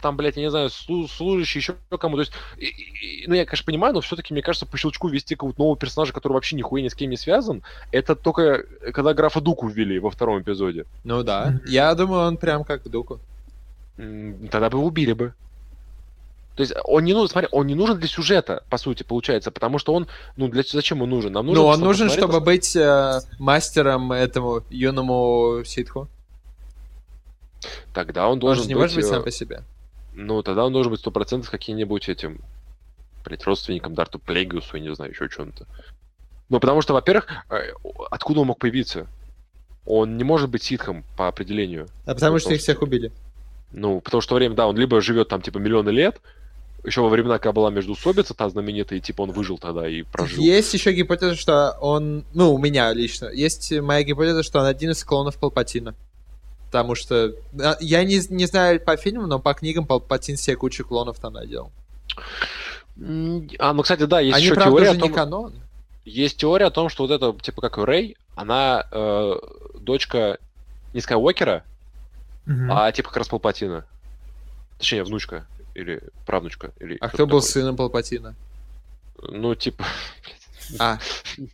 там, 0.00 0.16
блядь, 0.16 0.36
я 0.36 0.42
не 0.42 0.50
знаю, 0.50 0.68
слу- 0.68 1.08
служащие, 1.08 1.60
еще 1.60 1.74
кому. 1.98 2.16
То 2.16 2.22
есть, 2.22 2.32
и- 2.56 2.66
и- 2.66 3.26
ну, 3.26 3.34
я, 3.34 3.44
конечно, 3.44 3.64
понимаю, 3.66 3.94
но 3.94 4.00
все-таки, 4.00 4.32
мне 4.32 4.42
кажется, 4.42 4.66
по 4.66 4.76
щелчку 4.78 5.08
ввести 5.08 5.34
какого-то 5.34 5.60
нового 5.60 5.76
персонажа, 5.76 6.12
который 6.12 6.32
вообще 6.32 6.56
нихуя 6.56 6.82
ни 6.82 6.88
с 6.88 6.94
кем 6.94 7.10
не 7.10 7.16
связан, 7.16 7.62
это 7.92 8.14
только 8.16 8.42
э, 8.42 8.92
когда 8.92 9.12
графа 9.14 9.40
Дуку 9.40 9.68
ввели 9.68 9.98
во 9.98 10.10
втором 10.10 10.40
эпизоде. 10.40 10.84
Ну 11.04 11.22
да. 11.22 11.60
Я 11.66 11.94
думаю, 11.94 12.26
он 12.26 12.36
прям 12.36 12.64
как 12.64 12.88
Дуку. 12.88 13.20
Тогда 13.96 14.70
бы 14.70 14.78
убили 14.78 15.12
бы. 15.12 15.32
То 16.56 16.62
есть 16.62 16.74
он 16.84 17.04
не 17.04 17.12
нужен, 17.12 17.28
смотри, 17.28 17.48
он 17.52 17.66
не 17.68 17.76
нужен 17.76 17.98
для 17.98 18.08
сюжета, 18.08 18.64
по 18.68 18.78
сути, 18.78 19.04
получается, 19.04 19.52
потому 19.52 19.78
что 19.78 19.94
он, 19.94 20.08
ну, 20.36 20.48
для 20.48 20.64
зачем 20.66 21.02
он 21.02 21.10
нужен? 21.10 21.32
Нам 21.32 21.46
нужен, 21.46 21.62
Ну, 21.62 21.68
он 21.68 21.74
чтобы 21.74 21.86
нужен, 21.86 22.10
чтобы 22.10 22.40
быть 22.40 22.74
э, 22.74 23.20
мастером 23.38 24.10
этому 24.10 24.62
юному 24.70 25.62
ситху. 25.64 26.08
Тогда 27.92 28.26
он 28.26 28.34
Он 28.34 28.38
должен 28.38 28.64
же 28.64 28.68
не 28.68 28.74
может 28.74 28.96
быть 28.96 29.04
э, 29.04 29.08
сам 29.08 29.22
по 29.22 29.30
себе. 29.30 29.62
Ну, 30.14 30.42
тогда 30.42 30.64
он 30.64 30.72
должен 30.72 30.92
быть 30.92 31.04
100% 31.04 31.48
каким-нибудь 31.48 32.08
этим, 32.08 32.40
блядь, 33.24 33.44
родственником 33.44 33.94
Дарту 33.94 34.18
Плегиусу, 34.18 34.76
я 34.76 34.82
не 34.82 34.94
знаю, 34.94 35.12
еще 35.12 35.28
чем-то. 35.28 35.66
Ну, 36.48 36.60
потому 36.60 36.82
что, 36.82 36.94
во-первых, 36.94 37.26
э, 37.50 37.72
откуда 38.10 38.40
он 38.40 38.48
мог 38.48 38.58
появиться? 38.58 39.06
Он 39.84 40.16
не 40.16 40.24
может 40.24 40.50
быть 40.50 40.62
ситхом 40.62 41.04
по 41.16 41.28
определению. 41.28 41.88
А 42.04 42.14
потому 42.14 42.38
что 42.38 42.52
их 42.52 42.60
всех 42.60 42.82
убили. 42.82 43.12
Ну, 43.72 44.00
потому 44.00 44.20
что 44.20 44.34
время, 44.34 44.54
да, 44.54 44.66
он 44.66 44.76
либо 44.76 45.00
живет 45.00 45.28
там, 45.28 45.42
типа, 45.42 45.58
миллионы 45.58 45.90
лет, 45.90 46.20
еще 46.84 47.02
во 47.02 47.08
времена, 47.08 47.38
когда 47.38 47.52
была 47.52 47.70
междоусобица, 47.70 48.34
та 48.34 48.48
знаменитая, 48.48 48.98
и, 48.98 49.02
типа, 49.02 49.22
он 49.22 49.32
выжил 49.32 49.58
тогда 49.58 49.88
и 49.88 50.02
прожил. 50.02 50.42
Есть 50.42 50.72
еще 50.74 50.92
гипотеза, 50.92 51.36
что 51.36 51.76
он, 51.80 52.24
ну, 52.34 52.54
у 52.54 52.58
меня 52.58 52.92
лично, 52.92 53.26
есть 53.26 53.72
моя 53.72 54.02
гипотеза, 54.02 54.42
что 54.42 54.60
он 54.60 54.66
один 54.66 54.90
из 54.90 55.04
клонов 55.04 55.36
Палпатина. 55.38 55.94
Потому 56.70 56.94
что 56.94 57.32
а, 57.60 57.76
я 57.80 58.04
не, 58.04 58.20
не 58.28 58.46
знаю 58.46 58.78
по 58.80 58.96
фильмам, 58.96 59.28
но 59.28 59.38
по 59.38 59.54
книгам 59.54 59.86
Палпатин 59.86 60.36
себе 60.36 60.56
кучу 60.56 60.84
клонов 60.84 61.18
там 61.18 61.32
наделал. 61.32 61.72
А, 63.58 63.72
ну, 63.72 63.82
кстати, 63.82 64.04
да, 64.04 64.20
есть 64.20 64.36
Они, 64.36 64.44
еще 64.46 64.54
правда, 64.54 64.70
теория 64.72 64.90
уже 64.90 64.98
о 64.98 65.00
том, 65.00 65.08
не 65.10 65.14
канон. 65.14 65.54
есть 66.04 66.36
теория 66.36 66.66
о 66.66 66.70
том, 66.70 66.88
что 66.88 67.06
вот 67.06 67.12
это, 67.12 67.32
типа, 67.40 67.60
как 67.62 67.78
Рэй, 67.78 68.16
она 68.34 68.86
э, 68.90 69.34
дочка 69.80 70.38
не 70.94 71.00
Скайуокера, 71.00 71.64
Мгм. 72.46 72.72
а 72.72 72.90
типа 72.92 73.08
как 73.08 73.18
раз 73.18 73.28
Палпатина. 73.28 73.84
Точнее, 74.78 75.04
внучка 75.04 75.46
или 75.74 76.02
правнучка. 76.26 76.72
Или 76.80 76.96
А 77.00 77.08
кто 77.08 77.26
был 77.26 77.40
такой. 77.40 77.50
сыном 77.50 77.76
Палпатина? 77.76 78.34
Ну, 79.22 79.54
типа, 79.54 79.84
А, 80.78 80.98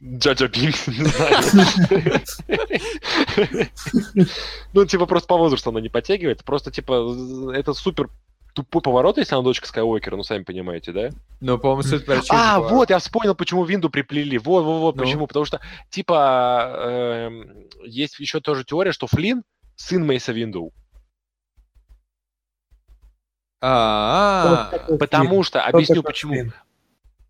Джаджа 0.02 0.48
Бинкс, 0.48 0.86
не 0.88 1.04
знаю. 1.04 1.42
Ну, 4.72 4.84
типа, 4.86 5.06
просто 5.06 5.28
по 5.28 5.36
возрасту 5.36 5.70
она 5.70 5.80
не 5.80 5.88
подтягивает. 5.88 6.44
Просто, 6.44 6.70
типа, 6.70 7.14
это 7.54 7.74
супер 7.74 8.08
тупой 8.54 8.82
поворот, 8.82 9.18
если 9.18 9.34
она 9.34 9.42
дочка 9.42 9.66
Скайуокера, 9.66 10.16
ну, 10.16 10.22
сами 10.22 10.44
понимаете, 10.44 10.92
да? 10.92 11.10
ну, 11.40 11.58
по-моему, 11.58 11.82
суть 11.82 12.06
причины 12.06 12.28
А, 12.30 12.60
вот, 12.60 12.88
я 12.90 12.98
вспомнил, 12.98 13.34
почему 13.34 13.64
Винду 13.64 13.90
приплели. 13.90 14.38
Вот, 14.38 14.64
вот, 14.64 14.78
вот, 14.78 14.96
Ну? 14.96 15.02
почему. 15.02 15.26
Потому 15.26 15.44
что, 15.44 15.60
типа, 15.90 16.72
эм, 16.78 17.68
есть 17.84 18.18
еще 18.20 18.40
тоже 18.40 18.64
теория, 18.64 18.92
что 18.92 19.06
Флинн 19.08 19.42
сын 19.76 20.06
Мейса 20.06 20.32
Винду. 20.32 20.72
А, 23.60 24.68
Вот 24.70 24.70
такой 24.70 24.98
Потому 24.98 25.42
что, 25.42 25.62
объясню 25.62 26.02
почему. 26.02 26.52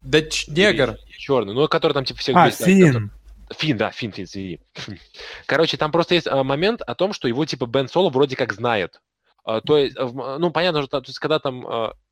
Да 0.04 0.22
ч- 0.22 0.50
негр. 0.50 0.96
Черный, 1.08 1.54
ну, 1.54 1.66
который 1.68 1.92
там, 1.92 2.04
типа, 2.04 2.20
всех 2.20 2.36
А, 2.36 2.46
бесит. 2.46 2.66
Финн. 2.66 3.10
Фин, 3.56 3.76
да, 3.76 3.90
Фин, 3.90 4.12
Фин, 4.12 4.24
извини. 4.24 4.60
Короче, 5.46 5.76
там 5.76 5.90
просто 5.92 6.14
есть 6.14 6.26
а, 6.26 6.42
момент 6.44 6.82
о 6.82 6.94
том, 6.94 7.12
что 7.12 7.28
его, 7.28 7.44
типа, 7.44 7.66
Бен 7.66 7.88
Соло 7.88 8.10
вроде 8.10 8.36
как 8.36 8.52
знает. 8.52 9.00
А, 9.44 9.60
то 9.60 9.78
есть, 9.78 9.96
а, 9.98 10.38
ну, 10.38 10.50
понятно, 10.50 10.82
что, 10.82 11.00
то 11.00 11.08
есть, 11.08 11.18
когда 11.18 11.38
там... 11.38 11.62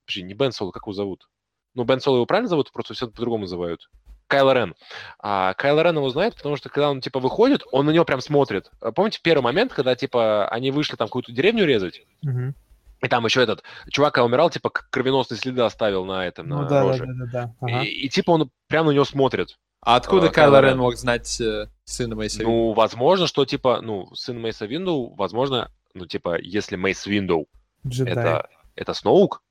Подожди, 0.05 0.23
не 0.23 0.35
Бен 0.35 0.53
Соло, 0.53 0.73
как 0.73 0.83
его 0.85 0.93
зовут? 0.93 1.29
Ну, 1.75 1.85
Бен 1.85 2.01
Соло 2.01 2.17
его 2.17 2.27
правильно 2.27 2.49
зовут, 2.49 2.73
просто 2.73 2.95
все 2.95 3.07
по-другому 3.07 3.43
называют. 3.43 3.89
Кайло 4.27 4.55
Рен. 4.55 4.75
А 5.19 5.53
Кайло 5.55 5.83
Рен 5.83 5.97
его 5.97 6.09
знает, 6.09 6.35
потому 6.35 6.57
что 6.57 6.71
когда 6.71 6.91
он, 6.91 7.03
типа, 7.03 7.21
выходит, 7.21 7.65
он 7.71 7.85
на 7.87 7.91
него 7.91 8.07
прям 8.07 8.23
смотрит. 8.23 8.71
Помните 8.95 9.21
первый 9.23 9.43
момент, 9.43 9.75
когда, 9.75 9.95
типа, 9.95 10.49
они 10.49 10.71
вышли 10.71 10.97
там 10.97 11.09
какую-то 11.09 11.33
деревню 11.33 11.67
резать, 11.67 12.03
Мгм. 12.23 12.55
И 13.03 13.09
там 13.09 13.25
еще 13.25 13.43
этот 13.43 13.63
чувак, 13.91 14.15
когда 14.15 14.25
умирал, 14.25 14.49
типа, 14.49 14.71
кровеносные 14.71 15.39
следы 15.39 15.63
оставил 15.63 16.05
на 16.05 16.27
этом, 16.27 16.49
Ну 16.49 16.63
на 16.63 16.69
да, 16.69 16.83
роже. 16.83 17.05
да, 17.07 17.13
да, 17.13 17.27
да. 17.33 17.55
Ага. 17.61 17.83
И, 17.83 17.89
и, 17.89 18.09
типа, 18.09 18.31
он 18.31 18.51
прям 18.69 18.87
на 18.87 18.91
него 18.93 19.05
смотрит. 19.05 19.59
А 19.81 19.97
откуда 19.97 20.29
А, 20.29 20.31
Кайло 20.31 20.61
Рен 20.61 20.79
мог 20.79 20.95
знать 20.95 21.41
э, 21.41 21.67
сына 21.85 22.15
Мейса 22.15 22.39
Винду? 22.39 22.51
Ну, 22.53 22.73
возможно, 22.73 23.27
что, 23.27 23.45
типа, 23.45 23.81
ну, 23.81 24.15
сын 24.15 24.41
Мейса 24.41 24.67
Винду, 24.67 25.13
возможно, 25.17 25.73
ну, 25.95 26.07
типа, 26.07 26.41
если 26.41 26.77
Мейс 26.77 27.05
Винду 27.05 27.49
это, 27.85 28.49
это 28.77 28.95
Сноук, 28.95 29.43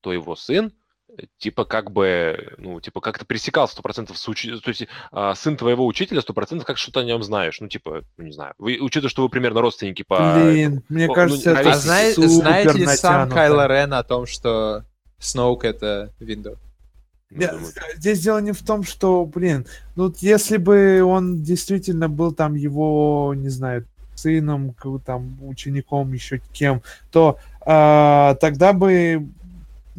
то 0.00 0.12
его 0.12 0.34
сын, 0.34 0.72
типа, 1.38 1.64
как 1.64 1.90
бы, 1.90 2.54
ну, 2.58 2.80
типа, 2.80 3.00
как-то 3.00 3.24
пересекал 3.24 3.66
100% 3.66 4.16
с 4.16 4.28
учи- 4.28 4.58
То 4.60 4.68
есть, 4.68 4.86
а, 5.12 5.34
сын 5.34 5.56
твоего 5.56 5.86
учителя 5.86 6.20
100% 6.20 6.64
как 6.64 6.78
что-то 6.78 7.00
о 7.00 7.04
нем 7.04 7.22
знаешь. 7.22 7.60
Ну, 7.60 7.68
типа, 7.68 8.02
ну, 8.16 8.24
не 8.24 8.32
знаю. 8.32 8.54
Вы, 8.58 8.78
учитывая, 8.80 9.10
что 9.10 9.22
вы 9.22 9.28
примерно 9.28 9.60
родственники 9.60 10.02
по... 10.06 10.34
Блин, 10.34 10.82
мне 10.88 11.06
ну, 11.06 11.14
кажется, 11.14 11.52
ну, 11.52 11.60
это 11.60 11.70
А 11.70 11.74
знает, 11.74 12.14
супер 12.14 12.28
знает 12.28 12.74
ли 12.74 12.86
сам. 12.86 13.30
Кайло 13.30 13.66
Рен 13.66 13.94
о 13.94 14.02
том, 14.02 14.26
что 14.26 14.84
Сноук 15.18 15.64
это 15.64 16.12
Винду? 16.18 16.56
Ну, 17.30 17.42
Я- 17.42 17.52
думаю, 17.52 17.72
Здесь 17.96 18.20
дело 18.20 18.38
не 18.38 18.52
в 18.52 18.62
том, 18.62 18.82
что, 18.82 19.24
блин, 19.24 19.66
ну 19.94 20.04
вот 20.04 20.18
если 20.18 20.56
бы 20.56 21.02
он 21.02 21.42
действительно 21.42 22.08
был 22.08 22.32
там 22.32 22.54
его, 22.54 23.34
не 23.36 23.50
знаю, 23.50 23.86
сыном, 24.16 24.74
там 25.06 25.38
учеником, 25.42 26.12
еще 26.12 26.40
кем, 26.52 26.82
то 27.12 27.38
а, 27.62 28.34
тогда 28.40 28.72
бы, 28.72 29.28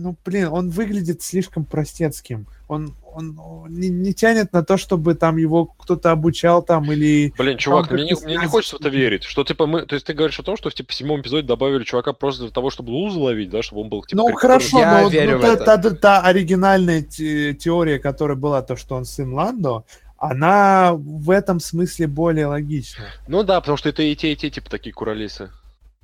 ну, 0.02 0.16
блин, 0.26 0.48
он 0.52 0.70
выглядит 0.70 1.22
слишком 1.22 1.66
простецким. 1.66 2.48
Он, 2.68 2.96
он 3.14 3.38
не, 3.70 3.90
не 3.90 4.14
тянет 4.14 4.54
на 4.54 4.64
то, 4.64 4.78
чтобы 4.78 5.14
там 5.16 5.38
его 5.38 5.66
кто-то 5.66 6.12
обучал 6.12 6.64
там 6.64 6.92
или... 6.92 7.34
Блин, 7.38 7.58
чувак, 7.58 7.92
мне, 7.92 8.06
не- 8.06 8.26
мне 8.26 8.38
не 8.38 8.48
хочется 8.48 8.78
в 8.78 8.80
это 8.80 8.90
верить. 8.90 9.24
Что, 9.24 9.44
типа, 9.44 9.68
мы... 9.68 9.86
То 9.86 9.96
есть 9.96 10.06
ты 10.06 10.14
говоришь 10.14 10.40
о 10.40 10.44
том, 10.44 10.56
что 10.58 10.70
в, 10.70 10.74
типа, 10.74 10.94
седьмом 10.94 11.22
эпизоде 11.22 11.46
добавили 11.46 11.84
чувака 11.84 12.14
просто 12.14 12.44
для 12.44 12.52
того, 12.52 12.70
чтобы 12.70 12.92
лузы 12.92 13.20
ловить, 13.20 13.50
да? 13.50 13.62
Чтобы 13.62 13.82
он 13.82 13.90
был, 13.90 14.04
типа... 14.04 14.22
Ну, 14.22 14.34
хорошо, 14.34 14.80
Я 14.80 15.02
но 15.02 15.10
верю 15.10 15.34
ну, 15.34 15.38
в 15.40 15.42
та, 15.42 15.54
это. 15.54 15.66
та- 15.66 15.78
та- 15.78 15.96
та 15.96 16.22
оригинальная 16.22 17.02
те- 17.02 17.54
теория, 17.54 18.00
которая 18.00 18.38
была, 18.38 18.62
то, 18.62 18.76
что 18.78 18.96
он 18.96 19.06
сын 19.06 19.34
Ландо, 19.34 19.84
она 20.18 20.94
в 20.94 21.30
этом 21.32 21.60
смысле 21.60 22.08
более 22.08 22.46
логична. 22.46 23.06
Ну 23.28 23.44
да, 23.44 23.60
потому 23.60 23.76
что 23.78 23.90
это 23.90 24.04
и 24.04 24.16
те, 24.16 24.32
и 24.32 24.36
те, 24.36 24.50
типа, 24.50 24.70
такие 24.70 24.94
куролесы. 24.94 25.50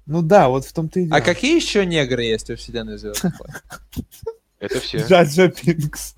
Ну 0.08 0.22
да, 0.22 0.48
вот 0.50 0.66
в 0.66 0.74
том-то 0.74 1.00
и 1.02 1.06
дело. 1.06 1.18
А 1.18 1.22
какие 1.22 1.56
еще 1.56 1.86
негры 1.86 2.24
есть 2.24 2.50
у 2.50 2.56
вселенной 2.56 2.98
Звездных 2.98 3.40
войн? 3.40 3.54
Это 4.60 4.80
все. 4.80 5.06
Джаджа 5.06 5.50
Пинкс. 5.50 6.16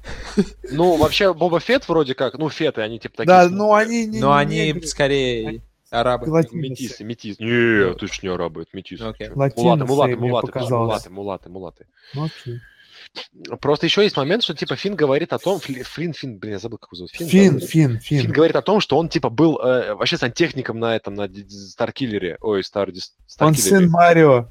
Ну, 0.72 0.96
вообще, 0.96 1.34
Боба 1.34 1.60
Фет 1.60 1.90
вроде 1.90 2.16
как, 2.16 2.38
ну, 2.38 2.50
Феты, 2.50 2.82
они 2.82 3.00
типа 3.00 3.18
такие... 3.18 3.28
Да, 3.28 3.48
с- 3.48 3.52
ну 3.52 3.74
они 3.74 4.06
не 4.06 4.22
Но 4.22 4.34
они 4.34 4.82
скорее 4.86 5.62
арабы. 5.90 6.28
Метисы, 6.56 7.04
метисы. 7.04 7.44
Не, 7.44 8.08
ж 8.08 8.24
не 8.24 8.30
арабы, 8.30 8.62
это 8.62 8.70
метисы. 8.74 9.04
Мулаты, 9.58 9.86
мулаты, 9.86 10.16
мулаты, 10.16 10.52
мулаты, 11.10 11.10
мулаты, 11.10 11.50
мулаты. 11.50 11.86
Просто 13.60 13.86
еще 13.86 14.04
есть 14.04 14.16
момент, 14.18 14.44
что 14.44 14.54
типа 14.54 14.76
Финн 14.76 14.96
говорит 14.96 15.34
о 15.34 15.40
том, 15.40 15.60
Фли- 15.60 15.84
Флинн, 15.84 16.14
Финн, 16.14 16.38
блин, 16.38 16.54
я 16.54 16.60
забыл, 16.60 16.78
как 16.78 16.90
его 16.92 16.98
зовут. 17.08 17.12
Фин, 17.12 17.60
да? 17.60 17.66
Фин, 17.66 18.00
Финн 18.00 18.00
Фин. 18.24 18.32
говорит 18.32 18.56
о 18.56 18.62
том, 18.62 18.80
что 18.82 18.98
он 18.98 19.10
типа 19.10 19.30
был 19.30 19.58
э, 19.60 19.94
вообще 19.96 20.18
сантехником 20.18 20.80
на 20.80 20.96
этом, 20.96 21.16
на 21.16 21.28
Старкиллере. 21.50 22.38
Ой, 22.42 22.64
Star 22.64 22.90
Des- 22.90 23.14
Он 23.40 23.54
Старкиллере. 23.56 23.70
сын 23.70 23.90
Марио. 23.90 24.48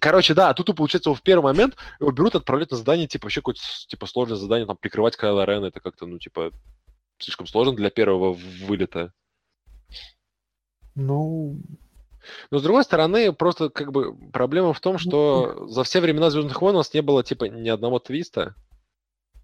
Короче, 0.00 0.34
да, 0.34 0.52
тут 0.54 0.74
получается 0.74 1.10
его 1.10 1.14
в 1.14 1.22
первый 1.22 1.44
момент 1.44 1.76
его 2.00 2.10
берут, 2.10 2.34
отправляют 2.34 2.70
на 2.70 2.78
задание, 2.78 3.06
типа, 3.06 3.26
вообще 3.26 3.40
какое-то 3.40 3.60
типа 3.88 4.06
сложное 4.06 4.36
задание, 4.38 4.66
там, 4.66 4.76
прикрывать 4.76 5.16
Кайла 5.16 5.44
Рена, 5.44 5.66
это 5.66 5.80
как-то, 5.80 6.06
ну, 6.06 6.18
типа, 6.18 6.50
слишком 7.18 7.46
сложно 7.46 7.74
для 7.76 7.90
первого 7.90 8.32
вылета. 8.32 9.12
Ну, 10.94 11.58
Но 12.50 12.58
с 12.58 12.62
другой 12.62 12.84
стороны, 12.84 13.32
просто 13.32 13.68
как 13.68 13.92
бы 13.92 14.16
проблема 14.32 14.72
в 14.72 14.80
том, 14.80 14.98
что 14.98 15.66
за 15.68 15.84
все 15.84 16.00
времена 16.00 16.30
Звездных 16.30 16.60
войн 16.60 16.74
у 16.76 16.78
нас 16.78 16.92
не 16.94 17.02
было 17.02 17.22
типа 17.22 17.44
ни 17.44 17.68
одного 17.68 17.98
твиста, 17.98 18.54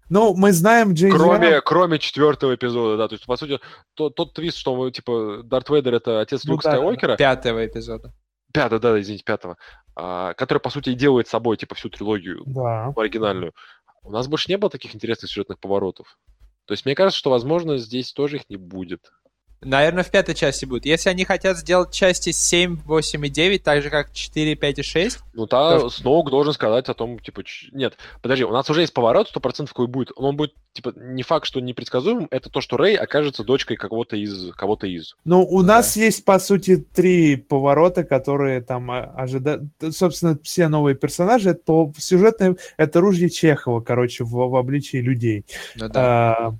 ну, 0.09 0.33
мы 0.35 0.51
знаем 0.53 0.93
Джей 0.93 1.11
кроме, 1.11 1.61
кроме 1.61 1.99
четвертого 1.99 2.55
эпизода, 2.55 2.97
да. 2.97 3.07
То 3.07 3.13
есть, 3.13 3.25
по 3.25 3.37
сути, 3.37 3.59
тот, 3.93 4.15
тот 4.15 4.33
твист, 4.33 4.57
что 4.57 4.75
мы, 4.75 4.91
типа, 4.91 5.41
Дарт 5.43 5.69
Вейдер 5.69 5.93
это 5.93 6.19
отец 6.19 6.45
Ну 6.45 6.53
Люка 6.53 6.63
да. 6.63 6.71
Скайуокера, 6.71 7.15
Пятого 7.15 7.65
эпизода. 7.65 8.11
пятого, 8.51 8.81
да, 8.81 8.99
извините, 8.99 9.23
пятого, 9.23 9.57
а, 9.95 10.33
который, 10.33 10.57
по 10.57 10.71
сути, 10.71 10.89
и 10.89 10.95
делает 10.95 11.27
собой, 11.27 11.57
типа, 11.57 11.75
всю 11.75 11.89
трилогию 11.89 12.41
Да. 12.47 12.91
оригинальную. 12.95 13.53
У 14.01 14.11
нас 14.11 14.27
больше 14.27 14.49
не 14.49 14.57
было 14.57 14.71
таких 14.71 14.95
интересных 14.95 15.29
сюжетных 15.29 15.59
поворотов. 15.59 16.17
То 16.65 16.73
есть, 16.73 16.85
мне 16.85 16.95
кажется, 16.95 17.19
что, 17.19 17.29
возможно, 17.29 17.77
здесь 17.77 18.11
тоже 18.11 18.37
их 18.37 18.49
не 18.49 18.57
будет. 18.57 19.11
Наверное, 19.61 20.03
в 20.05 20.09
пятой 20.09 20.35
части 20.35 20.63
будет. 20.63 20.85
Если 20.85 21.09
они 21.09 21.25
хотят 21.25 21.57
сделать 21.57 21.91
части 21.91 22.31
7, 22.31 22.77
8 22.85 23.25
и 23.25 23.29
9, 23.29 23.61
так 23.61 23.81
же 23.81 23.89
как 23.89 24.13
4, 24.13 24.55
5 24.55 24.79
и 24.79 24.83
6, 24.83 25.19
Ну, 25.33 25.47
та 25.47 25.79
Тоже. 25.79 25.95
Сноук 25.95 26.29
должен 26.29 26.53
сказать 26.53 26.87
о 26.87 26.93
том, 26.93 27.19
типа, 27.19 27.43
ч- 27.43 27.67
нет, 27.73 27.97
подожди, 28.21 28.45
у 28.45 28.51
нас 28.51 28.69
уже 28.69 28.81
есть 28.81 28.93
поворот, 28.93 29.27
сто 29.27 29.41
процентов 29.41 29.73
какой 29.73 29.87
будет. 29.87 30.11
Он 30.15 30.37
будет, 30.37 30.53
типа, 30.71 30.93
не 30.95 31.23
факт, 31.23 31.45
что 31.45 31.59
непредсказуем, 31.59 32.27
это 32.31 32.49
то, 32.49 32.61
что 32.61 32.77
Рэй 32.77 32.95
окажется 32.95 33.43
дочкой 33.43 33.75
кого-то 33.75 34.15
из, 34.15 34.53
кого-то 34.55 34.87
из. 34.87 35.15
Ну, 35.25 35.43
у 35.43 35.59
Ну 35.61 35.67
нас 35.67 35.97
есть, 35.97 36.23
по 36.23 36.39
сути, 36.39 36.77
три 36.77 37.35
поворота, 37.35 38.05
которые 38.05 38.61
там 38.61 38.89
ожидают. 38.91 39.63
Собственно, 39.91 40.37
все 40.41 40.69
новые 40.69 40.95
персонажи, 40.95 41.49
это 41.49 41.61
по 41.65 41.93
сюжетной, 41.97 42.55
это 42.77 43.01
ружье 43.01 43.29
Чехова, 43.29 43.81
короче, 43.81 44.23
в, 44.23 44.29
в 44.31 44.55
обличии 44.55 44.97
людей. 44.97 45.45
ну 45.75 45.89
да. 45.89 46.35
А, 46.37 46.55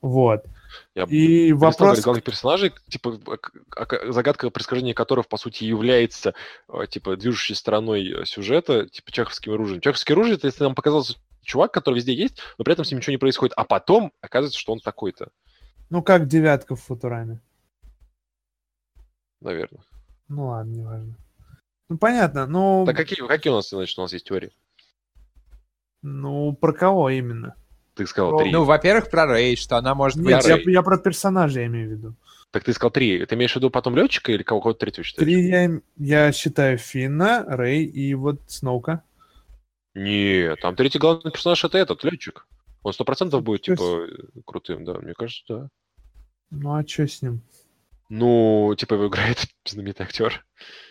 вот. 0.00 0.44
Я 0.94 1.04
И 1.04 1.52
вопрос... 1.52 2.00
главных 2.02 2.24
персонажей, 2.24 2.72
типа, 2.88 3.18
к- 3.18 4.12
загадка 4.12 4.50
происхождения 4.50 4.94
которых, 4.94 5.28
по 5.28 5.36
сути, 5.36 5.64
является, 5.64 6.34
э, 6.68 6.86
типа, 6.88 7.16
движущей 7.16 7.54
стороной 7.54 8.08
э, 8.08 8.24
сюжета, 8.24 8.88
типа, 8.88 9.10
чеховским 9.12 9.52
оружием. 9.52 9.80
Чеховское 9.80 10.14
оружие, 10.14 10.36
это 10.36 10.46
если 10.46 10.64
нам 10.64 10.74
показался 10.74 11.16
чувак, 11.42 11.72
который 11.72 11.96
везде 11.96 12.14
есть, 12.14 12.38
но 12.58 12.64
при 12.64 12.72
этом 12.74 12.84
с 12.84 12.90
ним 12.90 12.98
ничего 12.98 13.12
не 13.12 13.18
происходит, 13.18 13.54
а 13.56 13.64
потом 13.64 14.12
оказывается, 14.20 14.58
что 14.58 14.72
он 14.72 14.80
такой-то, 14.80 15.30
Ну, 15.90 16.02
как 16.02 16.26
девятка 16.26 16.76
в 16.76 16.82
Футураме. 16.82 17.40
наверное. 19.40 19.82
Ну 20.28 20.48
ладно, 20.48 20.72
неважно. 20.74 21.16
Ну, 21.88 21.96
понятно, 21.96 22.46
но... 22.46 22.84
Так 22.84 22.96
какие, 22.96 23.26
какие 23.26 23.50
у 23.50 23.56
нас, 23.56 23.70
значит, 23.70 23.98
у 23.98 24.02
нас 24.02 24.12
есть 24.12 24.26
теории? 24.26 24.52
Ну, 26.02 26.52
про 26.52 26.72
кого 26.74 27.08
именно? 27.08 27.54
Ты 27.98 28.06
сказал 28.06 28.30
Про- 28.30 28.44
три. 28.44 28.52
Ну, 28.52 28.62
во-первых, 28.62 29.10
про 29.10 29.26
Рэй, 29.26 29.56
что 29.56 29.76
она 29.76 29.92
может 29.96 30.18
Нет, 30.18 30.44
быть... 30.44 30.66
я, 30.66 30.72
я 30.72 30.82
про 30.82 30.98
персонажа 30.98 31.66
имею 31.66 31.88
в 31.88 31.90
виду. 31.90 32.14
Так 32.52 32.62
ты 32.62 32.72
сказал 32.72 32.92
три. 32.92 33.26
Ты 33.26 33.34
имеешь 33.34 33.54
в 33.54 33.56
виду 33.56 33.70
потом 33.70 33.96
летчика 33.96 34.30
или 34.30 34.44
кого-то 34.44 34.78
третьего 34.78 35.02
считаешь? 35.02 35.26
Три 35.26 35.48
я, 35.48 35.80
я 35.96 36.30
считаю 36.30 36.78
Финна, 36.78 37.44
Рэй 37.48 37.84
и 37.84 38.14
вот 38.14 38.40
Сноука. 38.46 39.02
Нет, 39.96 40.60
там 40.60 40.76
третий 40.76 41.00
главный 41.00 41.32
персонаж 41.32 41.64
это 41.64 41.76
этот, 41.76 42.04
летчик. 42.04 42.46
Он 42.84 42.92
сто 42.92 43.04
процентов 43.04 43.42
будет, 43.42 43.62
То 43.62 43.74
типа, 43.74 43.82
э, 43.82 44.40
крутым, 44.46 44.84
да, 44.84 44.94
мне 44.94 45.14
кажется, 45.14 45.44
да. 45.48 45.68
Ну, 46.50 46.76
а 46.76 46.86
что 46.86 47.08
с 47.08 47.20
ним? 47.20 47.40
Ну, 48.08 48.76
типа, 48.78 48.94
его 48.94 49.08
играет 49.08 49.44
знаменитый 49.66 50.06
актер. 50.06 50.46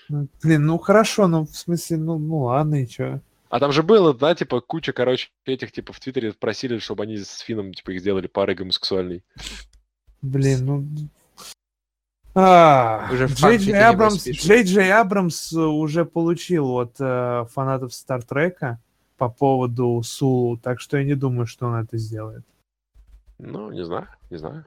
Ну, 0.10 0.28
блин, 0.44 0.66
ну 0.66 0.78
хорошо, 0.78 1.28
ну 1.28 1.46
в 1.46 1.56
смысле, 1.56 1.96
ну, 1.96 2.20
ну 2.20 2.40
ладно, 2.40 2.84
и 2.84 2.86
чё? 2.86 3.22
А 3.50 3.60
там 3.60 3.72
же 3.72 3.84
было, 3.84 4.14
да, 4.14 4.36
типа, 4.36 4.62
куча, 4.62 4.94
короче, 4.94 5.30
этих, 5.46 5.72
типа, 5.72 5.94
в 5.94 6.00
Твиттере 6.00 6.34
просили, 6.34 6.80
чтобы 6.80 7.04
они 7.04 7.18
с 7.18 7.40
Финном, 7.40 7.74
типа, 7.74 7.92
их 7.92 8.02
сделали 8.02 8.28
парой 8.28 8.56
гомосексуальной. 8.56 9.24
Блин, 10.22 10.66
ну... 10.66 10.86
А, 12.36 13.10
Джей 13.12 13.58
Джей 13.58 13.84
Абрамс. 13.84 14.28
Джей 14.28 14.64
Джей 14.64 14.94
Абрамс 14.94 15.54
уже 15.54 16.06
получил 16.06 16.78
от 16.78 16.96
э, 17.00 17.46
фанатов 17.52 17.96
Стартрека 17.96 18.80
по 19.18 19.28
поводу 19.28 20.04
Сулу, 20.04 20.58
так 20.58 20.80
что 20.80 20.98
я 20.98 21.04
не 21.04 21.16
думаю, 21.16 21.48
что 21.48 21.66
он 21.66 21.76
это 21.76 21.98
сделает. 21.98 22.44
Ну, 23.40 23.72
не 23.72 23.84
знаю, 23.84 24.08
не 24.30 24.38
знаю. 24.38 24.66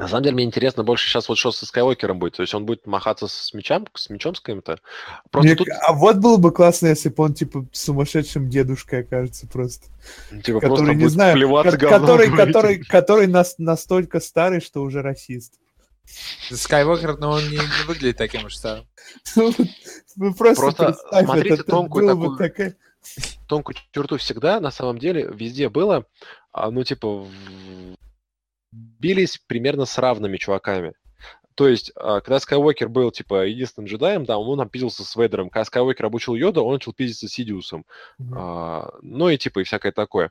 На 0.00 0.08
самом 0.08 0.22
деле, 0.24 0.34
мне 0.34 0.44
интересно 0.44 0.82
больше 0.82 1.08
сейчас 1.08 1.28
вот 1.28 1.36
что 1.38 1.52
со 1.52 1.66
Скайуокером 1.66 2.18
будет. 2.18 2.36
То 2.36 2.42
есть 2.42 2.54
он 2.54 2.64
будет 2.64 2.86
махаться 2.86 3.28
с 3.28 3.52
мечом, 3.54 3.86
с 3.94 4.08
мечом 4.10 4.34
с 4.34 4.40
каким-то. 4.40 4.78
Просто 5.30 5.46
Мне 5.46 5.54
тут, 5.56 5.68
А 5.86 5.92
вот 5.92 6.16
было 6.16 6.36
бы 6.38 6.52
классно, 6.52 6.86
если 6.88 7.10
бы 7.10 7.22
он 7.24 7.34
типа 7.34 7.66
сумасшедшим 7.72 8.48
дедушкой 8.48 9.00
окажется 9.02 9.46
просто. 9.46 9.86
типа, 10.42 10.60
который, 10.60 10.68
просто 10.76 10.94
не 10.94 11.02
будет 11.04 11.12
знаю, 11.12 11.34
плеваться 11.34 11.72
ко- 11.72 11.88
говном 11.88 12.00
который, 12.06 12.30
который, 12.36 12.78
который 12.84 13.26
нас, 13.26 13.56
настолько 13.58 14.20
старый, 14.20 14.60
что 14.60 14.82
уже 14.82 15.02
расист. 15.02 15.54
Скайуокер, 16.50 17.18
но 17.18 17.30
он 17.32 17.42
не, 17.44 17.56
не 17.58 17.86
выглядит 17.86 18.16
таким 18.16 18.44
уж 18.46 18.56
старым. 18.56 18.86
Ну, 19.36 19.52
Вы 20.16 20.34
просто, 20.34 20.72
Просто 20.72 20.94
смотрите 21.24 21.54
это, 21.54 21.64
тонкую 21.64 22.06
такую- 22.08 22.36
такая- 22.38 22.76
тонкую 23.46 23.76
черту 23.92 24.16
всегда, 24.18 24.60
на 24.60 24.70
самом 24.70 24.98
деле, 24.98 25.30
везде 25.32 25.68
было, 25.68 26.04
а, 26.52 26.70
ну, 26.70 26.82
типа, 26.84 27.26
бились 28.72 29.38
примерно 29.46 29.84
с 29.84 29.98
равными 29.98 30.36
чуваками. 30.36 30.94
То 31.54 31.68
есть, 31.68 31.92
а, 31.94 32.20
когда 32.20 32.40
Скайуокер 32.40 32.88
был, 32.88 33.10
типа, 33.10 33.46
единственным 33.46 33.88
джедаем, 33.88 34.24
да, 34.24 34.38
он 34.38 34.58
там 34.58 34.68
пиздился 34.68 35.04
с 35.04 35.16
Вейдером. 35.16 35.50
Когда 35.50 35.64
Скайуокер 35.64 36.06
обучил 36.06 36.34
Йода, 36.34 36.62
он 36.62 36.74
начал 36.74 36.92
пиздиться 36.92 37.28
с 37.28 37.32
Сидиусом. 37.32 37.84
Мгм. 38.18 38.38
А, 38.38 38.90
ну 39.02 39.28
и 39.28 39.36
типа 39.36 39.60
и 39.60 39.64
всякое 39.64 39.92
такое. 39.92 40.30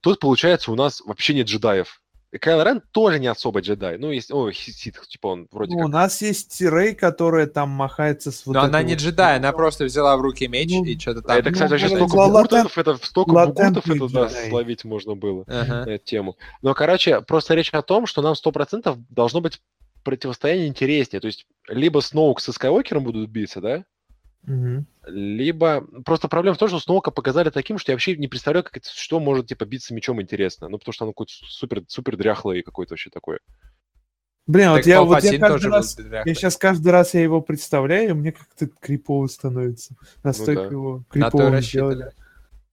Тут, 0.00 0.18
получается, 0.18 0.72
у 0.72 0.74
нас 0.74 1.00
вообще 1.02 1.34
нет 1.34 1.46
джедаев. 1.46 2.02
Кайл 2.38 2.62
Рен 2.62 2.82
тоже 2.92 3.18
не 3.18 3.26
особо 3.26 3.60
джедай. 3.60 3.98
Ну, 3.98 4.10
есть, 4.10 4.32
о, 4.32 4.50
Сит, 4.52 5.00
типа 5.08 5.28
он 5.28 5.48
вроде 5.52 5.72
Ну, 5.72 5.78
у 5.78 5.82
как... 5.84 5.92
нас 5.92 6.22
есть 6.22 6.60
Рэй, 6.62 6.94
которая 6.94 7.46
там 7.46 7.70
махается 7.70 8.32
с 8.32 8.44
вот 8.46 8.54
Но 8.54 8.62
она 8.62 8.82
не 8.82 8.94
вот- 8.94 9.02
джедай, 9.02 9.36
она 9.36 9.52
просто 9.52 9.84
взяла 9.84 10.16
в 10.16 10.20
руки 10.20 10.46
меч 10.48 10.70
Ну, 10.70 10.84
и 10.84 10.98
что-то 10.98 11.20
А 11.20 11.22
там. 11.22 11.36
это, 11.38 11.50
кстати, 11.52 11.70
вообще 11.70 11.88
ну, 11.88 11.96
столько 12.08 12.16
бугуртов, 12.16 12.78
это 12.78 12.96
столько 13.02 13.30
бугуртов, 13.46 13.88
это 13.88 14.08
да, 14.08 14.28
словить 14.28 14.84
можно 14.84 15.14
было 15.14 15.44
Ага. 15.46 15.84
на 15.86 15.90
эту 15.90 16.04
тему. 16.04 16.36
Но, 16.62 16.74
короче, 16.74 17.20
просто 17.20 17.54
речь 17.54 17.70
о 17.70 17.82
том, 17.82 18.06
что 18.06 18.22
нам 18.22 18.34
100% 18.34 18.96
должно 19.10 19.40
быть 19.40 19.60
противостояние 20.02 20.68
интереснее. 20.68 21.20
То 21.20 21.26
есть, 21.28 21.46
либо 21.68 22.00
Сноук 22.00 22.40
со 22.40 22.52
Скайуокером 22.52 23.04
будут 23.04 23.30
биться, 23.30 23.60
да? 23.60 23.84
Мгм. 24.46 24.86
Либо... 25.06 25.86
Просто 26.04 26.28
проблема 26.28 26.54
в 26.54 26.58
том, 26.58 26.68
что 26.68 26.78
Сноука 26.78 27.10
показали 27.10 27.50
таким, 27.50 27.78
что 27.78 27.92
я 27.92 27.96
вообще 27.96 28.16
не 28.16 28.28
представляю, 28.28 28.64
как 28.64 28.76
это, 28.76 28.88
что 28.94 29.20
может, 29.20 29.46
типа, 29.46 29.64
биться 29.64 29.94
мечом 29.94 30.20
интересно. 30.20 30.68
Ну, 30.68 30.78
потому 30.78 30.92
что 30.92 31.06
он 31.06 31.10
какой-то 31.12 31.32
супер, 31.32 31.82
супер 31.88 32.16
дряхлый 32.16 32.62
какой-то 32.62 32.92
вообще 32.92 33.10
такой. 33.10 33.38
Блин, 34.46 34.70
вот 34.70 34.76
Так 34.78 34.86
я, 34.86 35.02
вот 35.02 35.22
я 35.22 35.38
каждый 35.38 35.48
тоже 35.48 35.70
раз, 35.70 35.98
я 35.98 36.34
сейчас 36.34 36.58
каждый 36.58 36.92
раз 36.92 37.14
я 37.14 37.22
его 37.22 37.40
представляю, 37.40 38.10
и 38.10 38.12
мне 38.12 38.32
как-то 38.32 38.66
крипово 38.66 39.26
становится. 39.26 39.96
Настолько 40.22 40.64
Ну 40.64 40.68
да. 40.68 40.74
его 40.74 40.98
и 40.98 41.12
крипово 41.12 41.50
рассчитали. 41.50 41.94
сделали. 41.94 42.12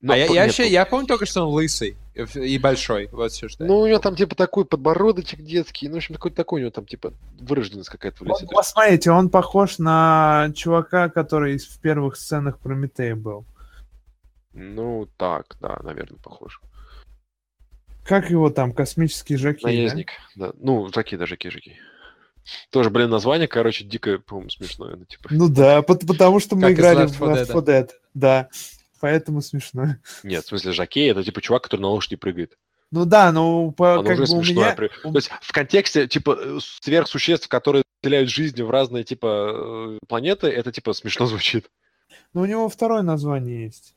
Но 0.02 0.14
а 0.14 0.18
я, 0.18 0.26
я 0.26 0.44
вообще, 0.46 0.64
ну- 0.64 0.70
я 0.70 0.86
помню 0.86 1.06
только, 1.08 1.26
что 1.28 1.44
он 1.46 1.54
лысый 1.54 1.96
и 2.16 2.58
большой. 2.58 3.08
Вот 3.12 3.32
все, 3.32 3.48
что 3.48 3.64
я- 3.64 3.68
Ну, 3.70 3.80
у 3.82 3.88
него 3.88 4.00
там, 4.00 4.16
типа, 4.16 4.36
такой 4.36 4.66
подбородочек 4.66 5.42
детский. 5.42 5.88
Ну, 5.88 5.94
в 5.96 5.98
общем, 5.98 6.16
какой-то 6.16 6.38
такой 6.38 6.62
у 6.62 6.64
него 6.64 6.72
там, 6.72 6.86
типа, 6.88 7.14
вырожденность 7.40 7.90
какая-то 7.90 8.24
в 8.24 8.28
Вот, 8.28 8.42
лице. 8.42 8.52
посмотрите, 8.54 9.12
он 9.12 9.30
похож 9.30 9.78
на 9.78 10.52
чувака, 10.56 11.10
который 11.10 11.58
в 11.60 11.80
первых 11.80 12.16
сценах 12.16 12.58
Прометея 12.58 13.16
был. 13.16 13.46
Ну, 14.54 15.08
так, 15.18 15.56
да, 15.62 15.80
наверное, 15.84 16.18
похож. 16.20 16.60
Как 18.04 18.32
его 18.32 18.50
там, 18.50 18.74
космический 18.74 19.36
жокей, 19.38 19.62
да? 19.62 19.68
Наездник, 19.68 20.10
да? 20.36 20.52
Ну, 20.60 20.90
жаки, 20.94 21.16
да, 21.16 21.28
жаки, 21.28 21.50
жаки. 21.52 21.78
Тоже, 22.72 22.90
блин, 22.90 23.12
название, 23.12 23.48
короче, 23.48 23.86
дико, 23.86 24.18
по-моему, 24.18 24.50
смешное. 24.50 24.96
Ну, 24.96 25.06
типа, 25.06 25.30
Ну 25.32 25.48
да, 25.48 25.84
пот- 25.84 26.06
потому 26.08 26.40
что 26.40 26.56
мы 26.56 26.64
Как 26.64 26.72
играли 26.74 27.06
в 27.06 27.12
4 27.14 27.32
Left 27.32 27.46
4 27.46 27.60
Dead. 27.62 27.90
Да, 28.16 28.50
поэтому 29.02 29.42
смешно. 29.42 29.98
нет, 30.24 30.44
в 30.46 30.48
смысле, 30.48 30.72
жакей 30.72 31.12
это, 31.12 31.24
типа, 31.24 31.42
чувак, 31.42 31.64
который 31.64 31.82
на 31.82 31.88
лошади 31.90 32.16
прыгает. 32.16 32.58
Ну 32.92 33.06
да, 33.06 33.32
ну 33.32 33.72
по, 33.72 33.96
Оно 33.96 34.04
как 34.04 34.18
бы 34.18 34.24
у 34.24 34.28
смешное. 34.28 34.76
меня... 34.76 34.90
У- 35.04 35.12
То 35.14 35.18
есть, 35.18 35.30
в 35.42 35.52
контексте, 35.54 36.08
типа, 36.08 36.38
э, 36.40 36.60
сверхсуществ, 36.62 37.48
которые 37.48 37.84
населяют 38.04 38.30
жизнью 38.30 38.68
в 38.68 38.70
разные, 38.70 39.04
типа, 39.04 39.98
э, 39.98 40.06
планеты, 40.08 40.48
это, 40.48 40.72
типа, 40.72 40.94
смешно 40.94 41.26
звучит. 41.26 41.70
Ну, 42.34 42.42
у 42.42 42.46
него 42.46 42.68
второе 42.70 43.02
название 43.02 43.64
есть, 43.66 43.96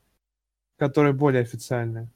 которое 0.77 1.11
более 1.13 1.41
официальное. 1.41 2.09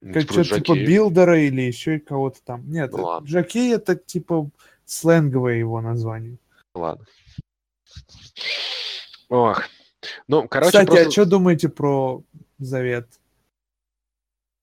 Ну, 0.00 0.12
Как 0.12 0.22
типа, 0.22 0.44
что-то 0.44 0.60
типа 0.60 0.74
жокей. 0.74 0.86
builder 0.86 1.33
а 1.33 1.40
или 1.40 1.62
еще 1.62 1.98
кого-то 2.00 2.38
там. 2.44 2.68
Нет, 2.70 2.92
Ну 2.92 3.02
ладно. 3.04 3.28
Жокей 3.28 3.72
это 3.74 3.94
типа 3.96 4.50
сленговое 4.84 5.56
его 5.58 5.80
название. 5.80 6.38
Ладно. 6.74 7.04
Ох. 9.28 9.62
Ну, 10.28 10.46
короче, 10.48 10.70
Кстати, 10.70 10.86
просто, 10.86 11.08
а 11.08 11.10
что 11.10 11.24
думаете 11.26 11.68
про 11.68 12.22
Завет? 12.58 13.08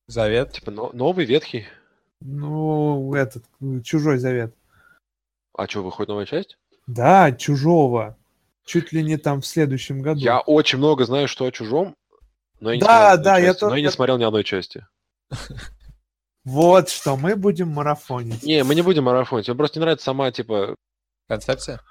Завет. 0.08 0.54
типа, 0.54 0.72
но- 0.72 0.92
новый, 0.94 1.26
ветхий. 1.26 1.68
Ну, 2.22 3.14
этот, 3.14 3.44
Чужой 3.84 4.18
Завет. 4.18 4.56
А 5.54 5.68
что, 5.68 5.84
выходит 5.84 6.10
новая 6.10 6.26
часть? 6.26 6.58
Да, 6.88 7.32
Чужого. 7.32 8.18
Чуть 8.66 8.92
ли 8.92 9.04
не 9.04 9.18
там 9.18 9.42
в 9.42 9.46
следующем 9.46 10.02
году. 10.02 10.20
Я 10.20 10.40
очень 10.40 10.80
много 10.80 11.06
знаю, 11.06 11.28
что 11.28 11.46
о 11.46 11.52
чужом, 11.52 11.96
но 12.60 12.72
я 12.72 12.76
не 12.78 12.82
Да, 12.82 13.14
смотрел 13.14 13.24
да, 13.24 13.38
я 13.38 13.46
части, 13.48 13.64
но 13.66 13.76
я 13.76 13.82
не 13.84 13.92
смотрел 13.92 14.18
ни 14.18 14.24
одной 14.24 14.44
части. 14.44 14.86
Вот 16.44 16.90
что, 16.90 17.18
мы 17.18 17.36
будем 17.36 17.70
марафонить. 17.70 18.44
Не, 18.44 18.64
мы 18.64 18.76
не 18.76 18.84
будем 18.84 19.06
марафонить. 19.06 19.48
Мне 19.48 19.58
просто 19.58 19.80
не 19.80 19.82
нравится 19.82 20.06
сама, 20.06 20.32
типа, 20.32 20.76
Концепция? 21.28 21.82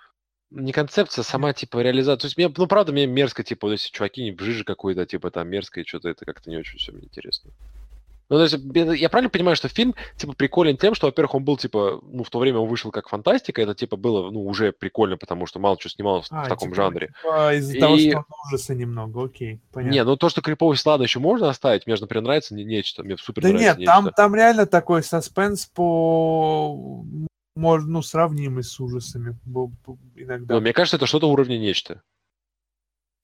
Не 0.51 0.73
концепция, 0.73 1.23
а 1.23 1.25
сама, 1.25 1.53
типа, 1.53 1.79
реализация. 1.79 2.21
То 2.23 2.27
есть, 2.27 2.37
мне, 2.37 2.53
ну, 2.57 2.67
правда, 2.67 2.93
мне 2.93 3.07
мерзко, 3.07 3.43
типа, 3.43 3.67
вот 3.69 3.75
эти 3.75 3.91
чуваки 3.91 4.23
не 4.23 4.33
в 4.33 4.41
жиже 4.41 4.65
какой-то, 4.65 5.05
типа, 5.07 5.31
там, 5.31 5.49
мерзко, 5.49 5.81
и 5.81 5.85
что-то 5.87 6.09
это 6.09 6.25
как-то 6.25 6.51
не 6.51 6.57
очень 6.57 6.79
все 6.79 6.93
мне 6.93 7.05
интересно. 7.05 7.51
Ну, 8.31 8.37
то 8.37 8.43
есть, 8.45 8.55
я 9.01 9.11
правильно 9.11 9.29
понимаю, 9.29 9.55
что 9.55 9.69
фильм, 9.69 9.95
типа, 10.17 10.33
приколен 10.33 10.79
тем, 10.79 10.95
что, 10.95 11.09
во-первых, 11.09 11.35
он 11.35 11.45
был, 11.45 11.59
типа, 11.59 12.01
ну, 12.03 12.25
в 12.25 12.31
то 12.31 12.39
время 12.39 12.59
он 12.59 12.69
вышел 12.69 12.91
как 12.91 13.09
фантастика, 13.09 13.61
это, 13.61 13.75
типа, 13.75 13.97
было, 13.97 14.31
ну, 14.31 14.47
уже 14.47 14.73
прикольно, 14.73 15.19
потому 15.19 15.45
что 15.47 15.59
мало 15.59 15.77
что 15.79 15.91
снимал 15.91 16.23
в, 16.23 16.27
А, 16.31 16.45
в 16.45 16.49
таком 16.49 16.69
типа, 16.71 16.75
жанре. 16.75 17.07
типа 17.09 17.55
из-за 17.57 17.79
того, 17.79 17.97
И- 17.97 18.09
что 18.11 18.19
он 18.19 18.25
ужаса 18.47 18.75
немного, 18.75 19.25
окей, 19.25 19.61
понятно. 19.73 19.93
Не, 19.95 20.05
ну, 20.05 20.17
то, 20.17 20.31
что 20.31 20.41
криповость 20.41 20.87
ладно 20.87 21.03
еще 21.03 21.19
можно 21.19 21.51
оставить, 21.51 21.87
мне 21.87 21.97
же, 21.97 22.03
например, 22.03 22.23
нравится 22.25 22.55
не- 22.55 22.65
нечто, 22.65 23.03
мне 23.03 23.19
супер 23.19 23.43
да 23.43 23.49
нравится 23.51 23.77
нет, 23.79 23.87
там, 23.87 24.05
нечто. 24.07 24.17
там 24.17 24.35
реально 24.35 24.67
такой 24.67 25.03
саспенс 25.03 25.67
по... 25.67 27.05
Можно, 27.57 27.93
ну, 27.93 28.03
сравнимый 28.03 28.65
с 28.65 28.81
ужасами 28.81 29.39
иногда. 30.17 30.55
Но 30.55 30.61
мне 30.61 30.73
кажется, 30.73 30.97
это 30.97 31.07
что-то 31.07 31.29
уровня 31.29 31.59
нечто. 31.59 32.03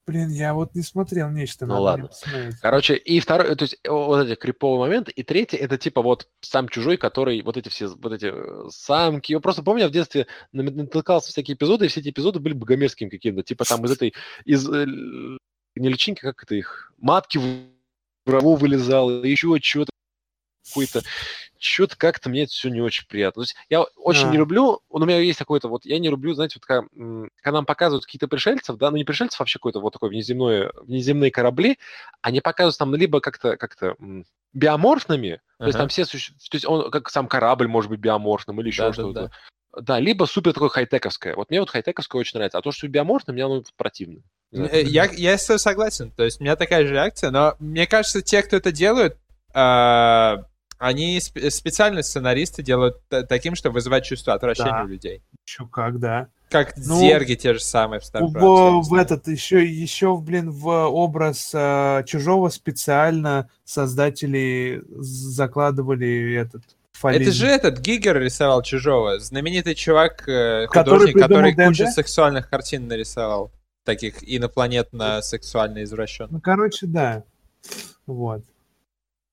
Блин, 0.07 0.29
я 0.29 0.53
вот 0.53 0.73
не 0.73 0.81
смотрел 0.81 1.29
нечто. 1.29 1.65
Ну 1.65 1.79
ладно. 1.81 2.09
Короче, 2.61 2.95
и 2.95 3.19
второй, 3.19 3.55
то 3.55 3.63
есть 3.63 3.77
вот 3.87 4.25
эти 4.25 4.35
криповые 4.35 4.79
моменты, 4.79 5.11
и 5.11 5.21
третий, 5.21 5.57
это 5.57 5.77
типа 5.77 6.01
вот 6.01 6.27
сам 6.41 6.67
чужой, 6.69 6.97
который 6.97 7.41
вот 7.43 7.55
эти 7.55 7.69
все, 7.69 7.87
вот 7.87 8.11
эти 8.11 8.31
э, 8.33 8.69
самки, 8.69 9.33
я 9.33 9.39
просто 9.39 9.61
помню, 9.61 9.83
я 9.83 9.89
в 9.89 9.91
детстве 9.91 10.25
натыкался 10.53 11.29
на 11.29 11.31
всякие 11.31 11.55
эпизоды, 11.55 11.85
и 11.85 11.87
все 11.87 11.99
эти 11.99 12.09
эпизоды 12.09 12.39
были 12.39 12.53
богомерзкими 12.53 13.09
какими-то, 13.09 13.43
типа 13.43 13.63
там 13.63 13.85
из 13.85 13.91
этой, 13.91 14.13
из, 14.43 14.67
э, 14.67 14.85
не 14.85 15.89
личинки, 15.89 16.21
как 16.21 16.43
это 16.43 16.55
их, 16.55 16.91
матки 16.97 17.37
в 17.37 17.69
врагу 18.25 18.55
вылезал, 18.55 19.23
еще 19.23 19.55
что-то 19.61 19.91
какой-то, 20.69 21.03
что-то 21.59 21.97
как-то 21.97 22.29
мне 22.29 22.43
это 22.43 22.51
все 22.51 22.69
не 22.69 22.81
очень 22.81 23.05
приятно. 23.07 23.41
То 23.41 23.43
есть 23.43 23.55
я 23.69 23.81
очень 23.97 24.27
А. 24.27 24.31
не 24.31 24.37
люблю, 24.37 24.81
у 24.89 24.99
меня 24.99 25.19
есть 25.19 25.39
какой-то 25.39 25.67
вот, 25.67 25.85
я 25.85 25.99
не 25.99 26.09
люблю, 26.09 26.33
знаете, 26.33 26.55
вот 26.59 26.65
когда, 26.65 26.87
м, 26.95 27.29
когда 27.41 27.57
нам 27.59 27.65
показывают 27.65 28.05
какие-то 28.05 28.27
пришельцев, 28.27 28.77
да, 28.77 28.89
ну 28.91 28.97
не 28.97 29.03
пришельцев, 29.03 29.39
вообще 29.39 29.59
какой-то 29.59 29.79
вот 29.81 29.93
такой 29.93 30.09
внеземной, 30.09 30.71
внеземные 30.83 31.31
корабли, 31.31 31.77
они 32.21 32.41
показывают 32.41 32.77
там 32.77 32.95
либо 32.95 33.19
как-то 33.21 33.57
как-то 33.57 33.95
биоморфными, 34.53 35.41
то 35.57 35.65
есть 35.65 35.75
Ага. 35.75 35.83
там 35.83 35.89
все 35.89 36.03
суще- 36.05 36.33
то 36.49 36.55
есть 36.55 36.65
он 36.65 36.89
как 36.91 37.09
сам 37.09 37.27
корабль 37.27 37.67
может 37.67 37.89
быть 37.89 37.99
биоморфным 37.99 38.59
или 38.61 38.67
еще 38.67 38.83
Да, 38.83 38.87
да, 38.87 38.93
что-то. 38.93 39.21
да. 39.21 39.31
Да, 39.81 39.99
либо 39.99 40.25
супер 40.25 40.51
такое 40.51 40.67
хай-тековское. 40.67 41.33
Вот 41.35 41.49
мне 41.49 41.61
вот 41.61 41.69
хай-тековское 41.69 42.19
очень 42.19 42.37
нравится, 42.37 42.57
а 42.57 42.61
то, 42.61 42.73
что 42.73 42.89
биоморфно, 42.89 43.31
мне 43.31 43.45
оно 43.45 43.63
противно. 43.77 44.21
Э, 44.51 44.81
Я, 44.81 45.05
я 45.05 45.37
с 45.37 45.45
тобой 45.45 45.59
согласен. 45.59 46.11
То 46.11 46.25
есть 46.25 46.41
у 46.41 46.43
меня 46.43 46.57
такая 46.57 46.85
же 46.85 46.93
реакция, 46.93 47.31
но 47.31 47.55
мне 47.59 47.87
кажется, 47.87 48.21
те, 48.21 48.43
кто 48.43 48.57
это 48.57 48.73
делают, 48.73 49.17
а, 49.53 50.43
они 50.81 51.17
сп- 51.19 51.49
специально 51.51 52.01
сценаристы 52.01 52.63
делают 52.63 52.97
т- 53.07 53.23
таким, 53.23 53.55
чтобы 53.55 53.75
вызывать 53.75 54.03
чувство 54.03 54.33
отвращения 54.33 54.71
Да. 54.71 54.83
у 54.83 54.87
людей. 54.87 55.21
Еще 55.45 55.67
как, 55.67 55.99
да. 55.99 56.27
Как 56.49 56.73
Ну, 56.75 56.99
зерги 56.99 57.35
те 57.35 57.53
же 57.53 57.59
самые 57.61 57.99
в 57.99 58.03
Star 58.03 58.21
В, 58.25 58.81
в 58.89 58.93
этот 58.95 59.27
еще, 59.27 59.65
еще, 59.65 60.17
блин, 60.17 60.49
в 60.51 60.67
образ 60.67 61.51
э, 61.53 62.03
чужого 62.07 62.49
специально 62.49 63.47
создатели 63.63 64.83
закладывали 64.89 66.33
этот 66.35 66.63
Это 66.63 66.73
фализм. 66.99 67.31
же 67.31 67.47
этот 67.47 67.79
Гигер 67.79 68.19
рисовал 68.19 68.61
чужого. 68.63 69.19
Знаменитый 69.19 69.75
чувак, 69.75 70.27
э, 70.27 70.67
Который 70.67 70.89
художник, 70.99 71.21
который, 71.21 71.51
придумал 71.53 71.69
кучу 71.71 71.83
ДНД? 71.85 71.93
сексуальных 71.93 72.49
картин 72.49 72.87
нарисовал. 72.87 73.51
Таких 73.85 74.21
инопланетно-сексуально 74.21 75.83
извращенных. 75.83 76.31
Ну, 76.31 76.41
короче, 76.41 76.85
да. 76.87 77.23
Вот. 78.05 78.43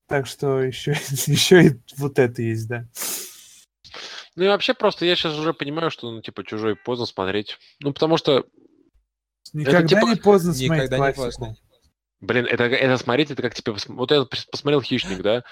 Так 0.09 0.25
что 0.25 0.61
еще, 0.61 0.91
еще 1.27 1.63
и 1.67 1.71
вот 1.97 2.17
это 2.19 2.41
есть, 2.41 2.67
да. 2.67 2.85
Ну 4.35 4.45
и 4.45 4.47
вообще 4.47 4.73
просто 4.73 5.05
я 5.05 5.15
сейчас 5.15 5.37
уже 5.37 5.53
понимаю, 5.53 5.91
что, 5.91 6.11
ну, 6.11 6.21
типа, 6.21 6.43
чужой 6.43 6.75
поздно 6.75 7.05
смотреть. 7.05 7.57
Ну, 7.79 7.93
потому 7.93 8.17
что, 8.17 8.45
Никогда 9.53 9.87
типа- 9.87 10.07
не 10.07 10.15
поздно 10.15 10.53
смотреть 10.53 10.71
Никогда 10.71 10.95
не 10.95 11.13
классику. 11.13 11.45
поздно. 11.45 11.55
блин, 12.21 12.45
это, 12.45 12.63
это 12.63 12.97
смотреть, 12.97 13.31
это 13.31 13.41
как, 13.41 13.53
типа, 13.53 13.77
вот 13.87 14.11
я 14.11 14.17
пос- 14.21 14.47
посмотрел 14.51 14.81
«Хищник», 14.81 15.21
да? 15.21 15.43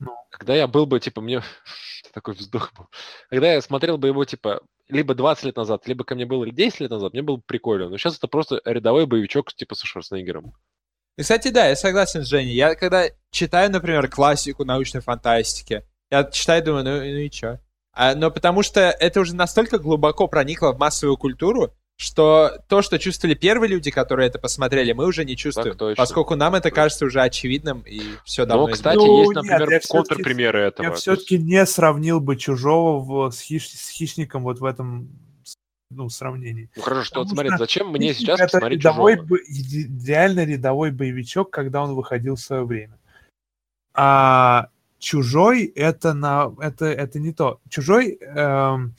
Ну. 0.00 0.10
Когда 0.30 0.54
я 0.54 0.66
был 0.66 0.86
бы, 0.86 0.98
типа, 0.98 1.20
мне... 1.20 1.42
Такой 2.14 2.34
вздох 2.34 2.72
был. 2.74 2.86
Когда 3.28 3.52
я 3.52 3.60
смотрел 3.60 3.98
бы 3.98 4.08
его, 4.08 4.24
типа, 4.24 4.60
либо 4.88 5.14
20 5.14 5.44
лет 5.44 5.56
назад, 5.56 5.86
либо 5.88 6.04
ко 6.04 6.14
мне 6.14 6.26
было 6.26 6.48
10 6.48 6.80
лет 6.80 6.90
назад, 6.90 7.12
мне 7.12 7.22
было 7.22 7.36
бы 7.36 7.42
прикольно. 7.46 7.88
Но 7.88 7.96
сейчас 7.96 8.16
это 8.16 8.28
просто 8.28 8.60
рядовой 8.64 9.06
боевичок, 9.06 9.52
типа, 9.52 9.74
со 9.74 9.86
Шварценеггером. 9.86 10.54
И, 11.16 11.22
кстати, 11.22 11.48
да, 11.48 11.66
я 11.68 11.76
согласен 11.76 12.24
с 12.24 12.28
Женей. 12.28 12.54
Я 12.54 12.74
когда 12.74 13.04
читаю, 13.30 13.70
например, 13.70 14.08
классику 14.08 14.64
научной 14.64 15.00
фантастики, 15.00 15.84
я 16.10 16.24
читаю 16.24 16.62
и 16.62 16.64
думаю, 16.64 16.84
ну, 16.84 16.90
ну 16.98 17.04
и 17.18 17.30
чё? 17.30 17.58
А, 17.92 18.14
но 18.16 18.30
потому 18.30 18.62
что 18.64 18.80
это 18.80 19.20
уже 19.20 19.34
настолько 19.36 19.78
глубоко 19.78 20.26
проникло 20.26 20.72
в 20.72 20.78
массовую 20.78 21.16
культуру, 21.16 21.72
что 21.96 22.50
то, 22.68 22.82
что 22.82 22.98
чувствовали 22.98 23.36
первые 23.36 23.70
люди, 23.70 23.92
которые 23.92 24.26
это 24.26 24.40
посмотрели, 24.40 24.92
мы 24.92 25.06
уже 25.06 25.24
не 25.24 25.36
чувствуем. 25.36 25.76
точно. 25.76 25.94
поскольку 26.02 26.34
нам 26.34 26.56
это 26.56 26.72
кажется 26.72 27.04
уже 27.04 27.20
очевидным, 27.22 27.82
и 27.82 28.00
все 28.24 28.44
давно 28.46 28.66
Но, 28.66 28.72
кстати, 28.72 28.96
Ну, 28.96 29.20
есть, 29.20 29.28
нет, 29.36 29.44
например, 29.60 29.80
всё-таки- 29.80 29.88
контрпримеры 30.14 30.60
этого. 30.62 30.86
Я 30.86 30.92
все-таки 30.94 31.38
не 31.38 31.64
сравнил 31.66 32.18
бы 32.18 32.34
чужого 32.36 32.98
в- 32.98 33.30
с, 33.32 33.40
хищ- 33.48 33.76
с 33.76 33.90
хищником 33.90 34.42
вот 34.42 34.58
в 34.58 34.64
этом 34.64 35.08
ну, 35.94 36.08
сравнении. 36.08 36.68
Ну, 36.76 36.82
хорошо, 36.82 37.04
что 37.04 37.20
вот 37.20 37.28
Потому 37.30 37.34
смотри, 37.36 37.48
что 37.50 37.58
зачем 37.58 37.88
мне 37.90 38.08
Хищник 38.12 38.26
сейчас 38.26 38.40
это 38.40 38.52
посмотреть 38.52 38.80
рядовой, 38.80 39.16
бо- 39.16 39.36
иде- 39.38 40.06
реально 40.06 40.44
рядовой 40.44 40.90
боевичок, 40.90 41.50
когда 41.50 41.82
он 41.82 41.94
выходил 41.94 42.34
в 42.36 42.40
свое 42.40 42.64
время. 42.64 42.98
А 43.94 44.68
чужой 44.98 45.64
это 45.66 46.14
на 46.14 46.52
это 46.60 46.86
это 46.86 47.20
не 47.20 47.32
то. 47.32 47.60
Чужой 47.68 48.18
эм, 48.20 48.94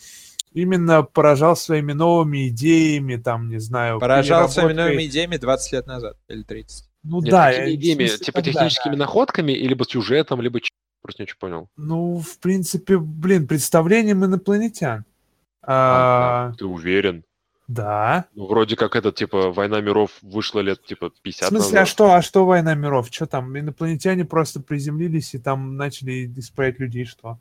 именно 0.53 1.03
поражал 1.03 1.55
своими 1.55 1.93
новыми 1.93 2.47
идеями, 2.49 3.17
там 3.17 3.49
не 3.49 3.59
знаю. 3.59 3.99
Поражал 3.99 4.49
своими 4.49 4.73
новыми 4.73 5.05
идеями 5.07 5.37
20 5.37 5.71
лет 5.73 5.87
назад 5.87 6.17
или 6.29 6.43
30. 6.43 6.89
Ну 7.03 7.21
Нет, 7.21 7.29
да, 7.31 7.47
какими 7.51 7.65
я- 7.69 7.75
идеями? 7.75 8.07
Типа 8.07 8.41
тогда, 8.41 8.51
техническими 8.51 8.93
да. 8.93 8.99
находками, 8.99 9.51
либо 9.51 9.85
сюжетом, 9.85 10.41
либо 10.41 10.59
просто 11.01 11.21
не 11.21 11.25
очень 11.25 11.37
понял. 11.37 11.69
Ну, 11.77 12.17
в 12.19 12.39
принципе, 12.39 12.97
блин, 12.97 13.47
представлением 13.47 14.25
инопланетян. 14.25 15.05
А, 15.67 16.49
А, 16.49 16.53
Ты 16.57 16.65
уверен? 16.65 17.23
да. 17.67 18.25
Ну, 18.35 18.45
вроде 18.47 18.75
как 18.75 18.95
это, 18.95 19.11
типа, 19.11 19.51
«Война 19.51 19.81
миров» 19.81 20.11
вышла 20.21 20.59
лет, 20.59 20.83
типа, 20.85 21.09
В 21.09 21.21
50 21.21 21.49
смысле, 21.49 21.79
а 21.79 21.81
назад. 21.81 21.87
что, 21.87 22.13
а 22.13 22.21
что 22.21 22.45
война 22.45 22.75
миров? 22.75 23.07
Что 23.11 23.25
там? 23.25 23.57
Инопланетяне 23.57 24.23
просто 24.25 24.59
приземлились 24.59 25.33
и 25.33 25.39
там 25.39 25.75
начали 25.75 26.27
исправлять 26.37 26.79
людей, 26.79 27.05
что? 27.05 27.39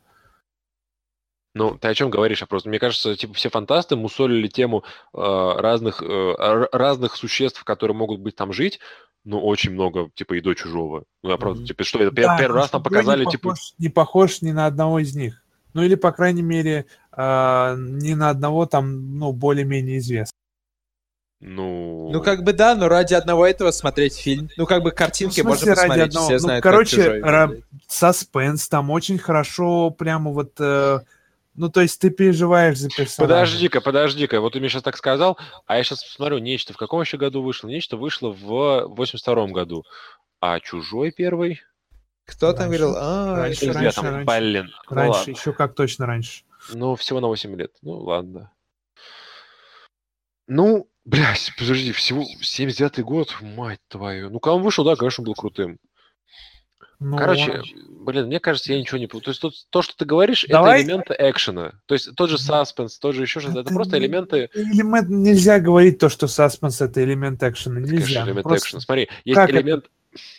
Ну, 1.56 1.78
ты 1.78 1.88
о 1.88 1.94
чем 1.94 2.10
говоришь? 2.10 2.40
Я 2.40 2.46
просто, 2.48 2.68
мне 2.68 2.80
кажется, 2.80 3.14
типа, 3.16 3.34
все 3.34 3.48
фантасты 3.48 3.94
мусолили 3.94 4.48
тему 4.48 4.82
э, 5.12 5.18
разных, 5.58 6.02
э, 6.02 6.66
разных 6.72 7.14
существ, 7.14 7.62
которые 7.62 7.96
могут 7.96 8.20
быть 8.20 8.34
там 8.34 8.52
жить, 8.52 8.80
ну, 9.24 9.40
очень 9.40 9.70
много, 9.72 10.10
типа, 10.14 10.34
и 10.34 10.40
до 10.40 10.54
чужого. 10.54 11.04
Ну, 11.22 11.30
я 11.30 11.36
Мгм. 11.36 11.64
типа, 11.64 11.84
что 11.84 12.00
это 12.00 12.10
Да, 12.10 12.36
первый 12.38 12.56
раз 12.56 12.72
нам 12.72 12.82
показали, 12.82 13.24
не 13.24 13.30
типа, 13.30 13.50
похож, 13.50 13.74
не 13.78 13.88
похож 13.88 14.42
ни 14.42 14.50
на 14.50 14.66
одного 14.66 14.98
из 14.98 15.14
них. 15.14 15.42
Ну 15.74 15.82
или, 15.82 15.94
по 15.96 16.12
крайней 16.12 16.42
мере, 16.42 16.86
а, 17.16 17.74
ни 17.76 18.14
на 18.14 18.30
одного 18.30 18.66
там, 18.66 19.18
ну, 19.18 19.32
более-менее 19.32 19.98
известного. 19.98 20.32
ну... 21.40 22.10
Ну, 22.12 22.22
как 22.22 22.42
бы 22.44 22.52
да, 22.52 22.74
но 22.74 22.88
ради 22.88 23.14
одного 23.14 23.46
этого 23.46 23.70
смотреть 23.70 24.16
фильм. 24.16 24.48
Ну, 24.56 24.66
как 24.66 24.82
бы 24.82 24.90
картинки 24.92 25.40
Ну, 25.40 25.48
можно 25.48 25.66
ради 25.74 25.80
посмотреть, 25.80 26.06
одного? 26.08 26.26
все 26.26 26.32
Ну, 26.34 26.38
знают, 26.38 26.62
короче, 26.62 26.96
чужой 26.96 27.20
ра- 27.20 27.46
выглядит. 27.48 27.66
Саспенс 27.88 28.68
там 28.68 28.90
очень 28.90 29.18
хорошо, 29.18 29.90
прямо 29.90 30.30
вот... 30.32 30.52
э, 30.58 31.00
ну, 31.54 31.68
то 31.70 31.80
есть 31.82 32.00
ты 32.00 32.10
переживаешь 32.10 32.78
за 32.78 32.88
персонажа. 32.88 33.20
Подожди-ка, 33.34 33.80
подожди-ка, 33.80 34.40
вот 34.40 34.52
ты 34.54 34.60
мне 34.60 34.68
сейчас 34.68 34.82
так 34.82 34.96
сказал, 34.96 35.38
а 35.66 35.76
я 35.76 35.84
сейчас 35.84 36.02
посмотрю, 36.04 36.38
нечто 36.38 36.72
в 36.72 36.76
каком 36.76 37.00
еще 37.02 37.16
году 37.16 37.42
вышло? 37.42 37.68
Нечто 37.68 37.96
вышло 37.96 38.30
в 38.30 38.86
82 38.88 39.46
году, 39.48 39.84
а 40.40 40.60
чужой 40.60 41.10
первый? 41.12 41.60
Кто 42.26 42.52
там 42.54 42.70
Раньше. 42.70 42.78
говорил? 42.78 42.94
А, 42.98 43.36
Раньше, 43.36 43.72
раньше, 43.72 43.94
там, 43.96 44.04
раньше. 44.06 44.24
блин, 44.40 44.70
ну 44.90 44.96
Раньше, 44.96 45.30
еще 45.30 45.52
как 45.52 45.74
точно 45.74 46.06
раньше. 46.06 46.42
Ну, 46.72 46.94
всего 46.96 47.20
на 47.20 47.28
8 47.28 47.56
лет. 47.56 47.72
Ну, 47.82 47.92
ладно. 47.98 48.52
Ну, 50.46 50.88
блядь, 51.04 51.52
подожди, 51.58 51.92
всего 51.92 52.22
79-й 52.42 53.02
год, 53.02 53.34
мать 53.40 53.80
твою. 53.88 54.30
Ну, 54.30 54.40
когда 54.40 54.54
он 54.56 54.62
вышел, 54.62 54.84
да, 54.84 54.96
конечно, 54.96 55.24
был 55.24 55.34
крутым. 55.34 55.78
Ну, 57.00 57.18
Короче, 57.18 57.60
блин, 57.88 58.26
мне 58.26 58.38
кажется, 58.40 58.72
я 58.72 58.78
ничего 58.78 58.98
не... 58.98 59.06
пу- 59.06 59.20
То 59.20 59.30
есть 59.30 59.40
тут- 59.40 59.66
то, 59.70 59.82
что 59.82 59.94
ты 59.96 60.04
говоришь, 60.04 60.46
Давай- 60.48 60.80
это 60.80 60.88
элементы 60.90 61.14
экшена. 61.18 61.72
То 61.86 61.94
есть 61.94 62.14
тот 62.14 62.30
же 62.30 62.38
саспенс, 62.38 62.98
тот 62.98 63.14
же 63.14 63.22
еще 63.22 63.40
что-то. 63.40 63.60
Это 63.60 63.68
Это 63.68 63.74
просто 63.74 63.98
элементы... 63.98 64.48
элемент 64.54 65.08
нельзя 65.10 65.58
говорить 65.58 65.98
то, 65.98 66.08
что 66.08 66.28
саспенс 66.28 66.80
это 66.80 67.02
элемент 67.04 67.42
экшена. 67.42 67.80
Это, 67.80 67.88
конечно, 67.88 68.06
Нельзя. 68.06 68.24
элемент 68.24 68.42
просто- 68.44 68.66
экшена. 68.66 68.80
Смотри, 68.80 69.08
есть 69.24 69.34
как 69.36 69.50
это? 69.50 69.58
элемент... 69.58 69.90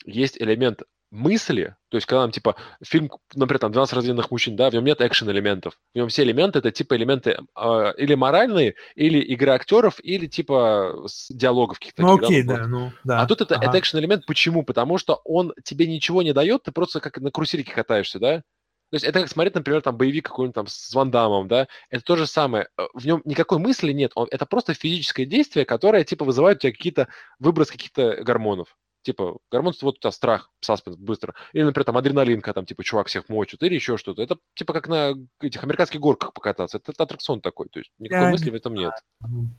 Есть 0.06 0.38
элемент 0.41 0.81
мысли, 1.11 1.76
то 1.90 1.98
есть 1.98 2.07
когда 2.07 2.22
нам, 2.22 2.32
типа, 2.32 2.56
фильм, 2.84 3.10
например, 3.34 3.60
там, 3.60 3.72
12 3.72 3.94
разделенных 3.95 4.32
мужчин, 4.32 4.56
да, 4.56 4.69
в 4.69 4.73
нем 4.73 4.84
нет 4.84 5.02
экшен-элементов. 5.02 5.77
В 5.94 5.98
нем 5.98 6.10
все 6.10 6.23
элементы, 6.23 6.60
это, 6.60 6.72
типа, 6.72 6.95
элементы 6.95 7.38
э, 7.56 7.94
или 7.98 8.15
моральные, 8.15 8.76
или 8.95 9.19
игры 9.19 9.52
актеров, 9.52 9.99
или, 10.03 10.27
типа, 10.27 11.06
диалогов 11.30 11.80
каких-то. 11.80 12.02
Ну 12.02 12.18
таких, 12.18 12.30
окей, 12.30 12.44
да, 12.44 12.68
ну 12.68 12.91
да. 13.03 13.22
А 13.22 13.27
тут 13.27 13.41
это, 13.41 13.56
ага. 13.56 13.68
это 13.68 13.80
экшен-элемент. 13.80 14.26
Почему? 14.26 14.64
Потому 14.64 14.98
что 14.98 15.22
он 15.23 15.53
тебе 15.64 15.88
ничего 15.88 16.22
не 16.22 16.34
дает, 16.34 16.64
ты 16.64 16.72
просто 16.72 16.99
как 16.99 17.18
на 17.19 17.32
карусельке 17.32 17.72
катаешься, 17.72 18.19
да? 18.19 18.44
То 18.91 18.95
есть 18.95 19.06
это 19.06 19.19
как 19.22 19.30
смотреть, 19.30 19.56
например, 19.56 19.82
там 19.82 19.98
боевик 19.98 20.27
какой-нибудь 20.27 20.56
там 20.56 20.68
с 20.68 20.94
Ван 20.94 21.11
Даммом, 21.11 21.48
да? 21.48 21.68
Это 21.90 22.03
то 22.03 22.15
же 22.15 22.27
самое. 22.27 22.69
Э, 22.77 22.84
В 22.94 23.06
нем 23.06 23.22
никакой 23.26 23.57
мысли 23.57 23.91
нет. 23.91 24.11
Он, 24.15 24.27
это 24.32 24.45
просто 24.45 24.73
физическое 24.73 25.26
действие, 25.26 25.65
которое, 25.65 26.03
типа, 26.03 26.23
вызывает 26.23 26.57
у 26.57 26.61
тебя 26.61 26.72
какие-то 26.72 27.07
выброс 27.40 27.72
каких-то 27.72 28.23
гормонов. 28.23 28.77
Типа, 29.06 29.38
гормон, 29.52 29.73
вот 29.84 29.98
у 29.98 29.99
тебя 29.99 30.10
страх, 30.10 30.52
саспенс, 30.61 30.98
быстро. 30.98 31.36
Или, 31.53 31.61
например, 31.61 31.86
там 31.86 31.98
адреналин, 31.98 32.41
когда 32.41 32.53
там, 32.56 32.65
типа, 32.65 32.84
чувак 32.84 33.06
всех 33.06 33.30
мочит, 33.30 33.61
или 33.61 33.76
еще 33.76 33.98
что-то. 33.98 34.23
Это, 34.23 34.40
типа, 34.56 34.73
как 34.73 34.88
на 34.88 35.14
этих 35.40 35.64
американских 35.64 35.99
горках 35.99 36.34
покататься. 36.34 36.80
Это, 36.80 36.91
аттракцион 37.03 37.40
такой. 37.40 37.69
То 37.69 37.80
есть 37.80 37.91
никакой 37.99 38.26
Я 38.26 38.32
мысли 38.32 38.49
в 38.49 38.56
этом 38.56 38.73
нет. 38.73 38.94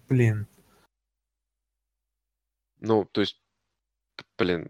Блин. 0.09 0.49
Ну, 2.81 3.05
то 3.05 3.21
есть, 3.21 3.41
блин, 4.37 4.69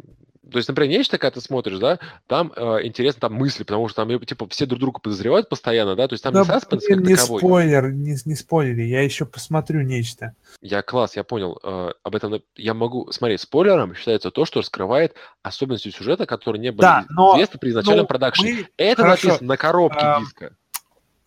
то 0.51 0.59
есть, 0.59 0.69
например, 0.69 0.91
нечто, 0.99 1.19
когда 1.19 1.33
ты 1.33 1.41
смотришь, 1.41 1.79
да, 1.79 1.99
там 2.27 2.53
э, 2.55 2.81
интересно, 2.85 3.21
там 3.23 3.35
мысли, 3.35 3.65
потому 3.65 3.89
что 3.89 4.03
там, 4.03 4.11
э, 4.11 4.25
типа, 4.25 4.47
все 4.49 4.67
друг 4.67 4.81
друга 4.81 5.01
подозревают 5.01 5.49
постоянно, 5.49 5.97
да, 5.97 6.07
то 6.09 6.13
есть 6.15 6.23
там 6.23 6.33
Да, 6.35 6.41
не 6.41 6.47
саспенс 6.47 6.85
блин, 6.87 6.99
как 7.01 7.09
не 7.09 7.17
таковой. 7.17 7.41
спойлер, 7.41 7.93
не, 7.93 8.17
не 8.25 8.35
спойлери, 8.37 8.83
я 8.85 9.03
еще 9.03 9.27
посмотрю 9.27 9.83
нечто. 9.83 10.35
Я 10.61 10.83
класс, 10.83 11.17
я 11.17 11.25
понял, 11.25 11.59
э, 11.63 11.91
об 12.03 12.15
этом 12.15 12.41
я 12.55 12.75
могу, 12.75 13.11
смотри, 13.13 13.37
спойлером 13.39 13.95
считается 13.95 14.31
то, 14.31 14.45
что 14.45 14.61
раскрывает 14.61 15.15
особенности 15.43 15.91
сюжета, 15.91 16.27
которые 16.27 16.61
не 16.61 16.71
были 16.71 16.83
Да, 16.83 17.05
но- 17.11 17.35
известны 17.35 17.59
при 17.59 17.71
изначальном 17.71 18.05
Ну, 18.05 18.09
продакшене. 18.09 18.53
мы- 18.55 18.67
Это 18.77 19.03
хорошо, 19.03 19.29
написано 19.29 19.49
на 19.49 19.57
коробке 19.57 19.99
а, 20.01 20.21
диска. 20.21 20.53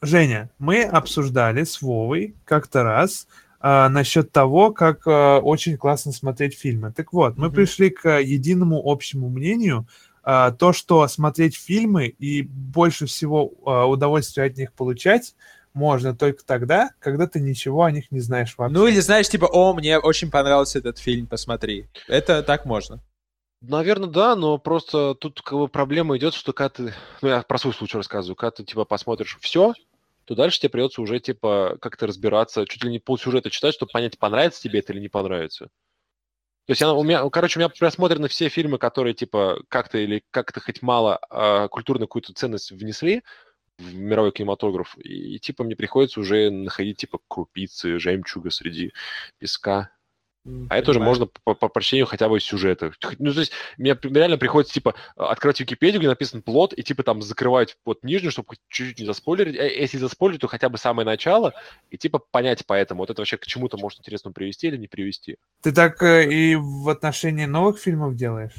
Женя, 0.02 0.50
мы 0.60 0.84
обсуждали 0.84 1.64
с 1.66 1.82
Вовой 1.82 2.36
как-то 2.46 2.84
раз 2.84 3.28
а, 3.60 3.90
насчет 3.90 4.32
того, 4.32 4.72
как 4.72 5.02
а, 5.06 5.40
очень 5.40 5.78
классно 5.78 6.12
смотреть 6.12 6.58
фильмы. 6.58 6.94
Так 6.96 7.14
вот, 7.14 7.38
мы 7.38 7.48
Мгм. 7.48 7.56
пришли 7.56 7.90
к 7.90 8.20
единому 8.20 8.82
общему 8.84 9.30
мнению, 9.30 9.88
а, 10.24 10.52
то, 10.52 10.74
что 10.74 11.08
смотреть 11.08 11.56
фильмы 11.58 12.08
и 12.08 12.42
больше 12.44 13.06
всего 13.06 13.52
а, 13.66 13.86
удовольствия 13.86 14.44
от 14.44 14.58
них 14.58 14.74
получать 14.74 15.36
можно 15.74 16.16
только 16.16 16.44
тогда, 16.44 16.90
когда 17.00 17.28
ты 17.28 17.40
ничего 17.40 17.84
о 17.84 17.92
них 17.92 18.12
не 18.12 18.20
знаешь 18.20 18.56
вообще. 18.58 18.74
Ну 18.74 18.88
или 18.88 19.00
знаешь, 19.00 19.30
типа, 19.30 19.46
о, 19.46 19.74
мне 19.74 20.00
очень 20.00 20.32
понравился 20.32 20.80
этот 20.80 20.98
фильм, 20.98 21.28
посмотри. 21.28 21.88
Это 22.08 22.44
так 22.44 22.66
можно. 22.66 23.00
Наверное, 23.62 24.10
да, 24.10 24.36
но 24.36 24.58
просто 24.58 25.16
тут 25.16 25.42
как 25.42 25.58
бы 25.60 25.68
проблема 25.68 26.18
идет, 26.18 26.34
что 26.34 26.54
когда 26.54 26.70
ты, 26.70 26.94
ну 27.22 27.28
я 27.28 27.42
про 27.42 27.58
свой 27.58 27.74
случай 27.74 27.98
рассказываю, 27.98 28.36
когда 28.36 28.52
ты 28.52 28.64
типа 28.64 28.86
посмотришь 28.86 29.38
все, 29.42 29.74
то 30.30 30.36
дальше 30.36 30.60
тебе 30.60 30.70
придется 30.70 31.02
уже, 31.02 31.20
типа, 31.20 31.80
как-то 31.82 32.06
разбираться, 32.06 32.68
чуть 32.68 32.84
ли 32.84 32.92
не 32.92 33.00
полсюжета 33.00 33.50
читать, 33.50 33.74
чтобы 33.74 33.92
понять, 33.92 34.20
понравится 34.20 34.62
тебе 34.62 34.78
это 34.78 34.94
или 34.94 35.00
не 35.00 35.10
понравится. 35.10 35.72
То 36.68 36.72
есть 36.72 36.84
она, 36.84 36.94
у 36.94 37.02
меня, 37.02 37.28
короче, 37.32 37.58
у 37.58 37.62
меня 37.62 37.70
просмотрены 37.70 38.28
все 38.28 38.48
фильмы, 38.50 38.78
которые, 38.78 39.16
типа, 39.16 39.64
как-то 39.70 39.98
или 39.98 40.24
как-то 40.30 40.60
хоть 40.60 40.84
мало 40.84 41.20
э, 41.32 41.68
культурную 41.70 42.08
какую-то 42.08 42.34
ценность 42.34 42.70
внесли 42.70 43.24
в 43.80 43.96
мировой 43.96 44.32
кинематограф, 44.32 44.96
и, 45.00 45.38
и, 45.38 45.40
типа, 45.40 45.64
мне 45.64 45.76
приходится 45.76 46.20
уже 46.20 46.52
находить, 46.52 46.98
типа, 46.98 47.18
крупицы, 47.28 47.98
жемчуга 47.98 48.52
среди 48.52 48.94
песка. 49.40 49.90
А 50.70 50.78
это 50.78 50.92
уже 50.92 51.00
можно 51.00 51.26
по, 51.26 51.54
по 51.54 51.70
прочтению 51.70 52.06
хотя 52.06 52.30
бы 52.30 52.40
сюжета. 52.40 52.92
Ну, 53.18 53.34
то 53.34 53.40
есть, 53.40 53.52
мне 53.78 53.98
реально 54.02 54.38
приходится, 54.38 54.74
типа, 54.74 54.96
открывать 55.16 55.60
Википедию, 55.60 56.00
где 56.00 56.10
написан 56.10 56.42
плод, 56.42 56.74
и, 56.74 56.84
типа, 56.84 57.04
там 57.04 57.22
закрывать 57.22 57.78
вот 57.86 58.04
нижнюю, 58.04 58.32
чтобы 58.32 58.56
чуть-чуть 58.68 59.00
не 59.00 59.06
заспойлерить. 59.06 59.58
А 59.58 59.64
если 59.64 59.98
заспойлерить, 59.98 60.42
то 60.42 60.48
хотя 60.48 60.70
бы 60.70 60.78
самое 60.78 61.06
начало, 61.06 61.54
и, 61.90 61.98
типа, 61.98 62.20
понять 62.20 62.66
поэтому, 62.66 63.02
вот 63.02 63.10
это 63.10 63.22
вообще 63.22 63.38
к 63.38 63.46
чему-то 63.46 63.78
может 63.78 64.00
интересно 64.00 64.32
привести 64.32 64.68
или 64.68 64.78
не 64.78 64.88
привести. 64.88 65.38
Ты 65.62 65.72
так 65.72 66.02
э, 66.04 66.32
и 66.32 66.56
в 66.56 66.90
отношении 66.90 67.46
новых 67.46 67.80
фильмов 67.80 68.16
делаешь? 68.16 68.56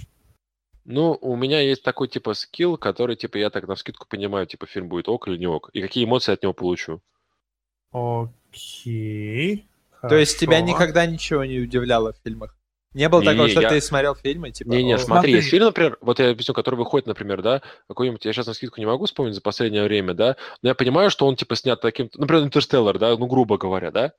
Ну, 0.85 1.17
у 1.21 1.37
меня 1.37 1.61
есть 1.61 1.83
такой, 1.83 2.09
типа, 2.09 2.35
скилл, 2.35 2.77
который, 2.77 3.15
типа, 3.15 3.37
я 3.37 3.51
так 3.51 3.69
на 3.69 3.77
скидку 3.77 4.07
понимаю, 4.09 4.47
типа, 4.47 4.67
фильм 4.67 4.89
будет 4.89 5.09
ок 5.09 5.29
или 5.29 5.37
не 5.37 5.47
ок, 5.47 5.71
и 5.73 5.81
какие 5.81 6.05
эмоции 6.05 6.33
от 6.33 6.43
него 6.43 6.53
получу. 6.53 7.01
Окей. 7.93 9.70
То 10.09 10.17
есть 10.17 10.39
тебя 10.39 10.61
никогда 10.61 11.07
ничего 11.07 11.45
не 11.45 11.59
удивляло 11.61 12.13
в 12.13 12.17
фильмах? 12.25 12.57
Не 12.93 13.09
было 13.09 13.21
Не, 13.21 13.27
такого, 13.27 13.45
не, 13.45 13.51
что 13.53 13.61
я- 13.61 13.69
ты 13.69 13.81
смотрел 13.81 14.17
фильмы, 14.17 14.51
типа... 14.51 14.69
Не-не, 14.71 14.95
«О, 14.95 14.99
смотри, 14.99 15.07
Смотри. 15.07 15.33
есть 15.35 15.49
фильм, 15.51 15.67
например, 15.67 15.97
вот 16.01 16.19
я 16.19 16.31
объясню, 16.31 16.55
который 16.55 16.75
выходит, 16.75 17.07
например, 17.07 17.41
да, 17.41 17.63
какой-нибудь, 17.87 18.25
я 18.25 18.33
сейчас 18.33 18.49
на 18.49 18.55
скидку 18.55 18.81
не 18.81 18.87
могу 18.87 19.05
вспомнить 19.05 19.35
за 19.35 19.41
последнее 19.41 19.85
время, 19.85 20.13
да, 20.13 20.37
но 20.63 20.71
я 20.71 20.75
понимаю, 20.75 21.09
что 21.11 21.27
он, 21.27 21.37
типа, 21.37 21.55
снят 21.55 21.81
таким, 21.81 22.11
например, 22.15 22.43
Интерстеллар, 22.45 22.99
да, 22.99 23.17
ну, 23.17 23.27
грубо 23.27 23.59
говоря, 23.59 23.93
да, 23.93 24.13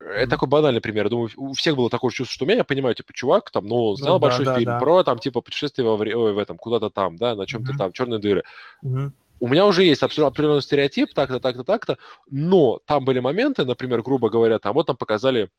это 0.00 0.30
такой 0.30 0.48
банальный 0.48 0.80
пример. 0.80 1.04
Я 1.04 1.10
думаю, 1.10 1.30
у 1.36 1.52
всех 1.54 1.76
было 1.76 1.88
такое 1.90 2.10
чувство, 2.12 2.32
что 2.34 2.44
у 2.44 2.48
меня, 2.48 2.58
я 2.58 2.64
понимаю, 2.64 2.94
типа, 2.94 3.12
чувак, 3.12 3.50
там, 3.50 3.66
ну, 3.66 3.74
он 3.90 3.96
снял 3.96 4.14
Ну 4.14 4.18
большой 4.20 4.44
да, 4.44 4.54
фильм 4.54 4.66
да. 4.66 4.78
про, 4.78 5.02
там, 5.02 5.18
типа, 5.18 5.40
путешествие 5.40 5.86
во 5.88 5.96
вре- 5.96 6.16
ой, 6.16 6.32
в 6.32 6.38
этом, 6.38 6.56
куда-то 6.58 6.90
там, 6.90 7.16
да, 7.16 7.34
на 7.34 7.46
чем-то 7.46 7.70
Мгм. 7.70 7.78
там, 7.78 7.92
черные 7.92 8.20
дыры. 8.20 8.44
Мгм. 8.82 9.14
У 9.44 9.46
меня 9.46 9.66
уже 9.66 9.84
есть 9.84 10.02
определенный 10.02 10.62
стереотип, 10.62 11.12
так-то, 11.12 11.38
так-то, 11.38 11.64
так-то, 11.64 11.98
но 12.30 12.80
там 12.86 13.04
были 13.04 13.20
моменты, 13.20 13.66
например, 13.66 14.00
грубо 14.00 14.30
говоря, 14.30 14.58
там, 14.58 14.72
вот 14.72 14.86
там 14.86 14.96
показали 14.96 15.50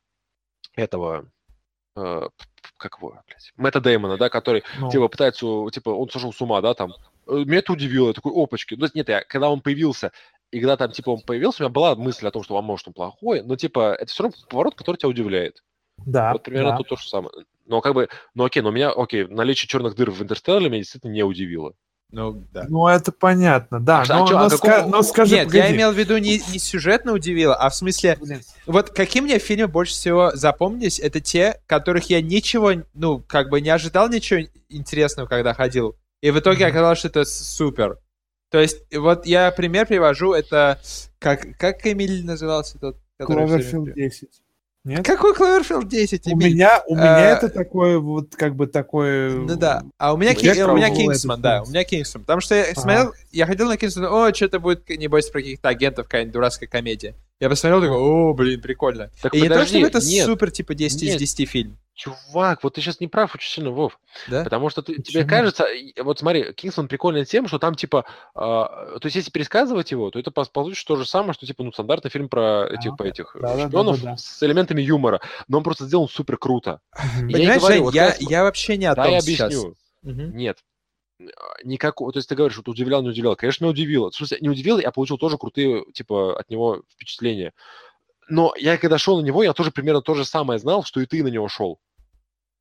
этого, 0.75 1.29
э, 1.95 2.27
как 2.77 2.97
его, 2.97 3.21
блядь, 3.27 3.53
Мэтта 3.57 3.81
Дэймона, 3.81 4.17
да, 4.17 4.29
который 4.29 4.63
Ну, 4.79 4.89
типа 4.89 5.07
пытается, 5.07 5.45
типа, 5.71 5.89
он 5.89 6.09
сошел 6.09 6.33
с 6.33 6.41
ума, 6.41 6.61
да, 6.61 6.73
там. 6.73 6.93
Э, 7.27 7.35
Меня 7.45 7.59
это 7.59 7.73
удивило, 7.73 8.07
я 8.07 8.13
такой, 8.13 8.31
опачки. 8.33 8.73
Ну, 8.73 8.87
нет, 8.95 9.07
я, 9.07 9.23
когда 9.23 9.51
он 9.51 9.61
появился, 9.61 10.11
и 10.49 10.59
когда 10.59 10.77
там, 10.77 10.89
типа, 10.89 11.11
он 11.11 11.21
появился, 11.21 11.61
у 11.61 11.65
меня 11.67 11.71
была 11.71 11.93
мысль 11.93 12.25
о 12.25 12.31
том, 12.31 12.41
что, 12.41 12.57
а 12.57 12.63
может, 12.63 12.87
он 12.87 12.93
плохой, 12.93 13.43
но, 13.43 13.55
типа, 13.55 13.93
это 13.93 14.11
все 14.11 14.23
равно 14.23 14.37
поворот, 14.49 14.73
который 14.73 14.97
тебя 14.97 15.09
удивляет. 15.09 15.63
да, 16.07 16.31
вот 16.33 16.41
примерно 16.41 16.71
да. 16.71 16.77
тут 16.77 16.87
то 16.87 16.95
же 16.95 17.07
самое. 17.07 17.45
Но, 17.67 17.81
как 17.81 17.93
бы, 17.93 18.09
ну, 18.33 18.45
окей, 18.45 18.63
но 18.63 18.71
меня, 18.71 18.89
окей, 18.89 19.27
наличие 19.27 19.67
черных 19.67 19.93
дыр 19.93 20.09
в 20.09 20.23
Интерстелларе 20.23 20.69
меня 20.69 20.79
действительно 20.79 21.11
не 21.11 21.21
удивило. 21.21 21.75
Ну, 22.11 22.43
да. 22.53 22.65
Ну, 22.69 22.87
это 22.87 23.11
понятно, 23.11 23.79
да. 23.79 24.01
А 24.01 24.05
что- 24.05 24.13
а 24.13 24.17
но, 24.19 24.25
а 24.25 24.43
но 24.43 24.49
какого- 24.49 24.71
ска- 24.71 24.87
но 24.87 25.03
скажи, 25.03 25.35
Нет, 25.35 25.53
я 25.53 25.61
погоди. 25.63 25.75
имел 25.75 25.91
в 25.91 25.97
виду 25.97 26.17
не, 26.17 26.37
не 26.51 26.59
сюжетно 26.59 27.11
удивило, 27.13 27.55
а 27.55 27.69
в 27.69 27.75
смысле, 27.75 28.17
Блин, 28.21 28.41
вот 28.65 28.91
какие 28.91 29.21
мне 29.21 29.37
фильмы 29.39 29.67
больше 29.67 29.93
всего 29.93 30.31
запомнились, 30.33 30.99
это 30.99 31.19
те, 31.19 31.59
которых 31.65 32.09
я 32.09 32.21
ничего, 32.21 32.71
ну, 32.93 33.19
как 33.27 33.49
бы 33.49 33.59
не 33.59 33.69
ожидал 33.69 34.07
ничего 34.09 34.41
интересного, 34.69 35.27
когда 35.27 35.53
ходил. 35.53 35.95
И 36.21 36.31
в 36.31 36.39
итоге 36.39 36.65
Мгм. 36.65 36.71
оказалось, 36.73 36.99
что 36.99 37.07
это 37.09 37.25
супер. 37.25 37.97
То 38.49 38.59
есть, 38.59 38.77
вот 38.95 39.25
я 39.25 39.51
пример 39.51 39.85
привожу, 39.85 40.31
это 40.33 40.79
как, 41.19 41.57
как 41.57 41.85
Эмиль 41.85 42.23
назывался 42.25 42.77
тот? 42.79 42.97
Кловерфилд 43.19 43.85
при- 43.85 43.93
10. 43.93 44.29
Нет? 44.85 45.03
Какой 45.03 45.33
Кловерфилд 45.33 45.87
10, 45.87 46.27
У 46.27 46.31
Эмиль? 46.33 46.53
меня, 46.53 46.83
у 46.85 46.95
меня 46.95 47.31
Э, 47.31 47.33
это 47.33 47.49
такое, 47.49 47.97
вот, 47.97 48.35
как 48.35 48.55
бы 48.55 48.67
такое... 48.67 49.31
Ну 49.31 49.55
да. 49.55 49.81
А 49.97 50.13
у 50.13 50.17
меня, 50.17 50.29
Я 50.29 50.35
Ки- 50.53 50.61
у 50.61 50.75
меня 50.77 50.93
Кингсман, 50.93 51.41
да, 51.41 51.63
у 51.63 51.67
меня 51.69 51.83
Кингсман. 51.83 52.21
Потому 52.23 52.39
что 52.39 52.53
я 52.53 52.65
смотрел, 52.75 53.13
я 53.31 53.47
ходил 53.47 53.67
на 53.67 53.77
Кингсман, 53.77 54.05
о, 54.05 54.31
что-то 54.33 54.59
будет, 54.59 54.87
небось, 54.89 55.29
про 55.31 55.41
каких-то 55.41 55.69
агентов, 55.69 56.05
какая-нибудь 56.05 56.33
дурацкая 56.33 56.69
комедия. 56.69 57.15
Я 57.39 57.49
посмотрел, 57.49 57.81
такой, 57.81 57.97
о, 57.97 58.33
блин, 58.33 58.61
прикольно. 58.61 59.09
Так 59.21 59.33
И 59.33 59.41
не 59.41 59.49
то, 59.49 59.55
подожди, 59.55 59.79
чтобы 59.79 59.87
это 59.87 60.05
нет. 60.05 60.25
супер, 60.25 60.51
типа, 60.51 60.73
10 60.73 61.03
из 61.03 61.09
Нет. 61.09 61.19
10 61.19 61.49
фильм. 61.49 61.77
Чувак, 61.93 62.61
вот 62.63 62.73
ты 62.73 62.81
сейчас 62.81 62.99
не 62.99 63.07
прав 63.07 63.33
очень 63.35 63.49
сильно, 63.49 63.71
Вов. 63.71 63.97
Да? 64.27 64.43
Потому 64.43 64.69
что 64.69 64.81
ты- 64.81 65.01
тебе 65.01 65.23
кажется, 65.23 65.65
вот 66.01 66.19
смотри, 66.19 66.51
Кингсман 66.53 66.89
прикольный 66.89 67.23
тем, 67.23 67.47
что 67.47 67.57
там 67.57 67.75
типа, 67.75 68.03
а, 68.35 68.97
то 68.99 69.05
есть 69.05 69.15
если 69.15 69.31
пересказывать 69.31 69.91
его, 69.91 70.11
то 70.11 70.19
это 70.19 70.29
по- 70.31 70.43
получится 70.45 70.85
то 70.87 70.95
же 70.97 71.05
самое, 71.05 71.33
что 71.33 71.45
типа 71.45 71.63
ну 71.63 71.71
стандартный 71.71 72.11
фильм 72.11 72.27
про 72.27 72.67
Да. 72.69 72.77
типа 72.77 73.03
этих 73.03 73.33
э, 73.37 73.39
Да-да-да-да-да. 73.39 73.93
шпионов 73.95 74.19
с 74.19 74.43
элементами 74.43 74.81
юмора, 74.81 75.21
но 75.47 75.59
он 75.59 75.63
просто 75.63 75.85
сделан 75.85 76.09
супер 76.09 76.37
круто. 76.37 76.81
Мгм. 77.17 77.27
Я 77.29 77.37
Понимаешь, 77.37 77.61
говорю, 77.61 77.75
Жень, 77.75 77.83
вот 77.85 77.95
я, 77.95 78.15
я 78.19 78.43
вообще 78.43 78.75
не 78.77 78.85
о 78.87 78.95
Да, 78.95 79.03
том 79.05 79.13
я 79.13 79.21
сейчас. 79.21 79.53
объясню. 79.53 79.75
Мгм. 80.03 80.35
Нет. 80.37 80.57
А, 81.19 81.23
Никакого, 81.63 82.11
то 82.11 82.19
есть 82.19 82.29
ты 82.29 82.35
говоришь, 82.35 82.57
что 82.57 82.71
удивлял, 82.71 83.01
не 83.01 83.09
удивлял. 83.09 83.35
Конечно, 83.35 83.65
меня 83.65 83.71
удивило. 83.71 84.11
В 84.11 84.15
смысле, 84.15 84.37
не 84.41 84.49
удивило, 84.49 84.79
я 84.79 84.91
получил 84.91 85.17
тоже 85.17 85.37
крутые, 85.37 85.85
типа, 85.93 86.39
от 86.39 86.49
него 86.49 86.83
впечатления. 86.93 87.53
Но 88.27 88.53
я 88.57 88.77
когда 88.77 88.97
шел 88.97 89.21
на 89.21 89.25
него, 89.25 89.43
я 89.43 89.53
тоже 89.53 89.71
примерно 89.71 90.01
то 90.01 90.13
же 90.15 90.25
самое 90.25 90.59
знал, 90.59 90.83
что 90.83 90.99
и 90.99 91.05
ты 91.05 91.23
на 91.23 91.27
него 91.27 91.47
шел. 91.47 91.79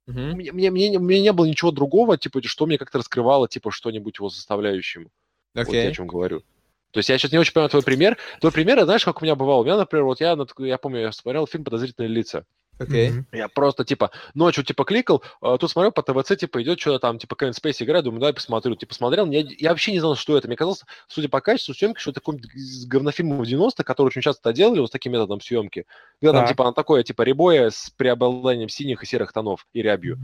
Мгм. 0.07 0.33
Мне, 0.33 0.53
мне, 0.53 0.71
мне, 0.71 0.99
у 0.99 1.01
меня 1.01 1.23
не 1.23 1.33
было 1.33 1.47
ничего 1.47 1.71
другого, 1.71 2.19
типа, 2.19 2.43
что 2.43 2.67
мне 2.67 2.77
как-то 2.77 2.99
раскрывало, 2.99 3.49
типа, 3.49 3.71
что-нибудь 3.71 4.19
его 4.19 4.29
составляющим. 4.29 5.11
Вот 5.55 5.69
я 5.69 5.89
о 5.89 5.93
чем 5.93 6.07
говорю. 6.07 6.43
То 6.91 6.99
есть 6.99 7.09
я 7.09 7.19
сейчас 7.19 7.33
не 7.33 7.39
очень 7.39 7.53
понимаю 7.53 7.71
твой 7.71 7.83
пример. 7.83 8.19
Твой 8.41 8.53
пример, 8.53 8.77
это 8.77 8.87
знаешь, 8.87 9.05
как 9.05 9.21
у 9.21 9.25
меня 9.25 9.35
бывало? 9.35 9.63
У 9.63 9.65
меня, 9.65 9.77
например, 9.77 10.05
вот 10.05 10.21
я, 10.21 10.37
я 10.59 10.79
помню, 10.79 11.01
я 11.01 11.13
смотрел 11.13 11.47
фильм 11.47 11.65
«Подозрительные 11.65 12.09
лица». 12.09 12.47
Окей. 12.79 13.11
Мгм. 13.11 13.27
Я 13.33 13.49
просто, 13.49 13.85
типа, 13.85 14.11
ночью, 14.35 14.65
типа, 14.65 14.85
кликал, 14.85 15.23
а, 15.41 15.59
тут 15.59 15.71
смотрел 15.71 15.93
по 15.93 16.03
ТВЦ, 16.03 16.37
типа, 16.37 16.63
идет 16.63 16.81
что-то 16.81 16.99
там, 16.99 17.19
типа, 17.19 17.37
Кевин 17.37 17.53
Спейси 17.53 17.85
играет, 17.85 18.05
думаю, 18.05 18.21
давай 18.21 18.35
посмотрю. 18.35 18.75
Типа, 18.75 18.95
смотрел, 18.95 19.31
я, 19.31 19.45
я 19.59 19.71
вообще 19.71 19.93
не 19.93 20.01
знал, 20.01 20.17
что 20.17 20.37
это. 20.37 20.49
Мне 20.49 20.57
казалось, 20.57 20.83
судя 21.07 21.29
по 21.29 21.41
качеству 21.41 21.75
съемки, 21.75 22.01
что 22.01 22.11
это 22.11 22.21
какой-нибудь 22.21 22.55
из 22.55 22.87
говнофильмов 22.87 23.47
90-х, 23.47 23.85
которые 23.85 24.09
очень 24.09 24.23
часто 24.23 24.53
делали 24.53 24.81
вот 24.81 24.89
с 24.89 24.93
таким 24.93 25.13
методом 25.13 25.41
съемки. 25.41 25.87
Когда 26.21 26.33
там, 26.33 26.43
Так. 26.43 26.51
типа, 26.51 26.65
она 26.65 26.73
такое, 26.73 27.03
типа, 27.03 27.23
ребоя 27.23 27.71
с 27.71 27.91
преобладанием 27.97 28.69
синих 28.69 29.03
и 29.03 29.07
серых 29.07 29.33
тонов 29.33 29.67
и 29.73 29.83
рябью. 29.83 30.19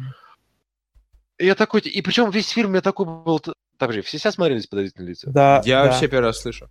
И 1.39 1.47
я 1.47 1.55
такой, 1.55 1.81
и 1.81 2.03
причем 2.03 2.31
весь 2.31 2.51
фильм 2.51 2.69
у 2.69 2.73
меня 2.73 2.83
такой 2.83 3.07
был... 3.07 3.41
Так 3.79 3.93
же, 3.95 4.03
все 4.03 4.19
сейчас 4.19 4.35
смотрелись 4.35 4.67
«Подозрительные 4.67 5.11
лица»? 5.11 5.31
Да, 5.31 5.63
Я 5.65 5.85
да. 5.85 5.91
вообще 5.91 6.07
первый 6.07 6.27
раз 6.27 6.43
слышу. 6.43 6.69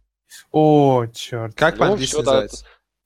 О, 0.51 1.07
черт. 1.07 1.55
Как 1.55 1.73
Ну, 1.73 1.79
по-английски 1.79 2.21
да? 2.23 2.47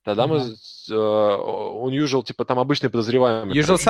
Тогда 0.04 0.26
мы... 0.26 0.38
Мгм. 0.38 0.56
с- 0.56 0.88
э, 0.90 0.94
unusual, 0.94 2.22
типа, 2.22 2.44
там 2.44 2.58
обычные 2.58 2.90
подозреваемые. 2.90 3.58
Usual 3.60 3.78
короче. 3.82 3.84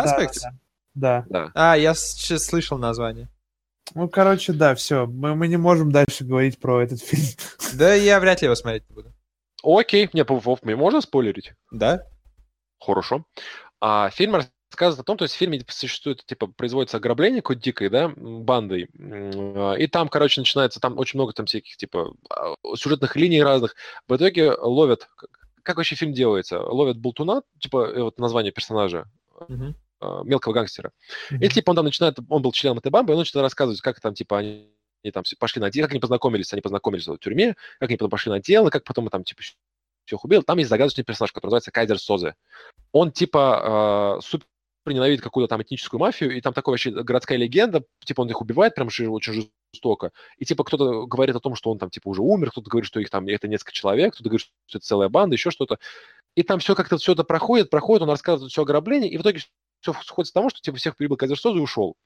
Да, 0.95 1.24
Suspects? 1.24 1.27
Да. 1.28 1.51
А, 1.55 1.77
я 1.77 1.95
сейчас 1.95 2.45
слышал 2.45 2.78
название. 2.78 3.28
Ну, 3.95 4.09
короче, 4.09 4.53
да, 4.53 4.74
все. 4.74 5.07
Мы, 5.07 5.35
мы 5.35 5.49
не 5.49 5.57
можем 5.59 5.93
дальше 5.93 6.24
говорить 6.24 6.59
про 6.59 6.82
этот 6.82 7.01
фильм. 7.01 7.27
Да, 7.74 7.93
я 7.95 8.20
вряд 8.20 8.41
ли 8.41 8.47
его 8.47 8.55
смотреть 8.55 8.89
не 8.89 8.95
буду. 8.95 9.12
Окей, 9.62 10.09
не, 10.12 10.23
Вов, 10.24 10.62
мне 10.62 10.77
можно 10.77 11.01
спойлерить? 11.01 11.55
Да? 11.73 12.03
Хорошо. 12.81 13.24
А, 13.81 14.11
фильм 14.11 14.36
рассказывает 14.36 15.01
о 15.01 15.05
том, 15.05 15.16
то 15.16 15.24
есть 15.24 15.35
в 15.35 15.39
фильме 15.39 15.59
типа, 15.59 15.73
существует, 15.73 16.24
типа, 16.24 16.47
производится 16.47 16.99
ограбление 16.99 17.43
какой-то 17.43 17.62
дикой, 17.62 17.89
да, 17.91 18.12
бандой. 18.16 18.89
А, 18.99 19.73
И 19.74 19.86
там, 19.89 20.09
короче, 20.09 20.41
начинается, 20.41 20.81
там 20.81 20.99
очень 20.99 21.19
много 21.19 21.32
там 21.32 21.47
всяких, 21.47 21.77
типа, 21.77 22.12
а, 22.31 22.55
сюжетных 22.77 23.16
линий 23.16 23.43
разных. 23.43 23.74
В 24.07 24.15
итоге 24.16 24.53
ловят, 24.53 25.09
как- 25.65 25.77
вообще 25.77 25.97
фильм 25.97 26.12
делается? 26.12 26.61
Ловят 26.61 26.99
болтуна, 26.99 27.43
типа, 27.59 27.86
э, 27.86 28.03
вот 28.03 28.19
название 28.19 28.53
персонажа, 28.53 29.07
а, 30.01 30.23
мелкого 30.23 30.53
гангстера. 30.53 30.93
И 31.31 31.35
Мгм. 31.35 31.49
типа 31.49 31.70
он 31.70 31.77
там 31.77 31.85
начинает, 31.86 32.16
он 32.28 32.43
был 32.43 32.53
членом 32.53 32.78
этой 32.78 32.91
бамбы, 32.91 33.12
и 33.12 33.15
он 33.15 33.20
начинает 33.20 33.45
рассказывать, 33.45 33.81
как 33.81 34.01
там 34.01 34.15
типа 34.15 34.39
они, 34.39 34.69
они 35.03 35.11
там 35.12 35.24
все 35.24 35.36
пошли 35.36 35.61
на 35.61 35.70
дело, 35.70 35.86
как 35.86 35.93
они 35.93 36.01
познакомились, 36.01 36.53
они 36.53 36.62
познакомились 36.62 37.07
в 37.07 37.16
тюрьме, 37.19 37.57
как 37.81 37.89
они 37.89 37.97
потом 37.97 38.11
пошли 38.11 38.31
на 38.31 38.41
дело, 38.41 38.70
как 38.70 38.85
потом 38.85 39.09
там 39.09 39.24
типа 39.24 39.43
всех 40.05 40.24
убил. 40.24 40.43
Там 40.43 40.59
есть 40.59 40.69
загадочный 40.70 41.05
персонаж, 41.05 41.32
который 41.32 41.47
называется 41.47 41.70
Кайзер 41.70 41.99
Созе. 41.99 42.35
Он 42.93 43.11
типа 43.12 44.19
э, 44.19 44.23
супер 44.23 44.47
ненавидит 44.86 45.23
какую-то 45.23 45.49
там 45.49 45.62
этническую 45.62 45.99
мафию, 45.99 46.36
и 46.36 46.41
там 46.43 46.53
такая 46.53 46.73
вообще 46.73 46.91
городская 46.91 47.39
легенда, 47.39 47.85
типа 48.05 48.20
он 48.20 48.28
их 48.28 48.41
убивает 48.43 48.74
прям 48.74 48.89
очень 48.89 49.32
жестоко, 49.32 49.53
и 50.38 50.44
типа 50.44 50.64
кто-то 50.64 51.06
говорит 51.06 51.36
о 51.36 51.40
том, 51.40 51.55
что 51.55 51.70
он 51.70 51.78
там 51.78 51.90
типа 51.90 52.09
уже 52.09 52.22
умер, 52.22 52.51
кто-то 52.51 52.70
говорит, 52.70 52.86
что 52.86 53.01
их 53.01 53.10
там 53.10 53.26
это 53.26 53.48
несколько 53.48 53.72
человек, 53.72 54.14
кто-то 54.14 54.28
говорит, 54.28 54.46
что 54.66 54.78
это 54.78 54.86
целая 54.86 55.09
банда, 55.09 55.34
еще 55.34 55.51
что-то. 55.51 55.78
И 56.34 56.42
там 56.42 56.59
все 56.59 56.74
как-то 56.74 56.96
все 56.98 57.12
это 57.12 57.24
проходит, 57.24 57.70
проходит, 57.70 58.02
он 58.02 58.10
рассказывает 58.10 58.52
все 58.52 58.62
ограбление, 58.62 59.10
и 59.10 59.16
в 59.16 59.22
итоге 59.22 59.40
все 59.80 59.92
сходится 60.02 60.32
к 60.32 60.34
тому, 60.34 60.51
что 60.51 60.60
типа 60.60 60.76
всех 60.78 60.96
прибыл 60.96 61.16
Кайзер 61.16 61.38
Созе 61.38 61.59
и 61.59 61.62
ушел. 61.62 61.96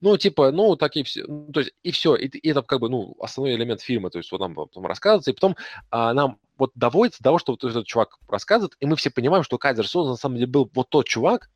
Ну, 0.00 0.16
типа, 0.16 0.50
ну, 0.50 0.74
такие 0.74 1.04
все, 1.04 1.24
ну, 1.28 1.52
то 1.52 1.60
есть, 1.60 1.72
и 1.84 1.92
все, 1.92 2.16
и, 2.16 2.26
и 2.26 2.50
это 2.50 2.62
как 2.62 2.80
бы, 2.80 2.88
ну, 2.88 3.14
основной 3.20 3.54
элемент 3.54 3.80
фильма, 3.80 4.10
то 4.10 4.18
есть, 4.18 4.32
вот 4.32 4.40
нам 4.40 4.52
потом 4.56 4.84
рассказывается, 4.84 5.30
и 5.30 5.34
потом 5.34 5.56
а, 5.90 6.12
нам 6.12 6.38
вот 6.58 6.72
доводится 6.74 7.20
до 7.20 7.28
того, 7.28 7.38
что 7.38 7.52
вот 7.52 7.62
этот 7.62 7.86
чувак 7.86 8.18
рассказывает, 8.28 8.74
и 8.80 8.86
мы 8.86 8.96
все 8.96 9.10
понимаем, 9.10 9.44
что 9.44 9.58
Кайзер 9.58 9.86
Соз 9.86 10.08
на 10.08 10.16
самом 10.16 10.38
деле 10.38 10.48
был 10.48 10.68
вот 10.74 10.88
тот 10.88 11.06
чувак, 11.06 11.50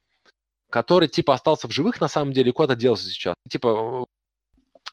который, 0.70 1.08
типа, 1.08 1.34
остался 1.34 1.66
в 1.66 1.72
живых 1.72 2.00
на 2.00 2.06
самом 2.06 2.32
деле 2.32 2.50
и 2.50 2.52
куда-то 2.52 2.76
делся 2.76 3.08
сейчас. 3.08 3.34
Типа, 3.48 4.06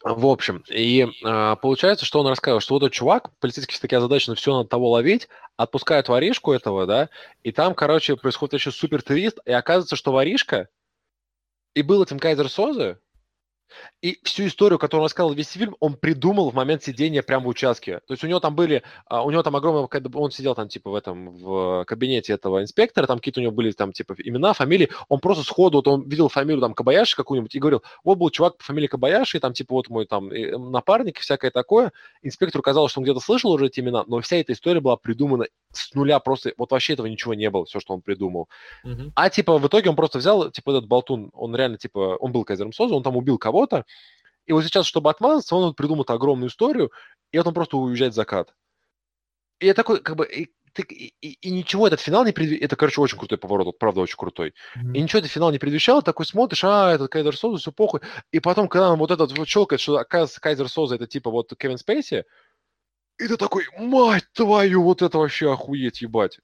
В 0.04 0.26
общем, 0.26 0.66
и 0.68 1.08
э, 1.08 1.56
получается, 1.62 2.06
что 2.06 2.20
он 2.20 2.28
рассказывал, 2.28 2.60
что 2.60 2.74
вот 2.74 2.84
этот 2.84 2.94
чувак, 2.94 3.32
полицейский 3.40 3.80
такие 3.80 4.00
озадачены, 4.00 4.36
все 4.36 4.54
надо 4.54 4.68
того 4.68 4.90
ловить, 4.90 5.30
отпускают 5.56 6.10
воришку 6.10 6.52
этого, 6.52 6.86
да, 6.86 7.10
и 7.42 7.54
там, 7.54 7.74
короче, 7.74 8.18
происходит 8.18 8.56
еще 8.56 8.72
супер 8.72 9.02
твист, 9.02 9.40
и 9.46 9.54
оказывается, 9.54 9.96
что 9.96 10.12
воришка 10.12 10.68
и 11.74 11.84
был 11.84 12.04
этим 12.04 12.20
Кайзер 12.20 12.50
Созе, 12.50 13.00
и 14.02 14.20
всю 14.24 14.48
историю, 14.48 14.80
которую 14.80 15.04
он 15.04 15.06
рассказал 15.06 15.34
весь 15.34 15.50
фильм, 15.50 15.76
он 15.80 15.96
придумал 15.96 16.50
в 16.50 16.54
момент 16.54 16.84
сидения 16.84 17.22
прямо 17.24 17.46
в 17.46 17.48
участке. 17.50 18.00
То 18.08 18.14
есть 18.14 18.24
у 18.24 18.28
него 18.28 18.40
там 18.40 18.56
были, 18.56 18.84
а, 19.06 19.24
у 19.24 19.32
него 19.32 19.44
там 19.44 19.56
огромное, 19.56 19.88
он 20.14 20.32
сидел 20.32 20.56
там 20.56 20.68
типа 20.68 20.92
в 20.92 20.96
этом, 20.96 21.38
в 21.38 21.86
кабинете 21.86 22.34
этого 22.34 22.62
инспектора, 22.62 23.08
там 23.08 23.20
какие-то 23.20 23.40
у 23.40 23.44
него 23.44 23.54
были 23.54 23.72
там 23.72 23.94
типа 23.94 24.16
имена, 24.18 24.54
фамилии, 24.54 24.90
он 25.10 25.20
просто 25.20 25.44
сходу, 25.44 25.78
вот 25.78 25.88
он 25.88 26.08
видел 26.08 26.30
фамилию 26.30 26.62
там 26.62 26.74
Кабаяши 26.74 27.16
какую-нибудь 27.16 27.56
и 27.56 27.60
говорил, 27.60 27.84
вот 28.04 28.18
был 28.18 28.30
чувак 28.30 28.58
по 28.58 28.64
фамилии 28.64 28.88
Кабаяши, 28.88 29.40
там 29.40 29.54
типа 29.54 29.74
вот 29.74 29.90
мой 29.90 30.06
там 30.06 30.30
напарник 30.30 31.20
и 31.20 31.22
всякое 31.22 31.52
такое. 31.52 31.92
Инспектору 32.22 32.62
казалось, 32.62 32.92
что 32.92 33.00
он 33.00 33.04
где-то 33.04 33.20
слышал 33.20 33.52
уже 33.52 33.68
эти 33.68 33.80
имена, 33.80 34.04
но 34.08 34.20
вся 34.22 34.38
эта 34.38 34.54
история 34.54 34.80
была 34.80 34.98
придумана 34.98 35.46
с 35.72 35.94
нуля, 35.94 36.20
просто 36.20 36.54
вот 36.58 36.72
вообще 36.72 36.94
этого 36.94 37.08
ничего 37.08 37.34
не 37.34 37.50
было, 37.50 37.66
все, 37.66 37.80
что 37.80 37.94
он 37.94 38.02
придумал. 38.02 38.48
Mm-hmm. 38.86 39.12
А 39.16 39.30
типа 39.30 39.58
в 39.58 39.68
итоге 39.68 39.90
он 39.90 39.96
просто 39.96 40.20
взял, 40.20 40.52
типа 40.52 40.72
этот 40.72 40.88
болтун, 40.88 41.30
он 41.34 41.56
реально 41.56 41.78
типа, 41.78 42.18
он 42.20 42.32
был 42.32 42.44
Кайзером 42.44 42.74
Соза, 42.74 42.96
он 42.96 43.04
там 43.04 43.18
убил 43.18 43.38
кого-то, 43.64 43.86
и 44.46 44.54
вот 44.54 44.64
сейчас, 44.64 44.86
чтобы 44.86 45.10
отмазаться, 45.10 45.56
он 45.56 45.74
придумал 45.74 46.06
огромную 46.08 46.50
историю, 46.50 46.92
и 47.32 47.38
вот 47.38 47.48
он 47.48 47.54
просто 47.54 47.78
уезжает 47.78 48.14
в 48.14 48.16
закат. 48.16 48.54
И 49.60 49.68
я 49.68 49.74
такой, 49.74 50.02
как 50.02 50.18
бы, 50.18 50.26
и, 50.26 50.52
и, 50.78 51.14
и, 51.22 51.38
и 51.42 51.52
ничего 51.52 51.88
этот 51.88 52.02
финал 52.02 52.26
не 52.26 52.34
предвещал. 52.34 52.66
Это, 52.66 52.76
короче, 52.76 53.00
очень 53.00 53.18
крутой 53.18 53.38
поворот, 53.38 53.68
вот, 53.68 53.80
правда, 53.80 54.02
очень 54.02 54.18
крутой. 54.18 54.54
Mm-hmm. 54.76 54.94
И 54.94 55.02
ничего 55.02 55.20
этот 55.20 55.32
финал 55.32 55.52
не 55.52 55.60
предвещал, 55.60 56.02
такой 56.02 56.26
смотришь, 56.26 56.64
а, 56.64 56.94
этот 56.94 57.10
Кайзер 57.10 57.38
Соза, 57.38 57.60
все 57.60 57.72
похуй. 57.72 58.02
И 58.32 58.40
потом, 58.40 58.68
когда 58.68 58.92
он 58.92 59.00
вот 59.00 59.12
этот 59.12 59.38
вот 59.38 59.48
щелкает, 59.48 59.80
что, 59.80 59.98
оказывается, 59.98 60.42
Кайзер 60.42 60.68
Соза 60.68 60.96
это 60.96 61.08
типа 61.08 61.32
вот 61.32 61.54
Кевин 61.58 61.78
Спейси, 61.78 62.26
и 63.20 63.28
ты 63.28 63.38
такой, 63.38 63.66
мать 63.78 64.26
твою, 64.34 64.84
вот 64.84 65.02
это 65.02 65.18
вообще 65.20 65.54
охуеть, 65.54 66.02
ебать. 66.02 66.40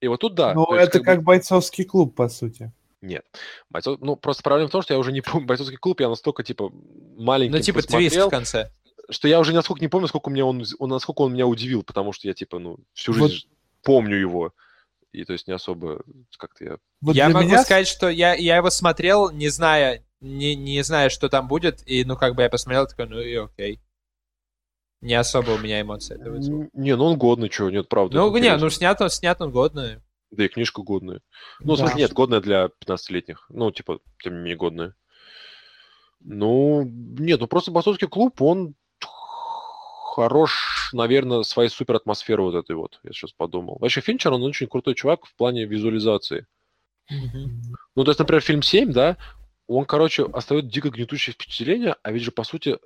И 0.00 0.08
вот 0.08 0.20
тут 0.20 0.34
да. 0.34 0.52
Ну, 0.52 0.66
это 0.74 0.98
как, 0.98 1.06
как 1.06 1.18
бы... 1.18 1.24
бойцовский 1.24 1.84
клуб, 1.84 2.14
по 2.14 2.28
сути. 2.28 2.72
Нет. 3.04 3.26
Бойцов... 3.68 4.00
Ну, 4.00 4.16
просто 4.16 4.42
проблема 4.42 4.68
в 4.68 4.72
том, 4.72 4.82
что 4.82 4.94
я 4.94 4.98
уже 4.98 5.12
не 5.12 5.20
помню. 5.20 5.46
Бойцовский 5.46 5.76
клуб 5.76 6.00
я 6.00 6.08
настолько, 6.08 6.42
типа, 6.42 6.70
маленький 7.16 7.56
Ну, 7.56 7.60
типа, 7.60 7.82
твист 7.82 8.16
в 8.16 8.30
конце. 8.30 8.70
Что 9.10 9.28
я 9.28 9.38
уже 9.38 9.52
насколько 9.52 9.82
не 9.82 9.88
помню, 9.88 10.08
сколько 10.08 10.30
меня 10.30 10.46
он, 10.46 10.64
он, 10.78 10.88
насколько 10.88 11.20
он 11.22 11.34
меня 11.34 11.46
удивил, 11.46 11.82
потому 11.82 12.12
что 12.12 12.26
я, 12.26 12.32
типа, 12.32 12.58
ну, 12.58 12.78
всю 12.94 13.12
жизнь 13.12 13.46
вот. 13.46 13.58
помню 13.82 14.16
его. 14.16 14.54
И, 15.12 15.24
то 15.24 15.34
есть, 15.34 15.46
не 15.46 15.52
особо 15.52 16.02
как-то 16.38 16.64
я... 16.64 16.78
Вот 17.02 17.14
я 17.14 17.28
могу 17.28 17.46
меня... 17.46 17.62
сказать, 17.62 17.86
что 17.86 18.08
я, 18.08 18.34
я 18.34 18.56
его 18.56 18.70
смотрел, 18.70 19.30
не 19.30 19.48
зная, 19.48 20.02
не, 20.20 20.56
не 20.56 20.82
зная, 20.82 21.10
что 21.10 21.28
там 21.28 21.46
будет, 21.46 21.86
и, 21.86 22.04
ну, 22.04 22.16
как 22.16 22.34
бы 22.34 22.42
я 22.42 22.48
посмотрел, 22.48 22.86
такой, 22.86 23.06
ну, 23.06 23.20
и 23.20 23.34
окей. 23.34 23.80
Не 25.02 25.14
особо 25.14 25.50
у 25.50 25.58
меня 25.58 25.82
эмоции. 25.82 26.18
Не, 26.72 26.96
ну 26.96 27.04
он 27.04 27.18
годный, 27.18 27.50
что, 27.50 27.68
нет, 27.68 27.90
правда. 27.90 28.16
Ну, 28.16 28.34
не, 28.38 28.56
ну 28.56 28.70
снят 28.70 28.98
он, 29.02 29.10
снят 29.10 29.38
он 29.42 29.50
годный. 29.50 30.00
Да 30.36 30.44
и 30.44 30.48
книжка 30.48 30.82
годная. 30.82 31.20
Ну, 31.60 31.68
да. 31.68 31.74
в 31.74 31.78
смысле, 31.78 32.02
нет, 32.02 32.12
годная 32.12 32.40
для 32.40 32.70
15-летних. 32.84 33.46
Ну, 33.48 33.70
типа, 33.70 34.00
тем 34.22 34.34
не 34.34 34.38
менее, 34.40 34.56
годная. 34.56 34.94
Ну, 36.20 36.84
нет, 36.84 37.40
ну 37.40 37.46
просто 37.46 37.70
Басовский 37.70 38.08
клуб, 38.08 38.40
он 38.40 38.74
хорош, 40.14 40.90
наверное, 40.92 41.42
своей 41.42 41.68
супер 41.68 41.96
атмосферы 41.96 42.42
вот 42.42 42.54
этой 42.54 42.76
вот, 42.76 43.00
я 43.02 43.12
сейчас 43.12 43.32
подумал. 43.32 43.78
Вообще, 43.80 44.00
Финчер, 44.00 44.32
он 44.32 44.42
очень 44.42 44.68
крутой 44.68 44.94
чувак 44.94 45.26
в 45.26 45.34
плане 45.36 45.66
визуализации. 45.66 46.46
Mm-hmm. 47.12 47.74
Ну, 47.96 48.04
то 48.04 48.10
есть, 48.10 48.18
например, 48.18 48.40
фильм 48.40 48.62
7, 48.62 48.92
да, 48.92 49.18
он, 49.66 49.84
короче, 49.84 50.24
оставит 50.24 50.68
дико 50.68 50.90
гнетущее 50.90 51.34
впечатление, 51.34 51.96
а 52.02 52.12
ведь 52.12 52.22
же, 52.22 52.30
по 52.30 52.44
сути, 52.44 52.78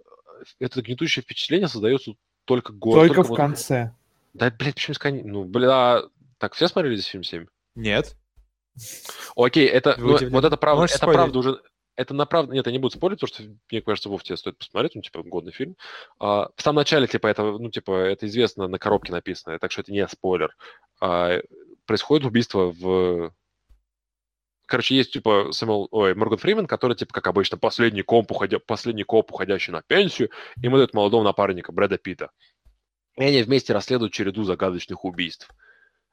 это 0.59 0.83
гнетущее 0.83 1.23
впечатление 1.23 1.69
создается 1.69 2.15
только 2.45 2.73
год. 2.73 2.95
Только, 2.95 3.15
только 3.15 3.27
в 3.27 3.31
вот... 3.31 3.37
конце. 3.37 3.95
Да, 4.35 4.51
блядь, 4.51 4.75
почему 4.75 4.93
искать? 4.95 5.25
Ну, 5.25 5.45
бля, 5.45 6.03
так, 6.39 6.55
все 6.55 6.69
смотрели 6.69 6.97
здесь 6.97 7.07
фильм 7.07 7.23
7? 7.23 7.47
Нет. 7.75 8.17
Окей, 9.37 9.67
это, 9.67 9.97
ну, 9.99 10.17
вот 10.31 10.45
это 10.45 10.57
правда, 10.57 10.83
Можешь 10.83 10.97
это 10.97 11.05
спорить? 11.05 11.17
правда 11.17 11.39
уже, 11.39 11.63
это 11.99 12.15
на 12.15 12.27
правда, 12.27 12.55
нет, 12.55 12.65
я 12.67 12.73
не 12.73 12.79
буду 12.79 12.95
спорить, 12.97 13.19
потому 13.19 13.35
что, 13.35 13.57
мне 13.71 13.83
кажется, 13.83 14.09
Вов 14.09 14.23
тебе 14.23 14.37
стоит 14.37 14.57
посмотреть, 14.57 14.95
ну, 14.95 15.03
типа, 15.03 15.25
годный 15.25 15.53
фильм. 15.53 15.77
А, 16.21 16.49
в 16.55 16.63
самом 16.63 16.77
начале, 16.77 17.09
типа, 17.09 17.27
это, 17.27 17.43
ну, 17.43 17.71
типа, 17.71 17.91
это 17.91 18.27
известно, 18.27 18.69
на 18.69 18.79
коробке 18.79 19.11
написано, 19.11 19.59
так 19.59 19.73
что 19.73 19.81
это 19.81 19.93
не 19.93 20.07
спойлер. 20.07 20.55
А, 21.01 21.41
происходит 21.87 22.25
убийство 22.25 22.71
в... 22.71 23.35
Короче, 24.67 24.95
есть, 24.95 25.13
типа, 25.13 25.51
Сэмюэл, 25.51 25.89
ой, 25.91 26.15
Морган 26.15 26.39
Фримен, 26.39 26.67
который, 26.69 26.95
типа, 26.95 27.13
как 27.13 27.27
обычно, 27.27 27.59
последний 27.59 28.03
комп, 28.03 28.31
уходя, 28.31 28.61
последний 28.61 29.03
коп, 29.03 29.33
уходящий 29.33 29.73
на 29.73 29.83
пенсию, 29.83 30.31
ему 30.63 30.77
дают 30.77 30.95
молодого 30.95 31.25
напарника 31.25 31.73
Брэда 31.73 31.99
Питта. 31.99 32.31
И 33.17 33.25
они 33.25 33.43
вместе 33.43 33.73
расследуют 33.73 34.13
череду 34.13 34.45
загадочных 34.45 35.05
убийств. 35.05 35.49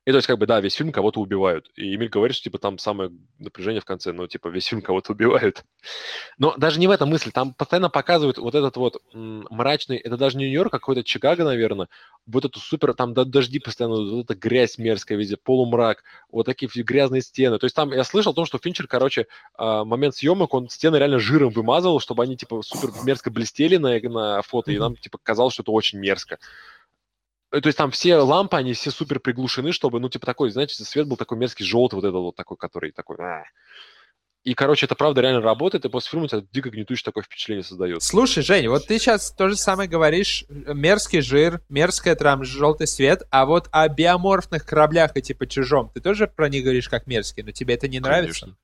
И 0.06 0.12
то 0.12 0.18
есть, 0.18 0.28
как 0.28 0.38
бы, 0.38 0.46
да, 0.46 0.62
весь 0.62 0.76
фильм 0.76 0.92
кого-то 0.92 1.20
убивают. 1.20 1.72
И 1.76 1.96
Эмиль 1.96 2.10
говорит, 2.10 2.36
что, 2.36 2.44
типа, 2.44 2.60
там 2.60 2.78
самое 2.78 3.12
напряжение 3.40 3.82
в 3.82 3.86
конце, 3.86 4.12
ну, 4.12 4.28
типа, 4.28 4.50
весь 4.50 4.66
фильм 4.66 4.84
кого-то 4.84 5.14
убивают. 5.14 5.66
Но 6.38 6.54
даже 6.58 6.80
не 6.80 6.88
в 6.88 6.92
этом 6.92 7.10
мысль. 7.10 7.32
Там 7.32 7.56
постоянно 7.56 7.90
показывают 7.90 8.38
вот 8.38 8.54
этот 8.54 8.78
вот 8.78 9.02
мрачный, 9.14 9.98
это 9.98 10.16
даже 10.16 10.38
не 10.38 10.46
Нью-Йорк, 10.46 10.76
а 10.76 10.80
какой-то 10.80 11.04
Чикаго, 11.04 11.44
наверное. 11.44 11.90
Вот 12.28 12.46
эту 12.46 12.60
супер, 12.60 12.94
там 12.94 13.16
дожди 13.16 13.58
постоянно, 13.58 13.96
вот 13.96 14.26
эта 14.26 14.36
грязь 14.36 14.78
мерзкая 14.78 15.18
везде, 15.18 15.38
полумрак, 15.38 16.04
вот 16.32 16.46
такие 16.46 16.70
грязные 16.84 17.24
стены. 17.24 17.58
То 17.58 17.66
есть 17.66 17.76
там 17.76 17.92
я 17.92 18.04
слышал 18.04 18.32
о 18.32 18.36
том, 18.36 18.46
что 18.46 18.60
Финчер, 18.60 18.88
короче, 18.88 19.26
а, 19.56 19.86
момент 19.86 20.16
съемок, 20.16 20.54
он 20.54 20.70
стены 20.70 20.98
реально 20.98 21.18
жиром 21.18 21.50
вымазывал, 21.50 22.00
чтобы 22.00 22.22
они, 22.22 22.38
типа, 22.38 22.62
супер 22.62 22.92
мерзко 23.04 23.32
блестели 23.32 23.78
на, 23.78 24.00
на 24.00 24.42
фото, 24.44 24.72
и 24.72 24.78
нам, 24.78 24.96
типа, 24.98 25.18
казалось, 25.24 25.54
что 25.54 25.64
это 25.64 25.72
очень 25.72 25.98
мерзко. 25.98 26.38
Э, 27.52 27.62
то 27.62 27.68
есть 27.68 27.78
там 27.78 27.92
все 27.92 28.18
лампы, 28.18 28.58
они 28.58 28.74
все 28.74 28.92
супер 28.92 29.20
приглушены, 29.20 29.72
чтобы, 29.72 30.00
ну, 30.00 30.10
типа 30.10 30.26
такой, 30.26 30.50
знаете, 30.50 30.84
свет 30.84 31.08
был 31.08 31.18
такой 31.18 31.38
мерзкий, 31.38 31.66
желтый, 31.66 31.98
вот 31.98 32.06
этот 32.06 32.16
вот 32.16 32.36
такой, 32.36 32.58
который 32.58 32.92
такой... 32.92 33.18
А. 33.20 33.44
И, 34.44 34.54
короче, 34.54 34.86
это 34.86 34.94
правда 34.94 35.22
реально 35.22 35.42
работает, 35.42 35.86
и 35.86 35.90
после 35.90 36.12
фильма 36.12 36.26
у 36.26 36.28
тебя 36.28 36.44
дико 36.52 36.70
гнетущее 36.70 37.04
такое 37.04 37.24
впечатление 37.24 37.64
создает. 37.64 38.04
Слушай, 38.04 38.44
Жень, 38.44 38.68
вот 38.68 38.86
ты 38.86 39.00
сейчас 39.00 39.32
то 39.32 39.50
же 39.50 39.56
самое 39.56 39.90
говоришь, 39.90 40.46
мерзкий 40.50 41.22
жир, 41.22 41.62
мерзкая 41.68 42.16
там 42.16 42.44
желтый 42.44 42.86
свет, 42.86 43.24
а 43.32 43.48
вот 43.48 43.70
о 43.72 43.88
биоморфных 43.90 44.64
кораблях 44.64 45.18
и 45.18 45.24
типа 45.24 45.48
чужом, 45.48 45.90
ты 45.92 46.00
тоже 46.00 46.28
про 46.28 46.48
них 46.48 46.64
говоришь 46.64 46.90
как 46.90 47.08
мерзкий, 47.08 47.42
но 47.42 47.52
тебе 47.52 47.74
это 47.74 47.88
не 47.88 48.00
нравится? 48.00 48.42
Конечно. 48.42 48.58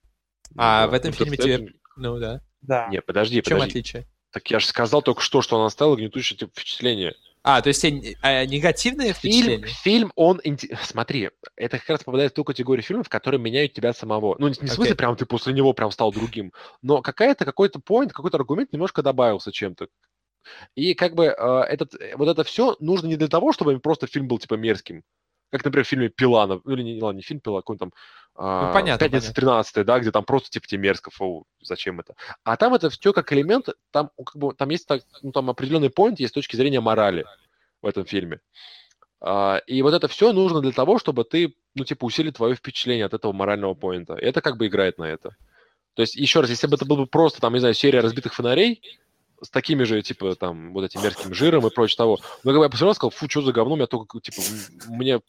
А 0.55 0.85
ну, 0.85 0.91
в 0.91 0.93
этом 0.93 1.13
фильме 1.13 1.37
тебе... 1.37 1.73
Ну 1.95 2.19
да. 2.19 2.41
Да. 2.61 2.87
Не, 2.89 3.01
подожди, 3.01 3.41
в 3.41 3.45
чем 3.45 3.57
подожди. 3.57 3.79
отличие? 3.79 4.07
Так 4.31 4.49
я 4.51 4.59
же 4.59 4.67
сказал 4.67 5.01
только 5.01 5.21
что, 5.21 5.41
что 5.41 5.57
она 5.57 5.65
оставила 5.65 5.95
гнетущее 5.95 6.37
типа, 6.37 6.51
впечатление. 6.51 7.15
А, 7.43 7.61
то 7.61 7.69
есть 7.69 7.83
а, 8.21 8.45
негативные 8.45 9.13
впечатления? 9.13 9.65
Фильм, 9.65 10.11
фильм, 10.11 10.11
он... 10.15 10.41
Смотри, 10.83 11.31
это 11.55 11.79
как 11.79 11.89
раз 11.89 12.03
попадает 12.03 12.31
в 12.31 12.35
ту 12.35 12.43
категорию 12.43 12.83
фильмов, 12.83 13.09
которые 13.09 13.41
меняют 13.41 13.73
тебя 13.73 13.93
самого. 13.93 14.35
Ну, 14.37 14.47
не 14.47 14.53
в 14.53 14.71
смысле, 14.71 14.93
okay. 14.93 14.97
прям 14.97 15.15
ты 15.15 15.25
после 15.25 15.53
него 15.53 15.73
прям 15.73 15.89
стал 15.91 16.11
другим, 16.11 16.53
но 16.81 17.01
какая-то, 17.01 17.45
какой-то 17.45 17.79
point, 17.79 18.09
какой-то 18.09 18.37
аргумент 18.37 18.71
немножко 18.73 19.01
добавился 19.01 19.51
чем-то. 19.51 19.87
И 20.75 20.93
как 20.93 21.15
бы 21.15 21.25
э, 21.25 21.61
этот, 21.69 21.93
вот 22.15 22.27
это 22.27 22.43
все 22.43 22.75
нужно 22.79 23.07
не 23.07 23.15
для 23.15 23.27
того, 23.27 23.53
чтобы 23.53 23.79
просто 23.79 24.07
фильм 24.07 24.27
был 24.27 24.37
типа 24.37 24.55
мерзким. 24.55 25.03
Как, 25.51 25.65
например, 25.65 25.85
в 25.85 25.89
фильме 25.89 26.09
«Пила», 26.09 26.47
ну, 26.47 26.59
или 26.71 26.81
не, 26.81 27.01
ладно, 27.01 27.17
не 27.17 27.23
фильм 27.23 27.41
«Пила», 27.41 27.59
а 27.59 27.61
какой 27.61 27.77
там 27.77 27.91
ну, 28.37 28.73
понятно, 28.73 29.05
«Пятница 29.05 29.33
13 29.33 29.85
да, 29.85 29.99
где 29.99 30.11
там 30.11 30.23
просто 30.23 30.49
типа 30.49 30.67
тебе 30.67 30.81
мерзко, 30.81 31.11
фу, 31.11 31.45
зачем 31.61 31.99
это. 31.99 32.15
А 32.43 32.57
там 32.57 32.73
это 32.73 32.89
все 32.89 33.13
как 33.13 33.31
элемент, 33.33 33.69
там, 33.91 34.09
как 34.17 34.35
бы, 34.35 34.53
там 34.53 34.69
есть 34.69 34.87
так, 34.87 35.03
ну, 35.21 35.31
там 35.31 35.49
определенный 35.49 35.89
point 35.89 36.15
есть 36.17 36.31
с 36.31 36.33
точки 36.33 36.55
зрения 36.55 36.79
морали 36.79 37.25
в 37.81 37.87
этом 37.87 38.05
фильме. 38.05 38.39
А, 39.19 39.61
и 39.67 39.81
вот 39.81 39.93
это 39.93 40.07
все 40.07 40.33
нужно 40.33 40.61
для 40.61 40.71
того, 40.71 40.97
чтобы 40.97 41.23
ты, 41.23 41.55
ну, 41.75 41.83
типа, 41.83 42.05
усилить 42.05 42.37
твое 42.37 42.55
впечатление 42.55 43.05
от 43.05 43.13
этого 43.13 43.31
морального 43.31 43.75
поинта. 43.75 44.15
И 44.15 44.25
это 44.25 44.41
как 44.41 44.57
бы 44.57 44.67
играет 44.67 44.97
на 44.97 45.03
это. 45.03 45.35
То 45.93 46.01
есть, 46.01 46.15
еще 46.15 46.41
раз, 46.41 46.49
если 46.49 46.67
бы 46.67 46.75
это 46.75 46.85
был 46.85 46.97
бы 46.97 47.05
просто, 47.05 47.41
там, 47.41 47.53
не 47.53 47.59
знаю, 47.59 47.75
серия 47.75 47.99
разбитых 47.99 48.33
фонарей, 48.33 48.81
с 49.43 49.49
такими 49.49 49.83
же, 49.83 50.01
типа, 50.01 50.35
там, 50.35 50.73
вот 50.73 50.85
этим 50.85 51.03
мерзким 51.03 51.33
жиром 51.33 51.65
и 51.67 51.69
прочее 51.69 51.97
того. 51.97 52.19
Но 52.43 52.51
как 52.51 52.59
бы 52.59 52.65
я 52.65 52.69
посмотрел, 52.69 52.95
сказал, 52.95 53.11
фу, 53.11 53.29
что 53.29 53.41
за 53.41 53.51
говно, 53.51 53.75
меня 53.75 53.87
только, 53.87 54.19
типа, 54.19 54.41
мне... 54.87 55.19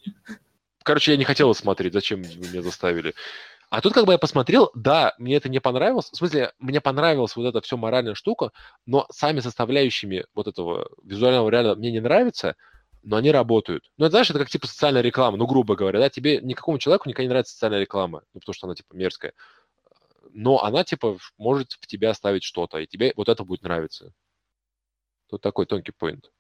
Короче, 0.85 1.13
я 1.13 1.19
не 1.19 1.25
хотел 1.25 1.55
смотреть, 1.55 1.93
зачем 1.93 2.21
меня 2.21 2.63
заставили. 2.63 3.15
А 3.71 3.81
тут 3.81 3.95
как 3.95 4.05
бы 4.05 4.13
я 4.13 4.19
посмотрел, 4.19 4.71
да, 4.75 5.15
мне 5.17 5.37
это 5.37 5.49
не 5.49 5.59
понравилось. 5.59 6.11
В 6.11 6.17
смысле, 6.17 6.53
мне 6.59 6.81
понравилась 6.81 7.35
вот 7.37 7.47
эта 7.47 7.63
все 7.63 7.79
моральная 7.79 8.15
штука, 8.15 8.53
но 8.85 9.07
сами 9.11 9.41
составляющими 9.41 10.27
вот 10.35 10.47
этого 10.47 10.91
визуального 11.03 11.49
реально 11.49 11.75
мне 11.77 11.91
не 11.91 12.01
нравится, 12.01 12.57
но 13.03 13.17
они 13.17 13.31
работают. 13.31 13.91
Ну, 13.97 14.05
это, 14.05 14.13
знаешь, 14.13 14.31
это 14.31 14.41
как 14.41 14.51
типа 14.51 14.67
социальная 14.67 15.01
реклама, 15.01 15.39
ну, 15.39 15.47
грубо 15.47 15.75
говоря, 15.75 16.01
да, 16.01 16.11
тебе 16.11 16.41
никакому 16.43 16.79
человеку 16.79 17.09
никогда 17.09 17.25
не 17.25 17.29
нравится 17.31 17.55
социальная 17.55 17.81
реклама, 17.81 18.23
ну, 18.35 18.41
потому 18.41 18.55
что 18.55 18.67
она, 18.67 18.75
типа, 18.75 18.95
мерзкая. 18.95 19.33
Но 20.33 20.63
она, 20.63 20.85
типа, 20.85 21.17
может 21.39 21.73
в 21.73 21.87
тебя 21.87 22.11
оставить 22.11 22.45
что-то, 22.45 22.79
и 22.79 22.87
тебе 22.87 23.13
вот 23.17 23.29
это 23.31 23.43
будет 23.45 23.63
нравиться. 23.63 24.13
Тут 25.31 25.41
такой 25.41 25.65
тонкий 25.65 25.93
поинт. 25.93 26.31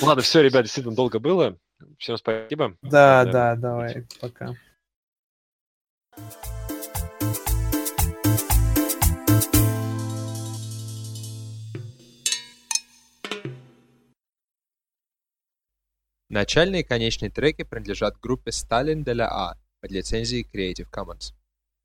Ну 0.00 0.06
ладно, 0.06 0.22
все, 0.22 0.40
ребят, 0.40 0.62
действительно 0.62 0.96
долго 0.96 1.18
было. 1.18 1.58
Всем 1.98 2.16
спасибо. 2.16 2.74
Да, 2.82 3.24
да, 3.24 3.32
да 3.32 3.56
давай, 3.56 4.06
пока. 4.20 4.54
Начальные 16.30 16.82
и 16.82 16.84
конечные 16.84 17.30
треки 17.30 17.64
принадлежат 17.64 18.18
группе 18.20 18.52
Сталин 18.52 19.02
для 19.02 19.28
А 19.28 19.56
под 19.80 19.90
лицензией 19.90 20.48
Creative 20.50 20.88
Commons. 20.90 21.34